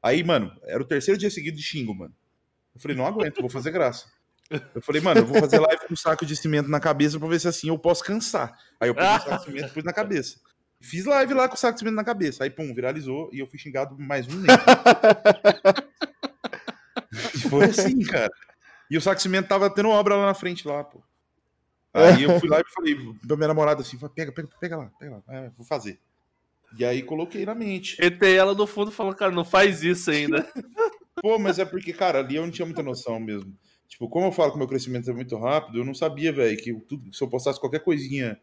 Aí, 0.01 0.24
mano, 0.24 0.51
era 0.64 0.82
o 0.82 0.86
terceiro 0.86 1.20
dia 1.20 1.30
seguido 1.30 1.57
de 1.57 1.64
xingo, 1.64 1.93
mano. 1.93 2.16
Eu 2.74 2.80
falei, 2.80 2.95
não 2.95 3.05
aguento, 3.05 3.41
vou 3.41 3.49
fazer 3.49 3.72
graça. 3.72 4.07
Eu 4.76 4.82
falei, 4.82 5.02
mano, 5.02 5.22
eu 5.22 5.26
vou 5.26 5.39
fazer 5.39 5.60
live 5.60 5.88
com 5.88 5.93
um 5.93 5.97
saco 5.97 6.26
de 6.26 6.36
cimento 6.36 6.70
na 6.70 6.80
cabeça 6.80 7.18
pra 7.18 7.28
ver 7.28 7.39
se 7.39 7.47
assim 7.47 7.70
eu 7.70 7.80
posso 7.80 8.04
cansar. 8.04 8.58
Aí 8.80 8.89
eu 8.89 8.95
peguei 8.95 9.10
o 9.10 9.20
saco 9.20 9.38
de 9.38 9.43
cimento 9.45 9.70
e 9.70 9.74
pus 9.74 9.84
na 9.84 9.93
cabeça. 9.93 10.39
Fiz 10.80 11.06
live 11.06 11.34
lá 11.34 11.47
com 11.47 11.56
o 11.56 11.58
saco 11.58 11.74
de 11.74 11.80
cimento 11.80 11.95
na 11.95 12.04
cabeça. 12.04 12.43
Aí, 12.43 12.49
pum, 12.49 12.74
viralizou 12.74 13.30
e 13.32 13.39
eu 13.39 13.47
fui 13.47 13.58
xingado 13.58 13.97
mais 13.97 14.28
um 14.28 14.43
e 17.14 17.39
foi 17.49 17.66
assim, 17.66 17.99
cara. 18.04 18.32
E 18.89 18.97
o 18.97 19.02
saco 19.02 19.18
de 19.18 19.22
cimento 19.22 19.47
tava 19.47 19.70
tendo 19.70 19.89
obra 19.89 20.16
lá 20.16 20.26
na 20.26 20.34
frente, 20.34 20.68
lá, 20.68 20.84
pô. 20.84 21.02
Aí 21.93 22.24
eu 22.24 22.39
fui 22.39 22.49
lá 22.49 22.60
e 22.60 22.74
falei 22.74 22.95
pra 23.28 23.36
minha 23.36 23.47
namorada 23.47 23.82
assim: 23.82 23.97
pega, 24.16 24.32
pega, 24.32 24.49
pega 24.60 24.78
lá, 24.78 24.91
pega 24.97 25.16
lá, 25.16 25.24
é, 25.28 25.49
vou 25.49 25.66
fazer. 25.66 25.99
E 26.78 26.86
aí 26.86 27.02
coloquei 27.04 27.45
na 27.45 27.54
mente. 27.54 27.97
Entrei 28.04 28.38
ela 28.38 28.54
no 28.54 28.66
fundo 28.66 28.91
falando, 28.91 29.16
cara, 29.16 29.32
não 29.32 29.43
faz 29.43 29.84
isso 29.84 30.10
ainda. 30.10 30.47
Pô, 31.22 31.38
mas 31.38 31.60
é 31.60 31.66
porque, 31.66 31.91
cara, 31.91 32.20
ali 32.20 32.38
eu 32.38 32.43
não 32.43 32.52
tinha 32.52 32.66
muita 32.66 32.82
noção 32.82 33.20
mesmo. 33.20 33.54
Tipo, 33.91 34.07
como 34.07 34.25
eu 34.25 34.31
falo 34.31 34.53
que 34.53 34.57
meu 34.57 34.69
crescimento 34.69 35.09
é 35.09 35.13
muito 35.13 35.37
rápido, 35.37 35.77
eu 35.77 35.83
não 35.83 35.93
sabia, 35.93 36.31
velho, 36.31 36.57
que 36.57 36.73
tudo, 36.73 37.13
se 37.13 37.21
eu 37.21 37.27
postasse 37.27 37.59
qualquer 37.59 37.79
coisinha 37.79 38.39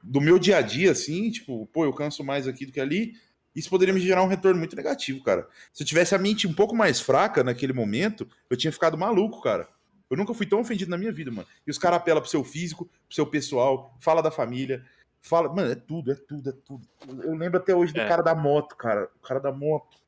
do 0.00 0.20
meu 0.20 0.38
dia 0.38 0.58
a 0.58 0.60
dia, 0.60 0.92
assim, 0.92 1.28
tipo, 1.28 1.66
pô, 1.72 1.84
eu 1.84 1.92
canso 1.92 2.22
mais 2.22 2.46
aqui 2.46 2.64
do 2.64 2.70
que 2.70 2.80
ali, 2.80 3.14
isso 3.54 3.68
poderia 3.68 3.92
me 3.92 3.98
gerar 3.98 4.22
um 4.22 4.28
retorno 4.28 4.60
muito 4.60 4.76
negativo, 4.76 5.24
cara. 5.24 5.48
Se 5.72 5.82
eu 5.82 5.86
tivesse 5.86 6.14
a 6.14 6.18
mente 6.18 6.46
um 6.46 6.54
pouco 6.54 6.74
mais 6.74 7.00
fraca 7.00 7.42
naquele 7.42 7.72
momento, 7.72 8.28
eu 8.48 8.56
tinha 8.56 8.72
ficado 8.72 8.96
maluco, 8.96 9.42
cara. 9.42 9.68
Eu 10.08 10.16
nunca 10.16 10.32
fui 10.32 10.46
tão 10.46 10.60
ofendido 10.60 10.88
na 10.88 10.96
minha 10.96 11.10
vida, 11.10 11.32
mano. 11.32 11.48
E 11.66 11.70
os 11.70 11.76
caras 11.76 11.96
apelam 11.96 12.22
pro 12.22 12.30
seu 12.30 12.44
físico, 12.44 12.84
pro 12.84 13.14
seu 13.14 13.26
pessoal, 13.26 13.96
fala 13.98 14.22
da 14.22 14.30
família, 14.30 14.84
fala. 15.20 15.52
Mano, 15.52 15.72
é 15.72 15.74
tudo, 15.74 16.12
é 16.12 16.14
tudo, 16.14 16.48
é 16.48 16.52
tudo. 16.64 16.88
Eu 17.24 17.34
lembro 17.34 17.58
até 17.58 17.74
hoje 17.74 17.92
do 17.92 18.00
é. 18.00 18.06
cara 18.06 18.22
da 18.22 18.36
moto, 18.36 18.76
cara. 18.76 19.10
O 19.16 19.26
cara 19.26 19.40
da 19.40 19.50
moto. 19.50 19.98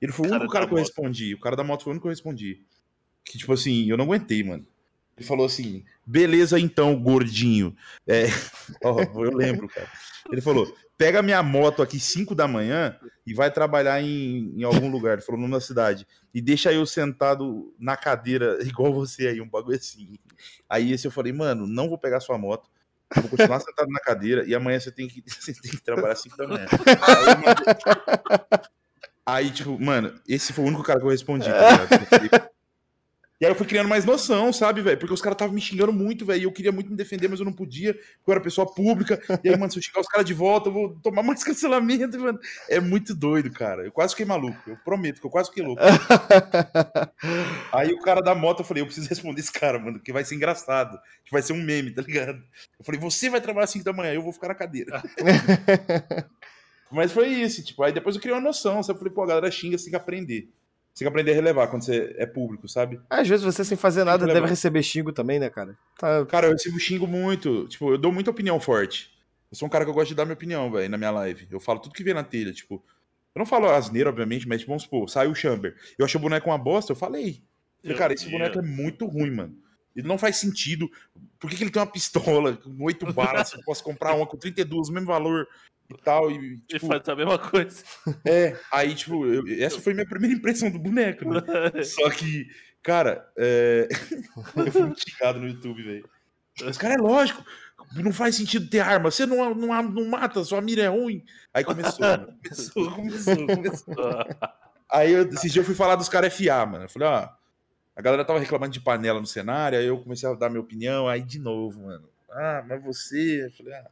Ele 0.00 0.12
foi 0.12 0.28
o 0.28 0.30
único 0.30 0.46
cara, 0.46 0.52
cara 0.52 0.66
que 0.68 0.74
eu 0.74 0.78
respondi. 0.78 1.34
O 1.34 1.40
cara 1.40 1.56
da 1.56 1.64
moto 1.64 1.82
foi 1.82 1.90
o 1.90 1.92
único 1.92 2.04
que 2.04 2.08
eu 2.08 2.12
respondi 2.12 2.64
que, 3.26 3.36
tipo 3.36 3.52
assim, 3.52 3.90
eu 3.90 3.96
não 3.96 4.04
aguentei, 4.04 4.42
mano. 4.42 4.64
Ele 5.16 5.26
falou 5.26 5.46
assim: 5.46 5.84
beleza, 6.06 6.58
então, 6.58 6.98
gordinho. 6.98 7.76
É, 8.06 8.26
ó, 8.84 9.00
eu 9.00 9.36
lembro, 9.36 9.68
cara. 9.68 9.90
Ele 10.30 10.40
falou: 10.40 10.72
pega 10.96 11.22
minha 11.22 11.42
moto 11.42 11.82
aqui 11.82 11.98
5 11.98 12.34
da 12.34 12.46
manhã 12.46 12.96
e 13.26 13.34
vai 13.34 13.50
trabalhar 13.50 14.00
em, 14.00 14.52
em 14.56 14.62
algum 14.62 14.88
lugar. 14.88 15.14
Ele 15.14 15.22
falou, 15.22 15.40
numa 15.40 15.60
cidade. 15.60 16.06
E 16.32 16.40
deixa 16.40 16.72
eu 16.72 16.86
sentado 16.86 17.74
na 17.78 17.96
cadeira, 17.96 18.58
igual 18.64 18.92
você 18.92 19.28
aí, 19.28 19.40
um 19.40 19.48
bagulho 19.48 19.76
assim. 19.76 20.18
Aí 20.68 20.92
esse 20.92 21.06
eu 21.06 21.10
falei, 21.10 21.32
mano, 21.32 21.66
não 21.66 21.88
vou 21.88 21.98
pegar 21.98 22.20
sua 22.20 22.38
moto. 22.38 22.68
Vou 23.14 23.28
continuar 23.28 23.60
sentado 23.60 23.88
na 23.88 24.00
cadeira 24.00 24.44
e 24.46 24.54
amanhã 24.54 24.80
você 24.80 24.90
tem 24.90 25.06
que, 25.06 25.22
você 25.26 25.54
tem 25.54 25.70
que 25.70 25.82
trabalhar 25.82 26.16
5 26.16 26.36
da 26.36 26.48
manhã. 26.48 26.66
Aí, 29.24 29.44
aí, 29.46 29.50
tipo, 29.50 29.78
mano, 29.80 30.12
esse 30.28 30.52
foi 30.52 30.64
o 30.64 30.68
único 30.68 30.82
cara 30.82 30.98
que 30.98 31.06
eu 31.06 31.10
respondi. 31.10 31.48
Tá 31.48 32.45
e 33.38 33.44
aí 33.44 33.50
eu 33.50 33.54
fui 33.54 33.66
criando 33.66 33.88
mais 33.88 34.06
noção, 34.06 34.50
sabe, 34.50 34.80
velho? 34.80 34.96
Porque 34.96 35.12
os 35.12 35.20
caras 35.20 35.34
estavam 35.34 35.54
me 35.54 35.60
xingando 35.60 35.92
muito, 35.92 36.24
velho. 36.24 36.40
E 36.40 36.44
eu 36.44 36.52
queria 36.52 36.72
muito 36.72 36.90
me 36.90 36.96
defender, 36.96 37.28
mas 37.28 37.38
eu 37.38 37.44
não 37.44 37.52
podia, 37.52 37.92
porque 37.92 38.30
eu 38.30 38.32
era 38.32 38.40
pessoa 38.40 38.66
pública. 38.66 39.20
E 39.44 39.50
aí, 39.50 39.56
mano, 39.58 39.70
se 39.70 39.78
eu 39.78 39.82
xingar 39.82 40.00
os 40.00 40.08
caras 40.08 40.24
de 40.24 40.32
volta, 40.32 40.70
eu 40.70 40.72
vou 40.72 40.98
tomar 41.02 41.22
mais 41.22 41.44
cancelamento, 41.44 42.18
mano. 42.18 42.38
É 42.66 42.80
muito 42.80 43.14
doido, 43.14 43.50
cara. 43.50 43.84
Eu 43.84 43.92
quase 43.92 44.14
fiquei 44.14 44.24
maluco. 44.24 44.58
Eu 44.66 44.78
prometo 44.78 45.20
que 45.20 45.26
eu 45.26 45.30
quase 45.30 45.50
fiquei 45.50 45.62
louco. 45.62 45.82
aí 47.74 47.92
o 47.92 48.00
cara 48.00 48.22
da 48.22 48.34
moto, 48.34 48.60
eu 48.60 48.64
falei, 48.64 48.82
eu 48.82 48.86
preciso 48.86 49.08
responder 49.08 49.40
esse 49.40 49.52
cara, 49.52 49.78
mano, 49.78 50.00
que 50.00 50.14
vai 50.14 50.24
ser 50.24 50.34
engraçado. 50.34 50.98
Que 51.22 51.30
vai 51.30 51.42
ser 51.42 51.52
um 51.52 51.62
meme, 51.62 51.90
tá 51.90 52.00
ligado? 52.00 52.42
Eu 52.78 52.84
falei, 52.86 52.98
você 52.98 53.28
vai 53.28 53.42
trabalhar 53.42 53.64
às 53.64 53.70
5 53.70 53.84
da 53.84 53.92
manhã, 53.92 54.14
eu 54.14 54.22
vou 54.22 54.32
ficar 54.32 54.48
na 54.48 54.54
cadeira. 54.54 55.02
mas 56.90 57.12
foi 57.12 57.28
isso, 57.28 57.62
tipo, 57.62 57.82
aí 57.82 57.92
depois 57.92 58.16
eu 58.16 58.22
criei 58.22 58.34
uma 58.34 58.42
noção. 58.42 58.82
Sabe? 58.82 58.96
Eu 58.96 59.00
falei, 59.00 59.12
pô, 59.12 59.24
a 59.24 59.26
galera 59.26 59.50
xinga, 59.50 59.76
você 59.76 59.84
tem 59.84 59.90
que 59.90 59.96
aprender. 59.96 60.48
Você 60.96 61.04
tem 61.04 61.08
que 61.08 61.08
aprender 61.10 61.32
a 61.32 61.34
relevar 61.34 61.68
quando 61.68 61.82
você 61.82 62.14
é 62.16 62.24
público, 62.24 62.66
sabe? 62.66 62.98
Às 63.10 63.28
vezes 63.28 63.44
você 63.44 63.62
sem 63.62 63.76
fazer 63.76 64.02
nada 64.02 64.24
deve 64.26 64.46
receber 64.46 64.82
xingo 64.82 65.12
também, 65.12 65.38
né, 65.38 65.50
cara? 65.50 65.76
Tá... 65.98 66.24
Cara, 66.24 66.46
eu 66.46 66.52
recebo 66.52 66.80
xingo 66.80 67.06
muito. 67.06 67.68
Tipo, 67.68 67.92
eu 67.92 67.98
dou 67.98 68.10
muita 68.10 68.30
opinião 68.30 68.58
forte. 68.58 69.10
Eu 69.50 69.58
sou 69.58 69.66
um 69.66 69.70
cara 69.70 69.84
que 69.84 69.90
eu 69.90 69.94
gosto 69.94 70.08
de 70.08 70.14
dar 70.14 70.24
minha 70.24 70.32
opinião, 70.32 70.72
velho, 70.72 70.88
na 70.88 70.96
minha 70.96 71.10
live. 71.10 71.46
Eu 71.50 71.60
falo 71.60 71.80
tudo 71.80 71.92
que 71.92 72.02
vem 72.02 72.14
na 72.14 72.24
telha, 72.24 72.50
tipo. 72.50 72.82
Eu 73.34 73.38
não 73.40 73.44
falo 73.44 73.68
asneira, 73.68 74.08
obviamente, 74.08 74.48
mas 74.48 74.60
tipo, 74.60 74.70
vamos 74.70 74.84
supor, 74.84 75.10
saiu 75.10 75.32
o 75.32 75.34
Chamber. 75.34 75.76
Eu 75.98 76.06
achei 76.06 76.18
o 76.18 76.22
boneco 76.22 76.48
uma 76.48 76.56
bosta, 76.56 76.92
eu 76.92 76.96
falei. 76.96 77.42
Falei, 77.82 77.96
cara, 77.98 78.14
esse 78.14 78.30
boneco 78.30 78.58
é 78.58 78.62
muito 78.62 79.04
ruim, 79.04 79.32
mano. 79.32 79.54
Ele 79.96 80.06
não 80.06 80.18
faz 80.18 80.36
sentido. 80.36 80.90
Por 81.38 81.48
que, 81.48 81.56
que 81.56 81.64
ele 81.64 81.70
tem 81.70 81.80
uma 81.80 81.90
pistola 81.90 82.56
com 82.56 82.76
oito 82.84 83.06
balas? 83.14 83.54
eu 83.54 83.62
posso 83.64 83.82
comprar 83.82 84.14
uma 84.14 84.26
com 84.26 84.36
32, 84.36 84.88
o 84.88 84.92
mesmo 84.92 85.06
valor 85.06 85.48
e 85.90 85.96
tal. 86.02 86.30
E, 86.30 86.58
tipo, 86.58 86.86
e 86.86 86.88
faz 86.88 87.08
a 87.08 87.16
mesma 87.16 87.38
coisa. 87.38 87.82
É, 88.26 88.56
aí, 88.70 88.94
tipo, 88.94 89.26
eu, 89.26 89.44
essa 89.64 89.80
foi 89.80 89.94
minha 89.94 90.06
primeira 90.06 90.36
impressão 90.36 90.70
do 90.70 90.78
boneco, 90.78 91.24
né? 91.28 91.40
Só 91.82 92.10
que, 92.10 92.46
cara, 92.82 93.26
é... 93.36 93.88
eu 94.56 94.72
fui 94.72 94.90
criticado 94.90 95.40
no 95.40 95.48
YouTube, 95.48 95.82
velho. 95.82 96.08
Os 96.62 96.78
cara 96.78 96.94
é 96.94 96.98
lógico, 96.98 97.44
não 97.94 98.12
faz 98.12 98.36
sentido 98.36 98.68
ter 98.68 98.80
arma. 98.80 99.10
Você 99.10 99.26
não, 99.26 99.54
não, 99.54 99.82
não 99.82 100.08
mata, 100.08 100.42
sua 100.42 100.60
mira 100.60 100.82
é 100.82 100.88
ruim. 100.88 101.22
Aí 101.52 101.62
começou, 101.62 102.00
mano. 102.00 102.34
Começou, 102.42 102.90
começou, 102.92 103.46
começou. 103.46 103.94
Aí 104.90 105.12
eu, 105.12 105.28
esse 105.28 105.50
dia 105.50 105.60
eu 105.60 105.66
fui 105.66 105.74
falar 105.74 105.96
dos 105.96 106.08
caras 106.08 106.34
FA, 106.34 106.64
mano. 106.64 106.84
Eu 106.84 106.88
falei, 106.88 107.08
ó, 107.08 107.28
a 107.96 108.02
galera 108.02 108.24
tava 108.24 108.38
reclamando 108.38 108.72
de 108.72 108.80
panela 108.80 109.18
no 109.18 109.26
cenário, 109.26 109.78
aí 109.78 109.86
eu 109.86 109.98
comecei 109.98 110.28
a 110.28 110.34
dar 110.34 110.50
minha 110.50 110.60
opinião, 110.60 111.08
aí 111.08 111.22
de 111.22 111.38
novo, 111.38 111.82
mano. 111.86 112.06
Ah, 112.30 112.62
mas 112.68 112.84
você. 112.84 113.46
Eu 113.46 113.50
falei, 113.52 113.72
ah, 113.72 113.90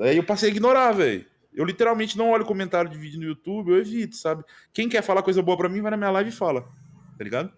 Aí 0.00 0.16
eu 0.16 0.24
passei 0.24 0.50
a 0.50 0.52
ignorar, 0.52 0.92
velho. 0.92 1.24
Eu 1.52 1.64
literalmente 1.64 2.18
não 2.18 2.30
olho 2.30 2.44
comentário 2.44 2.90
de 2.90 2.98
vídeo 2.98 3.18
no 3.18 3.26
YouTube, 3.26 3.70
eu 3.70 3.78
evito, 3.78 4.16
sabe? 4.16 4.44
Quem 4.72 4.88
quer 4.88 5.02
falar 5.02 5.22
coisa 5.22 5.42
boa 5.42 5.56
pra 5.56 5.68
mim, 5.68 5.80
vai 5.80 5.90
na 5.90 5.96
minha 5.96 6.10
live 6.10 6.28
e 6.28 6.32
fala. 6.32 6.62
Tá 7.16 7.24
ligado? 7.24 7.50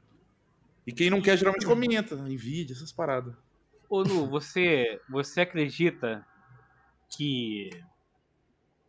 E 0.86 0.92
quem 0.92 1.10
não 1.10 1.20
quer, 1.20 1.36
geralmente 1.36 1.66
comenta 1.66 2.14
em 2.14 2.36
vídeo, 2.36 2.74
essas 2.74 2.92
paradas. 2.92 3.34
Ô, 3.90 4.00
Lu, 4.00 4.28
você, 4.28 5.00
você 5.08 5.40
acredita 5.40 6.24
que 7.10 7.70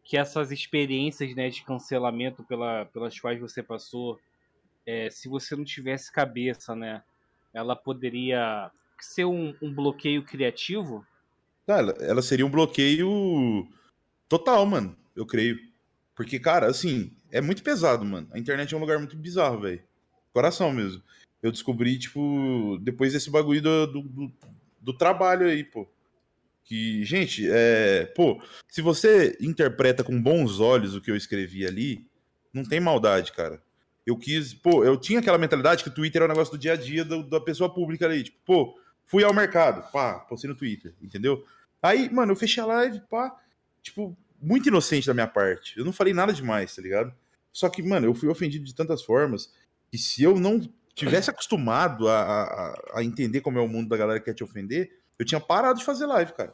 que 0.03 0.17
essas 0.17 0.51
experiências 0.51 1.35
né, 1.35 1.49
de 1.49 1.63
cancelamento 1.63 2.43
pela, 2.43 2.85
pelas 2.85 3.19
quais 3.19 3.39
você 3.39 3.61
passou, 3.61 4.19
é, 4.89 5.09
se 5.11 5.29
você 5.29 5.55
não 5.55 5.63
tivesse 5.63 6.11
cabeça, 6.11 6.75
né, 6.75 7.03
ela 7.53 7.75
poderia 7.75 8.71
ser 8.99 9.25
um, 9.25 9.55
um 9.61 9.71
bloqueio 9.71 10.23
criativo? 10.23 11.05
ela, 11.67 11.91
ela 11.99 12.21
seria 12.23 12.45
um 12.45 12.49
bloqueio 12.49 13.67
total, 14.27 14.65
mano, 14.65 14.97
eu 15.15 15.27
creio. 15.27 15.59
Porque, 16.15 16.39
cara, 16.39 16.65
assim, 16.65 17.11
é 17.31 17.39
muito 17.39 17.61
pesado, 17.61 18.03
mano. 18.03 18.27
A 18.31 18.39
internet 18.39 18.73
é 18.73 18.77
um 18.77 18.79
lugar 18.79 18.97
muito 18.97 19.15
bizarro, 19.15 19.61
velho. 19.61 19.81
Coração 20.33 20.71
mesmo. 20.71 21.03
Eu 21.41 21.51
descobri, 21.51 21.99
tipo, 21.99 22.79
depois 22.81 23.13
desse 23.13 23.29
bagulho 23.29 23.61
do, 23.61 23.87
do, 23.87 24.01
do, 24.01 24.33
do, 24.81 24.93
trabalho 24.97 25.47
aí, 25.47 25.63
pô. 25.63 25.87
Que, 26.65 27.05
gente, 27.05 27.47
é, 27.47 28.05
pô, 28.15 28.41
se 28.67 28.81
você 28.81 29.37
interpreta 29.39 30.03
com 30.03 30.21
bons 30.21 30.59
olhos 30.59 30.95
o 30.95 31.01
que 31.01 31.11
eu 31.11 31.15
escrevi 31.15 31.65
ali, 31.65 32.05
não 32.51 32.63
tem 32.63 32.79
maldade, 32.79 33.31
cara. 33.31 33.61
Eu 34.05 34.17
quis, 34.17 34.53
pô, 34.53 34.83
eu 34.83 34.97
tinha 34.97 35.19
aquela 35.19 35.37
mentalidade 35.37 35.83
que 35.83 35.89
o 35.89 35.93
Twitter 35.93 36.21
é 36.21 36.25
um 36.25 36.29
negócio 36.29 36.51
do 36.53 36.59
dia 36.59 36.73
a 36.73 36.75
dia 36.75 37.05
do, 37.05 37.23
da 37.23 37.39
pessoa 37.39 37.71
pública 37.71 38.05
ali, 38.05 38.23
tipo, 38.23 38.37
pô, 38.45 38.79
fui 39.05 39.23
ao 39.23 39.33
mercado, 39.33 39.91
pá, 39.91 40.19
postei 40.19 40.49
no 40.49 40.55
Twitter, 40.55 40.93
entendeu? 41.01 41.45
Aí, 41.81 42.09
mano, 42.11 42.31
eu 42.31 42.35
fechei 42.35 42.61
a 42.61 42.65
live, 42.65 43.01
pá, 43.09 43.35
tipo, 43.81 44.17
muito 44.41 44.67
inocente 44.67 45.07
da 45.07 45.13
minha 45.13 45.27
parte. 45.27 45.77
Eu 45.77 45.85
não 45.85 45.93
falei 45.93 46.13
nada 46.13 46.33
demais, 46.33 46.75
tá 46.75 46.81
ligado? 46.81 47.13
Só 47.51 47.69
que, 47.69 47.81
mano, 47.81 48.07
eu 48.07 48.13
fui 48.13 48.29
ofendido 48.29 48.65
de 48.65 48.73
tantas 48.73 49.03
formas 49.03 49.53
que 49.91 49.97
se 49.97 50.23
eu 50.23 50.39
não 50.39 50.61
tivesse 50.93 51.29
acostumado 51.29 52.07
a, 52.07 52.21
a, 52.21 52.91
a 52.95 53.03
entender 53.03 53.41
como 53.41 53.57
é 53.57 53.61
o 53.61 53.67
mundo 53.67 53.89
da 53.89 53.97
galera 53.97 54.19
que 54.19 54.25
quer 54.25 54.33
te 54.33 54.43
ofender, 54.43 54.91
eu 55.17 55.25
tinha 55.25 55.39
parado 55.39 55.79
de 55.79 55.85
fazer 55.85 56.05
live, 56.05 56.33
cara. 56.33 56.53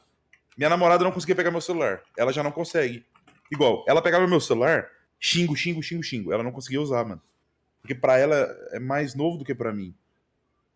Minha 0.57 0.69
namorada 0.69 1.03
não 1.03 1.11
conseguia 1.11 1.35
pegar 1.35 1.51
meu 1.51 1.61
celular. 1.61 2.01
Ela 2.17 2.31
já 2.31 2.41
não 2.41 2.51
consegue. 2.51 3.05
Igual, 3.51 3.83
ela 3.87 4.01
pegava 4.01 4.27
meu 4.27 4.39
celular, 4.39 4.89
xingo, 5.19 5.55
xingo, 5.55 5.83
xingo, 5.83 6.03
xingo. 6.03 6.33
Ela 6.33 6.43
não 6.43 6.51
conseguia 6.51 6.81
usar, 6.81 7.03
mano. 7.03 7.21
Porque 7.86 7.93
para 7.93 8.17
ela 8.17 8.36
é 8.71 8.79
mais 8.79 9.13
novo 9.13 9.38
do 9.38 9.45
que 9.45 9.53
para 9.53 9.71
mim. 9.71 9.93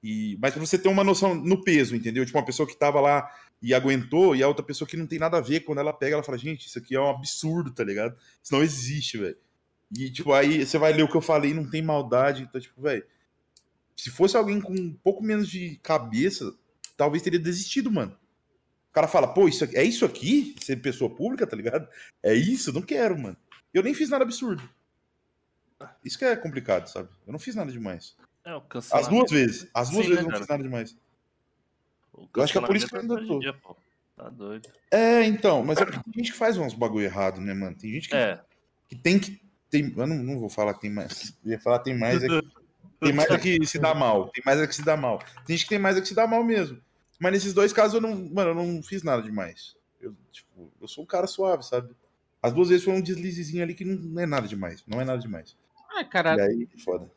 E, 0.03 0.37
mas 0.39 0.53
pra 0.53 0.63
você 0.63 0.77
ter 0.77 0.87
uma 0.87 1.03
noção 1.03 1.33
no 1.33 1.63
peso, 1.63 1.95
entendeu? 1.95 2.23
Tipo, 2.23 2.37
uma 2.37 2.45
pessoa 2.45 2.67
que 2.67 2.77
tava 2.77 3.01
lá 3.01 3.27
e 3.59 3.73
aguentou, 3.73 4.35
e 4.35 4.43
a 4.43 4.47
outra 4.47 4.63
pessoa 4.63 4.87
que 4.87 4.95
não 4.95 5.07
tem 5.07 5.17
nada 5.17 5.37
a 5.37 5.41
ver, 5.41 5.61
quando 5.61 5.79
ela 5.79 5.91
pega, 5.91 6.13
ela 6.13 6.23
fala, 6.23 6.37
gente, 6.37 6.67
isso 6.67 6.77
aqui 6.77 6.95
é 6.95 7.01
um 7.01 7.09
absurdo, 7.09 7.71
tá 7.71 7.83
ligado? 7.83 8.15
Isso 8.43 8.53
não 8.53 8.61
existe, 8.61 9.17
velho. 9.17 9.35
E, 9.97 10.11
tipo, 10.11 10.31
aí 10.33 10.63
você 10.63 10.77
vai 10.77 10.93
ler 10.93 11.01
o 11.01 11.07
que 11.07 11.17
eu 11.17 11.21
falei, 11.21 11.51
não 11.51 11.67
tem 11.67 11.81
maldade, 11.81 12.43
então, 12.43 12.61
tipo, 12.61 12.79
velho. 12.79 13.03
Se 13.97 14.11
fosse 14.11 14.37
alguém 14.37 14.61
com 14.61 14.71
um 14.71 14.93
pouco 14.93 15.23
menos 15.23 15.49
de 15.49 15.79
cabeça, 15.81 16.53
talvez 16.95 17.23
teria 17.23 17.39
desistido, 17.39 17.91
mano. 17.91 18.15
O 18.91 18.93
cara 18.93 19.07
fala, 19.07 19.27
pô, 19.27 19.47
isso 19.47 19.63
aqui, 19.63 19.75
é 19.75 19.83
isso 19.83 20.05
aqui? 20.05 20.55
Ser 20.61 20.75
pessoa 20.75 21.13
pública, 21.13 21.47
tá 21.47 21.57
ligado? 21.57 21.87
É 22.21 22.35
isso? 22.35 22.71
Não 22.71 22.83
quero, 22.83 23.17
mano. 23.17 23.37
Eu 23.73 23.81
nem 23.81 23.95
fiz 23.95 24.09
nada 24.09 24.23
absurdo. 24.23 24.61
Isso 26.03 26.17
que 26.17 26.25
é 26.25 26.35
complicado, 26.35 26.87
sabe? 26.87 27.09
Eu 27.25 27.31
não 27.31 27.39
fiz 27.39 27.55
nada 27.55 27.71
demais. 27.71 28.15
É, 28.45 28.55
o 28.55 28.63
As 28.91 29.07
duas 29.07 29.31
vezes. 29.31 29.67
As 29.73 29.89
duas 29.89 30.05
Sim, 30.05 30.11
vezes 30.11 30.25
né, 30.25 30.29
eu 30.29 30.31
não 30.31 30.39
fiz 30.39 30.47
nada 30.47 30.63
demais. 30.63 30.97
Eu 32.35 32.43
acho 32.43 32.51
que 32.51 32.57
é 32.57 32.61
por 32.61 32.75
isso 32.75 32.87
que 32.87 32.95
eu 32.95 33.01
ainda 33.01 33.25
tô. 33.25 33.39
Dia, 33.39 33.55
tá 34.15 34.29
doido. 34.29 34.69
É, 34.91 35.23
então, 35.23 35.63
mas 35.63 35.77
é 35.77 35.85
porque 35.85 35.99
tem 36.03 36.13
gente 36.15 36.31
que 36.31 36.37
faz 36.37 36.57
uns 36.57 36.73
bagulho 36.73 37.05
errado, 37.05 37.39
né, 37.39 37.53
mano? 37.53 37.75
Tem 37.75 37.91
gente 37.91 38.09
que, 38.09 38.15
é. 38.15 38.41
que 38.87 38.95
tem 38.95 39.19
que. 39.19 39.41
Tem, 39.69 39.93
eu 39.95 40.07
não, 40.07 40.17
não 40.17 40.39
vou 40.39 40.49
falar 40.49 40.73
que 40.73 40.81
tem 40.81 40.89
mais. 40.89 41.37
Eu 41.45 41.51
ia 41.51 41.59
falar 41.59 41.79
tem 41.79 41.97
mais 41.97 42.23
é 42.23 42.27
que, 42.27 42.49
tem 42.99 43.13
mais 43.13 43.29
é 43.29 43.37
que 43.37 43.65
se 43.65 43.79
dá 43.79 43.93
mal. 43.93 44.29
Tem 44.29 44.43
mais 44.45 44.59
é 44.59 44.67
que 44.67 44.75
se 44.75 44.83
dá 44.83 44.97
mal. 44.97 45.19
Tem 45.45 45.55
gente 45.55 45.63
que 45.65 45.69
tem 45.69 45.79
mais 45.79 45.95
é 45.95 46.01
que 46.01 46.07
se 46.07 46.15
dá 46.15 46.27
mal 46.27 46.43
mesmo. 46.43 46.81
Mas 47.19 47.33
nesses 47.33 47.53
dois 47.53 47.71
casos 47.71 47.95
eu 47.95 48.01
não, 48.01 48.15
mano, 48.29 48.51
eu 48.51 48.55
não 48.55 48.81
fiz 48.81 49.03
nada 49.03 49.21
demais. 49.21 49.75
Eu, 50.01 50.15
tipo, 50.31 50.71
eu 50.81 50.87
sou 50.87 51.03
um 51.03 51.07
cara 51.07 51.27
suave, 51.27 51.63
sabe? 51.63 51.93
As 52.41 52.53
duas 52.53 52.69
vezes 52.69 52.83
foi 52.83 52.93
um 52.93 53.01
deslizezinho 53.01 53.61
ali 53.61 53.73
que 53.73 53.85
não 53.85 54.21
é 54.21 54.25
nada 54.25 54.47
demais. 54.47 54.83
Não 54.87 54.99
é 54.99 55.05
nada 55.05 55.21
demais. 55.21 55.55
Ah, 55.99 56.03
cara. 56.05 56.35
E 56.35 56.41
aí, 56.41 56.67
foda. 56.83 57.09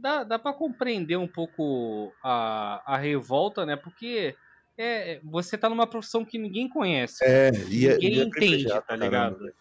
Dá, 0.00 0.22
dá 0.22 0.38
pra 0.38 0.52
compreender 0.52 1.16
um 1.16 1.26
pouco 1.26 2.12
a, 2.22 2.82
a 2.94 2.96
revolta, 2.96 3.64
né? 3.64 3.74
Porque 3.74 4.34
é, 4.76 5.20
você 5.24 5.58
tá 5.58 5.68
numa 5.68 5.86
profissão 5.86 6.24
que 6.24 6.38
ninguém 6.38 6.68
conhece. 6.68 7.24
É, 7.24 7.50
e 7.68 7.88
é, 7.88 7.94
ninguém 7.94 8.20
é, 8.20 8.24
entende, 8.24 8.82
tá 8.86 8.94
ligado? 8.94 9.52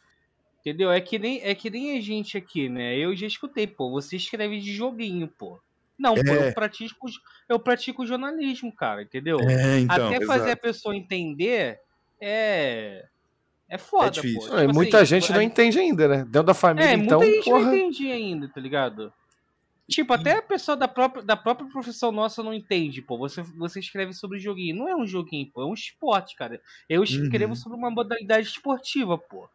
Entendeu? 0.60 0.92
É 0.92 1.00
que, 1.00 1.18
nem, 1.18 1.42
é 1.42 1.56
que 1.56 1.70
nem 1.70 1.98
a 1.98 2.02
gente 2.02 2.38
aqui, 2.38 2.68
né? 2.68 2.98
Eu 2.98 3.16
já 3.16 3.26
escutei, 3.26 3.66
pô, 3.66 3.90
você 3.90 4.18
escreve 4.18 4.60
de 4.60 4.74
joguinho, 4.74 5.28
pô. 5.28 5.60
Não, 5.98 6.14
é. 6.14 6.24
pô, 6.24 6.34
eu 6.34 6.54
pratico, 6.54 7.08
eu 7.50 7.60
pratico 7.60 8.06
jornalismo, 8.06 8.74
cara, 8.76 9.02
entendeu? 9.02 9.40
É, 9.40 9.80
então, 9.80 10.08
Até 10.08 10.26
fazer 10.26 10.50
exato. 10.50 10.54
a 10.54 10.58
pessoa 10.58 10.96
entender 10.96 11.80
é. 12.22 13.06
É 13.70 13.78
foda, 13.78 14.08
é 14.08 14.10
difícil. 14.12 14.50
pô. 14.50 14.60
Tipo 14.60 14.74
muita 14.74 14.98
assim, 14.98 15.06
gente 15.08 15.32
não 15.32 15.42
entende 15.42 15.80
ainda, 15.80 16.08
né? 16.08 16.18
Dentro 16.18 16.44
da 16.44 16.54
família, 16.54 16.90
é, 16.90 16.94
então. 16.94 17.20
Muita 17.20 17.36
gente 17.36 17.46
porra... 17.46 17.66
não 17.66 17.76
entende 17.76 18.12
ainda, 18.12 18.48
tá 18.48 18.62
ligado? 18.62 19.14
Tipo, 19.90 20.14
até 20.14 20.34
a 20.34 20.42
pessoa 20.42 20.76
da 20.76 20.88
própria, 20.88 21.24
da 21.24 21.38
própria 21.38 21.70
profissão 21.70 22.12
nossa 22.12 22.44
não 22.44 22.54
entende, 22.54 23.02
pô. 23.02 23.18
Você, 23.18 23.42
você 23.42 23.80
escreve 23.80 24.14
sobre 24.14 24.38
joguinho. 24.38 24.76
Não 24.76 24.90
é 24.90 24.96
um 24.96 25.08
joguinho, 25.08 25.50
pô. 25.54 25.62
É 25.62 25.66
um 25.66 25.74
esporte, 25.74 26.36
cara. 26.36 26.62
Eu 26.90 27.04
escrevo 27.04 27.54
uhum. 27.54 27.56
sobre 27.56 27.78
uma 27.78 27.90
modalidade 27.90 28.48
esportiva, 28.48 29.18
pô. 29.18 29.50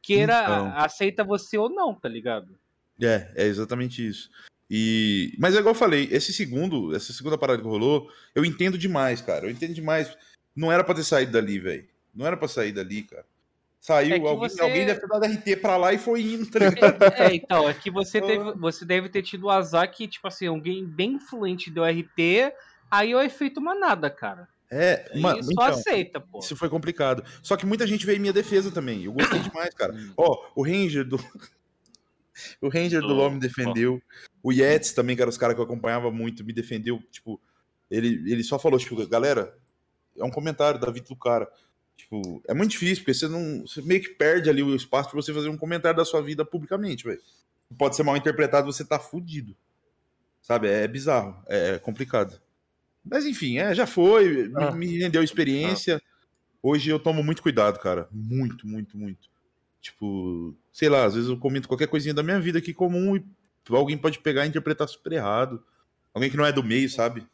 Queira, 0.00 0.40
então... 0.42 0.72
aceita 0.76 1.24
você 1.24 1.58
ou 1.58 1.68
não, 1.68 1.92
tá 1.92 2.08
ligado? 2.08 2.56
É, 3.02 3.32
é 3.34 3.44
exatamente 3.44 4.06
isso. 4.06 4.30
E... 4.70 5.34
Mas 5.36 5.56
é 5.56 5.58
igual 5.58 5.74
eu 5.74 5.78
falei, 5.78 6.08
esse 6.12 6.32
segundo, 6.32 6.94
essa 6.94 7.12
segunda 7.12 7.36
parada 7.36 7.60
que 7.60 7.68
rolou, 7.68 8.08
eu 8.36 8.44
entendo 8.44 8.78
demais, 8.78 9.20
cara. 9.20 9.46
Eu 9.46 9.50
entendo 9.50 9.74
demais. 9.74 10.16
Não 10.54 10.70
era 10.70 10.84
pra 10.84 10.94
ter 10.94 11.02
saído 11.02 11.32
dali, 11.32 11.58
velho. 11.58 11.88
Não 12.14 12.24
era 12.24 12.36
pra 12.36 12.46
sair 12.46 12.70
dali, 12.70 13.02
cara. 13.02 13.26
Saiu, 13.86 14.16
é 14.16 14.18
alguém, 14.18 14.36
você... 14.36 14.60
alguém 14.60 14.84
deve 14.84 14.98
ter 14.98 15.06
dado 15.06 15.24
RT 15.26 15.56
pra 15.60 15.76
lá 15.76 15.92
e 15.92 15.98
foi 15.98 16.20
indo, 16.20 16.44
tá 16.50 16.58
É, 17.24 17.32
então, 17.32 17.68
é 17.68 17.72
que 17.72 17.88
você, 17.88 18.18
teve, 18.20 18.52
você 18.54 18.84
deve 18.84 19.08
ter 19.08 19.22
tido 19.22 19.44
o 19.44 19.50
azar 19.50 19.88
que, 19.92 20.08
tipo 20.08 20.26
assim, 20.26 20.48
alguém 20.48 20.84
bem 20.84 21.12
influente 21.12 21.70
deu 21.70 21.84
RT, 21.84 22.52
aí 22.90 23.12
é 23.12 23.16
o 23.16 23.22
efeito 23.22 23.60
manada, 23.60 24.10
cara. 24.10 24.48
É, 24.68 25.16
mano, 25.16 25.40
só 25.40 25.50
então, 25.52 25.64
aceita, 25.66 26.20
pô. 26.20 26.40
Isso 26.40 26.56
foi 26.56 26.68
complicado. 26.68 27.22
Só 27.44 27.56
que 27.56 27.64
muita 27.64 27.86
gente 27.86 28.04
veio 28.04 28.16
em 28.16 28.20
minha 28.22 28.32
defesa 28.32 28.72
também. 28.72 29.04
Eu 29.04 29.12
gostei 29.12 29.38
demais, 29.38 29.72
cara. 29.72 29.94
Hum. 29.94 30.12
Ó, 30.16 30.48
o 30.56 30.64
Ranger 30.64 31.04
do. 31.04 31.16
o 32.60 32.68
Ranger 32.68 33.00
do 33.00 33.14
LoL 33.14 33.30
me 33.30 33.38
defendeu. 33.38 34.02
O 34.42 34.52
Yetis 34.52 34.94
também, 34.94 35.14
que 35.14 35.22
era 35.22 35.30
os 35.30 35.38
caras 35.38 35.54
que 35.54 35.60
eu 35.60 35.64
acompanhava 35.64 36.10
muito, 36.10 36.44
me 36.44 36.52
defendeu. 36.52 37.00
Tipo, 37.12 37.40
ele, 37.88 38.32
ele 38.32 38.42
só 38.42 38.58
falou, 38.58 38.80
tipo, 38.80 39.06
galera, 39.06 39.56
é 40.18 40.24
um 40.24 40.30
comentário 40.30 40.80
da 40.80 40.90
vida 40.90 41.06
do 41.06 41.14
cara. 41.14 41.48
Tipo, 41.96 42.42
é 42.46 42.54
muito 42.54 42.72
difícil, 42.72 42.98
porque 42.98 43.14
você 43.14 43.28
não. 43.28 43.66
Você 43.66 43.80
meio 43.82 44.00
que 44.00 44.10
perde 44.10 44.50
ali 44.50 44.62
o 44.62 44.76
espaço 44.76 45.10
pra 45.10 45.20
você 45.20 45.32
fazer 45.32 45.48
um 45.48 45.56
comentário 45.56 45.96
da 45.96 46.04
sua 46.04 46.22
vida 46.22 46.44
publicamente, 46.44 47.04
velho. 47.04 47.20
Pode 47.76 47.96
ser 47.96 48.02
mal 48.02 48.16
interpretado, 48.16 48.70
você 48.70 48.84
tá 48.84 48.98
fudido. 48.98 49.56
Sabe? 50.42 50.68
É 50.68 50.86
bizarro, 50.86 51.42
é 51.48 51.78
complicado. 51.78 52.40
Mas 53.04 53.24
enfim, 53.24 53.58
é, 53.58 53.74
já 53.74 53.86
foi, 53.86 54.52
ah. 54.54 54.72
me, 54.72 54.86
me 54.86 54.98
rendeu 54.98 55.22
experiência. 55.22 55.96
Ah. 55.96 56.16
Hoje 56.62 56.90
eu 56.90 56.98
tomo 56.98 57.22
muito 57.22 57.42
cuidado, 57.42 57.78
cara. 57.78 58.08
Muito, 58.12 58.66
muito, 58.66 58.96
muito. 58.96 59.28
Tipo, 59.80 60.54
sei 60.72 60.88
lá, 60.88 61.04
às 61.04 61.14
vezes 61.14 61.30
eu 61.30 61.38
comento 61.38 61.68
qualquer 61.68 61.86
coisinha 61.86 62.12
da 62.14 62.22
minha 62.22 62.40
vida 62.40 62.58
aqui 62.58 62.74
comum 62.74 63.16
e 63.16 63.24
alguém 63.70 63.96
pode 63.96 64.18
pegar 64.18 64.44
e 64.44 64.48
interpretar 64.48 64.88
super 64.88 65.12
errado. 65.12 65.62
Alguém 66.12 66.30
que 66.30 66.36
não 66.36 66.44
é 66.44 66.52
do 66.52 66.62
meio, 66.62 66.90
sabe? 66.90 67.26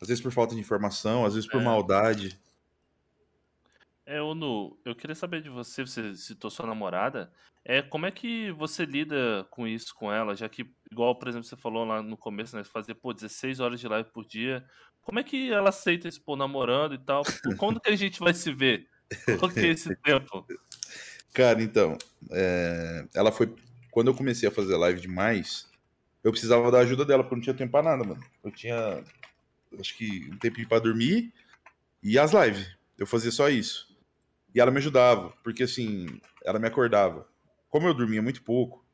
Às 0.00 0.08
vezes 0.08 0.22
por 0.22 0.32
falta 0.32 0.54
de 0.54 0.60
informação, 0.60 1.26
às 1.26 1.34
vezes 1.34 1.48
por 1.48 1.60
é. 1.60 1.64
maldade. 1.64 2.38
É, 4.10 4.20
Onu, 4.20 4.76
eu 4.84 4.92
queria 4.92 5.14
saber 5.14 5.40
de 5.40 5.48
você, 5.48 5.86
você 5.86 6.16
citou 6.16 6.50
sua 6.50 6.66
namorada, 6.66 7.30
é 7.64 7.80
como 7.80 8.06
é 8.06 8.10
que 8.10 8.50
você 8.50 8.84
lida 8.84 9.46
com 9.50 9.68
isso 9.68 9.94
com 9.94 10.12
ela, 10.12 10.34
já 10.34 10.48
que, 10.48 10.68
igual, 10.90 11.14
por 11.16 11.28
exemplo, 11.28 11.46
você 11.46 11.56
falou 11.56 11.84
lá 11.84 12.02
no 12.02 12.16
começo, 12.16 12.56
né, 12.56 12.64
fazer, 12.64 12.94
pô, 12.94 13.14
16 13.14 13.60
horas 13.60 13.78
de 13.78 13.86
live 13.86 14.10
por 14.10 14.26
dia, 14.26 14.64
como 15.00 15.20
é 15.20 15.22
que 15.22 15.52
ela 15.52 15.68
aceita 15.68 16.08
esse, 16.08 16.18
pô, 16.18 16.34
namorando 16.34 16.92
e 16.92 16.98
tal? 16.98 17.22
Quando 17.56 17.78
que 17.78 17.88
a 17.88 17.94
gente 17.94 18.18
vai 18.18 18.34
se 18.34 18.52
ver? 18.52 18.88
Qual 19.38 19.48
que 19.48 19.60
é 19.60 19.68
esse 19.68 19.94
tempo? 20.02 20.44
Cara, 21.32 21.62
então, 21.62 21.96
é... 22.32 23.06
ela 23.14 23.30
foi, 23.30 23.54
quando 23.92 24.08
eu 24.08 24.14
comecei 24.14 24.48
a 24.48 24.52
fazer 24.52 24.76
live 24.76 25.00
demais, 25.00 25.70
eu 26.24 26.32
precisava 26.32 26.68
da 26.68 26.80
ajuda 26.80 27.04
dela, 27.04 27.22
porque 27.22 27.34
eu 27.34 27.36
não 27.36 27.44
tinha 27.44 27.54
tempo 27.54 27.70
pra 27.70 27.82
nada, 27.84 28.02
mano. 28.02 28.20
Eu 28.42 28.50
tinha, 28.50 29.04
acho 29.78 29.96
que, 29.96 30.28
um 30.32 30.36
tempinho 30.36 30.68
pra 30.68 30.80
dormir 30.80 31.32
e 32.02 32.18
as 32.18 32.32
lives. 32.32 32.76
Eu 32.98 33.06
fazia 33.06 33.30
só 33.30 33.48
isso. 33.48 33.89
E 34.54 34.60
ela 34.60 34.70
me 34.70 34.78
ajudava, 34.78 35.32
porque 35.42 35.62
assim, 35.62 36.20
ela 36.44 36.58
me 36.58 36.66
acordava. 36.66 37.28
Como 37.68 37.86
eu 37.86 37.94
dormia 37.94 38.20
muito 38.20 38.42
pouco, 38.42 38.84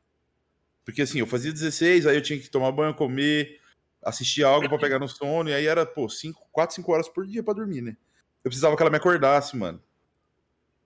porque 0.85 1.03
assim, 1.03 1.19
eu 1.19 1.27
fazia 1.27 1.53
16, 1.53 2.07
aí 2.07 2.17
eu 2.17 2.23
tinha 2.23 2.39
que 2.39 2.49
tomar 2.49 2.71
banho, 2.73 2.95
comer, 2.95 3.61
assistir 4.03 4.45
algo 4.45 4.69
para 4.69 4.79
pegar 4.79 4.99
no 4.99 5.09
sono, 5.09 5.49
e 5.49 5.55
aí 5.55 5.67
era, 5.67 5.85
pô, 5.85 6.09
5, 6.09 6.49
4, 6.53 6.77
5 6.77 6.93
horas 6.93 7.09
por 7.09 7.27
dia 7.27 7.43
para 7.43 7.55
dormir, 7.55 7.81
né? 7.81 7.97
Eu 8.45 8.51
precisava 8.51 8.77
que 8.77 8.83
ela 8.83 8.91
me 8.91 8.97
acordasse, 8.97 9.57
mano. 9.57 9.83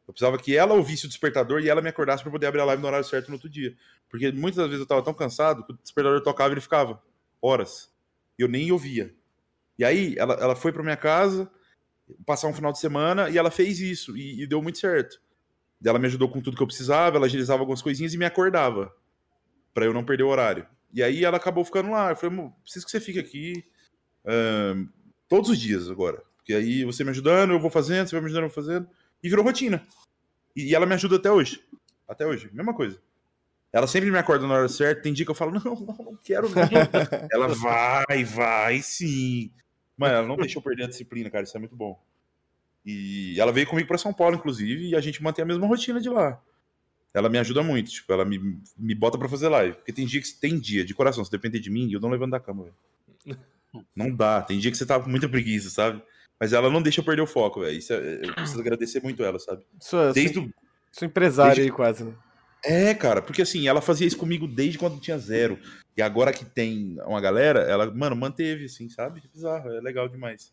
Eu 0.08 0.12
precisava 0.12 0.38
que 0.38 0.56
ela 0.56 0.74
ouvisse 0.74 1.04
o 1.04 1.08
despertador 1.08 1.60
e 1.60 1.68
ela 1.68 1.82
me 1.82 1.88
acordasse 1.88 2.22
para 2.22 2.32
poder 2.32 2.46
abrir 2.46 2.60
a 2.60 2.64
live 2.64 2.80
no 2.80 2.88
horário 2.88 3.06
certo 3.06 3.28
no 3.28 3.34
outro 3.34 3.48
dia. 3.48 3.76
Porque 4.08 4.32
muitas 4.32 4.56
das 4.56 4.66
vezes 4.66 4.80
eu 4.80 4.86
tava 4.86 5.02
tão 5.02 5.14
cansado 5.14 5.64
que 5.64 5.72
o 5.72 5.76
despertador 5.76 6.20
tocava 6.22 6.50
e 6.50 6.54
ele 6.54 6.60
ficava 6.60 7.00
horas. 7.40 7.92
E 8.38 8.42
eu 8.42 8.48
nem 8.48 8.72
ouvia. 8.72 9.14
E 9.78 9.84
aí 9.84 10.14
ela, 10.18 10.34
ela 10.34 10.56
foi 10.56 10.72
pra 10.72 10.82
minha 10.82 10.96
casa, 10.96 11.48
passar 12.24 12.48
um 12.48 12.54
final 12.54 12.72
de 12.72 12.78
semana 12.78 13.28
e 13.30 13.38
ela 13.38 13.50
fez 13.50 13.80
isso 13.80 14.16
e, 14.16 14.42
e 14.42 14.46
deu 14.46 14.62
muito 14.62 14.78
certo. 14.78 15.20
Ela 15.84 15.98
me 15.98 16.06
ajudou 16.06 16.28
com 16.28 16.40
tudo 16.40 16.56
que 16.56 16.62
eu 16.62 16.66
precisava, 16.66 17.16
ela 17.16 17.26
agilizava 17.26 17.60
algumas 17.62 17.80
coisinhas 17.80 18.12
e 18.12 18.18
me 18.18 18.24
acordava 18.24 18.94
para 19.72 19.86
eu 19.86 19.94
não 19.94 20.04
perder 20.04 20.24
o 20.24 20.28
horário. 20.28 20.66
E 20.92 21.02
aí 21.02 21.24
ela 21.24 21.36
acabou 21.36 21.64
ficando 21.64 21.90
lá. 21.90 22.10
Eu 22.10 22.16
falei, 22.16 22.50
preciso 22.62 22.84
que 22.84 22.90
você 22.90 23.00
fique 23.00 23.18
aqui 23.18 23.64
uh, 24.24 24.88
todos 25.28 25.50
os 25.50 25.58
dias 25.58 25.88
agora. 25.88 26.22
Porque 26.36 26.52
aí 26.52 26.84
você 26.84 27.04
me 27.04 27.10
ajudando, 27.10 27.52
eu 27.52 27.60
vou 27.60 27.70
fazendo, 27.70 28.08
você 28.08 28.14
vai 28.14 28.20
me 28.20 28.26
ajudando, 28.26 28.44
eu 28.44 28.50
vou 28.50 28.64
fazendo. 28.64 28.88
E 29.22 29.28
virou 29.28 29.44
rotina. 29.44 29.86
E, 30.54 30.70
e 30.70 30.74
ela 30.74 30.86
me 30.86 30.94
ajuda 30.94 31.16
até 31.16 31.30
hoje. 31.30 31.64
Até 32.08 32.26
hoje, 32.26 32.50
mesma 32.52 32.74
coisa. 32.74 33.00
Ela 33.72 33.86
sempre 33.86 34.10
me 34.10 34.18
acorda 34.18 34.46
na 34.46 34.54
hora 34.54 34.68
certa. 34.68 35.02
Tem 35.02 35.12
dia 35.12 35.24
que 35.24 35.30
eu 35.30 35.34
falo, 35.34 35.52
não, 35.52 35.62
não, 35.62 35.96
não 36.04 36.16
quero 36.22 36.48
não. 36.48 36.56
ela 37.30 37.48
vai, 37.48 38.24
vai 38.24 38.82
sim. 38.82 39.52
Mano, 40.00 40.14
ela 40.14 40.26
não 40.26 40.36
deixou 40.36 40.62
perder 40.62 40.84
a 40.84 40.88
disciplina, 40.88 41.28
cara. 41.28 41.44
Isso 41.44 41.54
é 41.54 41.60
muito 41.60 41.76
bom. 41.76 42.02
E 42.86 43.38
ela 43.38 43.52
veio 43.52 43.66
comigo 43.66 43.86
para 43.86 43.98
São 43.98 44.14
Paulo, 44.14 44.34
inclusive, 44.34 44.88
e 44.88 44.96
a 44.96 45.00
gente 45.00 45.22
mantém 45.22 45.42
a 45.42 45.46
mesma 45.46 45.66
rotina 45.66 46.00
de 46.00 46.08
lá. 46.08 46.40
Ela 47.12 47.28
me 47.28 47.36
ajuda 47.36 47.62
muito, 47.62 47.90
tipo, 47.90 48.10
ela 48.10 48.24
me, 48.24 48.58
me 48.78 48.94
bota 48.94 49.18
para 49.18 49.28
fazer 49.28 49.50
live. 49.50 49.74
Porque 49.74 49.92
tem 49.92 50.06
dia 50.06 50.22
que 50.22 50.32
tem 50.32 50.58
dia, 50.58 50.86
de 50.86 50.94
coração, 50.94 51.22
se 51.22 51.30
depender 51.30 51.58
de 51.58 51.68
mim, 51.68 51.92
eu 51.92 52.00
não 52.00 52.08
levanto 52.08 52.30
da 52.30 52.40
cama, 52.40 52.64
velho. 52.64 53.38
Não 53.94 54.12
dá. 54.12 54.42
Tem 54.42 54.58
dia 54.58 54.68
que 54.68 54.76
você 54.76 54.84
tá 54.84 54.98
com 54.98 55.08
muita 55.08 55.28
preguiça, 55.28 55.70
sabe? 55.70 56.02
Mas 56.40 56.52
ela 56.52 56.68
não 56.68 56.82
deixa 56.82 57.00
eu 57.00 57.04
perder 57.04 57.22
o 57.22 57.26
foco, 57.26 57.60
velho. 57.60 57.78
Isso 57.78 57.92
é, 57.92 58.20
eu 58.20 58.34
preciso 58.34 58.60
agradecer 58.60 59.00
muito 59.00 59.22
ela, 59.22 59.38
sabe? 59.38 59.64
Sou, 59.78 60.12
desde 60.12 60.34
sou, 60.34 60.42
o... 60.42 60.52
sou 60.90 61.06
empresário 61.06 61.54
desde... 61.54 61.70
aí 61.70 61.76
quase, 61.76 62.02
né? 62.02 62.12
É, 62.64 62.94
cara, 62.94 63.22
porque 63.22 63.42
assim, 63.42 63.66
ela 63.66 63.80
fazia 63.80 64.06
isso 64.06 64.18
comigo 64.18 64.46
desde 64.46 64.78
quando 64.78 65.00
tinha 65.00 65.18
zero. 65.18 65.58
E 65.96 66.02
agora 66.02 66.32
que 66.32 66.44
tem 66.44 66.96
uma 67.06 67.20
galera, 67.20 67.60
ela, 67.60 67.90
mano, 67.90 68.14
manteve, 68.14 68.66
assim, 68.66 68.88
sabe? 68.88 69.22
É 69.24 69.28
bizarro, 69.28 69.70
é 69.72 69.80
legal 69.80 70.08
demais. 70.08 70.52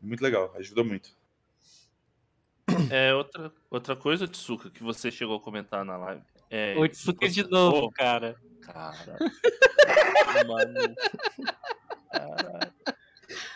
Muito 0.00 0.22
legal, 0.22 0.52
ajuda 0.56 0.84
muito. 0.84 1.10
É, 2.90 3.14
outra, 3.14 3.52
outra 3.70 3.96
coisa, 3.96 4.26
Tsuka, 4.26 4.70
que 4.70 4.82
você 4.82 5.10
chegou 5.10 5.36
a 5.36 5.40
comentar 5.40 5.84
na 5.84 5.96
live. 5.96 6.22
É, 6.50 6.74
o 6.76 6.88
Tsuka 6.88 7.28
de 7.28 7.42
novo, 7.48 7.90
cara. 7.90 8.36
Cara. 8.62 9.16
Mano. 10.46 10.94
Caralho. 12.10 12.53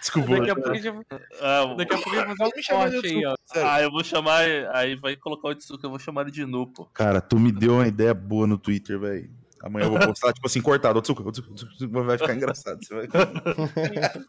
Desculpa. 0.08 0.38
Daqui 0.38 0.50
a 0.50 0.54
pouco 0.54 0.70
a 0.70 0.74
gente, 0.74 1.06
ah, 1.42 1.74
daqui 1.76 1.94
a 1.94 1.98
pouco 1.98 2.10
a 2.10 2.14
gente 2.14 2.26
vai 2.26 2.36
fazer 2.36 2.44
um 2.44 2.62
corte 2.76 3.06
aí, 3.06 3.26
ó. 3.26 3.34
Ah, 3.54 3.82
eu 3.82 3.90
vou 3.90 4.02
chamar. 4.02 4.40
Aí 4.74 4.96
vai 4.96 5.16
colocar 5.16 5.48
o 5.48 5.54
Tsuka, 5.54 5.86
eu 5.86 5.90
vou 5.90 5.98
chamar 5.98 6.22
ele 6.22 6.30
de 6.30 6.46
Nu, 6.46 6.66
pô. 6.66 6.86
Cara, 6.86 7.20
tu 7.20 7.38
me 7.38 7.52
deu 7.52 7.74
uma 7.74 7.86
ideia 7.86 8.14
boa 8.14 8.46
no 8.46 8.56
Twitter, 8.56 8.98
velho. 8.98 9.30
Amanhã 9.62 9.86
eu 9.86 9.90
vou 9.90 10.00
postar, 10.00 10.32
tipo 10.32 10.46
assim, 10.46 10.62
cortado. 10.62 10.98
O 10.98 11.02
Tsuka, 11.02 11.22
o 11.22 11.30
Tsuka, 11.30 11.50
o 11.50 11.54
Tsuka 11.54 12.02
vai 12.02 12.16
ficar 12.16 12.34
engraçado. 12.34 12.78
Você 12.82 12.94
vai... 12.94 13.06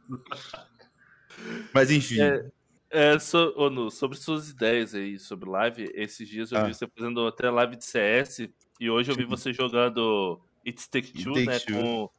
Mas 1.73 1.89
enfim. 1.91 2.19
É, 2.19 2.51
é, 2.89 3.19
so, 3.19 3.53
oh, 3.55 3.69
Nu, 3.69 3.89
sobre 3.89 4.17
suas 4.17 4.49
ideias 4.49 4.93
aí 4.93 5.17
sobre 5.17 5.49
live, 5.49 5.89
esses 5.93 6.27
dias 6.27 6.51
eu 6.51 6.57
ah. 6.57 6.63
vi 6.63 6.73
você 6.73 6.85
fazendo 6.87 7.25
até 7.25 7.49
live 7.49 7.77
de 7.77 7.85
CS 7.85 8.49
e 8.79 8.89
hoje 8.89 9.11
eu 9.11 9.15
vi 9.15 9.23
você 9.23 9.53
jogando 9.53 10.41
It's 10.65 10.87
Take 10.87 11.13
Two, 11.23 11.37
It 11.37 11.45
né? 11.45 11.59
Two. 11.59 11.75
Com, 11.75 12.09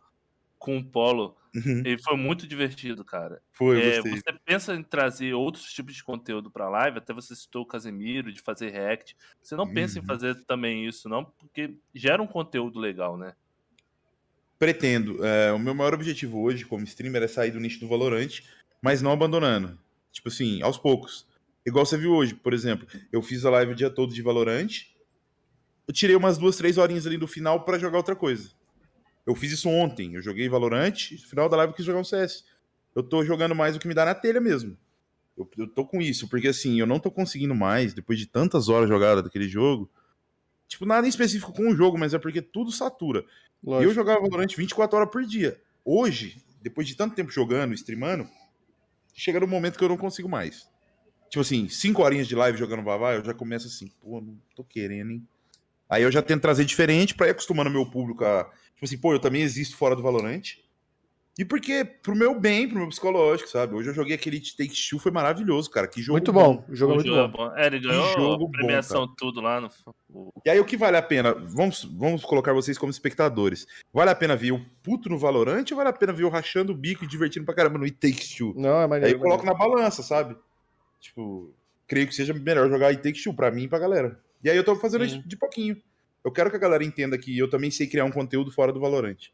com 0.61 0.76
o 0.78 0.84
Polo. 0.84 1.36
Uhum. 1.56 1.82
E 1.84 1.98
foi 2.00 2.16
muito 2.16 2.46
divertido, 2.46 3.04
cara. 3.04 3.42
Foi, 3.50 3.82
é, 3.82 4.00
Você 4.00 4.32
pensa 4.44 4.74
em 4.74 4.82
trazer 4.84 5.34
outros 5.34 5.72
tipos 5.72 5.94
de 5.96 6.04
conteúdo 6.04 6.48
pra 6.48 6.68
live? 6.68 6.98
Até 6.98 7.12
você 7.12 7.34
citou 7.34 7.62
o 7.62 7.66
Casemiro, 7.66 8.32
de 8.32 8.40
fazer 8.40 8.70
react. 8.70 9.16
Você 9.42 9.56
não 9.56 9.66
pensa 9.66 9.98
uhum. 9.98 10.04
em 10.04 10.06
fazer 10.06 10.44
também 10.44 10.86
isso, 10.86 11.08
não? 11.08 11.24
Porque 11.24 11.74
gera 11.92 12.22
um 12.22 12.26
conteúdo 12.26 12.78
legal, 12.78 13.16
né? 13.16 13.34
Pretendo. 14.58 15.24
É, 15.24 15.50
o 15.50 15.58
meu 15.58 15.74
maior 15.74 15.94
objetivo 15.94 16.40
hoje, 16.40 16.64
como 16.64 16.84
streamer, 16.84 17.22
é 17.22 17.28
sair 17.28 17.50
do 17.50 17.58
nicho 17.58 17.80
do 17.80 17.88
Valorante, 17.88 18.46
mas 18.80 19.02
não 19.02 19.11
abandonando. 19.11 19.76
Tipo 20.12 20.28
assim, 20.28 20.62
aos 20.62 20.78
poucos. 20.78 21.26
Igual 21.66 21.84
você 21.84 21.96
viu 21.96 22.12
hoje, 22.12 22.34
por 22.34 22.52
exemplo. 22.52 22.86
Eu 23.11 23.22
fiz 23.22 23.44
a 23.44 23.50
live 23.50 23.72
o 23.72 23.76
dia 23.76 23.90
todo 23.90 24.14
de 24.14 24.22
Valorante. 24.22 24.94
Eu 25.88 25.94
tirei 25.94 26.14
umas 26.14 26.38
duas, 26.38 26.56
três 26.56 26.78
horinhas 26.78 27.06
ali 27.06 27.16
no 27.16 27.26
final 27.26 27.64
para 27.64 27.78
jogar 27.78 27.96
outra 27.96 28.14
coisa. 28.14 28.50
Eu 29.31 29.35
fiz 29.37 29.53
isso 29.53 29.68
ontem. 29.68 30.14
Eu 30.14 30.22
joguei 30.22 30.49
Valorant, 30.49 31.12
no 31.12 31.18
final 31.18 31.49
da 31.49 31.57
live 31.59 31.70
eu 31.70 31.76
quis 31.76 31.85
jogar 31.85 32.01
um 32.01 32.05
CS. 32.05 32.45
Eu 32.95 33.03
tô 33.03 33.24
jogando 33.24 33.55
mais 33.55 33.76
o 33.76 33.78
que 33.78 33.87
me 33.87 33.95
dá 33.95 34.05
na 34.05 34.14
telha 34.14 34.41
mesmo. 34.41 34.76
Eu, 35.39 35.49
eu 35.57 35.68
tô 35.68 35.87
com 35.87 36.03
isso, 36.03 36.28
porque 36.28 36.49
assim, 36.49 36.81
eu 36.81 36.87
não 36.87 36.99
tô 36.99 37.12
conseguindo 37.12 37.55
mais, 37.55 37.95
depois 37.95 38.18
de 38.18 38.26
tantas 38.26 38.68
horas 38.68 38.89
jogadas 38.89 39.22
daquele 39.22 39.49
jogo. 39.49 39.89
Tipo, 40.66 40.85
nada 40.85 41.07
em 41.07 41.11
específico 41.11 41.53
com 41.53 41.68
o 41.68 41.76
jogo, 41.76 41.97
mas 41.97 42.12
é 42.12 42.18
porque 42.18 42.43
tudo 42.43 42.72
satura. 42.72 43.24
Lógico. 43.62 43.91
Eu 43.91 43.95
jogava 43.95 44.20
Valorant 44.20 44.53
24 44.57 44.97
horas 44.97 45.11
por 45.11 45.24
dia. 45.24 45.61
Hoje, 45.85 46.43
depois 46.61 46.89
de 46.89 46.97
tanto 46.97 47.14
tempo 47.14 47.31
jogando, 47.31 47.72
streamando, 47.74 48.28
chega 49.14 49.39
no 49.39 49.47
momento 49.47 49.78
que 49.78 49.85
eu 49.85 49.89
não 49.89 49.97
consigo 49.97 50.28
mais. 50.28 50.68
Tipo 51.28 51.43
assim, 51.43 51.68
5 51.68 52.03
horinhas 52.03 52.26
de 52.26 52.35
live 52.35 52.59
jogando 52.59 52.83
Vavá, 52.83 53.14
eu 53.14 53.24
já 53.24 53.33
começo 53.33 53.68
assim, 53.68 53.93
pô, 54.01 54.20
não 54.20 54.37
tô 54.57 54.64
querendo, 54.64 55.12
hein? 55.12 55.28
Aí 55.89 56.03
eu 56.03 56.11
já 56.11 56.20
tento 56.20 56.43
trazer 56.43 56.64
diferente 56.64 57.14
para 57.14 57.28
ir 57.28 57.31
acostumando 57.31 57.70
meu 57.70 57.89
público 57.89 58.24
a 58.24 58.51
Tipo 58.81 58.87
assim, 58.87 58.99
pô, 58.99 59.12
eu 59.12 59.18
também 59.18 59.43
existo 59.43 59.76
fora 59.76 59.95
do 59.95 60.03
Valorant. 60.03 60.57
E 61.39 61.45
porque, 61.45 61.85
pro 61.85 62.16
meu 62.16 62.39
bem, 62.39 62.66
pro 62.66 62.78
meu 62.78 62.89
psicológico, 62.89 63.49
sabe? 63.49 63.74
Hoje 63.74 63.91
eu 63.91 63.95
joguei 63.95 64.14
aquele 64.14 64.41
Take 64.41 64.72
Two, 64.89 64.99
foi 64.99 65.12
maravilhoso, 65.12 65.70
cara. 65.70 65.87
Que 65.87 66.01
jogo 66.01 66.14
Muito 66.14 66.33
bom, 66.33 66.64
o 66.66 66.74
jogo 66.74 66.93
é 66.93 66.95
muito 66.97 67.11
bom. 67.11 67.28
bom. 67.28 67.57
É, 67.57 67.66
ele 67.66 67.78
ganhou 67.78 68.07
jogo 68.14 68.47
a 68.47 68.51
premiação 68.51 69.07
bom, 69.07 69.14
tudo 69.18 69.43
lá 69.43 69.61
no. 69.61 69.68
E 70.45 70.49
aí 70.49 70.59
o 70.59 70.64
que 70.64 70.78
vale 70.78 70.97
a 70.97 71.03
pena? 71.03 71.35
Vamos, 71.35 71.85
vamos 71.85 72.24
colocar 72.24 72.55
vocês 72.55 72.78
como 72.78 72.91
espectadores. 72.91 73.66
Vale 73.93 74.11
a 74.11 74.14
pena 74.14 74.35
ver 74.35 74.53
o 74.53 74.64
puto 74.83 75.11
no 75.11 75.18
Valorant 75.18 75.70
ou 75.70 75.76
vale 75.76 75.91
a 75.91 75.93
pena 75.93 76.12
ver 76.14 76.24
o 76.24 76.31
rachando 76.31 76.72
o 76.72 76.76
bico 76.76 77.05
e 77.05 77.07
divertindo 77.07 77.45
pra 77.45 77.55
caramba 77.55 77.78
no 77.78 77.85
It 77.85 77.99
Takes 77.99 78.35
Two? 78.35 78.55
Não, 78.57 78.81
é 78.81 78.87
maneiro. 78.87 79.07
Aí 79.07 79.12
eu 79.12 79.20
coloco 79.20 79.45
na 79.45 79.55
balança, 79.55 80.03
sabe? 80.03 80.37
Tipo, 81.01 81.53
creio 81.87 82.07
que 82.07 82.14
seja 82.14 82.33
melhor 82.33 82.68
jogar 82.70 82.89
It 82.89 83.03
Takes 83.03 83.22
Two 83.22 83.35
pra 83.35 83.51
mim 83.51 83.64
e 83.64 83.68
pra 83.68 83.78
galera. 83.78 84.18
E 84.43 84.49
aí 84.49 84.57
eu 84.57 84.64
tô 84.64 84.74
fazendo 84.74 85.05
isso 85.05 85.26
de 85.28 85.37
pouquinho. 85.37 85.76
Eu 86.24 86.30
quero 86.30 86.50
que 86.50 86.56
a 86.56 86.60
galera 86.60 86.84
entenda 86.84 87.18
que 87.18 87.36
eu 87.36 87.48
também 87.48 87.70
sei 87.70 87.86
criar 87.86 88.04
um 88.04 88.10
conteúdo 88.10 88.50
fora 88.50 88.72
do 88.72 88.80
Valorante. 88.80 89.32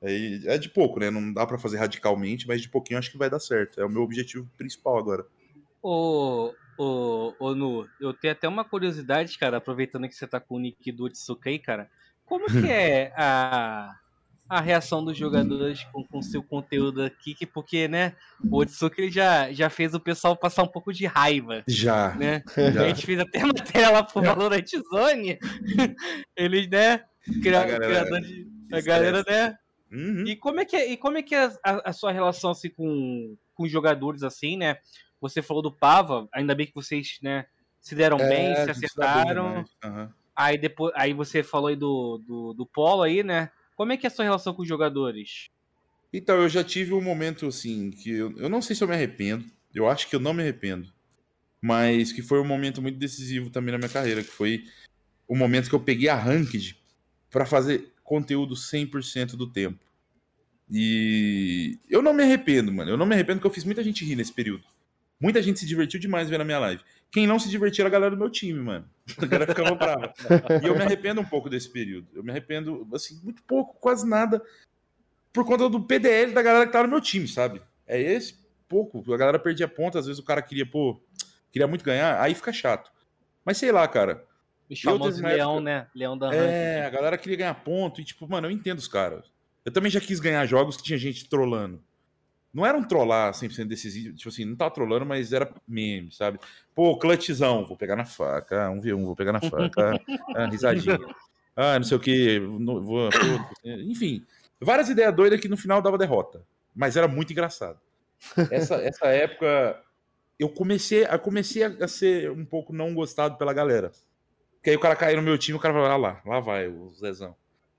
É, 0.00 0.54
é 0.54 0.58
de 0.58 0.68
pouco, 0.68 0.98
né? 0.98 1.10
Não 1.10 1.32
dá 1.32 1.46
para 1.46 1.58
fazer 1.58 1.78
radicalmente, 1.78 2.46
mas 2.46 2.60
de 2.60 2.68
pouquinho 2.68 2.98
acho 2.98 3.10
que 3.10 3.18
vai 3.18 3.30
dar 3.30 3.38
certo. 3.38 3.80
É 3.80 3.84
o 3.84 3.90
meu 3.90 4.02
objetivo 4.02 4.48
principal 4.56 4.98
agora. 4.98 5.24
Ô, 5.82 6.52
ô, 6.78 7.34
ô 7.38 7.54
Nu, 7.54 7.88
eu 8.00 8.12
tenho 8.12 8.32
até 8.32 8.48
uma 8.48 8.64
curiosidade, 8.64 9.38
cara, 9.38 9.58
aproveitando 9.58 10.08
que 10.08 10.14
você 10.14 10.26
tá 10.26 10.40
com 10.40 10.56
o 10.56 10.58
nick 10.58 10.90
do 10.90 11.04
Otsuka 11.04 11.50
aí, 11.50 11.58
cara. 11.58 11.90
Como 12.24 12.46
que 12.46 12.66
é 12.70 13.12
a, 13.16 13.94
a 14.48 14.60
reação 14.60 15.04
dos 15.04 15.16
jogadores 15.16 15.84
com, 15.84 16.04
com 16.04 16.20
seu 16.20 16.42
conteúdo 16.42 17.02
aqui, 17.02 17.34
que 17.34 17.46
porque, 17.46 17.88
né, 17.88 18.14
o 18.50 18.58
Otsuka 18.58 19.00
ele 19.00 19.10
já, 19.10 19.50
já 19.52 19.70
fez 19.70 19.94
o 19.94 20.00
pessoal 20.00 20.36
passar 20.36 20.62
um 20.62 20.68
pouco 20.68 20.92
de 20.92 21.06
raiva. 21.06 21.62
Já. 21.66 22.14
Né? 22.16 22.42
Já. 22.56 22.82
A 22.82 22.88
gente 22.88 23.06
fez 23.06 23.18
até 23.18 23.38
uma 23.44 23.54
tela 23.54 24.02
pro 24.02 24.22
Valorant 24.22 24.66
Zone. 24.92 25.38
Eles, 26.36 26.68
né, 26.68 27.02
cria, 27.42 27.60
a 27.60 27.64
galera, 27.64 27.86
criador 27.86 28.20
de. 28.20 28.46
A 28.72 28.80
galera, 28.80 29.24
né? 29.26 29.56
Uhum. 29.90 30.24
E 30.26 30.36
como 30.36 30.60
é 30.60 30.64
que 30.64 30.76
é, 30.76 30.90
e 30.90 30.96
como 30.96 31.18
é, 31.18 31.22
que 31.22 31.34
é 31.34 31.44
a, 31.64 31.90
a, 31.90 31.92
sua 31.92 32.12
relação 32.12 32.50
assim, 32.50 32.70
com, 32.70 33.36
com 33.54 33.64
os 33.64 33.70
jogadores, 33.70 34.22
assim, 34.22 34.56
né? 34.56 34.78
Você 35.20 35.42
falou 35.42 35.62
do 35.62 35.70
Pava, 35.70 36.26
ainda 36.32 36.54
bem 36.54 36.66
que 36.66 36.74
vocês, 36.74 37.18
né, 37.22 37.44
se 37.80 37.94
deram 37.94 38.18
é, 38.18 38.28
bem, 38.28 38.54
se 38.56 38.70
acertaram. 38.70 39.64
Uhum. 39.84 40.08
Aí 40.34 40.56
depois, 40.56 40.92
aí 40.96 41.12
você 41.12 41.42
falou 41.42 41.68
aí 41.68 41.76
do, 41.76 42.18
do, 42.26 42.54
do 42.54 42.66
Polo 42.66 43.02
aí, 43.02 43.22
né? 43.22 43.50
Como 43.82 43.90
é 43.90 43.96
que 43.96 44.06
é 44.06 44.08
a 44.08 44.10
sua 44.12 44.24
relação 44.24 44.54
com 44.54 44.62
os 44.62 44.68
jogadores? 44.68 45.48
Então, 46.12 46.36
eu 46.40 46.48
já 46.48 46.62
tive 46.62 46.94
um 46.94 47.00
momento 47.00 47.48
assim 47.48 47.90
que 47.90 48.10
eu, 48.10 48.32
eu 48.38 48.48
não 48.48 48.62
sei 48.62 48.76
se 48.76 48.84
eu 48.84 48.86
me 48.86 48.94
arrependo. 48.94 49.44
Eu 49.74 49.88
acho 49.88 50.08
que 50.08 50.14
eu 50.14 50.20
não 50.20 50.32
me 50.32 50.40
arrependo. 50.40 50.88
Mas 51.60 52.12
que 52.12 52.22
foi 52.22 52.40
um 52.40 52.44
momento 52.44 52.80
muito 52.80 52.96
decisivo 52.96 53.50
também 53.50 53.72
na 53.72 53.78
minha 53.78 53.90
carreira, 53.90 54.22
que 54.22 54.30
foi 54.30 54.68
o 55.26 55.34
momento 55.34 55.68
que 55.68 55.74
eu 55.74 55.80
peguei 55.80 56.08
a 56.08 56.14
Ranked 56.14 56.78
para 57.28 57.44
fazer 57.44 57.92
conteúdo 58.04 58.54
100% 58.54 59.34
do 59.34 59.50
tempo. 59.50 59.84
E 60.70 61.76
eu 61.90 62.00
não 62.00 62.14
me 62.14 62.22
arrependo, 62.22 62.70
mano. 62.72 62.88
Eu 62.88 62.96
não 62.96 63.04
me 63.04 63.16
arrependo 63.16 63.40
porque 63.40 63.48
eu 63.48 63.54
fiz 63.54 63.64
muita 63.64 63.82
gente 63.82 64.04
rir 64.04 64.14
nesse 64.14 64.32
período. 64.32 64.62
Muita 65.22 65.40
gente 65.40 65.60
se 65.60 65.66
divertiu 65.66 66.00
demais 66.00 66.28
vendo 66.28 66.40
a 66.40 66.44
minha 66.44 66.58
live. 66.58 66.82
Quem 67.08 67.28
não 67.28 67.38
se 67.38 67.48
divertiu 67.48 67.82
era 67.82 67.88
a 67.88 67.92
galera 67.92 68.16
do 68.16 68.18
meu 68.18 68.28
time, 68.28 68.58
mano. 68.58 68.90
A 69.16 69.26
galera 69.26 69.54
ficava 69.54 69.74
brava. 69.74 70.12
E 70.62 70.66
eu 70.66 70.74
me 70.74 70.82
arrependo 70.82 71.20
um 71.20 71.24
pouco 71.24 71.48
desse 71.48 71.68
período. 71.68 72.08
Eu 72.12 72.24
me 72.24 72.30
arrependo, 72.30 72.88
assim, 72.92 73.20
muito 73.22 73.42
pouco, 73.44 73.78
quase 73.78 74.08
nada, 74.08 74.42
por 75.32 75.44
conta 75.44 75.68
do 75.68 75.80
PDL 75.80 76.32
da 76.32 76.42
galera 76.42 76.66
que 76.66 76.72
tava 76.72 76.84
no 76.84 76.90
meu 76.90 77.00
time, 77.00 77.28
sabe? 77.28 77.62
É 77.86 78.00
esse 78.00 78.34
pouco. 78.68 79.02
A 79.12 79.16
galera 79.16 79.38
perdia 79.38 79.68
ponta, 79.68 79.98
às 79.98 80.06
vezes 80.06 80.18
o 80.18 80.24
cara 80.24 80.42
queria, 80.42 80.66
pô, 80.66 81.00
queria 81.52 81.68
muito 81.68 81.84
ganhar, 81.84 82.20
aí 82.20 82.34
fica 82.34 82.52
chato. 82.52 82.90
Mas 83.44 83.58
sei 83.58 83.70
lá, 83.70 83.86
cara. 83.86 84.24
O 84.68 84.76
famoso 84.76 85.22
leão, 85.22 85.52
época, 85.52 85.64
né? 85.64 85.86
Leão 85.94 86.18
da 86.18 86.34
É, 86.34 86.86
a 86.86 86.90
galera 86.90 87.18
queria 87.18 87.36
ganhar 87.36 87.54
ponto 87.54 88.00
e, 88.00 88.04
tipo, 88.04 88.26
mano, 88.28 88.46
eu 88.46 88.50
entendo 88.50 88.78
os 88.78 88.88
caras. 88.88 89.30
Eu 89.64 89.70
também 89.70 89.90
já 89.90 90.00
quis 90.00 90.18
ganhar 90.18 90.44
jogos 90.46 90.76
que 90.76 90.82
tinha 90.82 90.98
gente 90.98 91.28
trolando. 91.28 91.80
Não 92.52 92.66
era 92.66 92.76
um 92.76 92.84
trollar 92.84 93.32
100% 93.32 93.66
decisivo, 93.66 94.14
tipo 94.14 94.28
assim, 94.28 94.44
não 94.44 94.54
tava 94.54 94.74
trollando, 94.74 95.06
mas 95.06 95.32
era 95.32 95.50
meme, 95.66 96.12
sabe? 96.12 96.38
Pô, 96.74 96.98
clutchzão, 96.98 97.64
vou 97.64 97.76
pegar 97.76 97.96
na 97.96 98.04
faca, 98.04 98.68
um 98.70 98.80
v 98.80 98.92
1 98.92 99.06
vou 99.06 99.16
pegar 99.16 99.32
na 99.32 99.40
faca, 99.40 99.98
ah, 100.36 100.46
risadinha. 100.46 100.98
Ah, 101.56 101.78
não 101.78 101.84
sei 101.84 101.96
o 101.96 102.00
que, 102.00 102.38
vou, 102.38 103.08
enfim, 103.64 104.24
várias 104.60 104.90
ideias 104.90 105.14
doidas 105.14 105.40
que 105.40 105.48
no 105.48 105.56
final 105.56 105.80
dava 105.80 105.96
derrota, 105.96 106.42
mas 106.74 106.96
era 106.96 107.08
muito 107.08 107.32
engraçado. 107.32 107.80
Essa, 108.50 108.76
essa 108.76 109.06
época, 109.06 109.82
eu 110.38 110.48
comecei, 110.48 111.06
eu 111.06 111.18
comecei 111.18 111.64
a 111.64 111.88
ser 111.88 112.30
um 112.30 112.44
pouco 112.44 112.72
não 112.72 112.94
gostado 112.94 113.36
pela 113.36 113.52
galera. 113.52 113.92
Porque 114.56 114.70
aí 114.70 114.76
o 114.76 114.80
cara 114.80 114.94
caiu 114.94 115.16
no 115.16 115.22
meu 115.22 115.36
time, 115.36 115.58
o 115.58 115.60
cara 115.60 115.74
vai 115.74 115.90
ah 115.90 115.96
lá, 115.96 116.22
lá 116.24 116.38
vai 116.38 116.68
o 116.68 116.90
Zezão. 116.90 117.34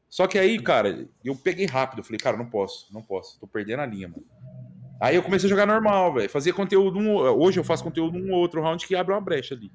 Só 0.10 0.28
que 0.28 0.38
aí, 0.38 0.62
cara, 0.62 1.08
eu 1.24 1.36
peguei 1.36 1.66
rápido, 1.66 2.00
eu 2.00 2.04
falei, 2.04 2.20
cara, 2.20 2.38
não 2.38 2.45
posso, 2.45 2.94
não 2.94 3.02
posso, 3.02 3.40
tô 3.40 3.48
perdendo 3.48 3.80
a 3.80 3.86
linha, 3.86 4.08
mano. 4.08 4.24
Aí 5.04 5.18
eu 5.18 5.22
comecei 5.22 5.48
a 5.48 5.50
jogar 5.50 5.66
normal, 5.66 6.14
velho. 6.14 6.30
Fazia 6.30 6.54
conteúdo. 6.54 6.98
Um, 6.98 7.18
hoje 7.18 7.60
eu 7.60 7.64
faço 7.66 7.84
conteúdo 7.84 8.18
um 8.18 8.32
outro 8.32 8.62
round 8.62 8.88
que 8.88 8.96
abre 8.96 9.14
uma 9.14 9.20
brecha 9.20 9.54
ali. 9.54 9.70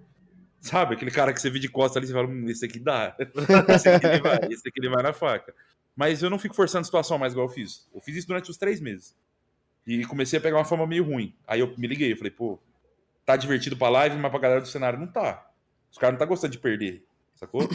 Sabe? 0.59 0.95
Aquele 0.95 1.11
cara 1.11 1.35
que 1.35 1.43
você 1.43 1.51
vê 1.51 1.59
de 1.59 1.69
costa 1.69 1.99
ali 1.99 2.09
e 2.09 2.13
fala, 2.13 2.27
hum, 2.27 2.49
esse 2.49 2.65
aqui 2.65 2.79
dá. 2.79 3.15
esse, 3.69 3.91
aqui 3.91 4.07
ele 4.07 4.21
vai, 4.23 4.39
esse 4.51 4.67
aqui 4.67 4.81
ele 4.81 4.89
vai 4.89 5.03
na 5.03 5.13
faca. 5.13 5.55
Mas 5.95 6.23
eu 6.23 6.31
não 6.31 6.39
fico 6.39 6.55
forçando 6.55 6.81
a 6.81 6.85
situação 6.85 7.19
mais 7.19 7.35
igual 7.35 7.47
eu 7.47 7.53
fiz. 7.53 7.87
Eu 7.95 8.01
fiz 8.01 8.17
isso 8.17 8.27
durante 8.27 8.51
os 8.51 8.57
três 8.57 8.81
meses. 8.81 9.15
E 9.87 10.03
comecei 10.07 10.39
a 10.39 10.41
pegar 10.41 10.57
uma 10.57 10.65
fama 10.65 10.87
meio 10.87 11.05
ruim. 11.05 11.35
Aí 11.47 11.61
eu 11.61 11.75
me 11.77 11.87
liguei, 11.87 12.11
eu 12.11 12.17
falei, 12.17 12.31
pô, 12.31 12.59
tá 13.27 13.37
divertido 13.37 13.77
pra 13.77 13.91
live, 13.91 14.17
mas 14.17 14.31
pra 14.31 14.41
galera 14.41 14.63
do 14.63 14.67
cenário 14.67 14.99
não 14.99 15.09
tá. 15.09 15.47
Os 15.93 15.99
caras 15.99 16.15
não 16.15 16.19
tá 16.19 16.25
gostando 16.25 16.53
de 16.53 16.59
perder, 16.59 17.05
sacou? 17.35 17.69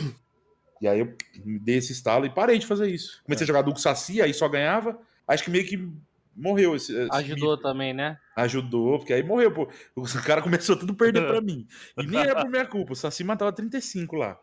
e 0.81 0.87
aí 0.87 1.01
eu 1.01 1.15
dei 1.61 1.77
esse 1.77 1.91
estalo 1.91 2.25
e 2.25 2.31
parei 2.31 2.57
de 2.57 2.65
fazer 2.65 2.89
isso. 2.89 3.21
Comecei 3.23 3.43
é. 3.43 3.45
a 3.45 3.47
jogar 3.47 3.61
Duke 3.61 3.79
Saci, 3.79 4.23
aí 4.23 4.33
só 4.33 4.49
ganhava. 4.49 4.99
Acho 5.27 5.43
que 5.43 5.51
meio 5.51 5.67
que 5.67 5.87
morreu 6.35 6.75
esse. 6.75 6.95
esse 6.95 7.09
Ajudou 7.11 7.51
mito. 7.51 7.63
também, 7.63 7.93
né? 7.93 8.17
Ajudou, 8.35 8.99
porque 8.99 9.13
aí 9.13 9.23
morreu, 9.23 9.51
pô. 9.51 9.69
O 9.95 10.03
cara 10.23 10.41
começou 10.41 10.75
tudo 10.75 10.93
a 10.93 10.95
perder 10.95 11.27
pra 11.27 11.41
mim. 11.41 11.67
E 11.97 12.05
nem 12.05 12.19
era 12.19 12.41
por 12.41 12.49
minha 12.49 12.65
culpa. 12.65 12.93
O 12.93 12.95
Saci 12.95 13.23
matava 13.23 13.51
35 13.51 14.15
lá. 14.15 14.39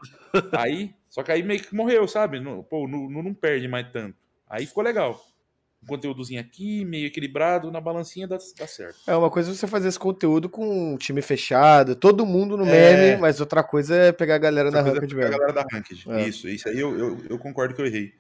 Aí, 0.53 0.95
só 1.09 1.23
que 1.23 1.33
aí 1.33 1.43
meio 1.43 1.61
que 1.61 1.75
morreu, 1.75 2.07
sabe? 2.07 2.41
Não, 2.41 2.63
pô, 2.63 2.87
não, 2.87 3.09
não 3.09 3.35
perde 3.35 3.67
mais 3.69 3.91
tanto. 3.93 4.17
Aí 4.49 4.67
ficou 4.67 4.83
legal 4.83 5.21
um 5.83 5.87
conteúdozinho 5.87 6.41
aqui, 6.41 6.85
meio 6.85 7.07
equilibrado, 7.07 7.71
na 7.71 7.81
balancinha 7.81 8.29
dá, 8.29 8.37
dá 8.59 8.67
certo. 8.67 8.99
É, 9.07 9.17
uma 9.17 9.31
coisa 9.31 9.51
é 9.51 9.55
você 9.55 9.67
fazer 9.67 9.89
esse 9.89 9.99
conteúdo 9.99 10.49
com 10.49 10.93
um 10.93 10.97
time 10.97 11.23
fechado, 11.23 11.97
todo 11.97 12.27
mundo 12.27 12.57
no 12.57 12.67
é... 12.67 12.97
meme, 12.97 13.21
mas 13.21 13.41
outra 13.41 13.63
coisa 13.63 13.95
é 13.95 14.13
pegar 14.13 14.35
a 14.35 14.39
galera 14.39 14.69
outra 14.69 14.83
da 14.83 14.91
Ranked 14.91 15.19
é 15.21 15.27
A 15.27 15.31
galera 15.31 15.53
da 15.53 15.67
Ranked, 15.73 16.11
é. 16.11 16.29
isso, 16.29 16.49
isso 16.49 16.69
aí 16.69 16.79
eu, 16.79 16.99
eu, 16.99 17.19
eu, 17.31 17.39
concordo 17.39 17.75
que 17.75 17.81
eu 17.81 17.87
errei. 17.87 18.13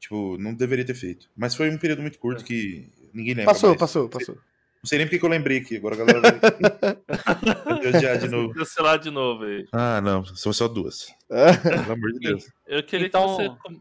Tipo, 0.00 0.36
não 0.38 0.54
deveria 0.54 0.84
ter 0.84 0.94
feito. 0.94 1.28
Mas 1.36 1.54
foi 1.54 1.70
um 1.70 1.78
período 1.78 2.02
muito 2.02 2.18
curto 2.18 2.44
que 2.44 2.88
ninguém 3.12 3.34
lembra 3.34 3.52
Passou, 3.52 3.70
mais. 3.70 3.80
passou, 3.80 4.08
passou. 4.08 4.34
Não 4.34 4.86
sei 4.88 4.98
nem 4.98 5.06
porque 5.06 5.18
que 5.18 5.24
eu 5.24 5.30
lembrei 5.30 5.58
aqui, 5.58 5.76
agora 5.76 5.96
a 5.96 5.98
galera 5.98 6.20
vai 6.20 8.00
já 8.00 8.14
de 8.14 8.28
novo. 8.28 8.54
Cancelar 8.54 8.98
de 8.98 9.10
novo 9.10 9.44
aí. 9.44 9.66
Ah, 9.72 10.00
não, 10.00 10.24
são 10.24 10.52
só 10.52 10.68
duas. 10.68 11.12
Pelo 11.28 11.92
amor 11.92 12.12
de 12.12 12.20
Deus. 12.20 12.48
Eu 12.66 12.82
queria 12.82 13.08
então... 13.08 13.36
que 13.36 13.42
você... 13.42 13.80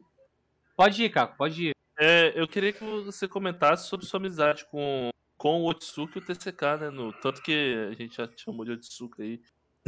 Pode 0.75 1.03
ir, 1.03 1.09
cara, 1.09 1.27
pode 1.27 1.67
ir. 1.67 1.71
É, 1.99 2.31
eu 2.35 2.47
queria 2.47 2.73
que 2.73 2.83
você 2.83 3.27
comentasse 3.27 3.87
sobre 3.87 4.05
sua 4.05 4.19
amizade 4.19 4.65
com, 4.69 5.09
com 5.37 5.61
o 5.61 5.69
Otsuka 5.69 6.19
e 6.19 6.21
o 6.21 6.25
TCK, 6.25 6.61
né? 6.79 6.89
No, 6.89 7.11
tanto 7.13 7.41
que 7.41 7.89
a 7.89 7.93
gente 7.93 8.17
já 8.17 8.29
chamou 8.35 8.65
de 8.65 8.71
Otsuka 8.71 9.23
aí. 9.23 9.39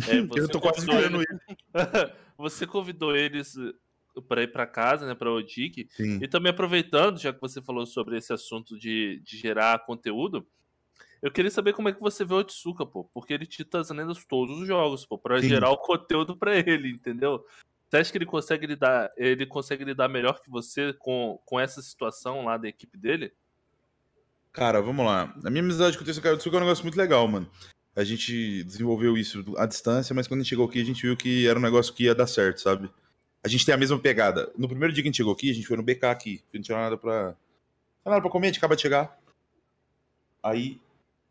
É, 0.08 0.16
eu 0.40 0.48
tô 0.48 0.60
quase 0.60 0.88
ele... 0.90 1.24
você 2.38 2.66
convidou 2.66 3.16
eles 3.16 3.56
para 4.22 4.44
ir 4.44 4.52
para 4.52 4.68
casa, 4.68 5.06
né, 5.06 5.16
para 5.16 5.32
o 5.32 5.36
Odic. 5.36 5.88
E 6.00 6.28
também 6.28 6.52
aproveitando, 6.52 7.20
já 7.20 7.34
que 7.34 7.42
você 7.42 7.62
falou 7.62 7.86
sobre 7.86 8.18
esse 8.18 8.34
assunto 8.34 8.78
de, 8.78 9.22
de 9.24 9.38
gerar 9.38 9.86
conteúdo, 9.86 10.46
eu 11.22 11.32
queria 11.32 11.52
saber 11.52 11.74
como 11.74 11.90
é 11.90 11.94
que 11.94 12.00
você 12.00 12.24
vê 12.24 12.34
o 12.34 12.38
Otsuka, 12.38 12.86
pô, 12.86 13.04
porque 13.14 13.34
ele 13.34 13.46
tita 13.46 13.80
as 13.80 13.90
lendas 13.90 14.24
todos 14.26 14.60
os 14.60 14.68
jogos, 14.68 15.06
pô, 15.06 15.18
para 15.18 15.42
gerar 15.42 15.70
o 15.72 15.78
conteúdo 15.78 16.36
para 16.36 16.58
ele, 16.58 16.90
entendeu? 16.90 17.46
Você 17.90 17.98
acha 17.98 18.12
que 18.12 18.18
ele 18.18 18.26
consegue 18.26 18.68
lidar, 18.68 19.12
ele 19.18 19.46
consegue 19.46 19.84
lidar 19.84 20.08
melhor 20.08 20.40
que 20.40 20.50
você 20.50 20.94
com, 20.94 21.40
com 21.44 21.60
essa 21.60 21.82
situação 21.82 22.46
lá 22.46 22.56
da 22.56 22.70
equipe 22.70 22.98
dele? 22.98 23.34
Cara, 24.54 24.82
vamos 24.82 25.06
lá. 25.06 25.34
A 25.44 25.50
minha 25.50 25.64
amizade 25.64 25.98
com 25.98 26.04
o 26.04 26.06
Tetsuya 26.06 26.38
Tsuka 26.38 26.56
é 26.56 26.60
um 26.60 26.64
negócio 26.64 26.84
muito 26.84 26.98
legal, 26.98 27.28
mano. 27.28 27.50
A 27.96 28.04
gente 28.04 28.64
desenvolveu 28.64 29.18
isso 29.18 29.44
à 29.58 29.66
distância, 29.66 30.14
mas 30.14 30.28
quando 30.28 30.40
a 30.40 30.44
gente 30.44 30.50
chegou 30.50 30.68
aqui, 30.68 30.82
a 30.82 30.86
gente 30.86 31.02
viu 31.02 31.18
que 31.18 31.48
era 31.48 31.60
um 31.60 31.62
negócio 31.62 31.94
que 31.94 32.04
ia 32.04 32.16
dar 32.16 32.28
certo, 32.28 32.62
sabe? 32.62 32.90
A 33.44 33.48
gente 33.48 33.66
tem 33.66 33.74
a 33.74 33.78
mesma 33.78 33.98
pegada. 33.98 34.52
No 34.58 34.68
primeiro 34.68 34.94
dia 34.94 35.02
que 35.02 35.08
a 35.08 35.12
gente 35.12 35.18
chegou 35.18 35.34
aqui, 35.34 35.50
a 35.50 35.54
gente 35.54 35.68
foi 35.68 35.78
no 35.78 35.84
BK 35.84 36.06
aqui. 36.06 36.44
Não 36.54 36.62
tinha 36.62 36.78
nada 36.78 36.98
pra. 36.98 37.36
Não 38.04 38.12
nada 38.12 38.22
pra 38.22 38.30
comer, 38.30 38.48
a 38.48 38.50
gente 38.50 38.58
acaba 38.58 38.76
de 38.76 38.82
chegar. 38.82 39.18
Aí. 40.44 40.80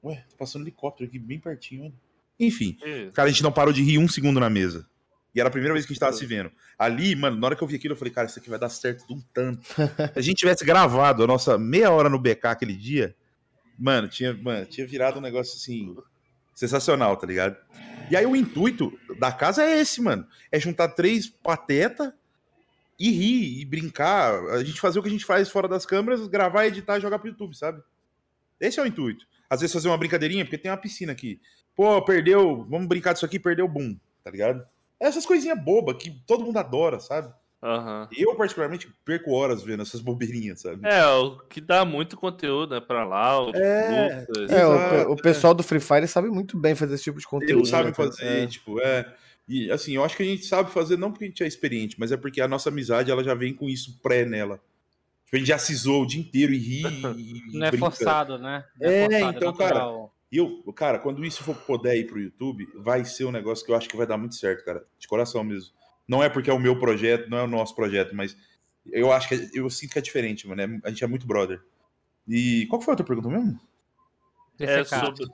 Ué, 0.02 0.16
tá 0.30 0.36
passando 0.38 0.62
um 0.62 0.64
helicóptero 0.64 1.08
aqui 1.08 1.18
bem 1.18 1.38
pertinho, 1.38 1.84
mano. 1.84 1.94
Enfim. 2.38 2.78
Cara, 3.12 3.28
a 3.28 3.32
gente 3.32 3.42
não 3.42 3.50
parou 3.50 3.72
de 3.72 3.82
rir 3.82 3.98
um 3.98 4.08
segundo 4.08 4.38
na 4.38 4.48
mesa. 4.48 4.86
E 5.34 5.40
era 5.40 5.48
a 5.48 5.52
primeira 5.52 5.74
vez 5.74 5.84
que 5.84 5.92
a 5.92 5.94
gente 5.94 6.00
tava 6.00 6.12
se 6.12 6.24
vendo. 6.24 6.50
Ali, 6.78 7.14
mano, 7.14 7.36
na 7.36 7.46
hora 7.46 7.56
que 7.56 7.62
eu 7.62 7.68
vi 7.68 7.76
aquilo, 7.76 7.94
eu 7.94 7.98
falei, 7.98 8.12
cara, 8.12 8.26
isso 8.26 8.38
aqui 8.38 8.48
vai 8.48 8.58
dar 8.58 8.68
certo 8.68 9.06
de 9.06 9.12
um 9.12 9.20
tanto. 9.32 9.66
Se 10.14 10.18
a 10.18 10.20
gente 10.20 10.38
tivesse 10.38 10.64
gravado 10.64 11.22
a 11.22 11.26
nossa 11.26 11.58
meia 11.58 11.90
hora 11.90 12.08
no 12.08 12.18
BK 12.18 12.46
aquele 12.46 12.74
dia, 12.74 13.14
mano, 13.78 14.08
tinha, 14.08 14.32
mano, 14.34 14.64
tinha 14.66 14.86
virado 14.86 15.18
um 15.18 15.22
negócio 15.22 15.56
assim. 15.56 15.96
Sensacional, 16.54 17.16
tá 17.16 17.26
ligado? 17.26 17.56
E 18.10 18.16
aí 18.16 18.26
o 18.26 18.36
intuito 18.36 18.98
da 19.18 19.32
casa 19.32 19.62
é 19.62 19.80
esse, 19.80 20.00
mano. 20.00 20.26
É 20.50 20.58
juntar 20.58 20.88
três 20.88 21.28
pateta 21.28 22.14
e 22.98 23.10
rir 23.10 23.60
e 23.60 23.64
brincar. 23.64 24.34
A 24.50 24.64
gente 24.64 24.80
fazer 24.80 24.98
o 24.98 25.02
que 25.02 25.08
a 25.08 25.12
gente 25.12 25.24
faz 25.24 25.48
fora 25.48 25.68
das 25.68 25.86
câmeras, 25.86 26.26
gravar, 26.26 26.66
editar 26.66 26.98
e 26.98 27.00
jogar 27.00 27.18
pro 27.18 27.28
YouTube, 27.28 27.56
sabe? 27.56 27.82
Esse 28.60 28.80
é 28.80 28.82
o 28.82 28.86
intuito. 28.86 29.26
Às 29.48 29.60
vezes 29.60 29.72
fazer 29.72 29.88
uma 29.88 29.98
brincadeirinha, 29.98 30.44
porque 30.44 30.58
tem 30.58 30.70
uma 30.70 30.76
piscina 30.76 31.12
aqui. 31.12 31.40
Pô, 31.74 32.02
perdeu, 32.02 32.66
vamos 32.68 32.88
brincar 32.88 33.12
disso 33.12 33.24
aqui, 33.24 33.38
perdeu 33.38 33.68
boom, 33.68 33.96
tá 34.24 34.30
ligado? 34.30 34.66
Essas 34.98 35.24
coisinhas 35.24 35.62
bobas 35.62 35.96
que 35.96 36.10
todo 36.26 36.44
mundo 36.44 36.58
adora, 36.58 36.98
sabe? 36.98 37.32
Uhum. 37.60 38.06
Eu, 38.16 38.36
particularmente, 38.36 38.88
perco 39.04 39.32
horas 39.32 39.62
vendo 39.62 39.82
essas 39.82 40.00
bobeirinhas, 40.02 40.60
sabe? 40.60 40.86
É, 40.86 41.04
o 41.06 41.38
que 41.40 41.60
dá 41.60 41.84
muito 41.84 42.16
conteúdo, 42.16 42.74
né, 42.74 42.80
pra 42.80 43.04
lá. 43.04 43.44
O 43.44 43.50
é, 43.54 44.20
Lucas, 44.20 44.50
é 44.50 44.66
o, 44.66 45.12
o, 45.12 45.16
pessoal 45.16 45.54
do 45.54 45.62
Free 45.62 45.80
Fire 45.80 46.06
sabe 46.06 46.28
muito 46.28 46.56
bem 46.56 46.74
fazer 46.74 46.94
esse 46.94 47.04
tipo 47.04 47.18
de 47.18 47.26
conteúdo. 47.26 47.60
Eles 47.60 47.68
sabem 47.68 47.86
né, 47.86 47.94
fazer, 47.94 48.44
é. 48.44 48.46
tipo, 48.46 48.80
é. 48.80 49.12
E 49.48 49.70
assim, 49.70 49.96
eu 49.96 50.04
acho 50.04 50.16
que 50.16 50.22
a 50.22 50.26
gente 50.26 50.44
sabe 50.44 50.70
fazer 50.70 50.98
não 50.98 51.10
porque 51.10 51.24
a 51.24 51.28
gente 51.28 51.42
é 51.42 51.46
experiente, 51.46 51.96
mas 51.98 52.12
é 52.12 52.16
porque 52.16 52.40
a 52.40 52.46
nossa 52.46 52.68
amizade 52.68 53.10
ela 53.10 53.24
já 53.24 53.34
vem 53.34 53.54
com 53.54 53.68
isso 53.68 53.98
pré 54.02 54.24
nela. 54.24 54.60
Tipo, 55.24 55.36
a 55.36 55.38
gente 55.38 55.48
já 55.48 55.58
se 55.58 55.74
zoou 55.74 56.02
o 56.02 56.06
dia 56.06 56.20
inteiro 56.20 56.52
e 56.52 56.58
ri. 56.58 56.82
E 57.52 57.58
não 57.58 57.66
é 57.66 57.72
forçado, 57.72 58.38
né? 58.38 58.64
Não 58.78 58.88
é, 58.88 59.04
é 59.04 59.08
forçado, 59.08 59.36
então, 59.36 59.50
é 59.50 59.56
cara. 59.56 60.08
E 60.30 60.36
eu, 60.36 60.62
cara, 60.74 60.98
quando 60.98 61.24
isso 61.24 61.42
for 61.42 61.56
poder 61.56 61.96
ir 61.96 62.06
pro 62.06 62.20
YouTube, 62.20 62.68
vai 62.76 63.04
ser 63.04 63.24
um 63.24 63.32
negócio 63.32 63.64
que 63.64 63.72
eu 63.72 63.76
acho 63.76 63.88
que 63.88 63.96
vai 63.96 64.06
dar 64.06 64.18
muito 64.18 64.34
certo, 64.34 64.64
cara. 64.64 64.84
De 64.98 65.08
coração 65.08 65.42
mesmo. 65.42 65.72
Não 66.08 66.22
é 66.22 66.30
porque 66.30 66.48
é 66.48 66.52
o 66.52 66.58
meu 66.58 66.78
projeto, 66.78 67.28
não 67.28 67.38
é 67.38 67.42
o 67.42 67.48
nosso 67.48 67.76
projeto, 67.76 68.16
mas 68.16 68.34
eu 68.86 69.12
acho 69.12 69.28
que 69.28 69.34
é, 69.34 69.50
eu 69.52 69.68
sinto 69.68 69.92
que 69.92 69.98
é 69.98 70.02
diferente, 70.02 70.48
mano. 70.48 70.62
É, 70.62 70.80
a 70.84 70.88
gente 70.88 71.04
é 71.04 71.06
muito 71.06 71.26
brother. 71.26 71.60
E 72.26 72.66
qual 72.66 72.80
foi 72.80 72.92
a 72.92 72.94
outra 72.94 73.06
pergunta 73.06 73.28
mesmo? 73.28 73.60
É 74.58 74.82
sobre... 74.84 75.26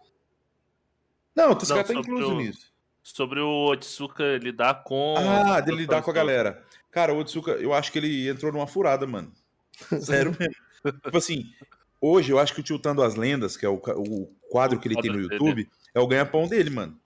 Não, 1.34 1.52
o 1.52 1.56
TCK 1.56 1.84
tá 1.84 1.94
incluso 1.94 2.34
o... 2.34 2.36
nisso. 2.36 2.72
Sobre 3.02 3.38
o 3.40 3.66
Otsuka 3.66 4.38
lidar 4.38 4.82
com. 4.82 5.14
Ah, 5.18 5.60
dele 5.60 5.78
lidar 5.78 6.02
com 6.02 6.10
a 6.10 6.14
galera. 6.14 6.64
Cara, 6.90 7.12
o 7.12 7.18
Otsuka, 7.18 7.52
eu 7.52 7.74
acho 7.74 7.92
que 7.92 7.98
ele 7.98 8.28
entrou 8.28 8.50
numa 8.50 8.66
furada, 8.66 9.06
mano. 9.06 9.30
Sério 10.00 10.34
mesmo. 10.38 11.00
tipo 11.02 11.16
assim, 11.16 11.52
hoje 12.00 12.32
eu 12.32 12.38
acho 12.38 12.54
que 12.54 12.60
o 12.60 12.62
Tiltando 12.62 13.02
as 13.02 13.14
Lendas, 13.14 13.56
que 13.56 13.66
é 13.66 13.68
o, 13.68 13.74
o 13.74 14.26
quadro 14.50 14.78
que 14.78 14.88
ele 14.88 15.00
tem 15.00 15.10
no 15.10 15.20
YouTube, 15.20 15.68
é 15.92 16.00
o 16.00 16.06
ganha-pão 16.06 16.48
dele, 16.48 16.70
mano. 16.70 16.98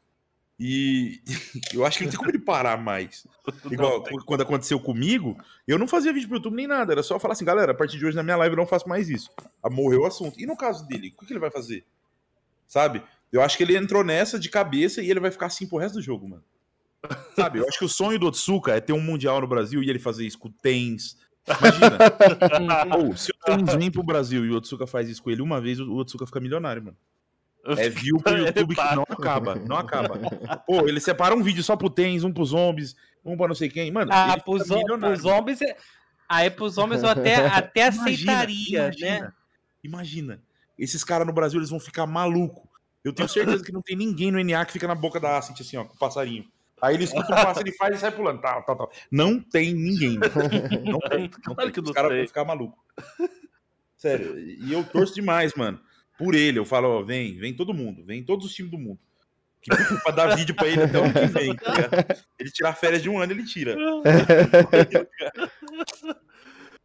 E 0.59 1.23
eu 1.73 1.87
acho 1.87 1.99
que 1.99 2.05
não 2.05 2.11
tem 2.11 2.19
como 2.19 2.31
ele 2.31 2.39
parar 2.39 2.77
mais. 2.77 3.27
Igual 3.71 4.03
quando 4.27 4.43
aconteceu 4.43 4.81
comigo, 4.81 5.39
eu 5.67 5.79
não 5.79 5.87
fazia 5.87 6.13
vídeo 6.13 6.29
pro 6.29 6.39
YouTube 6.39 6.57
nem 6.57 6.67
nada. 6.67 6.93
Era 6.93 7.03
só 7.03 7.19
falar 7.19 7.33
assim, 7.33 7.45
galera, 7.45 7.73
a 7.73 7.75
partir 7.75 7.99
de 7.99 8.05
hoje 8.05 8.17
na 8.17 8.23
minha 8.23 8.37
live 8.37 8.55
eu 8.55 8.59
não 8.59 8.67
faço 8.67 8.89
mais 8.89 9.09
isso. 9.09 9.31
Ah, 9.63 9.71
morreu 9.71 10.03
o 10.03 10.07
assunto. 10.07 10.41
E 10.41 10.47
no 10.47 10.57
caso 10.57 10.87
dele, 10.87 11.15
o 11.17 11.25
que 11.25 11.33
ele 11.33 11.41
vai 11.41 11.51
fazer? 11.51 11.85
Sabe? 12.67 13.03
Eu 13.31 13.43
acho 13.43 13.57
que 13.57 13.63
ele 13.63 13.77
entrou 13.77 14.03
nessa 14.03 14.39
de 14.39 14.49
cabeça 14.49 15.03
e 15.03 15.11
ele 15.11 15.21
vai 15.21 15.31
ficar 15.31 15.47
assim 15.47 15.67
pro 15.67 15.79
resto 15.79 15.95
do 15.95 16.03
jogo, 16.03 16.29
mano. 16.29 16.45
Sabe? 17.37 17.61
Eu 17.61 17.69
acho 17.69 17.79
que 17.79 17.85
o 17.85 17.89
sonho 17.89 18.19
do 18.19 18.27
Otsuka 18.27 18.73
é 18.73 18.81
ter 18.81 18.93
um 18.93 19.01
Mundial 19.01 19.41
no 19.41 19.47
Brasil 19.47 19.83
e 19.83 19.89
ele 19.89 19.99
fazer 19.99 20.27
isso 20.27 20.39
com 20.39 20.49
o 20.49 20.53
Tens. 20.53 21.17
Imagina. 21.47 21.99
Ou, 22.99 23.17
se 23.17 23.31
o 23.31 23.35
Tens 23.45 23.75
vem 23.75 23.91
pro 23.91 24.03
Brasil 24.03 24.45
e 24.45 24.51
o 24.51 24.57
Otsuka 24.57 24.87
faz 24.87 25.09
isso 25.09 25.23
com 25.23 25.31
ele 25.31 25.41
uma 25.41 25.61
vez, 25.61 25.79
o 25.79 25.95
Otsuka 25.95 26.27
fica 26.27 26.41
milionário, 26.41 26.83
mano. 26.83 26.97
É 27.77 27.89
view 27.91 28.19
pro 28.19 28.39
YouTube 28.39 28.75
que 28.75 28.95
não 28.95 29.03
acaba, 29.03 29.55
não 29.57 29.77
acaba. 29.77 30.19
Pô, 30.67 30.89
ele 30.89 31.01
separa 31.01 31.35
um 31.35 31.43
vídeo 31.43 31.63
só 31.63 31.77
pro 31.77 31.91
Tens, 31.91 32.25
um 32.25 32.33
pro 32.33 32.45
zombies, 32.45 32.97
um 33.25 33.37
pra 33.37 33.49
não 33.49 33.55
sei 33.55 33.69
quem. 33.69 33.91
Mano, 33.91 34.11
ah, 34.13 34.39
pro, 34.39 34.59
zo 34.59 34.81
pro 34.85 35.17
zombies. 35.17 35.61
É... 35.61 35.77
Aí 36.29 36.51
pros 36.51 36.75
zombies 36.75 37.03
eu 37.03 37.09
até, 37.09 37.35
até 37.49 37.89
aceitaria, 37.89 38.85
imagina, 38.85 39.21
né? 39.21 39.33
Imagina. 39.83 40.43
Esses 40.79 41.03
caras 41.03 41.27
no 41.27 41.33
Brasil 41.33 41.59
eles 41.59 41.71
vão 41.71 41.81
ficar 41.81 42.07
maluco. 42.07 42.69
Eu 43.05 43.13
tenho 43.13 43.29
certeza 43.29 43.65
que 43.65 43.73
não 43.73 43.83
tem 43.83 43.97
ninguém 43.97 44.31
no 44.31 44.43
NA 44.43 44.65
que 44.65 44.73
fica 44.73 44.87
na 44.87 44.95
boca 44.95 45.19
da 45.19 45.39
Ascent 45.39 45.61
assim, 45.61 45.77
ó, 45.77 45.85
com 45.85 45.95
o 45.95 45.99
passarinho. 45.99 46.45
Aí 46.81 46.95
ele 46.95 47.05
escuta 47.05 47.33
um 47.33 47.35
pássaro, 47.35 47.67
ele 47.67 47.77
faz 47.77 47.97
e 47.97 47.99
sai 47.99 48.13
pulando. 48.13 48.41
Tá, 48.41 48.61
tá, 48.63 48.75
tá. 48.75 48.87
Não 49.11 49.41
tem 49.41 49.75
ninguém. 49.75 50.19
Não 50.85 51.01
tem. 51.01 51.31
Não 51.47 51.55
tem. 51.57 51.83
Os 51.83 51.91
caras 51.91 52.17
vão 52.17 52.27
ficar 52.27 52.45
maluco. 52.45 52.79
Sério. 53.97 54.39
E 54.39 54.73
eu 54.73 54.85
torço 54.85 55.15
demais, 55.15 55.55
mano 55.55 55.81
por 56.19 56.35
ele. 56.35 56.59
Eu 56.59 56.65
falo, 56.65 56.89
ó, 56.89 57.03
vem, 57.03 57.39
vem 57.39 57.55
todo 57.55 57.73
mundo, 57.73 58.05
vem 58.05 58.23
todos 58.23 58.45
os 58.45 58.55
times 58.55 58.71
do 58.71 58.79
mundo. 58.79 59.01
Que 59.63 59.71
pra 60.03 60.13
dar 60.13 60.37
vídeo 60.37 60.55
pra 60.55 60.69
ele 60.69 60.83
até 60.83 60.99
o 60.99 61.13
que 61.13 61.27
vem. 61.27 61.57
Tá 61.57 61.73
ele 62.39 62.51
tirar 62.51 62.75
férias 62.75 63.03
de 63.03 63.09
um 63.09 63.19
ano, 63.19 63.33
ele 63.33 63.45
tira. 63.45 63.75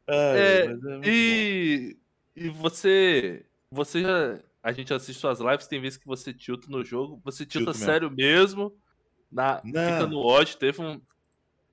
é, 0.07 0.65
é 0.65 0.69
e, 1.03 1.97
e 2.35 2.49
você. 2.49 3.45
Você 3.69 4.01
já. 4.01 4.39
A 4.61 4.71
gente 4.71 4.93
assiste 4.93 5.19
suas 5.19 5.39
lives, 5.39 5.67
tem 5.67 5.81
vezes 5.81 5.97
que 5.97 6.07
você 6.07 6.33
tilta 6.33 6.67
no 6.69 6.85
jogo. 6.85 7.19
Você 7.23 7.45
tilta 7.45 7.73
sério 7.73 8.09
mesmo. 8.09 8.63
mesmo 8.63 8.83
na, 9.33 9.61
fica 9.61 10.07
no 10.07 10.19
ódio. 10.19 10.57
Teve 10.57 10.81
um. 10.81 11.01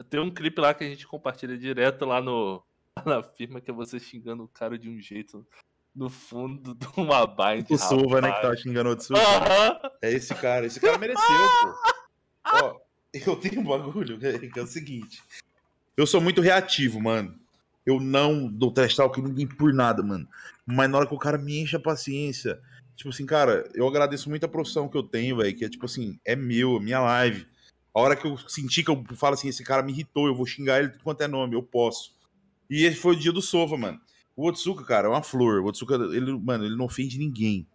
Tem 0.09 0.19
um 0.19 0.31
clipe 0.31 0.61
lá 0.61 0.75
que 0.75 0.83
a 0.83 0.89
gente 0.89 1.07
compartilha 1.07 1.57
direto 1.57 2.05
lá 2.05 2.23
no, 2.23 2.65
na 3.05 3.23
firma, 3.23 3.61
que 3.61 3.71
é 3.71 3.75
você 3.75 4.01
xingando 4.01 4.45
o 4.45 4.49
cara 4.49 4.79
de 4.79 4.89
um 4.89 4.99
jeito 4.99 5.47
no 5.95 6.09
fundo 6.09 6.75
de 6.75 6.87
uma 6.97 7.27
bind. 7.27 7.67
O 7.71 7.79
Silva, 7.79 8.21
né, 8.21 8.33
que 8.33 8.43
tava 8.43 8.57
xingando 8.57 8.91
o 8.91 8.97
Tsuva. 8.97 9.21
É 10.03 10.13
esse 10.13 10.35
cara. 10.35 10.67
Esse 10.67 10.81
cara 10.81 10.99
mereceu, 10.99 11.25
pô. 11.25 11.75
Ó, 12.53 12.77
eu 13.13 13.37
tenho 13.37 13.61
um 13.61 13.65
bagulho 13.65 14.19
que 14.53 14.59
é 14.59 14.63
o 14.63 14.67
seguinte. 14.67 15.23
Eu 15.97 16.07
sou 16.07 16.21
muito 16.21 16.41
reativo, 16.41 17.01
mano. 17.01 17.39
Eu 17.85 18.01
não 18.01 18.47
dou 18.47 18.73
trash 18.73 18.95
talk 18.95 19.21
ninguém 19.21 19.47
por 19.47 19.73
nada, 19.73 20.03
mano. 20.03 20.29
Mas 20.67 20.89
na 20.89 20.99
hora 20.99 21.07
que 21.07 21.15
o 21.15 21.19
cara 21.19 21.39
me 21.39 21.61
enche 21.61 21.77
a 21.77 21.81
paciência, 21.81 22.61
Tipo 23.01 23.09
assim, 23.09 23.25
cara, 23.25 23.67
eu 23.73 23.89
agradeço 23.89 24.29
muito 24.29 24.45
a 24.45 24.49
profissão 24.49 24.87
que 24.87 24.95
eu 24.95 25.03
tenho, 25.03 25.39
velho, 25.39 25.57
que 25.57 25.65
é 25.65 25.71
tipo 25.71 25.87
assim, 25.87 26.21
é 26.23 26.37
meu, 26.37 26.77
é 26.77 26.81
minha 26.81 27.01
live. 27.01 27.47
A 27.95 27.99
hora 27.99 28.15
que 28.15 28.27
eu 28.27 28.37
senti 28.47 28.85
que 28.85 28.91
eu 28.91 29.03
falo 29.17 29.33
assim, 29.33 29.49
esse 29.49 29.65
cara 29.65 29.83
me 29.83 29.91
irritou, 29.91 30.27
eu 30.27 30.35
vou 30.35 30.45
xingar 30.45 30.81
ele 30.81 30.91
tudo 30.91 31.03
quanto 31.03 31.23
é 31.23 31.27
nome, 31.27 31.57
eu 31.57 31.63
posso. 31.63 32.15
E 32.69 32.85
esse 32.85 32.99
foi 32.99 33.15
o 33.15 33.19
dia 33.19 33.33
do 33.33 33.41
Sova, 33.41 33.75
mano. 33.79 33.99
O 34.37 34.49
Otsuka, 34.49 34.85
cara, 34.85 35.07
é 35.07 35.11
uma 35.11 35.23
flor. 35.23 35.61
O 35.61 35.67
Otsuka, 35.67 35.95
ele, 35.95 36.39
mano, 36.39 36.65
ele 36.65 36.77
não 36.77 36.87
ofende 36.87 37.19
ninguém. 37.19 37.67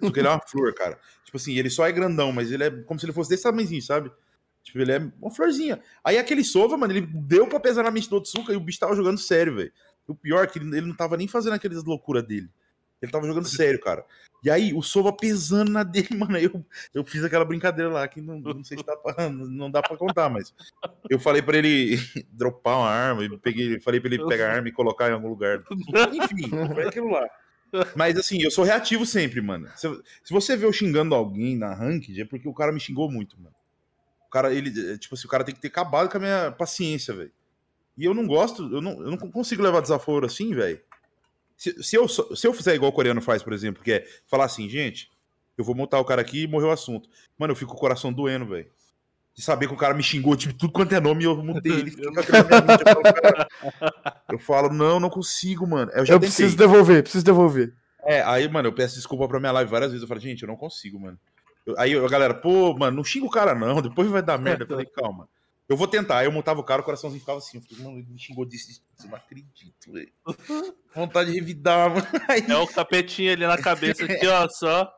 Porque 0.00 0.20
ele 0.20 0.28
é 0.28 0.30
uma 0.30 0.40
flor, 0.46 0.72
cara. 0.74 0.98
Tipo 1.24 1.36
assim, 1.36 1.54
ele 1.58 1.68
só 1.68 1.86
é 1.86 1.92
grandão, 1.92 2.32
mas 2.32 2.50
ele 2.50 2.64
é 2.64 2.70
como 2.70 2.98
se 2.98 3.06
ele 3.06 3.12
fosse 3.12 3.30
desse 3.30 3.42
tamanhozinho, 3.42 3.82
sabe? 3.82 4.10
Tipo, 4.62 4.78
ele 4.78 4.92
é 4.92 5.12
uma 5.20 5.30
florzinha. 5.30 5.80
Aí 6.02 6.16
aquele 6.16 6.42
Sova, 6.42 6.76
mano, 6.76 6.92
ele 6.92 7.06
deu 7.06 7.46
pra 7.46 7.60
pesar 7.60 7.82
na 7.82 7.90
mente 7.90 8.08
do 8.08 8.16
Otsuka 8.16 8.52
e 8.52 8.56
o 8.56 8.60
bicho 8.60 8.78
tava 8.78 8.96
jogando 8.96 9.18
sério, 9.18 9.54
velho. 9.56 9.72
O 10.06 10.14
pior 10.14 10.44
é 10.44 10.46
que 10.46 10.58
ele 10.58 10.80
não 10.80 10.94
tava 10.94 11.16
nem 11.16 11.28
fazendo 11.28 11.54
aquelas 11.54 11.84
loucuras 11.84 12.24
dele. 12.26 12.48
Ele 13.02 13.12
tava 13.12 13.26
jogando 13.26 13.48
sério, 13.48 13.80
cara. 13.80 14.04
E 14.44 14.50
aí, 14.50 14.74
o 14.74 14.82
Sova 14.82 15.10
pesando 15.10 15.70
na 15.70 15.82
dele, 15.82 16.08
mano. 16.16 16.36
Eu, 16.38 16.64
eu 16.92 17.04
fiz 17.04 17.24
aquela 17.24 17.44
brincadeira 17.44 17.90
lá 17.90 18.06
que 18.06 18.20
não, 18.20 18.38
não 18.38 18.62
sei 18.62 18.76
se 18.76 18.84
dá 18.84 18.94
pra, 18.94 19.30
não 19.30 19.70
dá 19.70 19.82
pra 19.82 19.96
contar, 19.96 20.28
mas. 20.28 20.54
Eu 21.08 21.18
falei 21.18 21.40
pra 21.40 21.56
ele 21.56 21.96
dropar 22.30 22.78
uma 22.78 22.90
arma, 22.90 23.24
eu 23.24 23.38
peguei, 23.38 23.80
falei 23.80 24.00
pra 24.00 24.12
ele 24.12 24.26
pegar 24.26 24.50
a 24.50 24.54
arma 24.54 24.68
e 24.68 24.72
colocar 24.72 25.08
em 25.08 25.14
algum 25.14 25.28
lugar. 25.28 25.62
Enfim, 26.12 26.50
foi 26.74 26.88
aquilo 26.88 27.10
lá. 27.10 27.26
Mas 27.96 28.16
assim, 28.16 28.42
eu 28.42 28.50
sou 28.50 28.64
reativo 28.64 29.04
sempre, 29.04 29.40
mano. 29.40 29.68
Se, 29.74 29.88
se 30.22 30.32
você 30.32 30.56
vê 30.56 30.66
eu 30.66 30.72
xingando 30.72 31.14
alguém 31.14 31.56
na 31.56 31.74
ranked, 31.74 32.20
é 32.20 32.24
porque 32.24 32.48
o 32.48 32.54
cara 32.54 32.70
me 32.70 32.78
xingou 32.78 33.10
muito, 33.10 33.36
mano. 33.40 33.54
O 34.26 34.30
cara, 34.30 34.52
ele, 34.52 34.98
tipo 34.98 35.14
assim, 35.14 35.26
o 35.26 35.30
cara 35.30 35.42
tem 35.42 35.54
que 35.54 35.60
ter 35.60 35.68
acabado 35.68 36.08
com 36.08 36.16
a 36.18 36.20
minha 36.20 36.52
paciência, 36.52 37.14
velho. 37.14 37.32
E 37.96 38.04
eu 38.04 38.12
não 38.12 38.26
gosto, 38.26 38.62
eu 38.72 38.80
não, 38.80 38.92
eu 39.00 39.10
não 39.10 39.16
consigo 39.16 39.62
levar 39.62 39.80
desaforo 39.80 40.26
assim, 40.26 40.52
velho. 40.54 40.80
Se, 41.56 41.82
se, 41.82 41.96
eu, 41.96 42.08
se 42.08 42.46
eu 42.46 42.52
fizer 42.52 42.74
igual 42.74 42.90
o 42.90 42.94
coreano 42.94 43.20
faz, 43.20 43.42
por 43.42 43.52
exemplo, 43.52 43.82
que 43.82 43.92
é 43.92 44.06
falar 44.26 44.44
assim, 44.44 44.68
gente, 44.68 45.10
eu 45.56 45.64
vou 45.64 45.74
montar 45.74 46.00
o 46.00 46.04
cara 46.04 46.20
aqui 46.20 46.42
e 46.42 46.46
morreu 46.46 46.68
o 46.68 46.72
assunto. 46.72 47.08
Mano, 47.38 47.52
eu 47.52 47.56
fico 47.56 47.70
com 47.70 47.76
o 47.76 47.80
coração 47.80 48.12
doendo, 48.12 48.46
velho. 48.46 48.66
De 49.34 49.42
saber 49.42 49.66
que 49.66 49.74
o 49.74 49.76
cara 49.76 49.94
me 49.94 50.02
xingou, 50.02 50.36
tipo, 50.36 50.54
tudo 50.54 50.72
quanto 50.72 50.94
é 50.94 51.00
nome, 51.00 51.24
eu 51.24 51.36
mudei 51.36 51.72
ele. 51.72 51.94
Eu, 54.30 54.38
falo, 54.38 54.72
não, 54.72 54.98
não 54.98 55.10
consigo, 55.10 55.66
mano. 55.66 55.90
Eu, 55.92 56.04
eu 56.04 56.20
preciso 56.20 56.56
devolver, 56.56 57.02
preciso 57.02 57.24
devolver. 57.24 57.74
É, 58.04 58.22
aí, 58.22 58.48
mano, 58.48 58.68
eu 58.68 58.72
peço 58.72 58.96
desculpa 58.96 59.28
pra 59.28 59.40
minha 59.40 59.52
live 59.52 59.70
várias 59.70 59.90
vezes. 59.90 60.02
Eu 60.02 60.08
falo, 60.08 60.20
gente, 60.20 60.42
eu 60.42 60.48
não 60.48 60.56
consigo, 60.56 61.00
mano. 61.00 61.18
Eu, 61.66 61.74
aí 61.78 61.94
a 61.94 62.08
galera, 62.08 62.34
pô, 62.34 62.74
mano, 62.74 62.96
não 62.96 63.04
xinga 63.04 63.26
o 63.26 63.30
cara, 63.30 63.54
não. 63.54 63.80
Depois 63.80 64.08
vai 64.08 64.22
dar 64.22 64.38
merda. 64.38 64.64
Eu 64.64 64.68
falei, 64.68 64.86
calma. 64.86 65.28
Eu 65.68 65.76
vou 65.76 65.88
tentar. 65.88 66.18
Aí 66.18 66.26
eu 66.26 66.32
montava 66.32 66.60
o 66.60 66.64
cara, 66.64 66.82
o 66.82 66.84
coraçãozinho 66.84 67.20
ficava 67.20 67.38
assim. 67.38 67.58
Eu 67.58 67.62
falei, 67.62 67.84
mano, 67.84 67.98
ele 67.98 68.08
me 68.10 68.18
xingou 68.18 68.44
disso. 68.44 68.82
Eu 69.02 69.08
não 69.08 69.16
acredito, 69.16 69.92
velho. 69.92 70.12
Vontade 70.94 71.32
de 71.32 71.38
revidar, 71.38 71.90
mano. 71.90 72.06
Aí... 72.28 72.44
É 72.48 72.56
o 72.56 72.66
capetinho 72.66 73.32
ali 73.32 73.46
na 73.46 73.58
cabeça 73.58 74.04
aqui, 74.06 74.26
ó, 74.26 74.48
só. 74.48 74.92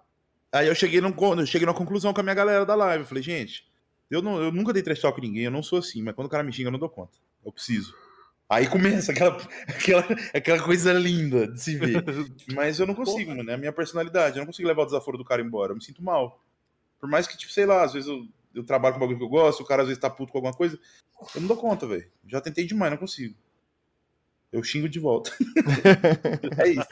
Aí 0.52 0.66
eu 0.66 0.74
cheguei, 0.74 1.00
num, 1.00 1.14
eu 1.38 1.46
cheguei 1.46 1.66
numa 1.66 1.76
conclusão 1.76 2.12
com 2.12 2.20
a 2.20 2.22
minha 2.22 2.34
galera 2.34 2.64
da 2.64 2.74
live. 2.74 3.04
Eu 3.04 3.08
falei, 3.08 3.22
gente, 3.22 3.66
eu, 4.10 4.22
não, 4.22 4.40
eu 4.40 4.50
nunca 4.50 4.72
dei 4.72 4.82
trash 4.82 5.00
talk 5.00 5.18
com 5.18 5.26
ninguém, 5.26 5.44
eu 5.44 5.50
não 5.50 5.62
sou 5.62 5.78
assim, 5.78 6.02
mas 6.02 6.14
quando 6.14 6.26
o 6.26 6.30
cara 6.30 6.42
me 6.42 6.52
xinga, 6.52 6.68
eu 6.68 6.72
não 6.72 6.78
dou 6.78 6.88
conta. 6.88 7.18
Eu 7.44 7.52
preciso. 7.52 7.94
Aí 8.48 8.68
começa 8.68 9.10
aquela, 9.10 9.36
aquela, 9.66 10.06
aquela 10.32 10.62
coisa 10.62 10.92
linda 10.92 11.48
de 11.48 11.60
se 11.60 11.76
ver. 11.76 12.04
Mas 12.54 12.78
eu 12.78 12.86
não 12.86 12.94
consigo, 12.94 13.34
mano. 13.34 13.50
É 13.50 13.54
a 13.54 13.58
minha 13.58 13.72
personalidade. 13.72 14.36
Eu 14.36 14.40
não 14.40 14.46
consigo 14.46 14.68
levar 14.68 14.82
o 14.82 14.86
desaforo 14.86 15.18
do 15.18 15.24
cara 15.24 15.42
embora. 15.42 15.72
Eu 15.72 15.76
me 15.76 15.82
sinto 15.82 16.02
mal. 16.02 16.40
Por 17.00 17.08
mais 17.08 17.26
que, 17.26 17.36
tipo, 17.36 17.52
sei 17.52 17.66
lá, 17.66 17.82
às 17.82 17.92
vezes 17.92 18.08
eu 18.08 18.26
eu 18.56 18.64
trabalho 18.64 18.94
com 18.94 19.00
bagulho 19.00 19.18
que 19.18 19.24
eu 19.24 19.28
gosto, 19.28 19.62
o 19.62 19.66
cara 19.66 19.82
às 19.82 19.88
vezes 19.88 20.00
tá 20.00 20.08
puto 20.08 20.32
com 20.32 20.38
alguma 20.38 20.54
coisa. 20.54 20.78
Eu 21.34 21.42
não 21.42 21.48
dou 21.48 21.56
conta, 21.56 21.86
velho. 21.86 22.10
Já 22.26 22.40
tentei 22.40 22.64
demais, 22.64 22.90
não 22.90 22.98
consigo. 22.98 23.36
Eu 24.50 24.62
xingo 24.62 24.88
de 24.88 24.98
volta. 24.98 25.30
é 26.58 26.68
isso. 26.68 26.88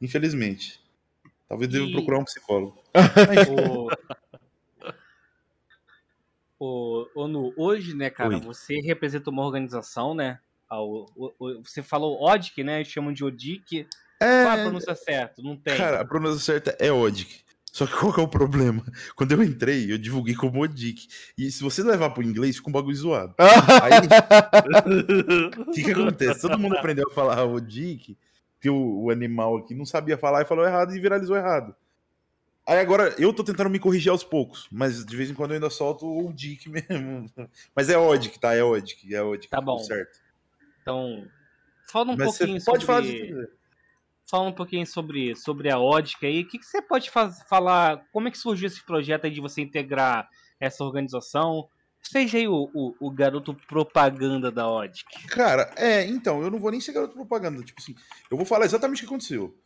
Infelizmente. 0.00 0.80
Talvez 1.48 1.68
e... 1.70 1.72
deva 1.72 1.90
procurar 1.90 2.18
um 2.18 2.24
psicólogo. 2.24 2.80
o, 6.60 7.04
o, 7.14 7.26
o, 7.26 7.54
hoje, 7.56 7.94
né, 7.96 8.08
cara, 8.08 8.36
Oi. 8.36 8.40
você 8.40 8.80
representa 8.80 9.30
uma 9.30 9.44
organização, 9.44 10.14
né? 10.14 10.38
O, 10.70 11.06
o, 11.16 11.62
você 11.62 11.82
falou 11.82 12.22
ODIC, 12.22 12.62
né? 12.62 12.84
Chamam 12.84 13.12
de 13.12 13.24
ODIC. 13.24 13.88
É... 14.20 14.44
Qual 14.44 14.54
a 14.54 14.62
pronúncia 14.62 14.94
certa? 14.94 15.42
Não 15.42 15.56
tem. 15.56 15.76
Cara, 15.76 16.00
a 16.00 16.04
pronúncia 16.04 16.40
certa 16.40 16.76
é 16.78 16.92
ODIC. 16.92 17.43
Só 17.74 17.86
que 17.88 17.92
qual 17.92 18.12
que 18.12 18.20
é 18.20 18.22
o 18.22 18.28
problema? 18.28 18.84
Quando 19.16 19.32
eu 19.32 19.42
entrei, 19.42 19.90
eu 19.90 19.98
divulguei 19.98 20.36
como 20.36 20.62
Odic. 20.62 21.08
E 21.36 21.50
se 21.50 21.60
você 21.60 21.82
levar 21.82 22.10
pro 22.10 22.22
inglês, 22.22 22.54
fica 22.54 22.68
um 22.68 22.72
bagulho 22.72 22.94
zoado. 22.94 23.34
Aí, 23.82 23.90
o 25.58 25.72
que, 25.74 25.82
que 25.82 25.90
acontece? 25.90 26.42
Todo 26.42 26.56
mundo 26.56 26.76
aprendeu 26.76 27.04
a 27.10 27.12
falar 27.12 27.44
Odic, 27.44 28.16
que 28.60 28.70
o, 28.70 29.02
o, 29.02 29.10
animal 29.10 29.56
aqui 29.56 29.74
não 29.74 29.84
sabia 29.84 30.16
falar 30.16 30.42
e 30.42 30.44
falou 30.44 30.64
errado 30.64 30.94
e 30.94 31.00
viralizou 31.00 31.36
errado. 31.36 31.74
Aí 32.64 32.78
agora 32.78 33.12
eu 33.18 33.32
tô 33.32 33.42
tentando 33.42 33.70
me 33.70 33.80
corrigir 33.80 34.12
aos 34.12 34.22
poucos, 34.22 34.68
mas 34.70 35.04
de 35.04 35.16
vez 35.16 35.28
em 35.28 35.34
quando 35.34 35.50
eu 35.50 35.54
ainda 35.56 35.68
solto 35.68 36.06
o 36.06 36.32
Dick 36.32 36.70
mesmo. 36.70 37.28
Mas 37.74 37.90
é 37.90 37.98
Odic, 37.98 38.38
tá? 38.38 38.54
É 38.54 38.62
Odic, 38.62 39.12
é 39.12 39.20
Odic. 39.20 39.50
Tá 39.50 39.60
bom. 39.60 39.80
Certo. 39.80 40.20
Então, 40.80 41.26
fala 41.88 42.12
um 42.12 42.16
mas 42.16 42.38
pouquinho 42.38 42.64
pode 42.64 42.84
sobre... 42.84 42.86
falar 42.86 43.00
de 43.00 43.26
tudo 43.26 43.63
fala 44.26 44.48
um 44.48 44.52
pouquinho 44.52 44.86
sobre, 44.86 45.34
sobre 45.36 45.70
a 45.70 45.78
Ódica 45.78 46.26
aí. 46.26 46.42
O 46.42 46.48
que, 46.48 46.58
que 46.58 46.66
você 46.66 46.80
pode 46.80 47.10
faz, 47.10 47.42
falar? 47.48 48.04
Como 48.12 48.28
é 48.28 48.30
que 48.30 48.38
surgiu 48.38 48.66
esse 48.66 48.84
projeto 48.84 49.24
aí 49.24 49.30
de 49.30 49.40
você 49.40 49.62
integrar 49.62 50.28
essa 50.58 50.84
organização? 50.84 51.68
Seja 52.02 52.36
aí 52.38 52.46
o, 52.46 52.70
o, 52.74 52.94
o 53.00 53.10
garoto 53.10 53.54
propaganda 53.66 54.50
da 54.50 54.68
Odic. 54.68 55.26
Cara, 55.28 55.72
é, 55.76 56.04
então, 56.04 56.42
eu 56.42 56.50
não 56.50 56.58
vou 56.58 56.70
nem 56.70 56.80
ser 56.80 56.92
garoto 56.92 57.14
propaganda. 57.14 57.62
Tipo 57.62 57.80
assim, 57.80 57.94
eu 58.30 58.36
vou 58.36 58.44
falar 58.44 58.66
exatamente 58.66 58.98
o 58.98 59.00
que 59.00 59.06
aconteceu. 59.06 59.56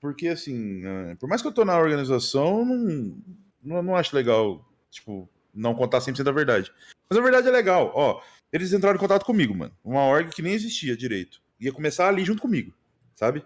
Porque, 0.00 0.28
assim, 0.28 0.82
é, 0.84 1.14
por 1.14 1.28
mais 1.28 1.40
que 1.40 1.48
eu 1.48 1.52
tô 1.52 1.64
na 1.64 1.78
organização, 1.78 2.64
não, 2.64 3.16
não, 3.62 3.82
não 3.82 3.96
acho 3.96 4.14
legal, 4.14 4.62
tipo, 4.90 5.28
não 5.54 5.74
contar 5.74 6.00
100% 6.00 6.22
da 6.22 6.30
verdade. 6.30 6.70
Mas 7.08 7.18
a 7.18 7.22
verdade 7.22 7.48
é 7.48 7.50
legal. 7.50 7.90
Ó, 7.94 8.20
eles 8.52 8.72
entraram 8.72 8.96
em 8.96 9.00
contato 9.00 9.24
comigo, 9.24 9.54
mano. 9.54 9.74
Uma 9.82 10.04
org 10.04 10.30
que 10.30 10.42
nem 10.42 10.52
existia 10.52 10.94
direito. 10.94 11.40
Ia 11.58 11.72
começar 11.72 12.08
ali 12.08 12.22
junto 12.22 12.42
comigo, 12.42 12.74
sabe? 13.14 13.42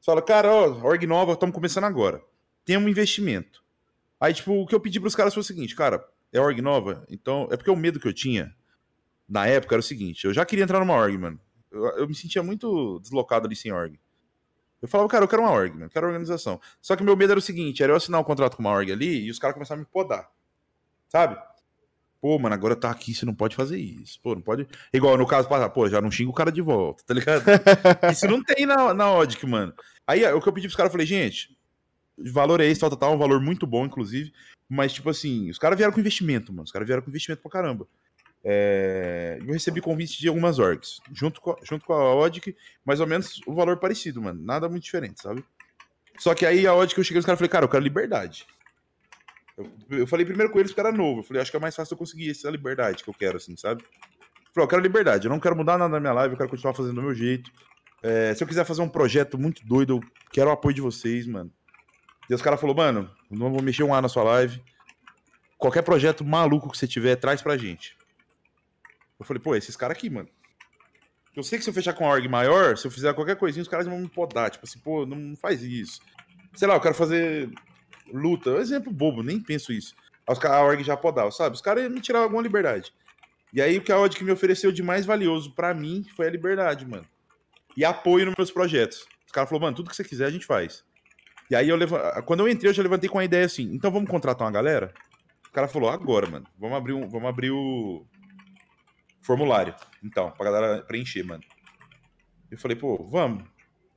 Você 0.00 0.06
fala, 0.06 0.22
cara, 0.22 0.52
ó, 0.52 0.68
org 0.84 1.06
nova, 1.06 1.32
estamos 1.32 1.54
começando 1.54 1.84
agora. 1.84 2.22
Tem 2.64 2.76
um 2.76 2.88
investimento. 2.88 3.62
Aí, 4.20 4.32
tipo, 4.32 4.52
o 4.52 4.66
que 4.66 4.74
eu 4.74 4.80
pedi 4.80 5.00
para 5.00 5.08
os 5.08 5.14
caras 5.14 5.34
foi 5.34 5.40
o 5.40 5.44
seguinte, 5.44 5.74
cara, 5.74 6.04
é 6.32 6.40
org 6.40 6.60
nova? 6.60 7.04
Então, 7.08 7.48
é 7.50 7.56
porque 7.56 7.70
o 7.70 7.76
medo 7.76 8.00
que 8.00 8.08
eu 8.08 8.12
tinha 8.12 8.54
na 9.28 9.46
época 9.46 9.74
era 9.74 9.80
o 9.80 9.82
seguinte, 9.82 10.24
eu 10.24 10.32
já 10.32 10.44
queria 10.44 10.64
entrar 10.64 10.80
numa 10.80 10.94
org, 10.94 11.16
mano. 11.18 11.40
Eu, 11.70 11.84
eu 11.98 12.08
me 12.08 12.14
sentia 12.14 12.42
muito 12.42 12.98
deslocado 13.00 13.46
ali 13.46 13.54
sem 13.54 13.72
org. 13.72 13.98
Eu 14.80 14.88
falava, 14.88 15.08
cara, 15.08 15.24
eu 15.24 15.28
quero 15.28 15.42
uma 15.42 15.50
org, 15.50 15.72
mano, 15.72 15.86
eu 15.86 15.90
quero 15.90 16.06
organização. 16.06 16.60
Só 16.80 16.94
que 16.96 17.02
meu 17.02 17.16
medo 17.16 17.32
era 17.32 17.38
o 17.38 17.42
seguinte, 17.42 17.82
era 17.82 17.92
eu 17.92 17.96
assinar 17.96 18.20
um 18.20 18.24
contrato 18.24 18.56
com 18.56 18.62
uma 18.62 18.70
org 18.70 18.90
ali 18.90 19.24
e 19.24 19.30
os 19.30 19.38
caras 19.38 19.54
começaram 19.54 19.80
a 19.80 19.84
me 19.84 19.90
podar. 19.90 20.30
Sabe? 21.08 21.36
Pô, 22.20 22.38
mano, 22.38 22.54
agora 22.54 22.74
tá 22.74 22.90
aqui, 22.90 23.14
você 23.14 23.24
não 23.24 23.34
pode 23.34 23.54
fazer 23.54 23.78
isso. 23.78 24.20
Pô, 24.20 24.34
não 24.34 24.42
pode. 24.42 24.66
Igual 24.92 25.16
no 25.16 25.26
caso, 25.26 25.48
pô, 25.72 25.88
já 25.88 26.00
não 26.00 26.10
xinga 26.10 26.30
o 26.30 26.34
cara 26.34 26.50
de 26.50 26.60
volta, 26.60 27.04
tá 27.06 27.14
ligado? 27.14 27.44
isso 28.12 28.26
não 28.26 28.42
tem 28.42 28.66
na, 28.66 28.92
na 28.92 29.12
Odic, 29.12 29.46
mano. 29.46 29.72
Aí 30.06 30.24
o 30.32 30.40
que 30.40 30.48
eu 30.48 30.52
pedi 30.52 30.66
pros 30.66 30.76
caras, 30.76 30.90
eu 30.90 30.92
falei, 30.92 31.06
gente, 31.06 31.56
valor 32.32 32.60
é 32.60 32.66
esse, 32.66 32.80
tal, 32.80 32.90
tal, 32.90 32.98
tal, 32.98 33.14
um 33.14 33.18
valor 33.18 33.40
muito 33.40 33.66
bom, 33.66 33.86
inclusive. 33.86 34.32
Mas, 34.68 34.92
tipo 34.92 35.08
assim, 35.08 35.48
os 35.48 35.58
caras 35.58 35.78
vieram 35.78 35.92
com 35.92 36.00
investimento, 36.00 36.52
mano. 36.52 36.64
Os 36.64 36.72
caras 36.72 36.86
vieram 36.86 37.02
com 37.02 37.10
investimento 37.10 37.40
pra 37.40 37.50
caramba. 37.50 37.86
É... 38.44 39.38
Eu 39.40 39.52
recebi 39.52 39.80
convite 39.80 40.18
de 40.18 40.28
algumas 40.28 40.58
orgs, 40.58 41.00
junto 41.12 41.40
com, 41.40 41.52
a, 41.52 41.56
junto 41.62 41.84
com 41.84 41.92
a 41.92 42.14
Odic, 42.14 42.54
mais 42.84 43.00
ou 43.00 43.06
menos 43.06 43.40
o 43.46 43.54
valor 43.54 43.78
parecido, 43.78 44.20
mano. 44.20 44.42
Nada 44.42 44.68
muito 44.68 44.84
diferente, 44.84 45.22
sabe? 45.22 45.44
Só 46.18 46.34
que 46.34 46.44
aí 46.44 46.66
a 46.66 46.74
Odic 46.74 46.98
eu 46.98 47.04
cheguei 47.04 47.20
os 47.20 47.24
caras 47.24 47.38
e 47.38 47.40
falei, 47.40 47.50
cara, 47.50 47.64
eu 47.64 47.68
quero 47.68 47.82
liberdade. 47.82 48.46
Eu, 49.58 49.98
eu 49.98 50.06
falei 50.06 50.24
primeiro 50.24 50.52
com 50.52 50.60
eles 50.60 50.70
porque 50.70 50.80
era 50.80 50.92
novo. 50.92 51.20
Eu 51.20 51.24
falei, 51.24 51.42
acho 51.42 51.50
que 51.50 51.56
é 51.56 51.60
mais 51.60 51.74
fácil 51.74 51.94
eu 51.94 51.98
conseguir 51.98 52.30
essa 52.30 52.48
liberdade 52.48 53.02
que 53.02 53.10
eu 53.10 53.14
quero, 53.14 53.36
assim, 53.36 53.56
sabe? 53.56 53.82
Falei, 54.54 54.64
eu 54.64 54.68
quero 54.68 54.80
liberdade, 54.80 55.26
eu 55.26 55.30
não 55.30 55.40
quero 55.40 55.56
mudar 55.56 55.76
nada 55.76 55.92
na 55.92 56.00
minha 56.00 56.12
live, 56.12 56.34
eu 56.34 56.38
quero 56.38 56.48
continuar 56.48 56.74
fazendo 56.74 56.94
do 56.94 57.02
meu 57.02 57.14
jeito. 57.14 57.50
É, 58.02 58.32
se 58.34 58.42
eu 58.42 58.46
quiser 58.46 58.64
fazer 58.64 58.82
um 58.82 58.88
projeto 58.88 59.36
muito 59.36 59.66
doido, 59.66 59.96
eu 59.96 60.00
quero 60.30 60.48
o 60.48 60.52
apoio 60.52 60.74
de 60.74 60.80
vocês, 60.80 61.26
mano. 61.26 61.52
E 62.30 62.34
os 62.34 62.40
caras 62.40 62.60
falaram, 62.60 62.76
mano, 62.76 63.10
não 63.30 63.50
vou 63.50 63.62
mexer 63.62 63.82
um 63.82 63.92
ar 63.92 64.00
na 64.00 64.08
sua 64.08 64.22
live. 64.22 64.62
Qualquer 65.56 65.82
projeto 65.82 66.24
maluco 66.24 66.70
que 66.70 66.78
você 66.78 66.86
tiver, 66.86 67.16
traz 67.16 67.42
pra 67.42 67.56
gente. 67.56 67.96
Eu 69.18 69.26
falei, 69.26 69.42
pô, 69.42 69.56
esses 69.56 69.74
caras 69.76 69.96
aqui, 69.96 70.08
mano. 70.08 70.28
Eu 71.34 71.42
sei 71.42 71.58
que 71.58 71.64
se 71.64 71.70
eu 71.70 71.74
fechar 71.74 71.92
com 71.92 72.04
uma 72.04 72.12
org 72.12 72.28
maior, 72.28 72.76
se 72.76 72.86
eu 72.86 72.90
fizer 72.90 73.12
qualquer 73.14 73.36
coisinha, 73.36 73.62
os 73.62 73.68
caras 73.68 73.86
vão 73.86 73.98
me 73.98 74.08
podar. 74.08 74.50
Tipo 74.50 74.66
assim, 74.66 74.78
pô, 74.78 75.04
não 75.04 75.36
faz 75.36 75.62
isso. 75.62 76.00
Sei 76.54 76.68
lá, 76.68 76.74
eu 76.74 76.80
quero 76.80 76.94
fazer 76.94 77.50
luta. 78.12 78.50
Exemplo 78.56 78.92
bobo, 78.92 79.22
nem 79.22 79.40
penso 79.40 79.72
isso. 79.72 79.94
A 80.26 80.60
org 80.60 80.82
já 80.84 80.96
podava, 80.96 81.30
sabe? 81.30 81.54
Os 81.54 81.62
caras 81.62 81.90
me 81.90 82.00
tiravam 82.00 82.24
alguma 82.24 82.42
liberdade. 82.42 82.92
E 83.52 83.62
aí 83.62 83.78
o 83.78 83.82
que 83.82 83.90
a 83.90 84.08
que 84.08 84.24
me 84.24 84.32
ofereceu 84.32 84.70
de 84.70 84.82
mais 84.82 85.06
valioso 85.06 85.54
para 85.54 85.72
mim 85.72 86.04
foi 86.14 86.26
a 86.26 86.30
liberdade, 86.30 86.86
mano. 86.86 87.06
E 87.76 87.84
apoio 87.84 88.26
nos 88.26 88.34
meus 88.36 88.50
projetos. 88.50 89.06
Os 89.26 89.32
caras 89.32 89.48
falaram, 89.48 89.66
mano, 89.66 89.76
tudo 89.76 89.88
que 89.88 89.96
você 89.96 90.04
quiser 90.04 90.26
a 90.26 90.30
gente 90.30 90.44
faz. 90.44 90.84
E 91.50 91.56
aí 91.56 91.68
eu 91.68 91.76
levantei. 91.76 92.22
Quando 92.22 92.40
eu 92.40 92.48
entrei, 92.48 92.70
eu 92.70 92.74
já 92.74 92.82
levantei 92.82 93.08
com 93.08 93.18
a 93.18 93.24
ideia 93.24 93.46
assim, 93.46 93.72
então 93.72 93.90
vamos 93.90 94.10
contratar 94.10 94.46
uma 94.46 94.52
galera? 94.52 94.92
O 95.48 95.52
cara 95.52 95.66
falou, 95.66 95.88
agora, 95.88 96.28
mano. 96.28 96.46
Vamos 96.58 96.76
abrir, 96.76 96.92
um, 96.92 97.08
vamos 97.08 97.28
abrir 97.28 97.50
o 97.50 98.06
formulário. 99.22 99.74
Então, 100.04 100.30
pra 100.30 100.50
galera 100.50 100.82
preencher, 100.82 101.22
mano. 101.22 101.42
Eu 102.50 102.58
falei, 102.58 102.76
pô, 102.76 103.06
vamos. 103.10 103.44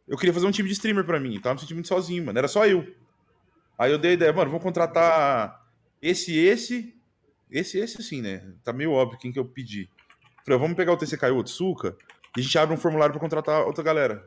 Eu 0.08 0.18
queria 0.18 0.34
fazer 0.34 0.46
um 0.46 0.52
time 0.52 0.68
de 0.68 0.74
streamer 0.74 1.06
pra 1.06 1.20
mim. 1.20 1.40
Tava 1.40 1.56
me 1.56 1.60
sentindo 1.60 1.76
muito 1.76 1.88
sozinho, 1.88 2.26
mano. 2.26 2.38
Era 2.38 2.48
só 2.48 2.66
eu. 2.66 2.86
Aí 3.82 3.92
eu 3.92 3.98
dei 3.98 4.12
a 4.12 4.14
ideia, 4.14 4.32
mano, 4.32 4.52
vou 4.52 4.60
contratar 4.60 5.60
esse, 6.00 6.38
esse, 6.38 6.96
esse, 7.50 7.80
esse 7.80 8.04
sim, 8.04 8.22
né? 8.22 8.54
Tá 8.64 8.72
meio 8.72 8.92
óbvio 8.92 9.18
quem 9.18 9.32
que 9.32 9.40
eu 9.40 9.46
pedi. 9.46 9.90
Falei, 10.46 10.60
vamos 10.60 10.78
pegar 10.78 10.94
o 10.94 10.98
TCK 10.98 11.26
e 11.26 11.32
o 11.32 11.38
Otsuka 11.38 11.98
e 12.38 12.42
a 12.42 12.44
gente 12.44 12.56
abre 12.60 12.76
um 12.76 12.78
formulário 12.78 13.12
para 13.12 13.20
contratar 13.20 13.66
outra 13.66 13.84
galera 13.84 14.24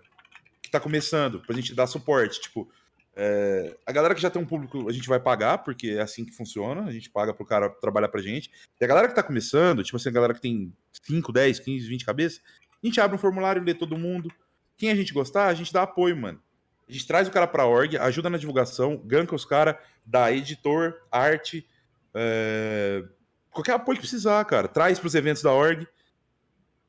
que 0.61 0.69
tá 0.69 0.81
começando, 0.81 1.39
pra 1.39 1.55
gente 1.55 1.73
dar 1.73 1.87
suporte. 1.87 2.41
Tipo, 2.41 2.69
é, 3.15 3.77
a 3.87 3.93
galera 3.93 4.13
que 4.17 4.21
já 4.21 4.29
tem 4.29 4.43
um 4.43 4.45
público, 4.45 4.89
a 4.89 4.93
gente 4.93 5.09
vai 5.09 5.21
pagar, 5.21 5.59
porque 5.59 5.91
é 5.91 6.01
assim 6.01 6.25
que 6.25 6.33
funciona, 6.33 6.83
a 6.83 6.91
gente 6.91 7.09
paga 7.09 7.33
pro 7.33 7.47
cara 7.47 7.71
trabalhar 7.71 8.09
pra 8.09 8.21
gente. 8.21 8.51
E 8.81 8.85
a 8.85 8.89
galera 8.89 9.07
que 9.07 9.15
tá 9.15 9.23
começando, 9.23 9.85
tipo 9.85 9.97
assim, 9.97 10.09
a 10.09 10.13
galera 10.13 10.35
que 10.35 10.41
tem 10.41 10.73
5, 11.07 11.33
10, 11.33 11.61
15, 11.61 11.87
20 11.87 12.05
cabeças, 12.05 12.43
a 12.83 12.85
gente 12.85 13.01
abre 13.01 13.15
um 13.15 13.21
formulário, 13.21 13.63
lê 13.63 13.73
todo 13.73 13.97
mundo. 13.97 14.33
Quem 14.77 14.91
a 14.91 14.97
gente 14.97 15.15
gostar, 15.15 15.47
a 15.47 15.55
gente 15.55 15.73
dá 15.73 15.85
apoio, 15.85 16.17
mano. 16.17 16.43
A 16.89 16.93
gente 16.93 17.07
traz 17.07 17.29
o 17.29 17.31
cara 17.31 17.47
pra 17.47 17.67
org, 17.67 17.97
ajuda 17.97 18.29
na 18.29 18.39
divulgação, 18.39 18.97
ganka 18.97 19.35
os 19.35 19.45
caras, 19.45 19.77
dá 20.05 20.31
editor, 20.31 21.01
arte, 21.11 21.67
é... 22.15 23.05
qualquer 23.51 23.73
apoio 23.73 23.97
que 23.97 24.03
precisar, 24.03 24.45
cara. 24.45 24.69
Traz 24.69 24.99
pros 24.99 25.15
eventos 25.15 25.43
da 25.43 25.53
org. 25.53 25.87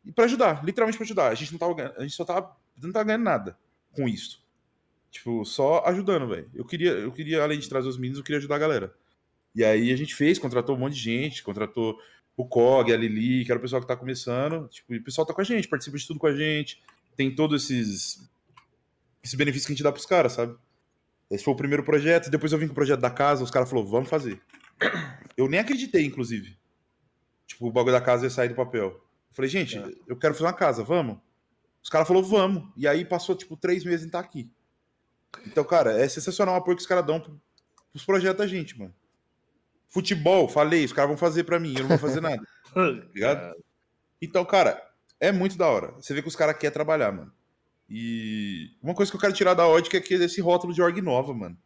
E 0.06 0.12
para 0.12 0.26
ajudar, 0.26 0.64
literalmente 0.64 0.98
para 0.98 1.06
ajudar. 1.06 1.28
A 1.30 1.36
gente 1.36 1.52
não 1.52 1.60
tava 1.60 1.94
a 1.98 2.02
gente 2.02 2.14
só 2.14 2.26
tava, 2.26 2.56
não 2.82 2.92
tava 2.92 3.06
ganhando 3.06 3.24
nada 3.24 3.58
com 3.94 4.08
isso. 4.08 4.44
Tipo, 5.10 5.46
só 5.46 5.84
ajudando, 5.86 6.28
velho. 6.28 6.50
Eu 6.54 6.66
queria, 6.66 6.92
eu 6.92 7.12
queria, 7.12 7.42
além 7.42 7.58
de 7.58 7.70
trazer 7.70 7.88
os 7.88 7.98
meninos, 7.98 8.18
eu 8.18 8.24
queria 8.24 8.38
ajudar 8.38 8.56
a 8.56 8.60
galera. 8.60 8.94
E 9.56 9.64
aí 9.64 9.92
a 9.92 9.96
gente 9.96 10.14
fez, 10.14 10.38
contratou 10.38 10.76
um 10.76 10.80
monte 10.80 10.96
de 10.96 11.00
gente, 11.00 11.42
contratou 11.42 11.98
o 12.36 12.46
Cog, 12.46 12.92
a 12.92 12.98
Lili, 12.98 13.46
que 13.46 13.52
era 13.52 13.58
o 13.58 13.62
pessoal 13.62 13.82
que 13.82 13.88
tá 13.88 13.96
começando. 13.96 14.68
Tipo, 14.68 14.94
o 14.94 15.04
pessoal 15.04 15.26
tá 15.26 15.34
com 15.34 15.40
a 15.40 15.46
gente, 15.46 15.70
participa 15.70 15.98
de 15.98 16.06
tudo 16.06 16.20
com 16.20 16.28
a 16.28 16.36
gente. 16.36 16.84
Tem 17.16 17.34
todos 17.34 17.64
esses, 17.64 18.30
esses 19.26 19.34
benefícios 19.34 19.66
que 19.66 19.74
a 19.74 19.76
gente 19.76 19.84
dá 19.84 19.92
pros 19.92 20.06
caras, 20.06 20.34
sabe? 20.34 20.56
Esse 21.32 21.44
foi 21.44 21.54
o 21.54 21.58
primeiro 21.58 21.84
projeto. 21.84 22.30
Depois 22.30 22.52
eu 22.52 22.60
vim 22.60 22.68
com 22.68 22.74
o 22.74 22.76
projeto 22.76 23.00
da 23.00 23.10
casa, 23.10 23.44
os 23.44 23.50
caras 23.50 23.68
falaram, 23.68 23.90
vamos 23.90 24.08
fazer. 24.08 24.40
Eu 25.36 25.50
nem 25.50 25.60
acreditei, 25.60 26.06
inclusive. 26.06 26.56
Tipo, 27.48 27.68
o 27.68 27.72
bagulho 27.72 27.94
da 27.94 28.02
casa 28.02 28.26
ia 28.26 28.30
sair 28.30 28.50
do 28.50 28.56
papel. 28.56 29.04
Falei, 29.32 29.50
gente, 29.50 29.78
é. 29.78 29.92
eu 30.08 30.16
quero 30.16 30.36
fazer 30.36 30.46
uma 30.46 30.54
casa, 30.54 30.84
vamos? 30.84 31.18
Os 31.82 31.90
caras 31.90 32.08
falaram, 32.08 32.28
vamos. 32.28 32.72
E 32.78 32.88
aí 32.88 33.04
passou, 33.04 33.36
tipo, 33.36 33.58
três 33.58 33.84
meses 33.84 34.04
em 34.04 34.08
estar 34.08 34.22
tá 34.22 34.28
aqui. 34.28 34.50
Então, 35.48 35.64
cara, 35.64 36.00
é 36.00 36.08
sensacional 36.08 36.54
o 36.54 36.58
apoio 36.60 36.78
que 36.78 36.82
os 36.82 36.88
caras 36.88 37.06
dão 37.06 37.20
pros 37.92 38.06
projetos 38.06 38.38
da 38.38 38.48
gente, 38.48 38.78
mano. 38.78 38.94
Futebol, 39.90 40.48
falei, 40.48 40.86
os 40.86 40.94
caras 40.94 41.10
vão 41.10 41.18
fazer 41.18 41.44
pra 41.46 41.60
mim, 41.60 41.74
eu 41.76 41.82
não 41.82 41.90
vou 41.90 41.98
fazer 41.98 42.22
nada. 42.22 42.42
tá 42.74 42.82
ligado? 43.14 43.56
Então, 44.22 44.46
cara, 44.46 44.82
é 45.20 45.32
muito 45.32 45.58
da 45.58 45.68
hora. 45.68 45.92
Você 45.94 46.14
vê 46.14 46.22
que 46.22 46.28
os 46.28 46.36
caras 46.36 46.58
querem 46.58 46.74
trabalhar, 46.74 47.12
mano. 47.12 47.34
E 47.90 48.72
uma 48.82 48.96
coisa 48.96 49.12
que 49.12 49.16
eu 49.16 49.22
quero 49.22 49.34
tirar 49.34 49.54
da 49.54 49.68
OD 49.68 49.90
é 49.96 50.14
esse 50.26 50.42
rótulo 50.42 50.74
de 50.74 50.82
org 50.82 51.02
nova, 51.02 51.34
mano. 51.34 51.58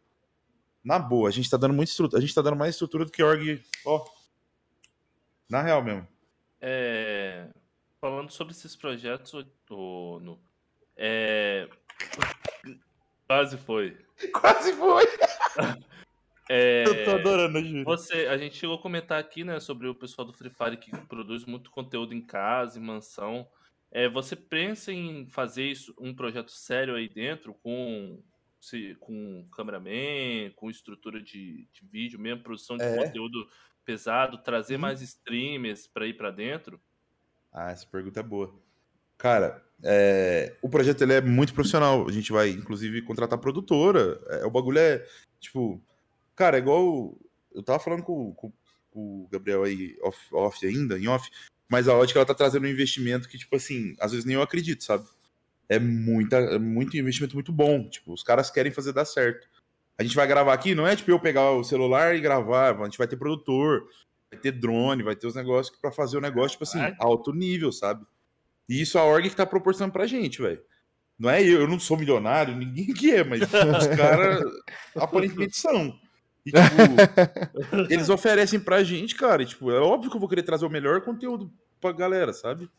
Na 0.84 0.98
boa, 0.98 1.28
a 1.28 1.32
gente 1.32 1.48
tá 1.48 1.56
dando 1.56 1.74
muito 1.74 1.88
estrutura. 1.88 2.18
A 2.18 2.20
gente 2.20 2.34
tá 2.34 2.42
dando 2.42 2.56
mais 2.56 2.74
estrutura 2.74 3.04
do 3.04 3.10
que 3.10 3.22
org. 3.22 3.62
Ó. 3.84 4.04
Na 5.48 5.62
real 5.62 5.82
mesmo. 5.82 6.06
É 6.60 7.48
falando 8.00 8.30
sobre 8.30 8.54
esses 8.54 8.74
projetos, 8.74 9.34
o, 9.70 10.18
no, 10.20 10.40
é... 10.96 11.68
quase 13.28 13.58
foi. 13.58 13.96
Quase 14.32 14.72
foi. 14.72 15.04
É, 16.52 16.82
eu 16.84 17.04
tô 17.04 17.10
adorando, 17.12 17.60
Júlio. 17.60 17.84
Você, 17.84 18.26
a 18.26 18.36
gente 18.36 18.56
chegou 18.56 18.74
a 18.74 18.82
comentar 18.82 19.20
aqui, 19.20 19.44
né, 19.44 19.60
sobre 19.60 19.86
o 19.86 19.94
pessoal 19.94 20.26
do 20.26 20.32
Free 20.32 20.50
Fire 20.50 20.76
que 20.76 20.90
produz 21.06 21.44
muito 21.44 21.70
conteúdo 21.70 22.12
em 22.12 22.20
casa, 22.20 22.76
em 22.76 22.82
mansão. 22.82 23.46
É, 23.90 24.08
você 24.08 24.36
pensa 24.36 24.92
em 24.92 25.26
fazer 25.26 25.64
isso, 25.64 25.94
um 25.98 26.14
projeto 26.14 26.52
sério 26.52 26.94
aí 26.94 27.08
dentro, 27.08 27.54
com, 27.54 28.22
se, 28.60 28.96
com 29.00 29.46
cameraman, 29.52 30.50
com 30.54 30.70
estrutura 30.70 31.20
de, 31.20 31.66
de 31.72 31.84
vídeo, 31.90 32.18
mesmo 32.18 32.42
produção 32.42 32.76
de 32.76 32.84
é. 32.84 32.96
conteúdo 32.96 33.48
pesado, 33.84 34.38
trazer 34.38 34.76
hum. 34.76 34.80
mais 34.80 35.02
streamers 35.02 35.86
para 35.88 36.06
ir 36.06 36.14
para 36.16 36.30
dentro? 36.30 36.80
Ah, 37.52 37.72
essa 37.72 37.86
pergunta 37.86 38.20
é 38.20 38.22
boa. 38.22 38.54
Cara, 39.18 39.62
é, 39.82 40.56
o 40.62 40.68
projeto 40.68 41.02
ele 41.02 41.14
é 41.14 41.20
muito 41.20 41.52
profissional. 41.52 42.08
A 42.08 42.12
gente 42.12 42.32
vai, 42.32 42.50
inclusive, 42.50 43.02
contratar 43.02 43.38
produtora. 43.38 44.20
É, 44.28 44.46
o 44.46 44.50
bagulho 44.50 44.78
é, 44.78 45.04
tipo, 45.38 45.82
cara, 46.34 46.56
é 46.56 46.60
igual. 46.60 47.14
Eu 47.52 47.62
tava 47.62 47.80
falando 47.80 48.02
com, 48.02 48.32
com, 48.34 48.52
com 48.90 49.24
o 49.24 49.28
Gabriel 49.30 49.64
aí, 49.64 49.98
off, 50.02 50.34
off, 50.34 50.66
ainda, 50.66 50.98
em 50.98 51.08
off, 51.08 51.28
mas 51.70 51.86
a 51.86 51.94
ótica 51.94 52.18
ela 52.18 52.26
tá 52.26 52.34
trazendo 52.34 52.66
um 52.66 52.70
investimento 52.70 53.28
que, 53.28 53.38
tipo 53.38 53.54
assim, 53.54 53.94
às 54.00 54.10
vezes 54.10 54.26
nem 54.26 54.34
eu 54.34 54.42
acredito, 54.42 54.82
sabe? 54.82 55.06
É, 55.68 55.78
muita, 55.78 56.36
é 56.36 56.58
muito 56.58 56.96
investimento 56.96 57.36
muito 57.36 57.52
bom. 57.52 57.88
Tipo, 57.88 58.12
os 58.12 58.24
caras 58.24 58.50
querem 58.50 58.72
fazer 58.72 58.92
dar 58.92 59.04
certo. 59.04 59.48
A 59.96 60.02
gente 60.02 60.16
vai 60.16 60.26
gravar 60.26 60.52
aqui, 60.52 60.74
não 60.74 60.84
é 60.84 60.96
tipo 60.96 61.12
eu 61.12 61.20
pegar 61.20 61.52
o 61.52 61.62
celular 61.62 62.16
e 62.16 62.20
gravar, 62.20 62.74
a 62.74 62.84
gente 62.84 62.98
vai 62.98 63.06
ter 63.06 63.16
produtor, 63.16 63.86
vai 64.32 64.40
ter 64.40 64.50
drone, 64.50 65.04
vai 65.04 65.14
ter 65.14 65.28
os 65.28 65.34
negócios 65.36 65.76
para 65.78 65.92
fazer 65.92 66.16
o 66.16 66.20
negócio, 66.20 66.52
tipo 66.58 66.64
assim, 66.64 66.80
alto 66.98 67.32
nível, 67.32 67.70
sabe? 67.70 68.04
E 68.68 68.80
isso 68.80 68.98
a 68.98 69.04
org 69.04 69.28
que 69.28 69.36
tá 69.36 69.46
proporcionando 69.46 69.92
pra 69.92 70.06
gente, 70.06 70.42
velho. 70.42 70.60
Não 71.16 71.30
é 71.30 71.40
eu, 71.42 71.60
eu 71.60 71.68
não 71.68 71.78
sou 71.78 71.96
milionário, 71.96 72.56
ninguém 72.56 72.86
que 72.94 73.12
é, 73.12 73.22
mas 73.22 73.42
os 73.42 73.86
caras 73.96 74.42
aparentemente 74.96 75.56
são. 75.56 75.96
E, 76.44 76.50
tipo, 76.50 77.86
eles 77.90 78.08
oferecem 78.08 78.58
pra 78.58 78.82
gente, 78.82 79.14
cara. 79.14 79.42
E, 79.42 79.46
tipo, 79.46 79.70
é 79.70 79.78
óbvio 79.78 80.10
que 80.10 80.16
eu 80.16 80.20
vou 80.20 80.28
querer 80.28 80.42
trazer 80.42 80.66
o 80.66 80.70
melhor 80.70 81.00
conteúdo 81.02 81.52
pra 81.80 81.92
galera, 81.92 82.32
sabe? 82.32 82.70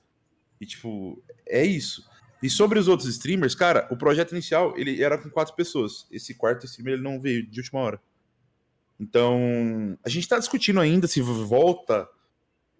E, 0.60 0.66
tipo, 0.66 1.22
é 1.48 1.66
isso. 1.66 2.10
E 2.42 2.50
sobre 2.50 2.80
os 2.80 2.88
outros 2.88 3.08
streamers, 3.08 3.54
cara, 3.54 3.88
o 3.92 3.98
projeto 3.98 4.32
inicial, 4.32 4.74
ele 4.78 5.02
era 5.02 5.18
com 5.18 5.30
quatro 5.30 5.56
pessoas. 5.56 6.08
Esse 6.12 6.34
quarto 6.34 6.66
streamer, 6.66 6.96
ele 6.96 7.04
não 7.04 7.20
veio 7.20 7.46
de 7.46 7.60
última 7.60 7.80
hora. 7.82 8.02
Então, 9.00 9.98
a 10.04 10.10
gente 10.10 10.24
está 10.24 10.38
discutindo 10.40 10.80
ainda 10.80 11.08
se 11.08 11.22
volta 11.22 12.08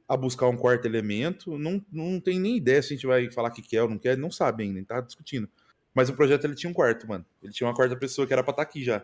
a 0.08 0.18
buscar 0.18 0.48
um 0.48 0.58
quarto 0.58 0.86
elemento. 0.86 1.58
Não, 1.58 1.84
não 1.91 2.20
tem 2.20 2.40
nem 2.40 2.58
ideia 2.58 2.82
se 2.82 2.94
a 2.94 2.95
gente 2.95 3.08
vai 3.08 3.32
falar 3.32 3.52
que 3.52 3.62
quer 3.62 3.84
ou 3.84 3.90
não 3.90 3.98
quer, 3.98 4.18
não 4.18 4.30
sabe 4.30 4.64
ainda, 4.64 4.80
está 4.80 4.99
discutindo. 5.02 5.49
Mas 5.94 6.10
o 6.10 6.14
projeto 6.14 6.45
ele 6.45 6.56
tinha 6.56 6.70
um 6.70 6.74
quarto, 6.74 7.08
mano. 7.08 7.26
Ele 7.41 7.52
tinha 7.52 7.68
uma 7.68 7.76
quarta 7.76 7.95
pessoa 7.95 8.26
que 8.26 8.34
era 8.34 8.44
pra 8.44 8.52
estar 8.52 8.64
tá 8.64 8.70
aqui 8.70 8.84
já. 8.84 9.03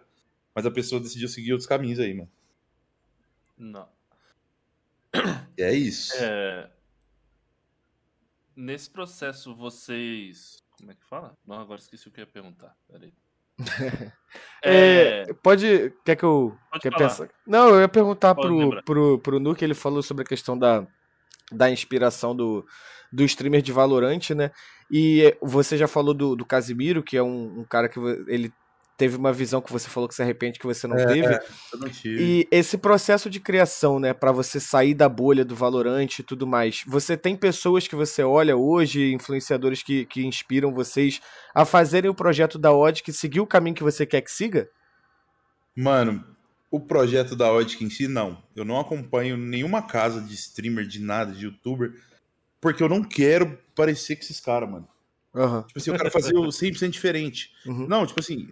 Mas 0.58 0.66
a 0.66 0.72
pessoa 0.72 1.00
decidiu 1.00 1.30
seguir 1.30 1.52
outros 1.52 1.68
caminhos 1.68 2.00
aí, 2.00 2.16
mano. 2.16 2.32
Não. 3.56 3.88
E 5.56 5.62
é 5.62 5.72
isso. 5.72 6.16
É... 6.18 6.68
Nesse 8.56 8.90
processo, 8.90 9.56
vocês. 9.56 10.64
Como 10.80 10.92
é 10.92 10.96
que 10.96 11.06
fala? 11.06 11.38
Não, 11.46 11.60
agora 11.60 11.80
esqueci 11.80 12.08
o 12.08 12.12
que 12.12 12.22
eu 12.22 12.26
ia 12.26 12.32
perguntar. 12.32 12.76
Peraí. 12.92 13.14
é... 14.64 15.32
pode. 15.44 15.94
Quer 16.04 16.16
que 16.16 16.26
eu. 16.26 16.58
Pode 16.72 16.82
quer 16.82 16.98
pensar? 16.98 17.30
Não, 17.46 17.70
eu 17.70 17.82
ia 17.82 17.88
perguntar 17.88 18.34
pro, 18.34 18.82
pro, 18.82 19.20
pro 19.20 19.40
Nuke, 19.40 19.64
ele 19.64 19.76
falou 19.76 20.02
sobre 20.02 20.24
a 20.24 20.28
questão 20.28 20.58
da, 20.58 20.88
da 21.52 21.70
inspiração 21.70 22.36
do, 22.36 22.66
do 23.14 23.24
streamer 23.26 23.62
de 23.62 23.72
Valorant, 23.72 24.32
né? 24.32 24.50
E 24.90 25.38
você 25.40 25.78
já 25.78 25.88
falou 25.88 26.16
do, 26.16 26.36
do 26.36 26.44
Casimiro, 26.44 27.04
que 27.04 27.16
é 27.16 27.22
um, 27.22 27.60
um 27.60 27.64
cara 27.64 27.88
que 27.88 28.00
ele 28.28 28.52
teve 28.98 29.16
uma 29.16 29.32
visão 29.32 29.62
que 29.62 29.72
você 29.72 29.88
falou 29.88 30.10
que 30.10 30.16
se 30.16 30.24
arrepende 30.24 30.58
que 30.58 30.66
você 30.66 30.88
não 30.88 30.98
é, 30.98 31.06
teve. 31.06 31.34
É, 31.34 31.40
não 31.76 31.88
e 32.04 32.48
esse 32.50 32.78
processo 32.78 33.30
de 33.30 33.40
criação, 33.40 34.00
né, 34.00 34.12
para 34.12 34.32
você 34.32 34.60
sair 34.60 34.96
da 34.96 35.08
bolha 35.08 35.46
do 35.46 35.56
Valorant 35.56 36.18
e 36.18 36.24
tudo 36.24 36.48
mais, 36.48 36.84
você 36.88 37.16
tem 37.16 37.36
pessoas 37.36 37.88
que 37.88 37.96
você 37.96 38.24
olha 38.24 38.58
hoje, 38.58 39.14
influenciadores 39.14 39.84
que, 39.84 40.06
que 40.08 40.26
inspiram 40.26 40.74
vocês 40.74 41.22
a 41.54 41.64
fazerem 41.64 42.10
o 42.10 42.16
projeto 42.16 42.58
da 42.58 42.74
Odd 42.74 43.04
que 43.04 43.14
seguir 43.14 43.40
o 43.40 43.48
caminho 43.48 43.76
que 43.76 43.84
você 43.84 44.06
quer 44.06 44.22
que 44.22 44.32
siga? 44.32 44.68
Mano, 45.76 46.26
o 46.72 46.80
projeto 46.80 47.36
da 47.36 47.52
Odd 47.54 47.78
em 47.84 47.90
si, 47.92 48.08
não. 48.08 48.44
Eu 48.56 48.66
não 48.66 48.80
acompanho 48.80 49.38
nenhuma 49.38 49.84
casa 49.84 50.20
de 50.20 50.34
streamer, 50.34 50.88
de 50.88 51.00
nada, 51.00 51.32
de 51.32 51.46
youtuber, 51.46 51.94
porque 52.60 52.82
eu 52.82 52.90
não 52.90 53.04
quero 53.04 53.60
parecer 53.76 54.16
com 54.16 54.24
esses 54.24 54.40
caras, 54.40 54.68
mano. 54.68 54.88
Uhum. 55.36 55.62
Tipo 55.62 55.78
assim, 55.78 55.92
eu 55.92 55.98
quero 55.98 56.10
fazer 56.10 56.36
o 56.36 56.48
100% 56.48 56.90
diferente. 56.90 57.52
Uhum. 57.64 57.88
Não, 57.88 58.08
tipo 58.08 58.20
assim, 58.20 58.50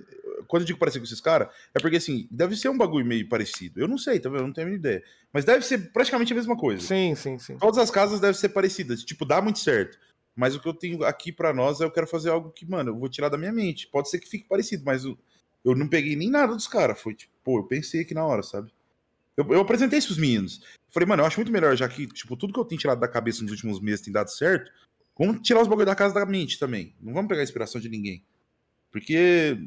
quando 0.48 0.64
eu 0.64 0.68
digo 0.68 0.80
parecer 0.80 1.00
com 1.00 1.06
esses 1.06 1.22
caras, 1.22 1.50
é 1.74 1.80
porque 1.80 1.98
assim, 1.98 2.28
deve 2.32 2.56
ser 2.56 2.70
um 2.70 2.78
bagulho 2.78 3.06
meio 3.06 3.28
parecido. 3.28 3.80
Eu 3.80 3.88
não 3.88 3.98
sei, 3.98 4.20
tá 4.20 4.30
vendo? 4.30 4.42
Eu 4.42 4.48
não 4.48 4.54
tenho 4.54 4.68
a 4.68 4.74
ideia. 4.74 5.04
Mas 5.32 5.46
deve 5.46 5.66
ser 5.66 5.92
praticamente 5.92 6.34
a 6.34 6.36
mesma 6.36 6.58
coisa. 6.58 6.86
Sim, 6.86 7.16
sim, 7.16 7.38
sim. 7.40 7.58
Todas 7.58 7.78
as 7.78 7.92
casas 7.92 8.20
devem 8.20 8.36
ser 8.36 8.50
parecidas. 8.50 9.04
Tipo, 9.04 9.26
dá 9.26 9.42
muito 9.42 9.60
certo. 9.60 9.98
Mas 10.36 10.56
o 10.56 10.60
que 10.60 10.68
eu 10.68 10.74
tenho 10.74 11.04
aqui 11.04 11.32
para 11.32 11.54
nós 11.54 11.80
é 11.80 11.86
eu 11.86 11.92
quero 11.92 12.08
fazer 12.08 12.30
algo 12.30 12.52
que, 12.52 12.66
mano, 12.66 12.92
eu 12.92 13.00
vou 13.00 13.08
tirar 13.08 13.30
da 13.30 13.38
minha 13.38 13.54
mente. 13.54 13.88
Pode 13.88 14.10
ser 14.10 14.20
que 14.20 14.28
fique 14.28 14.48
parecido, 14.48 14.84
mas 14.86 15.06
eu, 15.06 15.18
eu 15.64 15.76
não 15.76 15.88
peguei 15.88 16.16
nem 16.16 16.30
nada 16.30 16.54
dos 16.54 16.68
caras. 16.68 17.00
Foi 17.02 17.14
tipo, 17.14 17.32
pô, 17.44 17.60
eu 17.60 17.64
pensei 17.64 18.02
aqui 18.02 18.14
na 18.14 18.26
hora, 18.26 18.44
sabe? 18.44 18.72
Eu, 19.38 19.46
eu 19.50 19.62
apresentei 19.62 20.00
isso 20.00 20.10
pros 20.10 20.20
meninos. 20.20 20.62
Falei, 20.90 21.08
mano, 21.08 21.24
eu 21.24 21.28
acho 21.28 21.40
muito 21.40 21.52
melhor, 21.52 21.76
já 21.76 21.88
que, 21.88 22.08
tipo, 22.08 22.36
tudo 22.38 22.54
que 22.54 22.60
eu 22.60 22.66
tenho 22.66 22.80
tirado 22.80 23.00
da 23.00 23.08
cabeça 23.08 23.42
nos 23.42 23.52
últimos 23.52 23.80
meses 23.80 24.02
tem 24.02 24.14
dado 24.14 24.30
certo. 24.30 24.72
Vamos 25.18 25.42
tirar 25.42 25.62
os 25.62 25.68
bagulho 25.68 25.86
da 25.86 25.96
casa 25.96 26.14
da 26.14 26.26
mente 26.26 26.60
também. 26.60 26.94
Não 27.02 27.14
vamos 27.14 27.30
pegar 27.30 27.42
a 27.42 27.44
inspiração 27.44 27.80
de 27.80 27.90
ninguém. 27.90 28.24
Porque 28.92 29.58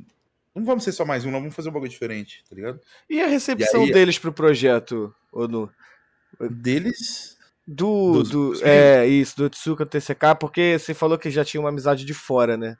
não 0.54 0.64
vamos 0.64 0.84
ser 0.84 0.92
só 0.92 1.04
mais 1.04 1.24
um, 1.24 1.30
não 1.30 1.40
vamos 1.40 1.54
fazer 1.54 1.68
um 1.68 1.72
bagulho 1.72 1.90
diferente, 1.90 2.42
tá 2.48 2.54
ligado? 2.54 2.80
E 3.08 3.20
a 3.20 3.26
recepção 3.26 3.82
e 3.82 3.86
aí, 3.86 3.92
deles 3.92 4.18
pro 4.18 4.32
projeto, 4.32 5.14
Onu? 5.32 5.70
Deles? 6.50 7.36
Do, 7.66 8.22
do, 8.22 8.52
do 8.54 8.64
é, 8.66 9.06
isso, 9.06 9.36
do 9.36 9.50
Tsuka 9.50 9.84
TCK, 9.84 10.34
porque 10.40 10.78
você 10.78 10.94
falou 10.94 11.18
que 11.18 11.30
já 11.30 11.44
tinha 11.44 11.60
uma 11.60 11.68
amizade 11.68 12.04
de 12.04 12.14
fora, 12.14 12.56
né? 12.56 12.76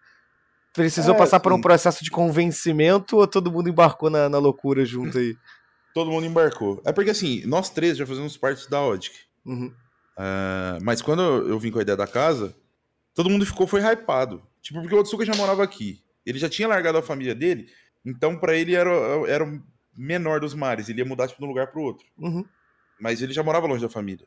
Precisou 0.73 1.15
é, 1.15 1.19
passar 1.19 1.41
por 1.41 1.53
um 1.53 1.61
processo 1.61 2.03
de 2.03 2.11
convencimento 2.11 3.17
ou 3.17 3.27
todo 3.27 3.53
mundo 3.53 3.69
embarcou 3.69 4.09
na, 4.09 4.29
na 4.29 4.39
loucura 4.39 4.85
junto 4.85 5.19
aí? 5.19 5.37
todo 5.93 6.11
mundo 6.11 6.27
embarcou. 6.27 6.81
É 6.85 6.93
porque 6.93 7.11
assim, 7.11 7.45
nós 7.47 7.69
três 7.69 7.97
já 7.97 8.07
fazemos 8.07 8.37
parte 8.37 8.71
da 8.71 8.81
Odic. 8.83 9.15
Uhum. 9.45 9.67
Uh, 10.17 10.79
mas 10.83 11.03
quando 11.03 11.23
eu 11.23 11.59
vim 11.59 11.71
com 11.71 11.79
a 11.79 11.83
ideia 11.83 11.97
da 11.97 12.07
casa, 12.07 12.55
todo 13.15 13.29
mundo 13.29 13.45
ficou, 13.45 13.67
foi 13.67 13.81
hypado. 13.81 14.43
Tipo, 14.63 14.81
porque 14.81 14.95
o 14.95 15.01
Otsuka 15.01 15.25
já 15.25 15.35
morava 15.35 15.63
aqui. 15.63 16.03
Ele 16.29 16.39
já 16.39 16.49
tinha 16.49 16.69
largado 16.69 16.99
a 16.99 17.03
família 17.03 17.35
dele, 17.35 17.71
então 18.05 18.39
para 18.39 18.57
ele 18.57 18.75
era, 18.75 18.91
era 19.27 19.45
o 19.45 19.63
menor 19.97 20.41
dos 20.41 20.55
mares. 20.55 20.89
Ele 20.89 21.01
ia 21.01 21.05
mudar 21.05 21.27
tipo, 21.27 21.41
de 21.41 21.45
um 21.45 21.49
lugar 21.49 21.69
pro 21.69 21.83
outro. 21.83 22.07
Uhum. 22.19 22.45
Mas 23.01 23.23
ele 23.23 23.33
já 23.33 23.43
morava 23.43 23.67
longe 23.67 23.83
da 23.83 23.89
família. 23.89 24.27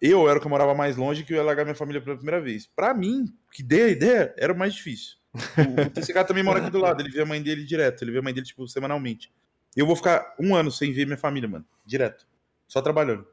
Eu 0.00 0.28
era 0.28 0.38
o 0.38 0.42
que 0.42 0.48
morava 0.48 0.74
mais 0.74 0.96
longe 0.96 1.24
que 1.24 1.32
eu 1.32 1.36
ia 1.36 1.42
largar 1.42 1.64
minha 1.64 1.74
família 1.74 2.00
pela 2.00 2.16
primeira 2.16 2.40
vez. 2.40 2.66
Para 2.66 2.94
mim, 2.94 3.26
que 3.52 3.62
dei 3.62 3.82
a 3.82 3.88
ideia, 3.88 4.34
era 4.36 4.52
o 4.52 4.58
mais 4.58 4.74
difícil. 4.74 5.16
O, 5.34 5.82
o 5.82 5.90
TCK 5.90 6.24
também 6.26 6.42
mora 6.42 6.60
aqui 6.60 6.70
do 6.70 6.78
lado, 6.78 7.00
ele 7.00 7.10
vê 7.10 7.22
a 7.22 7.26
mãe 7.26 7.42
dele 7.42 7.64
direto, 7.64 8.02
ele 8.02 8.12
vê 8.12 8.18
a 8.18 8.22
mãe 8.22 8.32
dele, 8.32 8.46
tipo, 8.46 8.66
semanalmente. 8.66 9.32
Eu 9.76 9.86
vou 9.86 9.96
ficar 9.96 10.34
um 10.38 10.54
ano 10.54 10.70
sem 10.70 10.92
ver 10.92 11.06
minha 11.06 11.18
família, 11.18 11.48
mano. 11.48 11.64
Direto. 11.84 12.26
Só 12.68 12.80
trabalhando. 12.80 13.26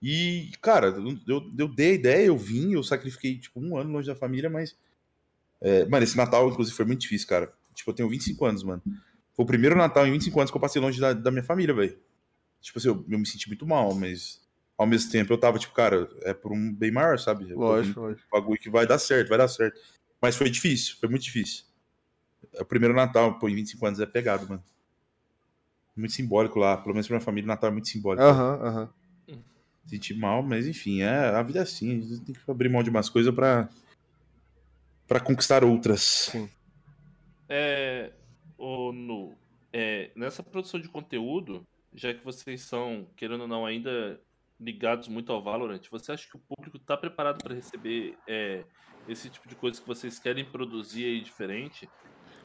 E, 0.00 0.50
cara, 0.60 0.88
eu, 1.26 1.42
eu 1.56 1.68
dei 1.68 1.90
a 1.90 1.94
ideia, 1.94 2.26
eu 2.26 2.36
vim, 2.36 2.72
eu 2.72 2.82
sacrifiquei, 2.82 3.38
tipo, 3.38 3.60
um 3.60 3.76
ano 3.76 3.92
longe 3.92 4.06
da 4.06 4.16
família, 4.16 4.50
mas. 4.50 4.76
É, 5.62 5.86
mano, 5.86 6.04
esse 6.04 6.16
Natal, 6.16 6.48
inclusive, 6.48 6.76
foi 6.76 6.84
muito 6.84 7.00
difícil, 7.00 7.28
cara. 7.28 7.52
Tipo, 7.74 7.90
eu 7.90 7.94
tenho 7.94 8.08
25 8.08 8.44
anos, 8.44 8.62
mano. 8.62 8.82
Foi 9.34 9.44
o 9.44 9.46
primeiro 9.46 9.76
Natal 9.76 10.06
em 10.06 10.12
25 10.12 10.40
anos 10.40 10.50
que 10.50 10.56
eu 10.56 10.60
passei 10.60 10.82
longe 10.82 11.00
da, 11.00 11.12
da 11.12 11.30
minha 11.30 11.42
família, 11.42 11.74
velho. 11.74 11.98
Tipo 12.60 12.78
assim, 12.78 12.88
eu, 12.88 13.04
eu, 13.08 13.18
me 13.18 13.26
senti 13.26 13.48
muito 13.48 13.66
mal, 13.66 13.94
mas 13.94 14.40
ao 14.76 14.86
mesmo 14.86 15.10
tempo 15.10 15.32
eu 15.32 15.38
tava, 15.38 15.58
tipo, 15.58 15.72
cara, 15.72 16.08
é 16.22 16.34
por 16.34 16.52
um 16.52 16.74
bem 16.74 16.90
maior, 16.90 17.18
sabe? 17.18 17.52
Lógico, 17.54 18.00
um 18.00 18.02
lógico. 18.04 18.28
bagulho 18.30 18.60
que 18.60 18.70
vai 18.70 18.86
dar 18.86 18.98
certo, 18.98 19.28
vai 19.28 19.38
dar 19.38 19.48
certo. 19.48 19.80
Mas 20.20 20.36
foi 20.36 20.50
difícil, 20.50 20.96
foi 21.00 21.08
muito 21.08 21.22
difícil. 21.22 21.64
O 22.60 22.64
primeiro 22.64 22.94
Natal, 22.94 23.38
pô, 23.38 23.48
em 23.48 23.54
25 23.54 23.86
anos 23.86 24.00
é 24.00 24.06
pegado, 24.06 24.48
mano 24.48 24.62
muito 25.96 26.12
simbólico 26.12 26.58
lá. 26.58 26.76
Pelo 26.76 26.94
menos 26.94 27.06
pra 27.06 27.16
minha 27.16 27.24
família, 27.24 27.46
Natal 27.46 27.70
é 27.70 27.72
muito 27.72 27.88
simbólico. 27.88 28.24
Aham, 28.24 28.56
uhum, 28.56 28.66
aham. 28.66 28.90
Uhum. 29.28 29.42
Senti 29.86 30.14
mal, 30.14 30.42
mas 30.42 30.66
enfim, 30.66 31.02
é, 31.02 31.08
a 31.08 31.42
vida 31.42 31.58
é 31.58 31.62
assim. 31.62 31.90
A 31.90 32.00
gente 32.00 32.20
tem 32.20 32.34
que 32.34 32.50
abrir 32.50 32.68
mão 32.68 32.82
de 32.82 32.90
umas 32.90 33.08
coisas 33.08 33.34
pra, 33.34 33.68
pra 35.12 35.20
conquistar 35.20 35.62
outras. 35.62 36.00
Sim. 36.00 36.48
É, 37.46 38.12
o, 38.56 38.92
no, 38.92 39.34
é, 39.70 40.10
nessa 40.16 40.42
produção 40.42 40.80
de 40.80 40.88
conteúdo, 40.88 41.66
já 41.94 42.14
que 42.14 42.24
vocês 42.24 42.62
são, 42.62 43.06
querendo 43.14 43.42
ou 43.42 43.48
não, 43.48 43.66
ainda 43.66 44.18
ligados 44.58 45.08
muito 45.08 45.30
ao 45.30 45.42
Valorant, 45.42 45.82
você 45.90 46.12
acha 46.12 46.26
que 46.26 46.36
o 46.36 46.40
público 46.40 46.78
está 46.78 46.96
preparado 46.96 47.42
para 47.42 47.54
receber 47.54 48.16
é, 48.26 48.64
esse 49.06 49.28
tipo 49.28 49.46
de 49.46 49.54
coisa 49.54 49.78
que 49.78 49.86
vocês 49.86 50.18
querem 50.18 50.46
produzir 50.46 51.04
aí 51.04 51.20
diferente? 51.20 51.86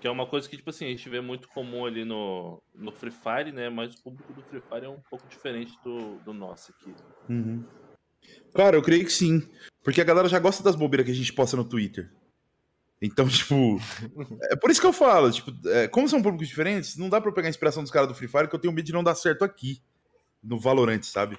Que 0.01 0.07
é 0.07 0.11
uma 0.11 0.27
coisa 0.27 0.47
que, 0.49 0.57
tipo 0.57 0.69
assim, 0.69 0.85
a 0.85 0.89
gente 0.89 1.07
vê 1.07 1.21
muito 1.21 1.47
comum 1.47 1.85
ali 1.85 2.03
no, 2.03 2.61
no 2.75 2.91
Free 2.91 3.11
Fire, 3.11 3.51
né? 3.53 3.69
Mas 3.69 3.95
o 3.95 4.03
público 4.03 4.33
do 4.33 4.43
Free 4.43 4.61
Fire 4.61 4.85
é 4.85 4.89
um 4.89 5.01
pouco 5.09 5.25
diferente 5.29 5.71
do, 5.83 6.17
do 6.17 6.33
nosso 6.33 6.71
aqui. 6.71 6.93
Uhum. 7.29 7.63
Cara, 8.53 8.75
eu 8.75 8.81
creio 8.81 9.05
que 9.05 9.11
sim. 9.11 9.41
Porque 9.83 10.01
a 10.01 10.03
galera 10.03 10.27
já 10.27 10.37
gosta 10.37 10.61
das 10.61 10.75
bobeiras 10.75 11.05
que 11.05 11.11
a 11.11 11.15
gente 11.15 11.31
posta 11.31 11.55
no 11.55 11.63
Twitter. 11.63 12.11
Então, 13.01 13.27
tipo. 13.29 13.79
é 14.51 14.55
por 14.55 14.71
isso 14.71 14.81
que 14.81 14.87
eu 14.87 14.93
falo, 14.93 15.31
tipo, 15.31 15.51
é, 15.69 15.87
como 15.87 16.09
são 16.09 16.21
públicos 16.21 16.47
diferentes, 16.47 16.97
não 16.97 17.09
dá 17.09 17.21
pra 17.21 17.29
eu 17.29 17.33
pegar 17.33 17.47
a 17.47 17.49
inspiração 17.49 17.83
dos 17.83 17.91
caras 17.91 18.07
do 18.07 18.15
Free 18.15 18.27
Fire, 18.27 18.47
que 18.47 18.55
eu 18.55 18.59
tenho 18.59 18.73
medo 18.73 18.85
de 18.85 18.93
não 18.93 19.03
dar 19.03 19.15
certo 19.15 19.43
aqui. 19.43 19.81
No 20.41 20.59
Valorant, 20.59 21.03
sabe? 21.03 21.37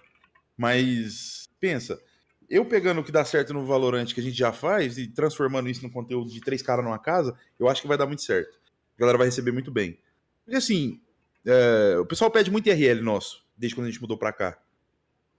Mas. 0.57 1.49
Pensa. 1.61 2.01
Eu 2.49 2.65
pegando 2.65 3.01
o 3.01 3.05
que 3.05 3.13
dá 3.13 3.25
certo 3.25 3.53
no 3.53 3.65
Valorant 3.65 4.07
que 4.07 4.21
a 4.21 4.23
gente 4.23 4.37
já 4.37 4.53
faz 4.53 4.97
e 4.97 5.07
transformando 5.07 5.69
isso 5.69 5.83
no 5.83 5.91
conteúdo 5.91 6.31
de 6.31 6.41
três 6.41 6.63
caras 6.63 6.85
numa 6.85 6.99
casa, 6.99 7.37
eu 7.59 7.69
acho 7.69 7.83
que 7.83 7.89
vai 7.89 7.99
dar 7.99 8.07
muito 8.07 8.23
certo. 8.23 8.59
A 8.97 9.01
galera 9.01 9.19
vai 9.19 9.27
receber 9.27 9.53
muito 9.53 9.71
bem. 9.71 9.99
Porque 10.45 10.57
assim, 10.57 10.99
é, 11.45 11.97
o 11.99 12.07
pessoal 12.07 12.31
pede 12.31 12.51
muito 12.51 12.69
IRL 12.69 13.03
nosso, 13.03 13.45
desde 13.57 13.75
quando 13.75 13.87
a 13.87 13.91
gente 13.91 14.01
mudou 14.01 14.17
pra 14.17 14.33
cá. 14.33 14.59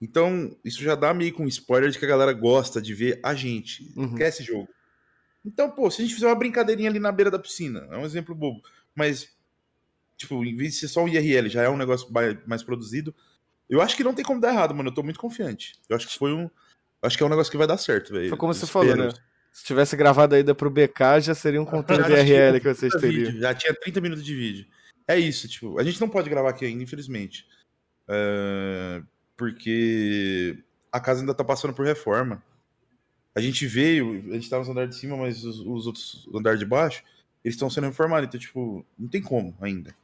Então, 0.01 0.55
isso 0.63 0.81
já 0.81 0.95
dá 0.95 1.13
meio 1.13 1.33
com 1.33 1.43
um 1.43 1.47
spoiler 1.47 1.89
de 1.89 1.99
que 1.99 2.05
a 2.05 2.07
galera 2.07 2.31
gosta 2.31 2.81
de 2.81 2.93
ver 2.93 3.19
a 3.21 3.33
gente, 3.33 3.91
uhum. 3.97 4.15
quer 4.15 4.29
esse 4.29 4.43
jogo. 4.43 4.69
Então, 5.49 5.69
pô, 5.71 5.89
se 5.89 6.01
a 6.01 6.05
gente 6.05 6.13
fizer 6.13 6.27
uma 6.27 6.35
brincadeirinha 6.35 6.89
ali 6.89 6.99
na 6.99 7.11
beira 7.11 7.31
da 7.31 7.39
piscina, 7.39 7.87
é 7.91 7.97
um 7.97 8.05
exemplo 8.05 8.35
bobo, 8.35 8.61
mas, 8.93 9.29
tipo, 10.15 10.43
em 10.45 10.55
vez 10.55 10.73
de 10.73 10.79
ser 10.79 10.87
só 10.87 11.03
o 11.03 11.07
IRL, 11.07 11.49
já 11.49 11.63
é 11.63 11.69
um 11.69 11.77
negócio 11.77 12.07
mais 12.45 12.61
produzido, 12.61 13.13
eu 13.67 13.81
acho 13.81 13.95
que 13.95 14.03
não 14.03 14.13
tem 14.13 14.25
como 14.25 14.39
dar 14.39 14.51
errado, 14.51 14.75
mano. 14.75 14.89
Eu 14.89 14.93
tô 14.93 15.03
muito 15.03 15.19
confiante. 15.19 15.73
Eu 15.87 15.95
acho 15.95 16.07
que 16.07 16.17
foi 16.17 16.33
um, 16.33 16.49
Acho 17.01 17.17
que 17.17 17.23
é 17.23 17.25
um 17.25 17.29
negócio 17.29 17.51
que 17.51 17.57
vai 17.57 17.67
dar 17.67 17.77
certo, 17.77 18.11
velho. 18.13 18.29
Foi 18.29 18.37
como 18.37 18.53
você 18.53 18.67
falou, 18.67 18.95
né? 18.95 19.09
Se 19.51 19.63
tivesse 19.63 19.95
gravado 19.95 20.35
ainda 20.35 20.53
pro 20.53 20.69
BK, 20.69 21.21
já 21.21 21.33
seria 21.33 21.61
um 21.61 21.65
conteúdo 21.65 22.03
DRL 22.07 22.59
que 22.59 22.73
vocês 22.73 22.93
teriam. 22.95 23.31
já 23.31 23.53
tinha 23.53 23.73
30 23.73 24.01
minutos 24.01 24.23
de 24.23 24.35
vídeo. 24.35 24.65
É 25.07 25.17
isso, 25.17 25.47
tipo, 25.47 25.79
a 25.79 25.83
gente 25.83 25.99
não 25.99 26.09
pode 26.09 26.29
gravar 26.29 26.49
aqui 26.49 26.65
ainda, 26.65 26.83
infelizmente. 26.83 27.47
Uh, 28.07 29.03
porque 29.35 30.61
a 30.91 30.99
casa 30.99 31.21
ainda 31.21 31.33
tá 31.33 31.43
passando 31.43 31.73
por 31.73 31.85
reforma. 31.85 32.43
A 33.39 33.41
gente 33.41 33.65
veio, 33.65 34.23
a 34.31 34.33
gente 34.35 34.49
tava 34.49 34.63
no 34.63 34.71
andar 34.71 34.87
de 34.87 34.95
cima, 34.95 35.15
mas 35.15 35.43
os, 35.43 35.59
os 35.59 35.87
outros 35.87 36.29
andar 36.33 36.57
de 36.57 36.65
baixo, 36.65 37.03
eles 37.43 37.55
estão 37.55 37.69
sendo 37.69 37.87
reformados. 37.87 38.27
Então, 38.27 38.39
tipo, 38.39 38.85
não 38.97 39.07
tem 39.07 39.21
como 39.21 39.55
ainda. 39.61 39.95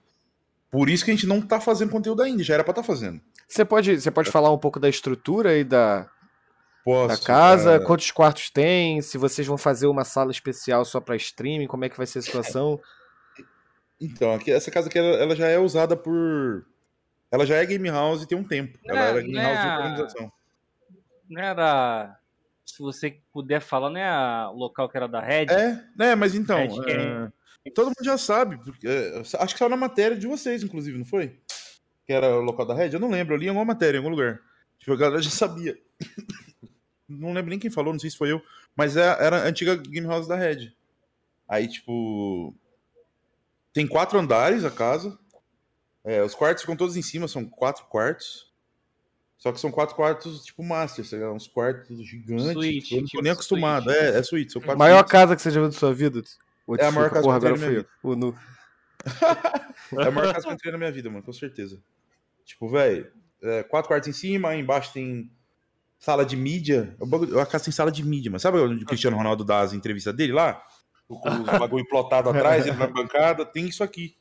Por 0.72 0.90
isso 0.90 1.06
que 1.06 1.12
a 1.12 1.14
gente 1.14 1.28
não 1.28 1.41
tá 1.41 1.62
fazendo 1.62 1.91
conteúdo 1.91 2.22
ainda, 2.22 2.44
já 2.44 2.56
era 2.56 2.64
pra 2.64 2.72
estar 2.72 2.82
tá 2.82 2.88
fazendo. 2.88 3.22
Você 3.48 3.64
pode, 3.64 4.02
você 4.02 4.12
pode 4.12 4.32
falar 4.32 4.52
um 4.52 4.57
pouco 4.57 4.80
da 4.80 4.90
estrutura 4.90 5.57
e 5.57 5.64
da, 5.64 6.10
Posso, 6.86 7.20
da 7.20 7.26
casa, 7.26 7.72
é... 7.74 7.80
quantos 7.80 8.12
quartos 8.12 8.52
tem, 8.52 9.02
se 9.02 9.18
vocês 9.18 9.48
vão 9.48 9.57
fazer 9.57 9.88
uma 9.88 10.03
sala 10.03 10.32
especial 10.32 10.86
só 10.86 11.02
para 11.02 11.16
streaming, 11.16 11.66
como 11.66 11.84
é 11.84 11.90
que 11.90 11.98
vai 11.98 12.06
ser 12.06 12.20
a 12.20 12.22
situação? 12.22 12.80
Então, 13.99 14.34
aqui, 14.34 14.52
essa 14.52 14.70
casa 14.70 14.88
aqui 14.88 14.99
ela, 14.99 15.18
ela, 15.18 15.36
já 15.36 15.48
é 15.48 15.57
usada 15.57 15.95
por. 15.95 16.66
Ela 17.32 17.45
já 17.45 17.56
é 17.56 17.66
game 17.66 17.90
house 17.90 18.26
tem 18.26 18.38
um 18.38 18.44
tempo. 18.44 18.78
Ela 18.86 18.99
é, 18.99 19.10
era 19.10 19.22
game 19.22 19.36
house 19.36 19.62
de 19.62 19.68
organização. 19.68 20.32
Não 21.30 21.41
era. 21.41 22.20
Se 22.65 22.79
você 22.79 23.19
puder 23.31 23.61
falar, 23.61 23.89
não 23.89 23.99
é 23.99 24.47
o 24.47 24.53
local 24.53 24.89
que 24.89 24.97
era 24.97 25.07
da 25.07 25.21
Red? 25.21 25.45
É, 25.49 25.83
né, 25.95 26.15
mas 26.15 26.33
então. 26.33 26.57
É, 26.57 27.69
todo 27.71 27.87
mundo 27.87 28.03
já 28.03 28.17
sabe. 28.17 28.57
Porque, 28.57 28.87
é, 28.87 29.19
acho 29.19 29.53
que 29.53 29.59
saiu 29.59 29.69
na 29.69 29.77
matéria 29.77 30.17
de 30.17 30.27
vocês, 30.27 30.63
inclusive, 30.63 30.97
não 30.97 31.05
foi? 31.05 31.39
Que 32.05 32.13
era 32.13 32.35
o 32.35 32.41
local 32.41 32.65
da 32.65 32.73
Red? 32.73 32.91
Eu 32.93 32.99
não 32.99 33.09
lembro, 33.09 33.35
eu 33.35 33.37
li 33.37 33.45
em 33.45 33.49
alguma 33.49 33.65
matéria, 33.65 33.97
em 33.97 33.99
algum 33.99 34.09
lugar. 34.09 34.39
Tipo, 34.79 34.93
a 34.93 34.97
galera 34.97 35.21
já 35.21 35.29
sabia 35.29 35.77
não 37.07 37.33
lembro 37.33 37.49
nem 37.49 37.59
quem 37.59 37.69
falou, 37.69 37.93
não 37.93 37.99
sei 37.99 38.09
se 38.09 38.17
foi 38.17 38.31
eu, 38.31 38.41
mas 38.75 38.97
é, 38.97 39.01
era 39.01 39.43
a 39.43 39.47
antiga 39.47 39.75
Game 39.75 40.07
House 40.07 40.27
da 40.27 40.35
Red. 40.35 40.73
Aí, 41.47 41.67
tipo. 41.67 42.53
Tem 43.71 43.85
quatro 43.85 44.17
andares 44.17 44.63
a 44.63 44.71
casa. 44.71 45.17
É, 46.03 46.23
os 46.23 46.33
quartos 46.33 46.61
ficam 46.61 46.75
todos 46.75 46.95
em 46.95 47.01
cima, 47.01 47.27
são 47.27 47.45
quatro 47.45 47.85
quartos. 47.85 48.53
Só 49.45 49.51
que 49.51 49.59
são 49.59 49.69
quatro 49.69 49.95
quartos, 49.95 50.43
tipo, 50.43 50.63
master, 50.63 51.05
sei 51.05 51.19
lá, 51.19 51.31
uns 51.31 51.47
quartos 51.47 52.03
gigantes. 52.03 52.53
Suíte, 52.53 52.95
eu 52.95 53.01
não 53.01 53.03
tô 53.03 53.09
tipo 53.11 53.22
nem 53.22 53.31
acostumado. 53.31 53.84
Suíte. 53.84 53.99
É, 53.99 54.17
é 54.17 54.23
suíte. 54.23 54.53
São 54.53 54.59
quatro 54.59 54.80
maior 54.80 54.97
suítes. 54.97 55.11
casa 55.11 55.35
que 55.35 55.41
você 55.43 55.51
já 55.51 55.59
viu 55.59 55.69
da 55.69 55.77
sua 55.77 55.93
vida? 55.93 56.23
é 56.80 56.85
a 56.88 56.91
maior 56.91 57.11
casa 57.11 57.22
porra, 57.22 57.39
que 57.39 57.45
eu 57.45 57.51
entrei 57.53 57.67
na 57.67 57.69
minha 57.69 57.85
vida. 57.85 58.38
é 60.01 60.07
a 60.07 60.11
maior 60.11 60.34
casa 60.34 60.45
que 60.45 60.49
eu 60.49 60.53
entrei 60.55 60.72
na 60.72 60.77
minha 60.80 60.91
vida, 60.91 61.11
mano, 61.11 61.22
com 61.22 61.31
certeza. 61.31 61.80
Tipo, 62.43 62.67
velho, 62.67 63.11
é, 63.43 63.61
quatro 63.61 63.88
quartos 63.88 64.09
em 64.09 64.13
cima, 64.13 64.55
embaixo 64.55 64.91
tem 64.93 65.30
sala 65.99 66.26
de 66.26 66.35
mídia. 66.35 66.97
A 67.39 67.45
casa 67.45 67.65
tem 67.65 67.72
sala 67.72 67.91
de 67.91 68.03
mídia, 68.03 68.31
mas 68.31 68.41
sabe 68.41 68.57
onde 68.57 68.84
o 68.84 68.88
Cristiano 68.88 69.15
Ronaldo 69.15 69.45
dá 69.45 69.59
as 69.59 69.73
entrevistas 69.73 70.15
dele 70.15 70.34
lá? 70.34 70.59
Com 71.07 71.17
o 71.17 71.43
bagulho 71.59 71.88
plotado 71.88 72.31
atrás, 72.31 72.65
ele 72.65 72.77
na 72.77 72.88
bancada, 72.88 73.45
tem 73.45 73.67
isso 73.67 73.84
aqui. 73.84 74.17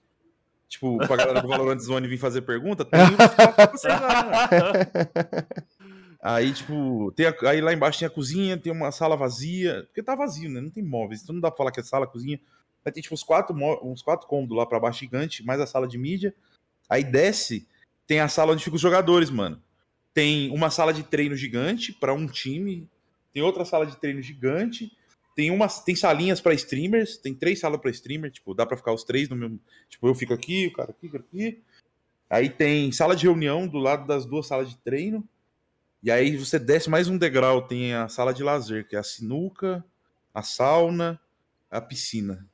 Tipo, 0.75 0.99
pra 0.99 1.17
galera 1.17 1.41
do 1.41 1.49
Valorant 1.49 1.79
Zone 1.79 2.07
vir 2.07 2.19
fazer 2.19 2.43
pergunta, 2.43 2.85
tem 2.87 3.01
isso 3.75 3.87
Aí, 6.23 6.53
tipo, 6.53 7.13
tem 7.13 7.27
a, 7.27 7.35
aí 7.49 7.61
lá 7.61 7.73
embaixo 7.73 7.99
tem 7.99 8.07
a 8.07 8.11
cozinha, 8.11 8.57
tem 8.57 8.73
uma 8.73 8.91
sala 8.91 9.17
vazia, 9.17 9.85
porque 9.87 10.03
tá 10.03 10.15
vazio, 10.15 10.51
né? 10.51 10.61
Não 10.61 10.71
tem 10.71 10.83
móveis, 10.83 11.23
então 11.23 11.35
não 11.35 11.41
dá 11.41 11.51
pra 11.51 11.59
falar 11.59 11.71
que 11.73 11.81
é 11.81 11.83
sala, 11.83 12.07
cozinha. 12.07 12.41
Aí 12.85 12.93
tem, 12.93 13.03
tipo, 13.03 13.15
uns 13.15 13.23
quatro, 13.23 13.55
uns 13.83 14.03
quatro 14.03 14.27
cômodos 14.27 14.57
lá 14.57 14.65
pra 14.67 14.81
baixo 14.81 15.01
gigante, 15.01 15.45
mais 15.45 15.61
a 15.61 15.67
sala 15.67 15.87
de 15.87 15.99
mídia. 15.99 16.35
Aí 16.89 17.05
desce, 17.05 17.67
tem 18.07 18.21
a 18.21 18.29
sala 18.29 18.53
onde 18.53 18.65
ficam 18.65 18.77
os 18.77 18.83
jogadores, 18.83 19.31
mano 19.31 19.61
tem 20.15 20.49
uma 20.53 20.71
sala 20.71 20.95
de 20.95 21.03
treino 21.03 21.37
gigante 21.37 21.93
para 21.93 22.15
um 22.15 22.27
time, 22.29 22.89
tem 23.33 23.43
outra 23.43 23.65
sala 23.65 23.85
de 23.85 23.97
treino 23.97 24.23
gigante, 24.23 24.97
tem 25.35 25.51
uma 25.51 25.69
tem 25.69 25.97
salinhas 25.97 26.41
para 26.41 26.55
streamers, 26.55 27.17
tem 27.17 27.35
três 27.35 27.61
salas 27.61 27.81
para 27.81 27.91
streamer, 27.91 28.31
tipo, 28.31 28.55
dá 28.55 28.65
para 28.65 28.77
ficar 28.77 28.93
os 28.93 29.05
três 29.05 29.29
no 29.29 29.37
mesmo, 29.37 29.61
tipo, 29.89 30.07
eu 30.07 30.15
fico 30.15 30.33
aqui, 30.33 30.67
o 30.67 30.73
cara 30.73 30.91
aqui, 30.91 31.07
o 31.07 31.11
cara 31.11 31.25
aqui. 31.25 31.63
Aí 32.31 32.49
tem 32.49 32.91
sala 32.93 33.15
de 33.15 33.25
reunião 33.25 33.67
do 33.67 33.79
lado 33.79 34.07
das 34.07 34.25
duas 34.25 34.47
salas 34.47 34.69
de 34.69 34.77
treino. 34.79 35.27
E 36.03 36.11
aí 36.11 36.37
você 36.37 36.59
desce 36.59 36.91
mais 36.91 37.09
um 37.09 37.17
degrau, 37.17 37.63
tem 37.63 37.95
a 37.95 38.09
sala 38.09 38.35
de 38.35 38.43
lazer, 38.43 38.87
que 38.87 38.97
é 38.97 38.99
a 38.99 39.03
sinuca, 39.03 39.85
a 40.33 40.43
sauna, 40.43 41.21
a 41.71 41.81
piscina. 41.81 42.47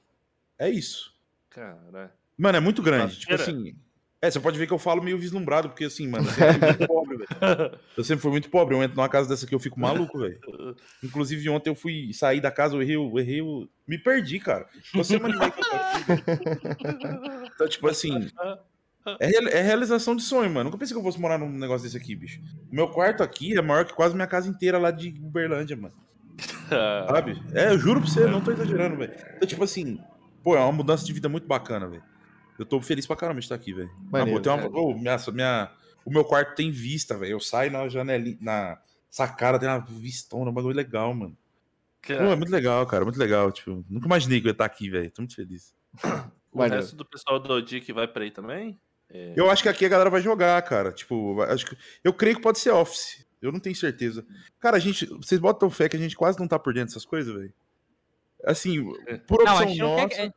É 0.59 0.69
isso. 0.69 1.15
Cara. 1.49 2.15
Mano, 2.37 2.59
é 2.59 2.61
muito 2.61 2.83
grande. 2.83 3.19
Tipo 3.19 3.35
assim, 3.35 3.75
É, 4.23 4.31
você 4.31 4.39
pode 4.39 4.59
ver 4.59 4.67
que 4.67 4.73
eu 4.73 4.79
falo 4.79 5.03
meio 5.03 5.19
vislumbrado, 5.19 5.71
porque 5.71 5.85
assim, 5.85 6.07
mano, 6.07 6.27
eu 6.29 6.35
sempre 6.35 6.51
fui 6.59 6.67
muito 6.69 6.87
pobre, 6.87 7.17
velho. 7.17 7.79
Eu 7.97 8.05
sempre 8.05 8.23
fui 8.23 8.31
muito 8.31 8.51
pobre. 8.51 8.75
Eu 8.77 8.83
entro 8.83 8.97
numa 8.97 9.09
casa 9.09 9.29
dessa 9.29 9.47
aqui, 9.47 9.55
eu 9.55 9.61
fico 9.61 9.81
maluco, 9.81 10.19
velho. 10.19 10.39
Inclusive, 11.03 11.49
ontem 11.49 11.71
eu 11.71 11.75
fui 11.75 12.13
sair 12.13 12.41
da 12.41 12.51
casa, 12.51 12.75
eu 12.75 12.83
errei, 12.83 12.97
eu 12.97 13.19
errei, 13.19 13.41
eu 13.41 13.67
me 13.89 13.97
perdi, 13.97 14.39
cara. 14.39 14.67
Você 14.93 15.17
animei 15.17 15.51
que 15.51 15.61
eu 15.61 15.75
aqui. 15.75 17.51
Então, 17.55 17.67
tipo 17.67 17.89
assim, 17.89 18.31
é, 19.19 19.59
é, 19.59 19.63
realização 19.63 20.15
de 20.15 20.23
sonho, 20.23 20.51
mano. 20.51 20.65
Nunca 20.65 20.77
pensei 20.77 20.95
que 20.95 21.01
eu 21.01 21.05
fosse 21.05 21.19
morar 21.19 21.39
num 21.39 21.51
negócio 21.51 21.85
desse 21.85 21.97
aqui, 21.97 22.15
bicho. 22.15 22.41
O 22.71 22.75
meu 22.75 22.89
quarto 22.89 23.23
aqui 23.23 23.57
é 23.57 23.63
maior 23.63 23.87
que 23.87 23.95
quase 23.95 24.15
minha 24.15 24.27
casa 24.27 24.49
inteira 24.49 24.79
lá 24.79 24.91
de 24.91 25.15
Uberlândia, 25.23 25.77
mano. 25.77 25.95
Sabe? 27.09 27.43
É, 27.55 27.71
eu 27.71 27.79
juro 27.79 28.01
pra 28.01 28.11
você, 28.11 28.27
não 28.27 28.41
tô 28.41 28.53
exagerando, 28.53 28.97
velho. 28.97 29.13
Então, 29.37 29.49
tipo 29.49 29.65
assim, 29.65 29.99
pô, 30.43 30.57
é 30.57 30.61
uma 30.61 30.73
mudança 30.73 31.05
de 31.05 31.13
vida 31.13 31.29
muito 31.29 31.47
bacana, 31.47 31.89
velho. 31.89 32.03
Eu 32.61 32.67
tô 32.67 32.79
feliz 32.79 33.07
pra 33.07 33.17
caramba 33.17 33.41
de 33.41 33.47
estar 33.47 33.55
aqui, 33.55 33.73
velho. 33.73 33.91
Oh, 34.75 34.93
minha, 34.93 35.17
minha, 35.33 35.73
o 36.05 36.11
meu 36.11 36.23
quarto 36.23 36.55
tem 36.55 36.71
vista, 36.71 37.17
velho. 37.17 37.33
Eu 37.33 37.41
saio 37.41 37.71
na 37.71 37.89
janelinha, 37.89 38.37
na 38.39 38.79
sacada, 39.09 39.59
tem 39.59 39.67
uma 39.67 39.81
vistona, 39.81 40.51
um 40.51 40.53
bagulho 40.53 40.77
legal, 40.77 41.15
mano. 41.15 41.35
Pô, 42.07 42.13
é 42.13 42.37
muito 42.37 42.53
legal, 42.53 42.87
cara, 42.87 43.03
muito 43.03 43.19
legal. 43.19 43.51
Tipo, 43.51 43.83
nunca 43.89 44.05
imaginei 44.05 44.43
que 44.43 44.47
eu 44.47 44.51
ia 44.51 44.53
estar 44.53 44.67
aqui, 44.67 44.91
velho. 44.91 45.11
Tô 45.11 45.23
muito 45.23 45.35
feliz. 45.35 45.75
O 46.53 46.61
resto 46.65 46.97
do 46.97 47.05
pessoal 47.05 47.39
do 47.39 47.49
ODIC 47.53 47.93
vai 47.93 48.09
pra 48.09 48.25
aí 48.25 48.31
também? 48.33 48.77
É... 49.09 49.35
Eu 49.37 49.49
acho 49.49 49.63
que 49.63 49.69
aqui 49.69 49.87
a 49.87 49.89
galera 49.89 50.11
vai 50.11 50.21
jogar, 50.21 50.61
cara. 50.63 50.91
Tipo, 50.91 51.41
acho 51.43 51.65
que, 51.65 51.77
eu 52.03 52.13
creio 52.13 52.35
que 52.35 52.43
pode 52.43 52.59
ser 52.59 52.71
Office. 52.71 53.25
Eu 53.41 53.53
não 53.53 53.61
tenho 53.61 53.77
certeza. 53.77 54.27
Cara, 54.59 54.77
a 54.77 54.81
gente. 54.81 55.07
Vocês 55.07 55.41
botam 55.41 55.71
fé 55.71 55.89
que 55.89 55.97
a 55.97 56.01
gente 56.01 56.17
quase 56.17 56.41
não 56.41 56.49
tá 56.49 56.59
por 56.59 56.75
dentro 56.75 56.89
dessas 56.89 57.05
coisas, 57.05 57.33
velho? 57.33 57.55
Assim, 58.45 58.85
é. 59.07 59.17
por 59.19 59.43
opção 59.43 59.77
não, 59.77 59.97
nossa. 59.97 60.09
Quer, 60.09 60.35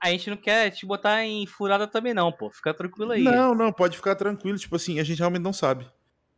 a 0.00 0.10
gente 0.10 0.30
não 0.30 0.36
quer 0.36 0.70
te 0.70 0.84
botar 0.84 1.24
em 1.24 1.46
furada 1.46 1.86
também, 1.86 2.14
não, 2.14 2.30
pô. 2.30 2.50
Fica 2.50 2.74
tranquilo 2.74 3.12
aí. 3.12 3.22
Não, 3.22 3.54
não, 3.54 3.72
pode 3.72 3.96
ficar 3.96 4.14
tranquilo. 4.14 4.58
Tipo 4.58 4.76
assim, 4.76 5.00
a 5.00 5.04
gente 5.04 5.18
realmente 5.18 5.42
não 5.42 5.52
sabe. 5.52 5.86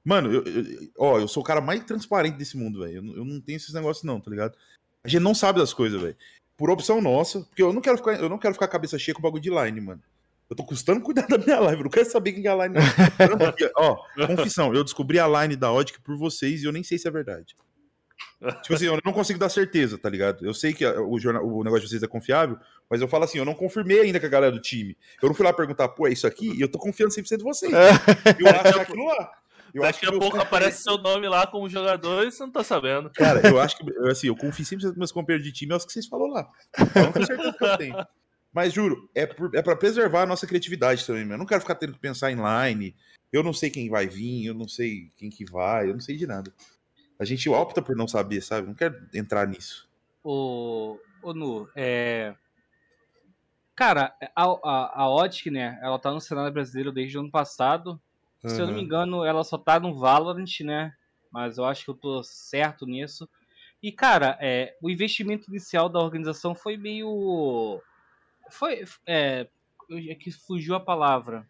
Mano, 0.05 0.33
eu, 0.33 0.45
eu 0.45 0.91
ó, 0.97 1.19
eu 1.19 1.29
sou 1.29 1.43
o 1.43 1.47
cara 1.47 1.61
mais 1.61 1.85
transparente 1.85 2.37
desse 2.37 2.57
mundo, 2.57 2.81
velho. 2.81 2.97
Eu, 2.97 3.17
eu, 3.19 3.25
não 3.25 3.41
tenho 3.41 3.57
esses 3.57 3.75
negócios, 3.75 4.05
não, 4.05 4.21
tá 4.21 4.31
ligado? 4.31 4.57
A 5.05 5.09
gente 5.09 5.23
não 5.23 5.35
sabe 5.35 5.59
das 5.59 5.75
coisas, 5.75 6.01
velho. 6.01 6.17
Por 6.57 6.71
opção 6.71 7.01
nossa, 7.01 7.41
porque 7.41 7.63
eu 7.63 7.73
não 7.73 7.81
quero 7.81 7.99
ficar, 7.99 8.15
eu 8.15 8.29
não 8.29 8.39
quero 8.39 8.55
ficar 8.55 8.69
cabeça 8.69 8.99
cheia 8.99 9.15
com 9.15 9.21
o 9.21 9.23
bagulho 9.23 9.43
de 9.43 9.51
line, 9.51 9.81
mano. 9.81 10.03
Eu 10.49 10.57
tô 10.57 10.65
custando 10.65 11.03
cuidar 11.03 11.27
da 11.27 11.37
minha 11.37 11.61
live, 11.61 11.81
eu 11.81 11.85
não 11.85 11.91
quero 11.91 12.11
saber 12.11 12.33
quem 12.33 12.47
é 12.47 12.49
a 12.49 12.67
line. 12.67 12.77
ó, 13.77 13.99
confissão, 14.27 14.75
eu 14.75 14.83
descobri 14.83 15.19
a 15.19 15.29
line 15.29 15.57
da 15.57 15.71
Odic 15.71 16.01
por 16.01 16.17
vocês 16.17 16.63
e 16.63 16.65
eu 16.65 16.73
nem 16.73 16.83
sei 16.83 16.97
se 16.97 17.07
é 17.07 17.11
verdade. 17.11 17.55
Tipo 18.63 18.75
assim, 18.75 18.87
eu 18.87 18.99
não 19.05 19.13
consigo 19.13 19.39
dar 19.39 19.49
certeza, 19.49 19.99
tá 19.99 20.09
ligado? 20.09 20.47
Eu 20.47 20.55
sei 20.55 20.73
que 20.73 20.87
o, 20.87 21.19
jornal, 21.19 21.45
o 21.45 21.65
negócio 21.65 21.85
de 21.85 21.91
vocês 21.91 22.03
é 22.03 22.07
confiável, 22.07 22.57
mas 22.89 23.01
eu 23.01 23.09
falo 23.09 23.25
assim, 23.25 23.39
eu 23.39 23.45
não 23.45 23.55
confirmei 23.55 24.01
ainda 24.01 24.21
com 24.21 24.27
a 24.27 24.29
galera 24.29 24.53
do 24.53 24.61
time. 24.61 24.97
Eu 25.21 25.29
não 25.29 25.35
fui 25.35 25.45
lá 25.45 25.53
perguntar, 25.53 25.89
pô, 25.89 26.07
é 26.07 26.13
isso 26.13 26.27
aqui? 26.27 26.53
E 26.57 26.61
eu 26.61 26.69
tô 26.69 26.79
confiando 26.79 27.13
100% 27.13 27.41
em 27.41 27.43
vocês. 27.43 27.73
eu 27.73 28.49
acho 28.49 28.63
que 28.63 28.79
é 28.79 28.83
aquilo 28.83 29.07
lá. 29.07 29.31
Eu 29.75 29.83
Daqui 29.83 30.07
a 30.07 30.13
pouco 30.13 30.41
aparece 30.41 30.83
seu 30.83 30.97
nome 30.99 31.29
lá 31.29 31.47
como 31.47 31.69
jogador 31.69 32.27
e 32.27 32.33
você 32.33 32.43
não 32.43 32.51
tá 32.51 32.65
sabendo. 32.65 33.11
Cara, 33.11 33.47
eu 33.47 33.61
acho 33.61 33.77
que, 33.77 33.99
assim, 34.09 34.29
eu 34.29 34.37
confio 34.37 34.65
100% 34.65 34.83
nos 34.83 34.97
meus 34.97 35.13
companheiros 35.13 35.47
de 35.47 35.53
time, 35.53 35.73
é 35.73 35.77
os 35.77 35.85
que 35.85 35.93
vocês 35.93 36.07
falaram 36.07 36.33
lá. 36.33 36.49
Então, 36.79 37.13
com 37.13 37.25
certeza 37.25 37.53
que 37.53 37.65
eu 37.65 37.77
tenho. 37.77 38.07
Mas 38.53 38.73
juro, 38.73 39.11
é, 39.15 39.27
por, 39.27 39.55
é 39.55 39.61
pra 39.61 39.77
preservar 39.77 40.23
a 40.23 40.27
nossa 40.27 40.47
criatividade 40.47 41.07
também, 41.07 41.31
Eu 41.31 41.39
não 41.39 41.47
quero 41.47 41.61
ficar 41.61 41.75
tendo 41.75 41.93
que 41.93 41.99
pensar 41.99 42.31
em 42.31 42.37
line. 42.37 42.95
Eu 43.31 43.43
não 43.43 43.53
sei 43.53 43.69
quem 43.69 43.91
vai 43.91 44.07
vir, 44.07 44.47
eu 44.47 44.55
não 44.55 44.67
sei 44.67 45.13
quem 45.17 45.29
que 45.29 45.45
vai, 45.45 45.91
eu 45.91 45.93
não 45.93 46.01
sei 46.01 46.17
de 46.17 46.27
nada. 46.27 46.53
A 47.19 47.25
gente 47.25 47.49
opta 47.49 47.83
por 47.83 47.97
não 47.97 48.07
saber, 48.07 48.41
sabe? 48.41 48.69
Não 48.69 48.75
quero 48.75 48.97
entrar 49.13 49.47
nisso. 49.47 49.89
O, 50.23 50.99
o 51.23 51.35
Nu, 51.35 51.69
é... 51.75 52.35
Cara, 53.75 54.15
a, 54.35 54.45
a, 54.45 55.03
a 55.03 55.09
Optic, 55.09 55.53
né? 55.53 55.79
Ela 55.83 55.99
tá 55.99 56.13
no 56.13 56.21
cenário 56.21 56.53
brasileiro 56.53 56.93
desde 56.93 57.17
o 57.17 57.21
ano 57.21 57.31
passado. 57.31 58.01
Uhum. 58.43 58.51
Se 58.51 58.61
eu 58.61 58.67
não 58.67 58.75
me 58.75 58.83
engano, 58.83 59.25
ela 59.25 59.45
só 59.45 59.57
tá 59.57 59.79
no 59.79 59.95
Valorant, 59.95 60.61
né? 60.61 60.95
Mas 61.31 61.59
eu 61.59 61.65
acho 61.65 61.85
que 61.85 61.91
eu 61.91 61.95
tô 61.95 62.23
certo 62.23 62.87
nisso. 62.87 63.29
E, 63.83 63.93
cara, 63.93 64.37
é, 64.41 64.77
o 64.83 64.91
investimento 64.91 65.49
inicial 65.49 65.89
da 65.89 66.01
organização 66.01 66.55
foi 66.55 66.77
meio. 66.77 67.81
Foi. 68.51 68.85
É, 69.07 69.47
é 69.91 70.15
que 70.15 70.31
fugiu 70.33 70.75
a 70.75 70.81
palavra 70.81 71.47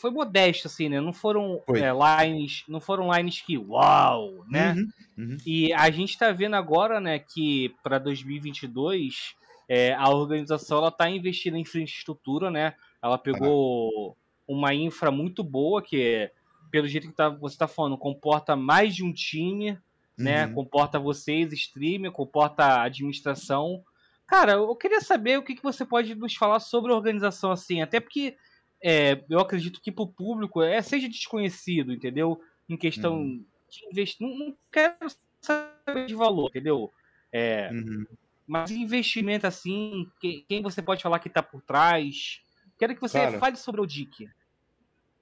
foi 0.00 0.10
modesto, 0.10 0.68
assim, 0.68 0.88
né? 0.88 1.00
Não 1.00 1.12
foram 1.12 1.62
é, 1.68 2.24
lines, 2.26 2.64
não 2.68 2.80
foram 2.80 3.12
lines 3.12 3.40
que 3.40 3.58
uau, 3.58 4.44
né? 4.48 4.72
Uhum, 4.72 4.88
uhum. 5.18 5.36
E 5.44 5.72
a 5.72 5.90
gente 5.90 6.16
tá 6.16 6.30
vendo 6.30 6.54
agora, 6.54 7.00
né, 7.00 7.18
que 7.18 7.74
para 7.82 7.98
2022 7.98 9.34
é, 9.68 9.92
a 9.94 10.08
organização 10.08 10.78
ela 10.78 10.90
tá 10.90 11.10
investindo 11.10 11.56
em 11.56 11.62
infraestrutura, 11.62 12.50
né? 12.50 12.74
Ela 13.02 13.18
pegou 13.18 14.16
uma 14.46 14.72
infra 14.72 15.10
muito 15.10 15.44
boa 15.44 15.82
que, 15.82 16.30
pelo 16.70 16.88
jeito 16.88 17.08
que 17.08 17.14
tá, 17.14 17.28
você 17.28 17.54
está 17.54 17.68
falando, 17.68 17.98
comporta 17.98 18.56
mais 18.56 18.94
de 18.94 19.04
um 19.04 19.12
time, 19.12 19.78
né? 20.16 20.46
Uhum. 20.46 20.54
Comporta 20.54 20.98
vocês, 20.98 21.52
streamer, 21.52 22.12
comporta 22.12 22.82
administração. 22.82 23.84
Cara, 24.26 24.52
eu 24.52 24.76
queria 24.76 25.00
saber 25.00 25.38
o 25.38 25.42
que, 25.42 25.54
que 25.54 25.62
você 25.62 25.84
pode 25.84 26.14
nos 26.14 26.34
falar 26.34 26.60
sobre 26.60 26.92
a 26.92 26.96
organização 26.96 27.50
assim, 27.50 27.82
até 27.82 27.98
porque 28.00 28.36
é, 28.82 29.24
eu 29.28 29.40
acredito 29.40 29.80
que 29.80 29.90
para 29.90 30.04
o 30.04 30.12
público 30.12 30.62
é, 30.62 30.80
seja 30.80 31.08
desconhecido, 31.08 31.92
entendeu? 31.92 32.40
Em 32.68 32.76
questão 32.76 33.18
uhum. 33.18 33.44
de 33.68 33.86
investir. 33.86 34.26
Não, 34.26 34.38
não, 34.38 34.56
quero 34.70 34.96
saber 35.40 36.06
de 36.06 36.14
valor, 36.14 36.48
entendeu? 36.48 36.92
É, 37.32 37.70
uhum. 37.72 38.06
Mas 38.46 38.70
investimento 38.70 39.46
assim, 39.46 40.10
quem, 40.20 40.44
quem, 40.48 40.62
você 40.62 40.80
pode 40.80 41.02
falar 41.02 41.18
que 41.18 41.28
está 41.28 41.42
por 41.42 41.60
trás? 41.60 42.40
Quero 42.78 42.94
que 42.94 43.00
você 43.00 43.38
fale 43.38 43.56
sobre 43.56 43.80
o 43.80 43.86
DIC. 43.86 44.30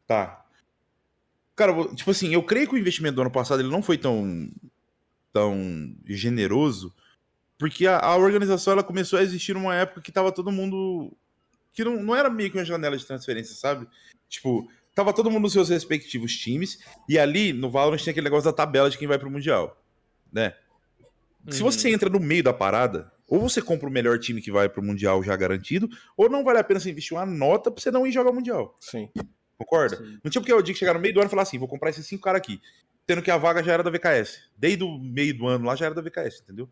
Tá. 0.07 0.45
Cara, 1.57 1.73
tipo 1.95 2.11
assim, 2.11 2.33
eu 2.33 2.43
creio 2.43 2.69
que 2.69 2.75
o 2.75 2.79
investimento 2.79 3.17
do 3.17 3.23
ano 3.23 3.31
passado 3.31 3.61
ele 3.61 3.71
não 3.71 3.83
foi 3.83 3.97
tão, 3.97 4.51
tão 5.33 5.97
generoso, 6.05 6.95
porque 7.59 7.87
a, 7.87 7.99
a 7.99 8.17
organização 8.17 8.75
ela 8.75 8.85
começou 8.85 9.19
a 9.19 9.23
existir 9.23 9.55
numa 9.55 9.75
época 9.75 10.03
que 10.03 10.13
tava 10.13 10.31
todo 10.31 10.53
mundo 10.53 11.17
que 11.77 11.85
não, 11.85 12.03
não 12.03 12.17
era 12.17 12.31
meio 12.31 12.51
que 12.51 12.57
uma 12.57 12.65
janela 12.65 12.97
de 12.97 13.07
transferência, 13.07 13.55
sabe? 13.55 13.87
Tipo, 14.31 14.67
tava 14.95 15.13
todo 15.13 15.31
mundo 15.31 15.43
nos 15.43 15.53
seus 15.53 15.69
respectivos 15.69 16.35
times, 16.35 16.79
e 17.07 17.19
ali 17.19 17.53
no 17.53 17.71
Valorant 17.71 18.01
tinha 18.01 18.13
aquele 18.13 18.25
negócio 18.25 18.51
da 18.51 18.57
tabela 18.57 18.89
de 18.89 18.97
quem 18.97 19.07
vai 19.07 19.19
pro 19.19 19.31
Mundial, 19.31 19.79
né? 20.33 20.55
Uhum. 21.45 21.53
Se 21.53 21.63
você 21.63 21.91
entra 21.91 22.09
no 22.09 22.19
meio 22.19 22.43
da 22.43 22.53
parada, 22.53 23.13
ou 23.29 23.39
você 23.39 23.61
compra 23.61 23.89
o 23.89 23.93
melhor 23.93 24.19
time 24.19 24.41
que 24.41 24.51
vai 24.51 24.71
pro 24.71 24.83
Mundial 24.83 25.23
já 25.23 25.37
garantido, 25.37 25.87
ou 26.17 26.31
não 26.31 26.43
vale 26.43 26.59
a 26.59 26.65
pena 26.65 26.81
você 26.81 26.91
investir 26.91 27.15
uma 27.15 27.27
nota 27.27 27.71
pra 27.71 27.81
você 27.81 27.91
não 27.91 28.07
ir 28.07 28.13
jogar 28.13 28.31
o 28.31 28.35
Mundial. 28.35 28.75
Sim. 28.81 29.11
Concorda? 29.59 29.97
Sim. 29.99 30.19
Não 30.25 30.31
tinha 30.31 30.41
porque 30.41 30.53
o 30.55 30.63
dia 30.63 30.73
que 30.73 30.79
chegar 30.79 30.95
no 30.95 31.01
meio 31.01 31.13
do 31.13 31.21
ano 31.21 31.29
e 31.29 31.31
falar 31.31 31.43
assim, 31.43 31.59
vou 31.59 31.69
comprar 31.69 31.91
esses 31.91 32.07
cinco 32.07 32.23
caras 32.23 32.41
aqui. 32.41 32.59
Tendo 33.07 33.21
que 33.21 33.31
a 33.31 33.37
vaga 33.37 33.63
já 33.63 33.75
era 33.75 33.83
da 33.83 33.91
VKS. 33.91 34.49
Desde 34.57 34.83
o 34.83 34.99
meio 34.99 35.37
do 35.37 35.47
ano 35.47 35.67
lá 35.67 35.77
já 35.77 35.87
era 35.87 35.95
da 35.95 36.01
VKS, 36.01 36.41
entendeu? 36.41 36.69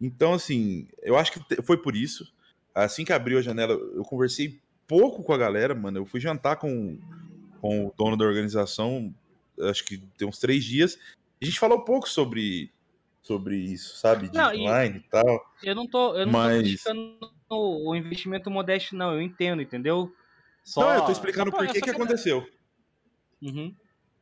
Então, 0.00 0.32
assim, 0.32 0.88
eu 1.02 1.16
acho 1.18 1.32
que 1.32 1.62
foi 1.62 1.76
por 1.76 1.94
isso. 1.94 2.24
Assim 2.74 3.04
que 3.04 3.12
abriu 3.12 3.38
a 3.38 3.42
janela, 3.42 3.72
eu 3.72 4.02
conversei 4.02 4.60
pouco 4.86 5.22
com 5.22 5.32
a 5.32 5.38
galera, 5.38 5.74
mano. 5.74 5.98
Eu 5.98 6.06
fui 6.06 6.20
jantar 6.20 6.56
com, 6.56 6.98
com 7.60 7.86
o 7.86 7.94
dono 7.96 8.16
da 8.16 8.24
organização, 8.24 9.14
acho 9.62 9.84
que 9.84 9.98
tem 10.16 10.26
uns 10.26 10.38
três 10.38 10.64
dias. 10.64 10.98
A 11.40 11.44
gente 11.44 11.58
falou 11.58 11.84
pouco 11.84 12.08
sobre, 12.08 12.72
sobre 13.22 13.56
isso, 13.56 13.96
sabe? 13.96 14.28
De 14.28 14.36
não, 14.36 14.50
online 14.54 14.98
e, 14.98 15.10
tal. 15.10 15.52
Eu 15.62 15.74
não 15.74 15.86
tô, 15.86 16.16
eu 16.16 16.26
não 16.26 16.32
mas... 16.32 16.82
tô 17.48 17.88
o 17.88 17.94
investimento 17.94 18.50
modesto, 18.50 18.94
não. 18.94 19.14
Eu 19.14 19.22
entendo, 19.22 19.62
entendeu? 19.62 20.12
Só, 20.64 20.82
não, 20.82 20.94
eu 20.94 21.06
tô 21.06 21.12
explicando 21.12 21.50
por 21.50 21.66
que 21.66 21.80
que 21.80 21.90
aconteceu. 21.90 22.46
Uhum. 23.42 23.74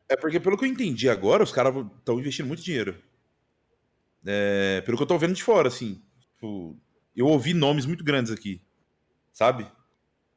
É 0.08 0.16
porque, 0.16 0.40
pelo 0.40 0.56
que 0.56 0.64
eu 0.64 0.68
entendi 0.68 1.08
agora, 1.08 1.42
os 1.42 1.52
caras 1.52 1.74
estão 1.98 2.18
investindo 2.18 2.46
muito 2.46 2.62
dinheiro. 2.62 2.96
É, 4.24 4.80
pelo 4.82 4.96
que 4.96 5.02
eu 5.02 5.06
tô 5.06 5.18
vendo 5.18 5.34
de 5.34 5.42
fora, 5.42 5.68
assim. 5.68 6.02
Tipo, 6.34 6.76
eu 7.18 7.26
ouvi 7.26 7.52
nomes 7.52 7.84
muito 7.84 8.04
grandes 8.04 8.30
aqui, 8.30 8.60
sabe? 9.32 9.66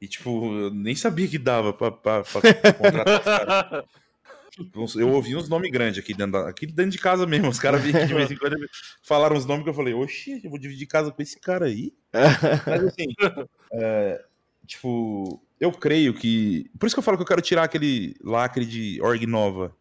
E, 0.02 0.08
tipo, 0.08 0.60
eu 0.60 0.74
nem 0.74 0.95
sabia 0.95 1.28
que 1.28 1.38
dava 1.38 1.72
pra, 1.72 1.91
pra, 1.91 2.24
pra 2.24 2.74
contratar 2.74 3.20
os 3.20 3.24
caras. 3.24 3.86
Eu 4.98 5.08
ouvi 5.08 5.34
uns 5.34 5.48
nomes 5.48 5.72
grandes 5.72 5.98
aqui 5.98 6.14
dentro, 6.14 6.34
da, 6.34 6.49
aqui 6.49 6.68
dentro 6.68 6.91
de 6.91 6.98
casa 6.98 7.26
mesmo. 7.26 7.48
Os 7.48 7.58
caras 7.58 7.82
vinham 7.82 8.06
de 8.06 8.14
vez 8.14 8.30
em 8.30 8.36
quando 8.36 8.58
falaram 9.02 9.38
uns 9.38 9.45
nomes 9.45 9.64
que 9.64 9.70
eu 9.70 9.74
falei, 9.74 9.94
oxi, 9.94 10.41
eu 10.44 10.49
vou 10.49 10.60
dividir 10.60 10.88
casa 10.88 11.10
com 11.10 11.22
esse 11.22 11.40
cara 11.40 11.68
aí. 11.68 11.94
Mas 12.12 12.84
assim, 12.84 13.06
é, 13.72 14.22
tipo, 14.68 15.41
eu 15.58 15.72
creio 15.72 16.14
que. 16.14 16.70
Por 16.78 16.86
isso 16.86 16.94
que 16.94 16.99
eu 16.99 17.03
falo 17.03 17.16
que 17.16 17.24
eu 17.24 17.28
quero 17.28 17.41
tirar 17.41 17.64
aquele 17.64 18.14
lacre 18.22 18.66
de 18.66 19.02
org 19.02 19.26
nova. 19.26 19.74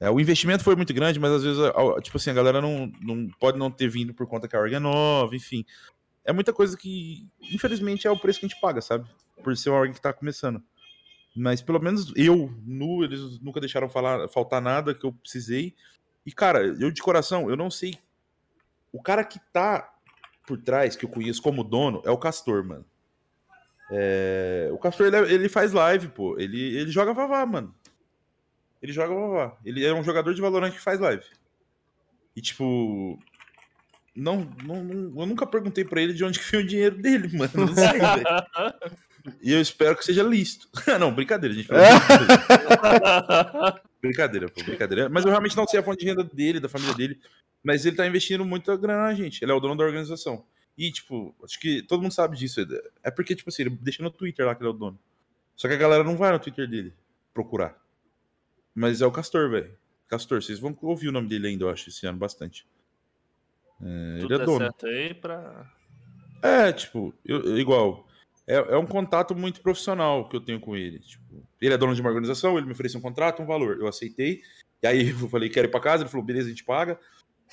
É, 0.00 0.10
o 0.10 0.18
investimento 0.18 0.64
foi 0.64 0.74
muito 0.74 0.92
grande, 0.92 1.20
mas 1.20 1.30
às 1.30 1.44
vezes, 1.44 1.62
tipo 2.02 2.16
assim, 2.16 2.30
a 2.30 2.34
galera 2.34 2.60
não, 2.60 2.90
não 3.00 3.28
pode 3.38 3.58
não 3.58 3.70
ter 3.70 3.88
vindo 3.88 4.12
por 4.12 4.26
conta 4.26 4.48
que 4.48 4.56
a 4.56 4.60
org 4.60 4.74
é 4.74 4.80
nova, 4.80 5.36
enfim 5.36 5.64
é 6.28 6.32
muita 6.32 6.52
coisa 6.52 6.76
que, 6.76 7.26
infelizmente, 7.40 8.06
é 8.06 8.10
o 8.10 8.18
preço 8.18 8.38
que 8.38 8.44
a 8.44 8.48
gente 8.50 8.60
paga, 8.60 8.82
sabe? 8.82 9.08
Por 9.42 9.56
ser 9.56 9.70
uma 9.70 9.78
org 9.78 9.94
que 9.94 10.00
tá 10.00 10.12
começando. 10.12 10.62
Mas 11.34 11.62
pelo 11.62 11.80
menos 11.80 12.12
eu, 12.14 12.54
nu, 12.66 13.02
eles 13.02 13.40
nunca 13.40 13.58
deixaram 13.58 13.88
falar, 13.88 14.28
faltar 14.28 14.60
nada 14.60 14.94
que 14.94 15.06
eu 15.06 15.12
precisei. 15.12 15.74
E, 16.26 16.30
cara, 16.30 16.66
eu 16.78 16.90
de 16.90 17.00
coração, 17.00 17.48
eu 17.48 17.56
não 17.56 17.70
sei. 17.70 17.98
O 18.92 19.02
cara 19.02 19.24
que 19.24 19.40
tá 19.54 19.90
por 20.46 20.60
trás, 20.60 20.96
que 20.96 21.06
eu 21.06 21.08
conheço 21.08 21.40
como 21.40 21.64
dono, 21.64 22.02
é 22.04 22.10
o 22.10 22.18
Castor, 22.18 22.62
mano. 22.62 22.84
É, 23.90 24.68
o 24.70 24.76
Castor, 24.76 25.06
ele, 25.06 25.16
é, 25.16 25.32
ele, 25.32 25.48
faz 25.48 25.72
live, 25.72 26.08
pô. 26.08 26.38
Ele, 26.38 26.76
ele 26.76 26.90
joga 26.90 27.14
Vavá, 27.14 27.46
mano. 27.46 27.74
Ele 28.82 28.92
joga 28.92 29.14
Vavá. 29.14 29.56
Ele 29.64 29.82
é 29.82 29.94
um 29.94 30.04
jogador 30.04 30.34
de 30.34 30.42
Valorant 30.42 30.72
que 30.72 30.80
faz 30.80 31.00
live. 31.00 31.24
E, 32.36 32.42
tipo... 32.42 33.18
Não, 34.18 34.50
não, 34.64 34.82
não, 34.82 35.20
eu 35.20 35.26
nunca 35.26 35.46
perguntei 35.46 35.84
pra 35.84 36.02
ele 36.02 36.12
de 36.12 36.24
onde 36.24 36.40
que 36.40 36.50
veio 36.50 36.64
o 36.64 36.66
dinheiro 36.66 37.00
dele, 37.00 37.28
mano. 37.38 37.52
Não 37.54 37.72
sei, 37.72 38.00
velho. 38.00 38.24
E 39.40 39.52
eu 39.52 39.60
espero 39.60 39.96
que 39.96 40.04
seja 40.04 40.24
listo. 40.24 40.68
não, 40.98 41.14
brincadeira, 41.14 41.54
gente. 41.54 41.68
brincadeira, 44.02 44.48
pô, 44.48 44.64
brincadeira. 44.64 45.08
Mas 45.08 45.24
eu 45.24 45.30
realmente 45.30 45.56
não 45.56 45.68
sei 45.68 45.78
a 45.78 45.84
fonte 45.84 46.00
de 46.00 46.06
renda 46.06 46.24
dele, 46.24 46.58
da 46.58 46.68
família 46.68 46.94
dele. 46.94 47.20
Mas 47.62 47.86
ele 47.86 47.94
tá 47.94 48.04
investindo 48.06 48.44
muita 48.44 48.76
grana 48.76 49.04
na 49.04 49.14
gente. 49.14 49.40
Ele 49.42 49.52
é 49.52 49.54
o 49.54 49.60
dono 49.60 49.76
da 49.76 49.84
organização. 49.84 50.44
E, 50.76 50.90
tipo, 50.90 51.32
acho 51.44 51.60
que 51.60 51.82
todo 51.82 52.02
mundo 52.02 52.12
sabe 52.12 52.36
disso. 52.36 52.66
É 53.04 53.10
porque, 53.10 53.36
tipo 53.36 53.50
assim, 53.50 53.62
ele 53.62 53.78
deixa 53.80 54.02
no 54.02 54.10
Twitter 54.10 54.46
lá 54.46 54.54
que 54.54 54.62
ele 54.62 54.68
é 54.68 54.72
o 54.72 54.76
dono. 54.76 54.98
Só 55.54 55.68
que 55.68 55.74
a 55.74 55.78
galera 55.78 56.02
não 56.02 56.16
vai 56.16 56.32
no 56.32 56.40
Twitter 56.40 56.68
dele 56.68 56.92
procurar. 57.32 57.80
Mas 58.74 59.00
é 59.00 59.06
o 59.06 59.12
Castor, 59.12 59.48
velho. 59.50 59.70
Castor, 60.08 60.42
vocês 60.42 60.58
vão 60.58 60.76
ouvir 60.82 61.08
o 61.08 61.12
nome 61.12 61.28
dele 61.28 61.46
ainda, 61.48 61.64
eu 61.64 61.70
acho, 61.70 61.88
esse 61.88 62.06
ano 62.06 62.18
bastante. 62.18 62.66
É, 63.82 64.18
ele 64.22 64.34
é 64.34 64.38
dono. 64.38 64.58
certo 64.58 64.86
aí 64.86 65.14
pra... 65.14 65.70
É, 66.42 66.72
tipo, 66.72 67.14
eu, 67.24 67.58
igual. 67.58 68.06
É, 68.46 68.54
é, 68.56 68.76
um 68.76 68.86
contato 68.86 69.34
muito 69.34 69.60
profissional 69.60 70.28
que 70.28 70.36
eu 70.36 70.40
tenho 70.40 70.60
com 70.60 70.76
ele. 70.76 71.00
Tipo, 71.00 71.44
ele 71.60 71.74
é 71.74 71.78
dono 71.78 71.94
de 71.94 72.00
uma 72.00 72.10
organização, 72.10 72.56
ele 72.56 72.66
me 72.66 72.72
ofereceu 72.72 72.98
um 72.98 73.02
contrato, 73.02 73.42
um 73.42 73.46
valor. 73.46 73.78
Eu 73.78 73.88
aceitei. 73.88 74.40
E 74.82 74.86
aí 74.86 75.10
eu 75.20 75.28
falei, 75.28 75.48
quero 75.48 75.66
ir 75.66 75.70
pra 75.70 75.80
casa. 75.80 76.04
Ele 76.04 76.10
falou, 76.10 76.24
beleza, 76.24 76.46
a 76.46 76.50
gente 76.50 76.64
paga 76.64 76.98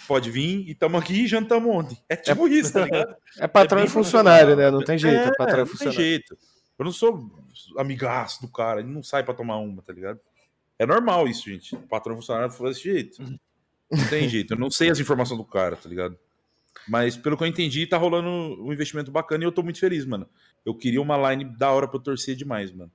pode 0.08 0.30
vir 0.30 0.68
e 0.68 0.72
estamos 0.72 1.02
aqui 1.02 1.24
e 1.24 1.28
jantamos 1.28 1.74
ontem. 1.74 1.98
É 2.10 2.16
tipo 2.16 2.48
é, 2.48 2.52
isso, 2.52 2.74
tá 2.74 2.84
ligado? 2.84 3.16
É 3.40 3.48
patrão 3.48 3.82
é 3.82 3.86
e 3.86 3.90
funcionário, 3.90 4.56
né? 4.56 4.70
Não 4.72 4.84
tem 4.84 4.98
jeito, 4.98 5.16
é, 5.16 5.28
é 5.28 5.36
patrão 5.36 5.64
e 5.64 5.66
funcionário. 5.66 6.00
Não 6.00 6.04
tem 6.04 6.12
jeito. 6.12 6.38
Eu 6.78 6.86
não 6.86 6.92
sou 6.92 7.32
amigaço 7.78 8.42
do 8.42 8.50
cara, 8.50 8.82
ele 8.82 8.90
não 8.90 9.02
sai 9.02 9.24
para 9.24 9.34
tomar 9.34 9.58
uma, 9.58 9.82
tá 9.82 9.94
ligado? 9.94 10.20
É 10.78 10.86
normal 10.86 11.28
isso, 11.28 11.50
gente. 11.50 11.76
O 11.76 11.88
patrão 11.88 12.16
funcionário 12.16 12.52
faz 12.52 12.76
desse 12.76 12.84
jeito. 12.84 13.40
Não 13.92 14.08
tem 14.08 14.28
jeito. 14.28 14.54
Eu 14.54 14.60
não 14.60 14.72
sei 14.72 14.90
as 14.90 15.00
informações 15.00 15.38
do 15.38 15.46
cara, 15.46 15.76
tá 15.76 15.88
ligado? 15.88 16.18
Mas 16.88 17.18
pelo 17.18 17.38
que 17.38 17.44
eu 17.44 17.48
entendi, 17.48 17.88
tá 17.88 17.98
rolando 17.98 18.30
um 18.30 18.72
investimento 18.72 19.12
bacana 19.12 19.44
e 19.44 19.48
eu 19.48 19.52
tô 19.52 19.64
muito 19.64 19.80
feliz, 19.80 20.06
mano. 20.06 20.28
Eu 20.66 20.76
queria 20.76 21.02
uma 21.02 21.32
line 21.32 21.46
da 21.46 21.72
hora 21.72 21.88
pra 21.88 21.98
eu 21.98 22.04
torcer 22.04 22.36
demais, 22.36 22.72
mano. 22.72 22.92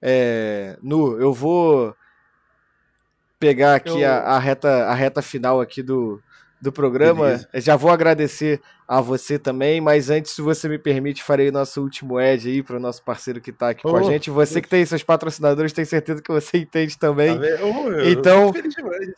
É, 0.00 0.76
Nu, 0.82 1.20
eu 1.20 1.32
vou 1.32 1.94
pegar 3.38 3.76
aqui 3.76 4.00
eu... 4.00 4.08
a, 4.08 4.18
a, 4.18 4.38
reta, 4.38 4.68
a 4.86 4.94
reta 4.94 5.22
final 5.22 5.60
aqui 5.60 5.82
do, 5.82 6.22
do 6.62 6.70
programa. 6.70 7.24
Beleza. 7.24 7.48
Já 7.56 7.74
vou 7.74 7.90
agradecer 7.90 8.60
a 8.86 9.00
você 9.00 9.36
também, 9.36 9.80
mas 9.80 10.08
antes, 10.08 10.30
se 10.30 10.40
você 10.40 10.68
me 10.68 10.78
permite, 10.78 11.22
farei 11.22 11.48
o 11.48 11.52
nosso 11.52 11.82
último 11.82 12.18
ad 12.18 12.48
aí 12.48 12.62
para 12.62 12.76
o 12.76 12.80
nosso 12.80 13.02
parceiro 13.02 13.40
que 13.40 13.50
está 13.50 13.70
aqui 13.70 13.82
oh, 13.84 13.90
com 13.90 13.96
a 13.96 14.02
gente. 14.04 14.30
Você 14.30 14.62
que 14.62 14.68
tem 14.68 14.86
seus 14.86 15.02
patrocinadores, 15.02 15.72
tenho 15.72 15.86
certeza 15.86 16.22
que 16.22 16.30
você 16.30 16.58
entende 16.58 16.96
também. 16.96 17.36
Tá 17.36 17.44
oh, 17.64 18.00
então, 18.08 18.52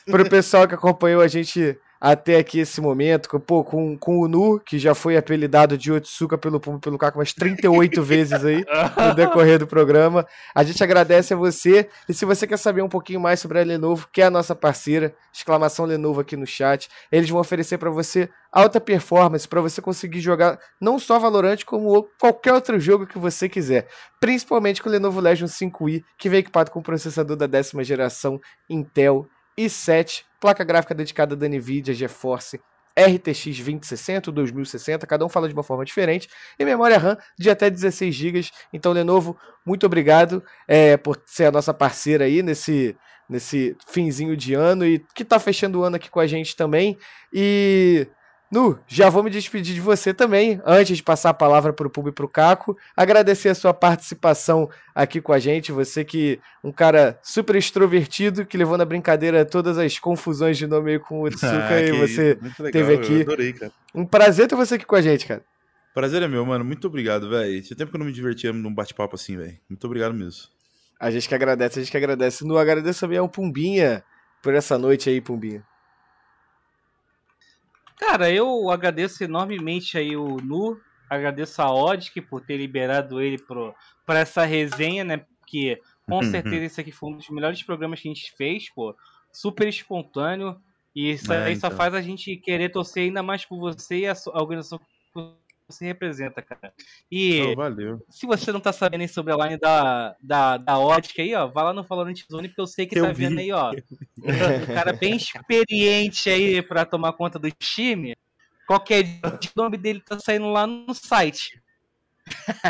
para 0.06 0.22
o 0.22 0.30
pessoal 0.30 0.66
que 0.66 0.74
acompanhou 0.74 1.20
a 1.20 1.28
gente 1.28 1.78
até 2.04 2.36
aqui 2.36 2.58
esse 2.58 2.82
momento, 2.82 3.30
com, 3.30 3.40
pô, 3.40 3.64
com, 3.64 3.96
com 3.96 4.18
o 4.18 4.28
Nu, 4.28 4.60
que 4.60 4.78
já 4.78 4.94
foi 4.94 5.16
apelidado 5.16 5.78
de 5.78 5.90
Otsuka 5.90 6.36
pelo 6.36 6.60
pelo 6.60 6.98
Caco 6.98 7.18
umas 7.18 7.32
38 7.32 8.02
vezes 8.04 8.44
aí 8.44 8.62
no 8.94 9.14
decorrer 9.14 9.58
do 9.58 9.66
programa. 9.66 10.26
A 10.54 10.62
gente 10.62 10.84
agradece 10.84 11.32
a 11.32 11.36
você. 11.36 11.88
E 12.06 12.12
se 12.12 12.26
você 12.26 12.46
quer 12.46 12.58
saber 12.58 12.82
um 12.82 12.90
pouquinho 12.90 13.20
mais 13.20 13.40
sobre 13.40 13.58
a 13.58 13.64
Lenovo, 13.64 14.06
que 14.12 14.20
é 14.20 14.26
a 14.26 14.30
nossa 14.30 14.54
parceira, 14.54 15.14
exclamação 15.32 15.86
Lenovo 15.86 16.20
aqui 16.20 16.36
no 16.36 16.46
chat, 16.46 16.90
eles 17.10 17.30
vão 17.30 17.40
oferecer 17.40 17.78
para 17.78 17.88
você 17.88 18.28
alta 18.52 18.78
performance 18.78 19.48
para 19.48 19.62
você 19.62 19.80
conseguir 19.80 20.20
jogar 20.20 20.58
não 20.78 20.98
só 20.98 21.18
Valorant, 21.18 21.64
como 21.64 22.06
qualquer 22.20 22.52
outro 22.52 22.78
jogo 22.78 23.06
que 23.06 23.18
você 23.18 23.48
quiser. 23.48 23.88
Principalmente 24.20 24.82
com 24.82 24.90
o 24.90 24.92
Lenovo 24.92 25.20
Legion 25.20 25.46
5i, 25.46 26.04
que 26.18 26.28
vem 26.28 26.40
equipado 26.40 26.70
com 26.70 26.82
processador 26.82 27.34
da 27.34 27.46
décima 27.46 27.82
geração 27.82 28.38
Intel 28.68 29.26
i7 29.58 30.24
placa 30.44 30.62
gráfica 30.62 30.94
dedicada 30.94 31.34
da 31.34 31.48
NVIDIA 31.48 31.94
GeForce 31.94 32.60
RTX 32.94 33.44
2060 33.44 34.28
ou 34.28 34.34
2060, 34.34 35.06
cada 35.06 35.24
um 35.24 35.28
fala 35.30 35.48
de 35.48 35.54
uma 35.54 35.62
forma 35.62 35.86
diferente, 35.86 36.28
e 36.58 36.66
memória 36.66 36.98
RAM 36.98 37.16
de 37.38 37.48
até 37.48 37.70
16 37.70 38.14
GB. 38.14 38.42
Então, 38.70 38.92
Lenovo, 38.92 39.38
muito 39.64 39.86
obrigado 39.86 40.44
é, 40.68 40.98
por 40.98 41.18
ser 41.24 41.46
a 41.46 41.50
nossa 41.50 41.72
parceira 41.72 42.26
aí 42.26 42.42
nesse, 42.42 42.94
nesse 43.26 43.74
finzinho 43.86 44.36
de 44.36 44.52
ano 44.52 44.84
e 44.84 44.98
que 45.14 45.22
está 45.22 45.38
fechando 45.38 45.80
o 45.80 45.82
ano 45.82 45.96
aqui 45.96 46.10
com 46.10 46.20
a 46.20 46.26
gente 46.26 46.54
também. 46.54 46.98
E 47.32 48.06
Nu, 48.54 48.78
já 48.86 49.10
vou 49.10 49.24
me 49.24 49.30
despedir 49.30 49.74
de 49.74 49.80
você 49.80 50.14
também, 50.14 50.60
antes 50.64 50.96
de 50.96 51.02
passar 51.02 51.30
a 51.30 51.34
palavra 51.34 51.72
para 51.72 51.88
o 51.88 51.90
Pub 51.90 52.06
e 52.06 52.12
para 52.12 52.24
o 52.24 52.28
Caco. 52.28 52.78
Agradecer 52.96 53.48
a 53.48 53.54
sua 53.54 53.74
participação 53.74 54.70
aqui 54.94 55.20
com 55.20 55.32
a 55.32 55.40
gente. 55.40 55.72
Você 55.72 56.04
que 56.04 56.38
um 56.62 56.70
cara 56.70 57.18
super 57.20 57.56
extrovertido, 57.56 58.46
que 58.46 58.56
levou 58.56 58.78
na 58.78 58.84
brincadeira 58.84 59.44
todas 59.44 59.76
as 59.76 59.98
confusões 59.98 60.56
de 60.56 60.68
nome 60.68 61.00
com 61.00 61.22
o 61.22 61.30
Tsuka 61.30 61.50
ah, 61.68 61.80
e 61.80 61.98
você 61.98 62.38
teve 62.70 62.94
aqui. 62.94 63.22
adorei, 63.22 63.52
cara. 63.52 63.72
Um 63.92 64.06
prazer 64.06 64.46
ter 64.46 64.54
você 64.54 64.76
aqui 64.76 64.86
com 64.86 64.94
a 64.94 65.02
gente, 65.02 65.26
cara. 65.26 65.42
Prazer 65.92 66.22
é 66.22 66.28
meu, 66.28 66.46
mano. 66.46 66.64
Muito 66.64 66.86
obrigado, 66.86 67.28
velho. 67.28 67.60
Tinha 67.60 67.76
tempo 67.76 67.90
que 67.90 67.96
eu 67.96 67.98
não 67.98 68.06
me 68.06 68.12
divertia 68.12 68.52
num 68.52 68.72
bate-papo 68.72 69.16
assim, 69.16 69.36
velho. 69.36 69.58
Muito 69.68 69.84
obrigado 69.84 70.14
mesmo. 70.14 70.42
A 71.00 71.10
gente 71.10 71.28
que 71.28 71.34
agradece, 71.34 71.80
a 71.80 71.82
gente 71.82 71.90
que 71.90 71.96
agradece. 71.96 72.46
Nu, 72.46 72.56
agradeço 72.56 73.00
também 73.00 73.18
ao 73.18 73.28
Pumbinha 73.28 74.04
por 74.40 74.54
essa 74.54 74.78
noite 74.78 75.10
aí, 75.10 75.20
Pumbinha. 75.20 75.64
Cara, 77.96 78.30
eu 78.30 78.70
agradeço 78.70 79.22
enormemente 79.22 79.96
aí 79.96 80.16
o 80.16 80.36
Nu, 80.36 80.80
agradeço 81.08 81.62
a 81.62 81.72
Odic 81.72 82.20
por 82.22 82.40
ter 82.40 82.56
liberado 82.56 83.20
ele 83.20 83.38
para 84.04 84.18
essa 84.18 84.44
resenha, 84.44 85.04
né? 85.04 85.18
Porque 85.38 85.80
com 86.06 86.22
certeza 86.22 86.64
esse 86.64 86.80
aqui 86.80 86.92
foi 86.92 87.10
um 87.10 87.16
dos 87.16 87.28
melhores 87.30 87.62
programas 87.62 88.00
que 88.00 88.08
a 88.08 88.12
gente 88.12 88.32
fez, 88.36 88.68
pô. 88.70 88.94
Super 89.32 89.68
espontâneo. 89.68 90.60
E 90.94 91.10
isso 91.10 91.32
é, 91.32 91.44
aí 91.44 91.54
então. 91.54 91.70
só 91.70 91.76
faz 91.76 91.92
a 91.94 92.00
gente 92.00 92.36
querer 92.36 92.68
torcer 92.68 93.04
ainda 93.04 93.22
mais 93.22 93.44
por 93.44 93.58
você 93.58 94.00
e 94.00 94.06
a, 94.06 94.12
a 94.12 94.42
organização 94.42 94.80
você 95.74 95.84
representa, 95.84 96.40
cara. 96.40 96.72
E 97.10 97.42
oh, 97.42 97.56
valeu. 97.56 98.04
se 98.08 98.26
você 98.26 98.52
não 98.52 98.60
tá 98.60 98.72
sabendo 98.72 99.02
aí 99.02 99.08
sobre 99.08 99.32
a 99.32 99.36
line 99.36 99.58
da, 99.58 100.16
da, 100.20 100.56
da 100.56 100.78
ótica 100.78 101.22
aí, 101.22 101.34
ó, 101.34 101.46
vai 101.46 101.64
lá 101.64 101.72
no 101.72 101.82
Valorant 101.82 102.16
Zone, 102.30 102.48
porque 102.48 102.60
eu 102.60 102.66
sei 102.66 102.86
que 102.86 102.98
eu 102.98 103.06
tá 103.06 103.12
vi. 103.12 103.26
vendo 103.26 103.38
aí, 103.38 103.52
ó. 103.52 103.72
um 104.18 104.74
cara 104.74 104.92
bem 104.92 105.16
experiente 105.16 106.30
aí 106.30 106.62
pra 106.62 106.84
tomar 106.84 107.12
conta 107.14 107.38
do 107.38 107.50
time. 107.50 108.16
Qualquer 108.66 109.04
nome 109.54 109.76
dele 109.76 110.00
tá 110.00 110.18
saindo 110.18 110.46
lá 110.50 110.66
no 110.66 110.94
site. 110.94 111.60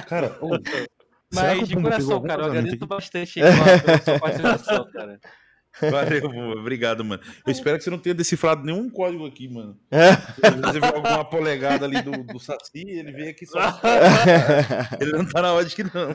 Cara, 0.09 0.37
mas 1.33 1.69
de 1.69 1.77
coração, 1.77 2.23
cara, 2.23 2.43
eu 2.43 2.47
agradeço 2.47 2.87
bastante 2.87 3.43
aí 3.43 3.53
pela 3.85 4.03
sua 4.03 4.19
participação, 4.19 4.91
cara. 4.93 5.21
Valeu, 5.91 6.59
obrigado, 6.59 7.05
mano. 7.05 7.21
Eu 7.45 7.51
espero 7.51 7.77
que 7.77 7.85
você 7.85 7.91
não 7.91 7.99
tenha 7.99 8.15
decifrado 8.15 8.65
nenhum 8.65 8.89
código 8.89 9.27
aqui, 9.27 9.49
mano. 9.49 9.77
É. 9.91 10.13
Você 10.13 10.79
viu 10.79 10.85
alguma 10.95 11.25
polegada 11.25 11.85
ali 11.85 12.01
do, 12.01 12.23
do 12.23 12.39
Saci, 12.39 12.85
ele 12.87 13.11
veio 13.11 13.31
aqui 13.31 13.45
só. 13.45 13.59
ele 15.01 15.13
não 15.13 15.27
tá 15.27 15.43
na 15.43 15.53
hora 15.53 15.65
de 15.65 15.75
que 15.75 15.83
não. 15.83 16.15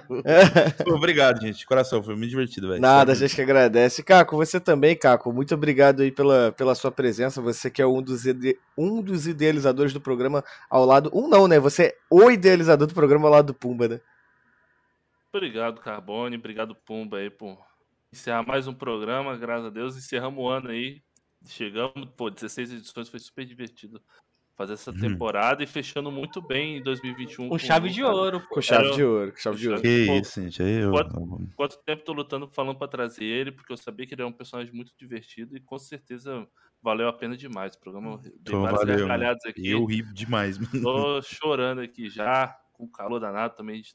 Obrigado, 0.96 1.42
gente. 1.42 1.66
Coração, 1.66 2.02
foi 2.02 2.16
muito 2.16 2.30
divertido, 2.30 2.70
velho. 2.70 2.82
Nada, 2.82 3.12
a 3.12 3.16
gente 3.16 3.36
que 3.36 3.42
agradece. 3.42 4.02
Caco, 4.02 4.38
você 4.38 4.62
também, 4.62 4.96
Caco. 4.96 5.34
Muito 5.34 5.54
obrigado 5.54 6.02
aí 6.02 6.12
pela, 6.12 6.54
pela 6.54 6.74
sua 6.74 6.92
presença. 6.92 7.42
Você 7.42 7.70
que 7.70 7.82
é 7.82 7.86
um 7.86 8.02
dos, 8.02 8.26
ide... 8.26 8.58
um 8.78 9.02
dos 9.02 9.28
idealizadores 9.28 9.92
do 9.92 10.00
programa 10.00 10.44
ao 10.70 10.86
lado. 10.86 11.12
Um 11.14 11.28
não, 11.28 11.50
né? 11.50 11.60
Você 11.60 11.84
é 11.84 11.96
o 12.10 12.32
idealizador 12.32 12.88
do 12.88 12.94
programa 12.94 13.28
ao 13.28 13.34
lado 13.34 13.48
do 13.48 13.54
Pumba, 13.54 13.90
né? 13.90 14.00
Obrigado, 15.34 15.82
Carbone. 15.82 16.38
Obrigado, 16.38 16.74
Pumba, 16.74 17.18
aí, 17.18 17.30
por 17.30 17.69
encerrar 18.12 18.44
mais 18.46 18.68
um 18.68 18.74
programa, 18.74 19.38
graças 19.38 19.68
a 19.68 19.70
Deus. 19.70 19.96
Encerramos 19.96 20.44
o 20.44 20.48
ano 20.48 20.70
aí. 20.70 21.02
Chegamos, 21.46 22.08
pô, 22.18 22.30
16 22.30 22.74
edições, 22.74 23.10
foi 23.10 23.20
super 23.20 23.46
divertido 23.46 24.02
fazer 24.58 24.74
essa 24.74 24.92
uhum. 24.92 25.00
temporada 25.00 25.62
hum. 25.62 25.64
e 25.64 25.68
fechando 25.68 26.12
muito 26.12 26.42
bem 26.42 26.78
em 26.78 26.84
2021. 26.84 27.46
Com, 27.46 27.50
com 27.52 27.58
chave 27.58 27.90
de 27.90 28.04
ouro. 28.04 28.46
Com 28.50 28.62
chave 28.62 28.92
de 28.92 29.02
ouro, 29.02 29.32
com 29.32 29.38
chave 29.38 29.58
de 29.58 29.70
ouro. 29.70 29.82
Que 29.82 30.06
pô, 30.06 30.16
isso, 30.16 30.42
gente. 30.42 30.62
Aí 30.62 30.82
eu... 30.82 30.92
quanto, 30.92 31.50
quanto 31.56 31.78
tempo 31.78 32.04
tô 32.04 32.12
lutando, 32.12 32.50
falando 32.52 32.78
para 32.78 32.90
trazer 32.90 33.24
ele, 33.24 33.54
porque 33.54 33.72
eu 33.72 33.78
sabia 33.78 34.06
que 34.06 34.14
ele 34.14 34.22
é 34.22 34.26
um 34.26 34.34
personagem 34.34 34.74
muito 34.74 34.92
divertido 34.98 35.56
e 35.56 35.62
com 35.62 35.80
certeza 35.80 36.46
valeu 36.82 37.08
a 37.08 37.14
pena 37.14 37.38
demais. 37.38 37.74
O 37.76 37.80
programa 37.80 38.18
dei 38.18 38.34
então, 38.38 38.64
vários 38.64 39.02
valeu, 39.02 39.32
aqui. 39.48 39.70
Eu 39.70 39.86
ri 39.86 40.02
demais, 40.14 40.58
mano. 40.60 40.82
Tô 40.84 41.22
chorando 41.22 41.80
aqui 41.80 42.10
já 42.10 42.54
com 42.80 42.88
calor 42.88 43.20
danado 43.20 43.56
também. 43.58 43.82
De... 43.82 43.94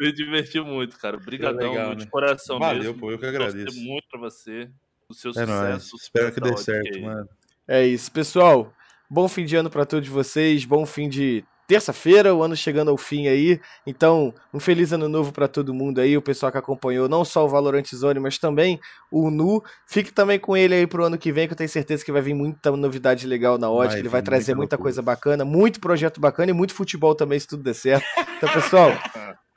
Me 0.00 0.12
diverti 0.16 0.58
muito, 0.60 0.98
cara. 0.98 1.18
Obrigadão, 1.18 1.72
legal, 1.72 1.94
de 1.94 2.06
né? 2.06 2.10
coração 2.10 2.58
Valeu, 2.58 2.84
mesmo. 2.84 2.98
pô, 2.98 3.10
eu 3.10 3.18
que 3.18 3.26
agradeço. 3.26 3.78
muito 3.78 4.08
pra 4.08 4.18
você, 4.18 4.70
o 5.06 5.12
seu 5.12 5.30
é 5.32 5.34
sucesso. 5.34 5.96
Espero 5.96 6.32
que 6.32 6.40
dê 6.40 6.56
certo, 6.56 7.00
mano. 7.02 7.28
É 7.68 7.86
isso, 7.86 8.10
pessoal. 8.10 8.72
Bom 9.10 9.28
fim 9.28 9.44
de 9.44 9.54
ano 9.54 9.68
para 9.68 9.84
todos 9.84 10.08
vocês, 10.08 10.64
bom 10.64 10.86
fim 10.86 11.06
de 11.06 11.44
terça-feira, 11.66 12.34
o 12.34 12.42
ano 12.42 12.56
chegando 12.56 12.90
ao 12.90 12.96
fim 12.96 13.28
aí. 13.28 13.60
Então, 13.86 14.34
um 14.52 14.60
feliz 14.60 14.92
ano 14.92 15.08
novo 15.08 15.32
para 15.32 15.48
todo 15.48 15.72
mundo 15.72 16.00
aí, 16.00 16.16
o 16.16 16.22
pessoal 16.22 16.50
que 16.52 16.58
acompanhou 16.58 17.08
não 17.08 17.24
só 17.24 17.44
o 17.44 17.48
Valorant 17.48 17.86
Zone, 17.94 18.20
mas 18.20 18.38
também 18.38 18.78
o 19.10 19.30
Nu. 19.30 19.62
Fique 19.86 20.12
também 20.12 20.38
com 20.38 20.56
ele 20.56 20.74
aí 20.74 20.86
pro 20.86 21.04
ano 21.04 21.18
que 21.18 21.32
vem, 21.32 21.46
que 21.46 21.52
eu 21.52 21.56
tenho 21.56 21.70
certeza 21.70 22.04
que 22.04 22.12
vai 22.12 22.22
vir 22.22 22.34
muita 22.34 22.70
novidade 22.72 23.26
legal 23.26 23.58
na 23.58 23.70
ótica, 23.70 23.98
ele 23.98 24.08
vai 24.08 24.22
trazer 24.22 24.54
muita 24.54 24.76
coisa 24.76 25.02
bacana, 25.02 25.44
muito 25.44 25.80
projeto 25.80 26.20
bacana 26.20 26.50
e 26.50 26.54
muito 26.54 26.74
futebol 26.74 27.14
também, 27.14 27.38
se 27.38 27.46
tudo 27.46 27.62
der 27.62 27.74
certo. 27.74 28.04
Então, 28.36 28.48
pessoal, 28.52 28.90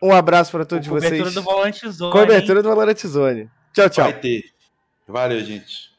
um 0.02 0.14
abraço 0.14 0.52
para 0.52 0.66
todos 0.66 0.88
vocês. 0.88 1.12
Cobertura 1.12 1.32
do 1.32 1.42
Valorant 1.42 1.86
Zone. 1.88 2.12
Cobertura 2.12 2.64
do 2.64 2.70
Valorant 2.70 3.00
Zone. 3.06 3.50
Tchau, 3.74 3.90
tchau. 3.90 4.06
Vai 4.06 4.20
ter. 4.20 4.44
Valeu, 5.08 5.40
gente. 5.40 5.95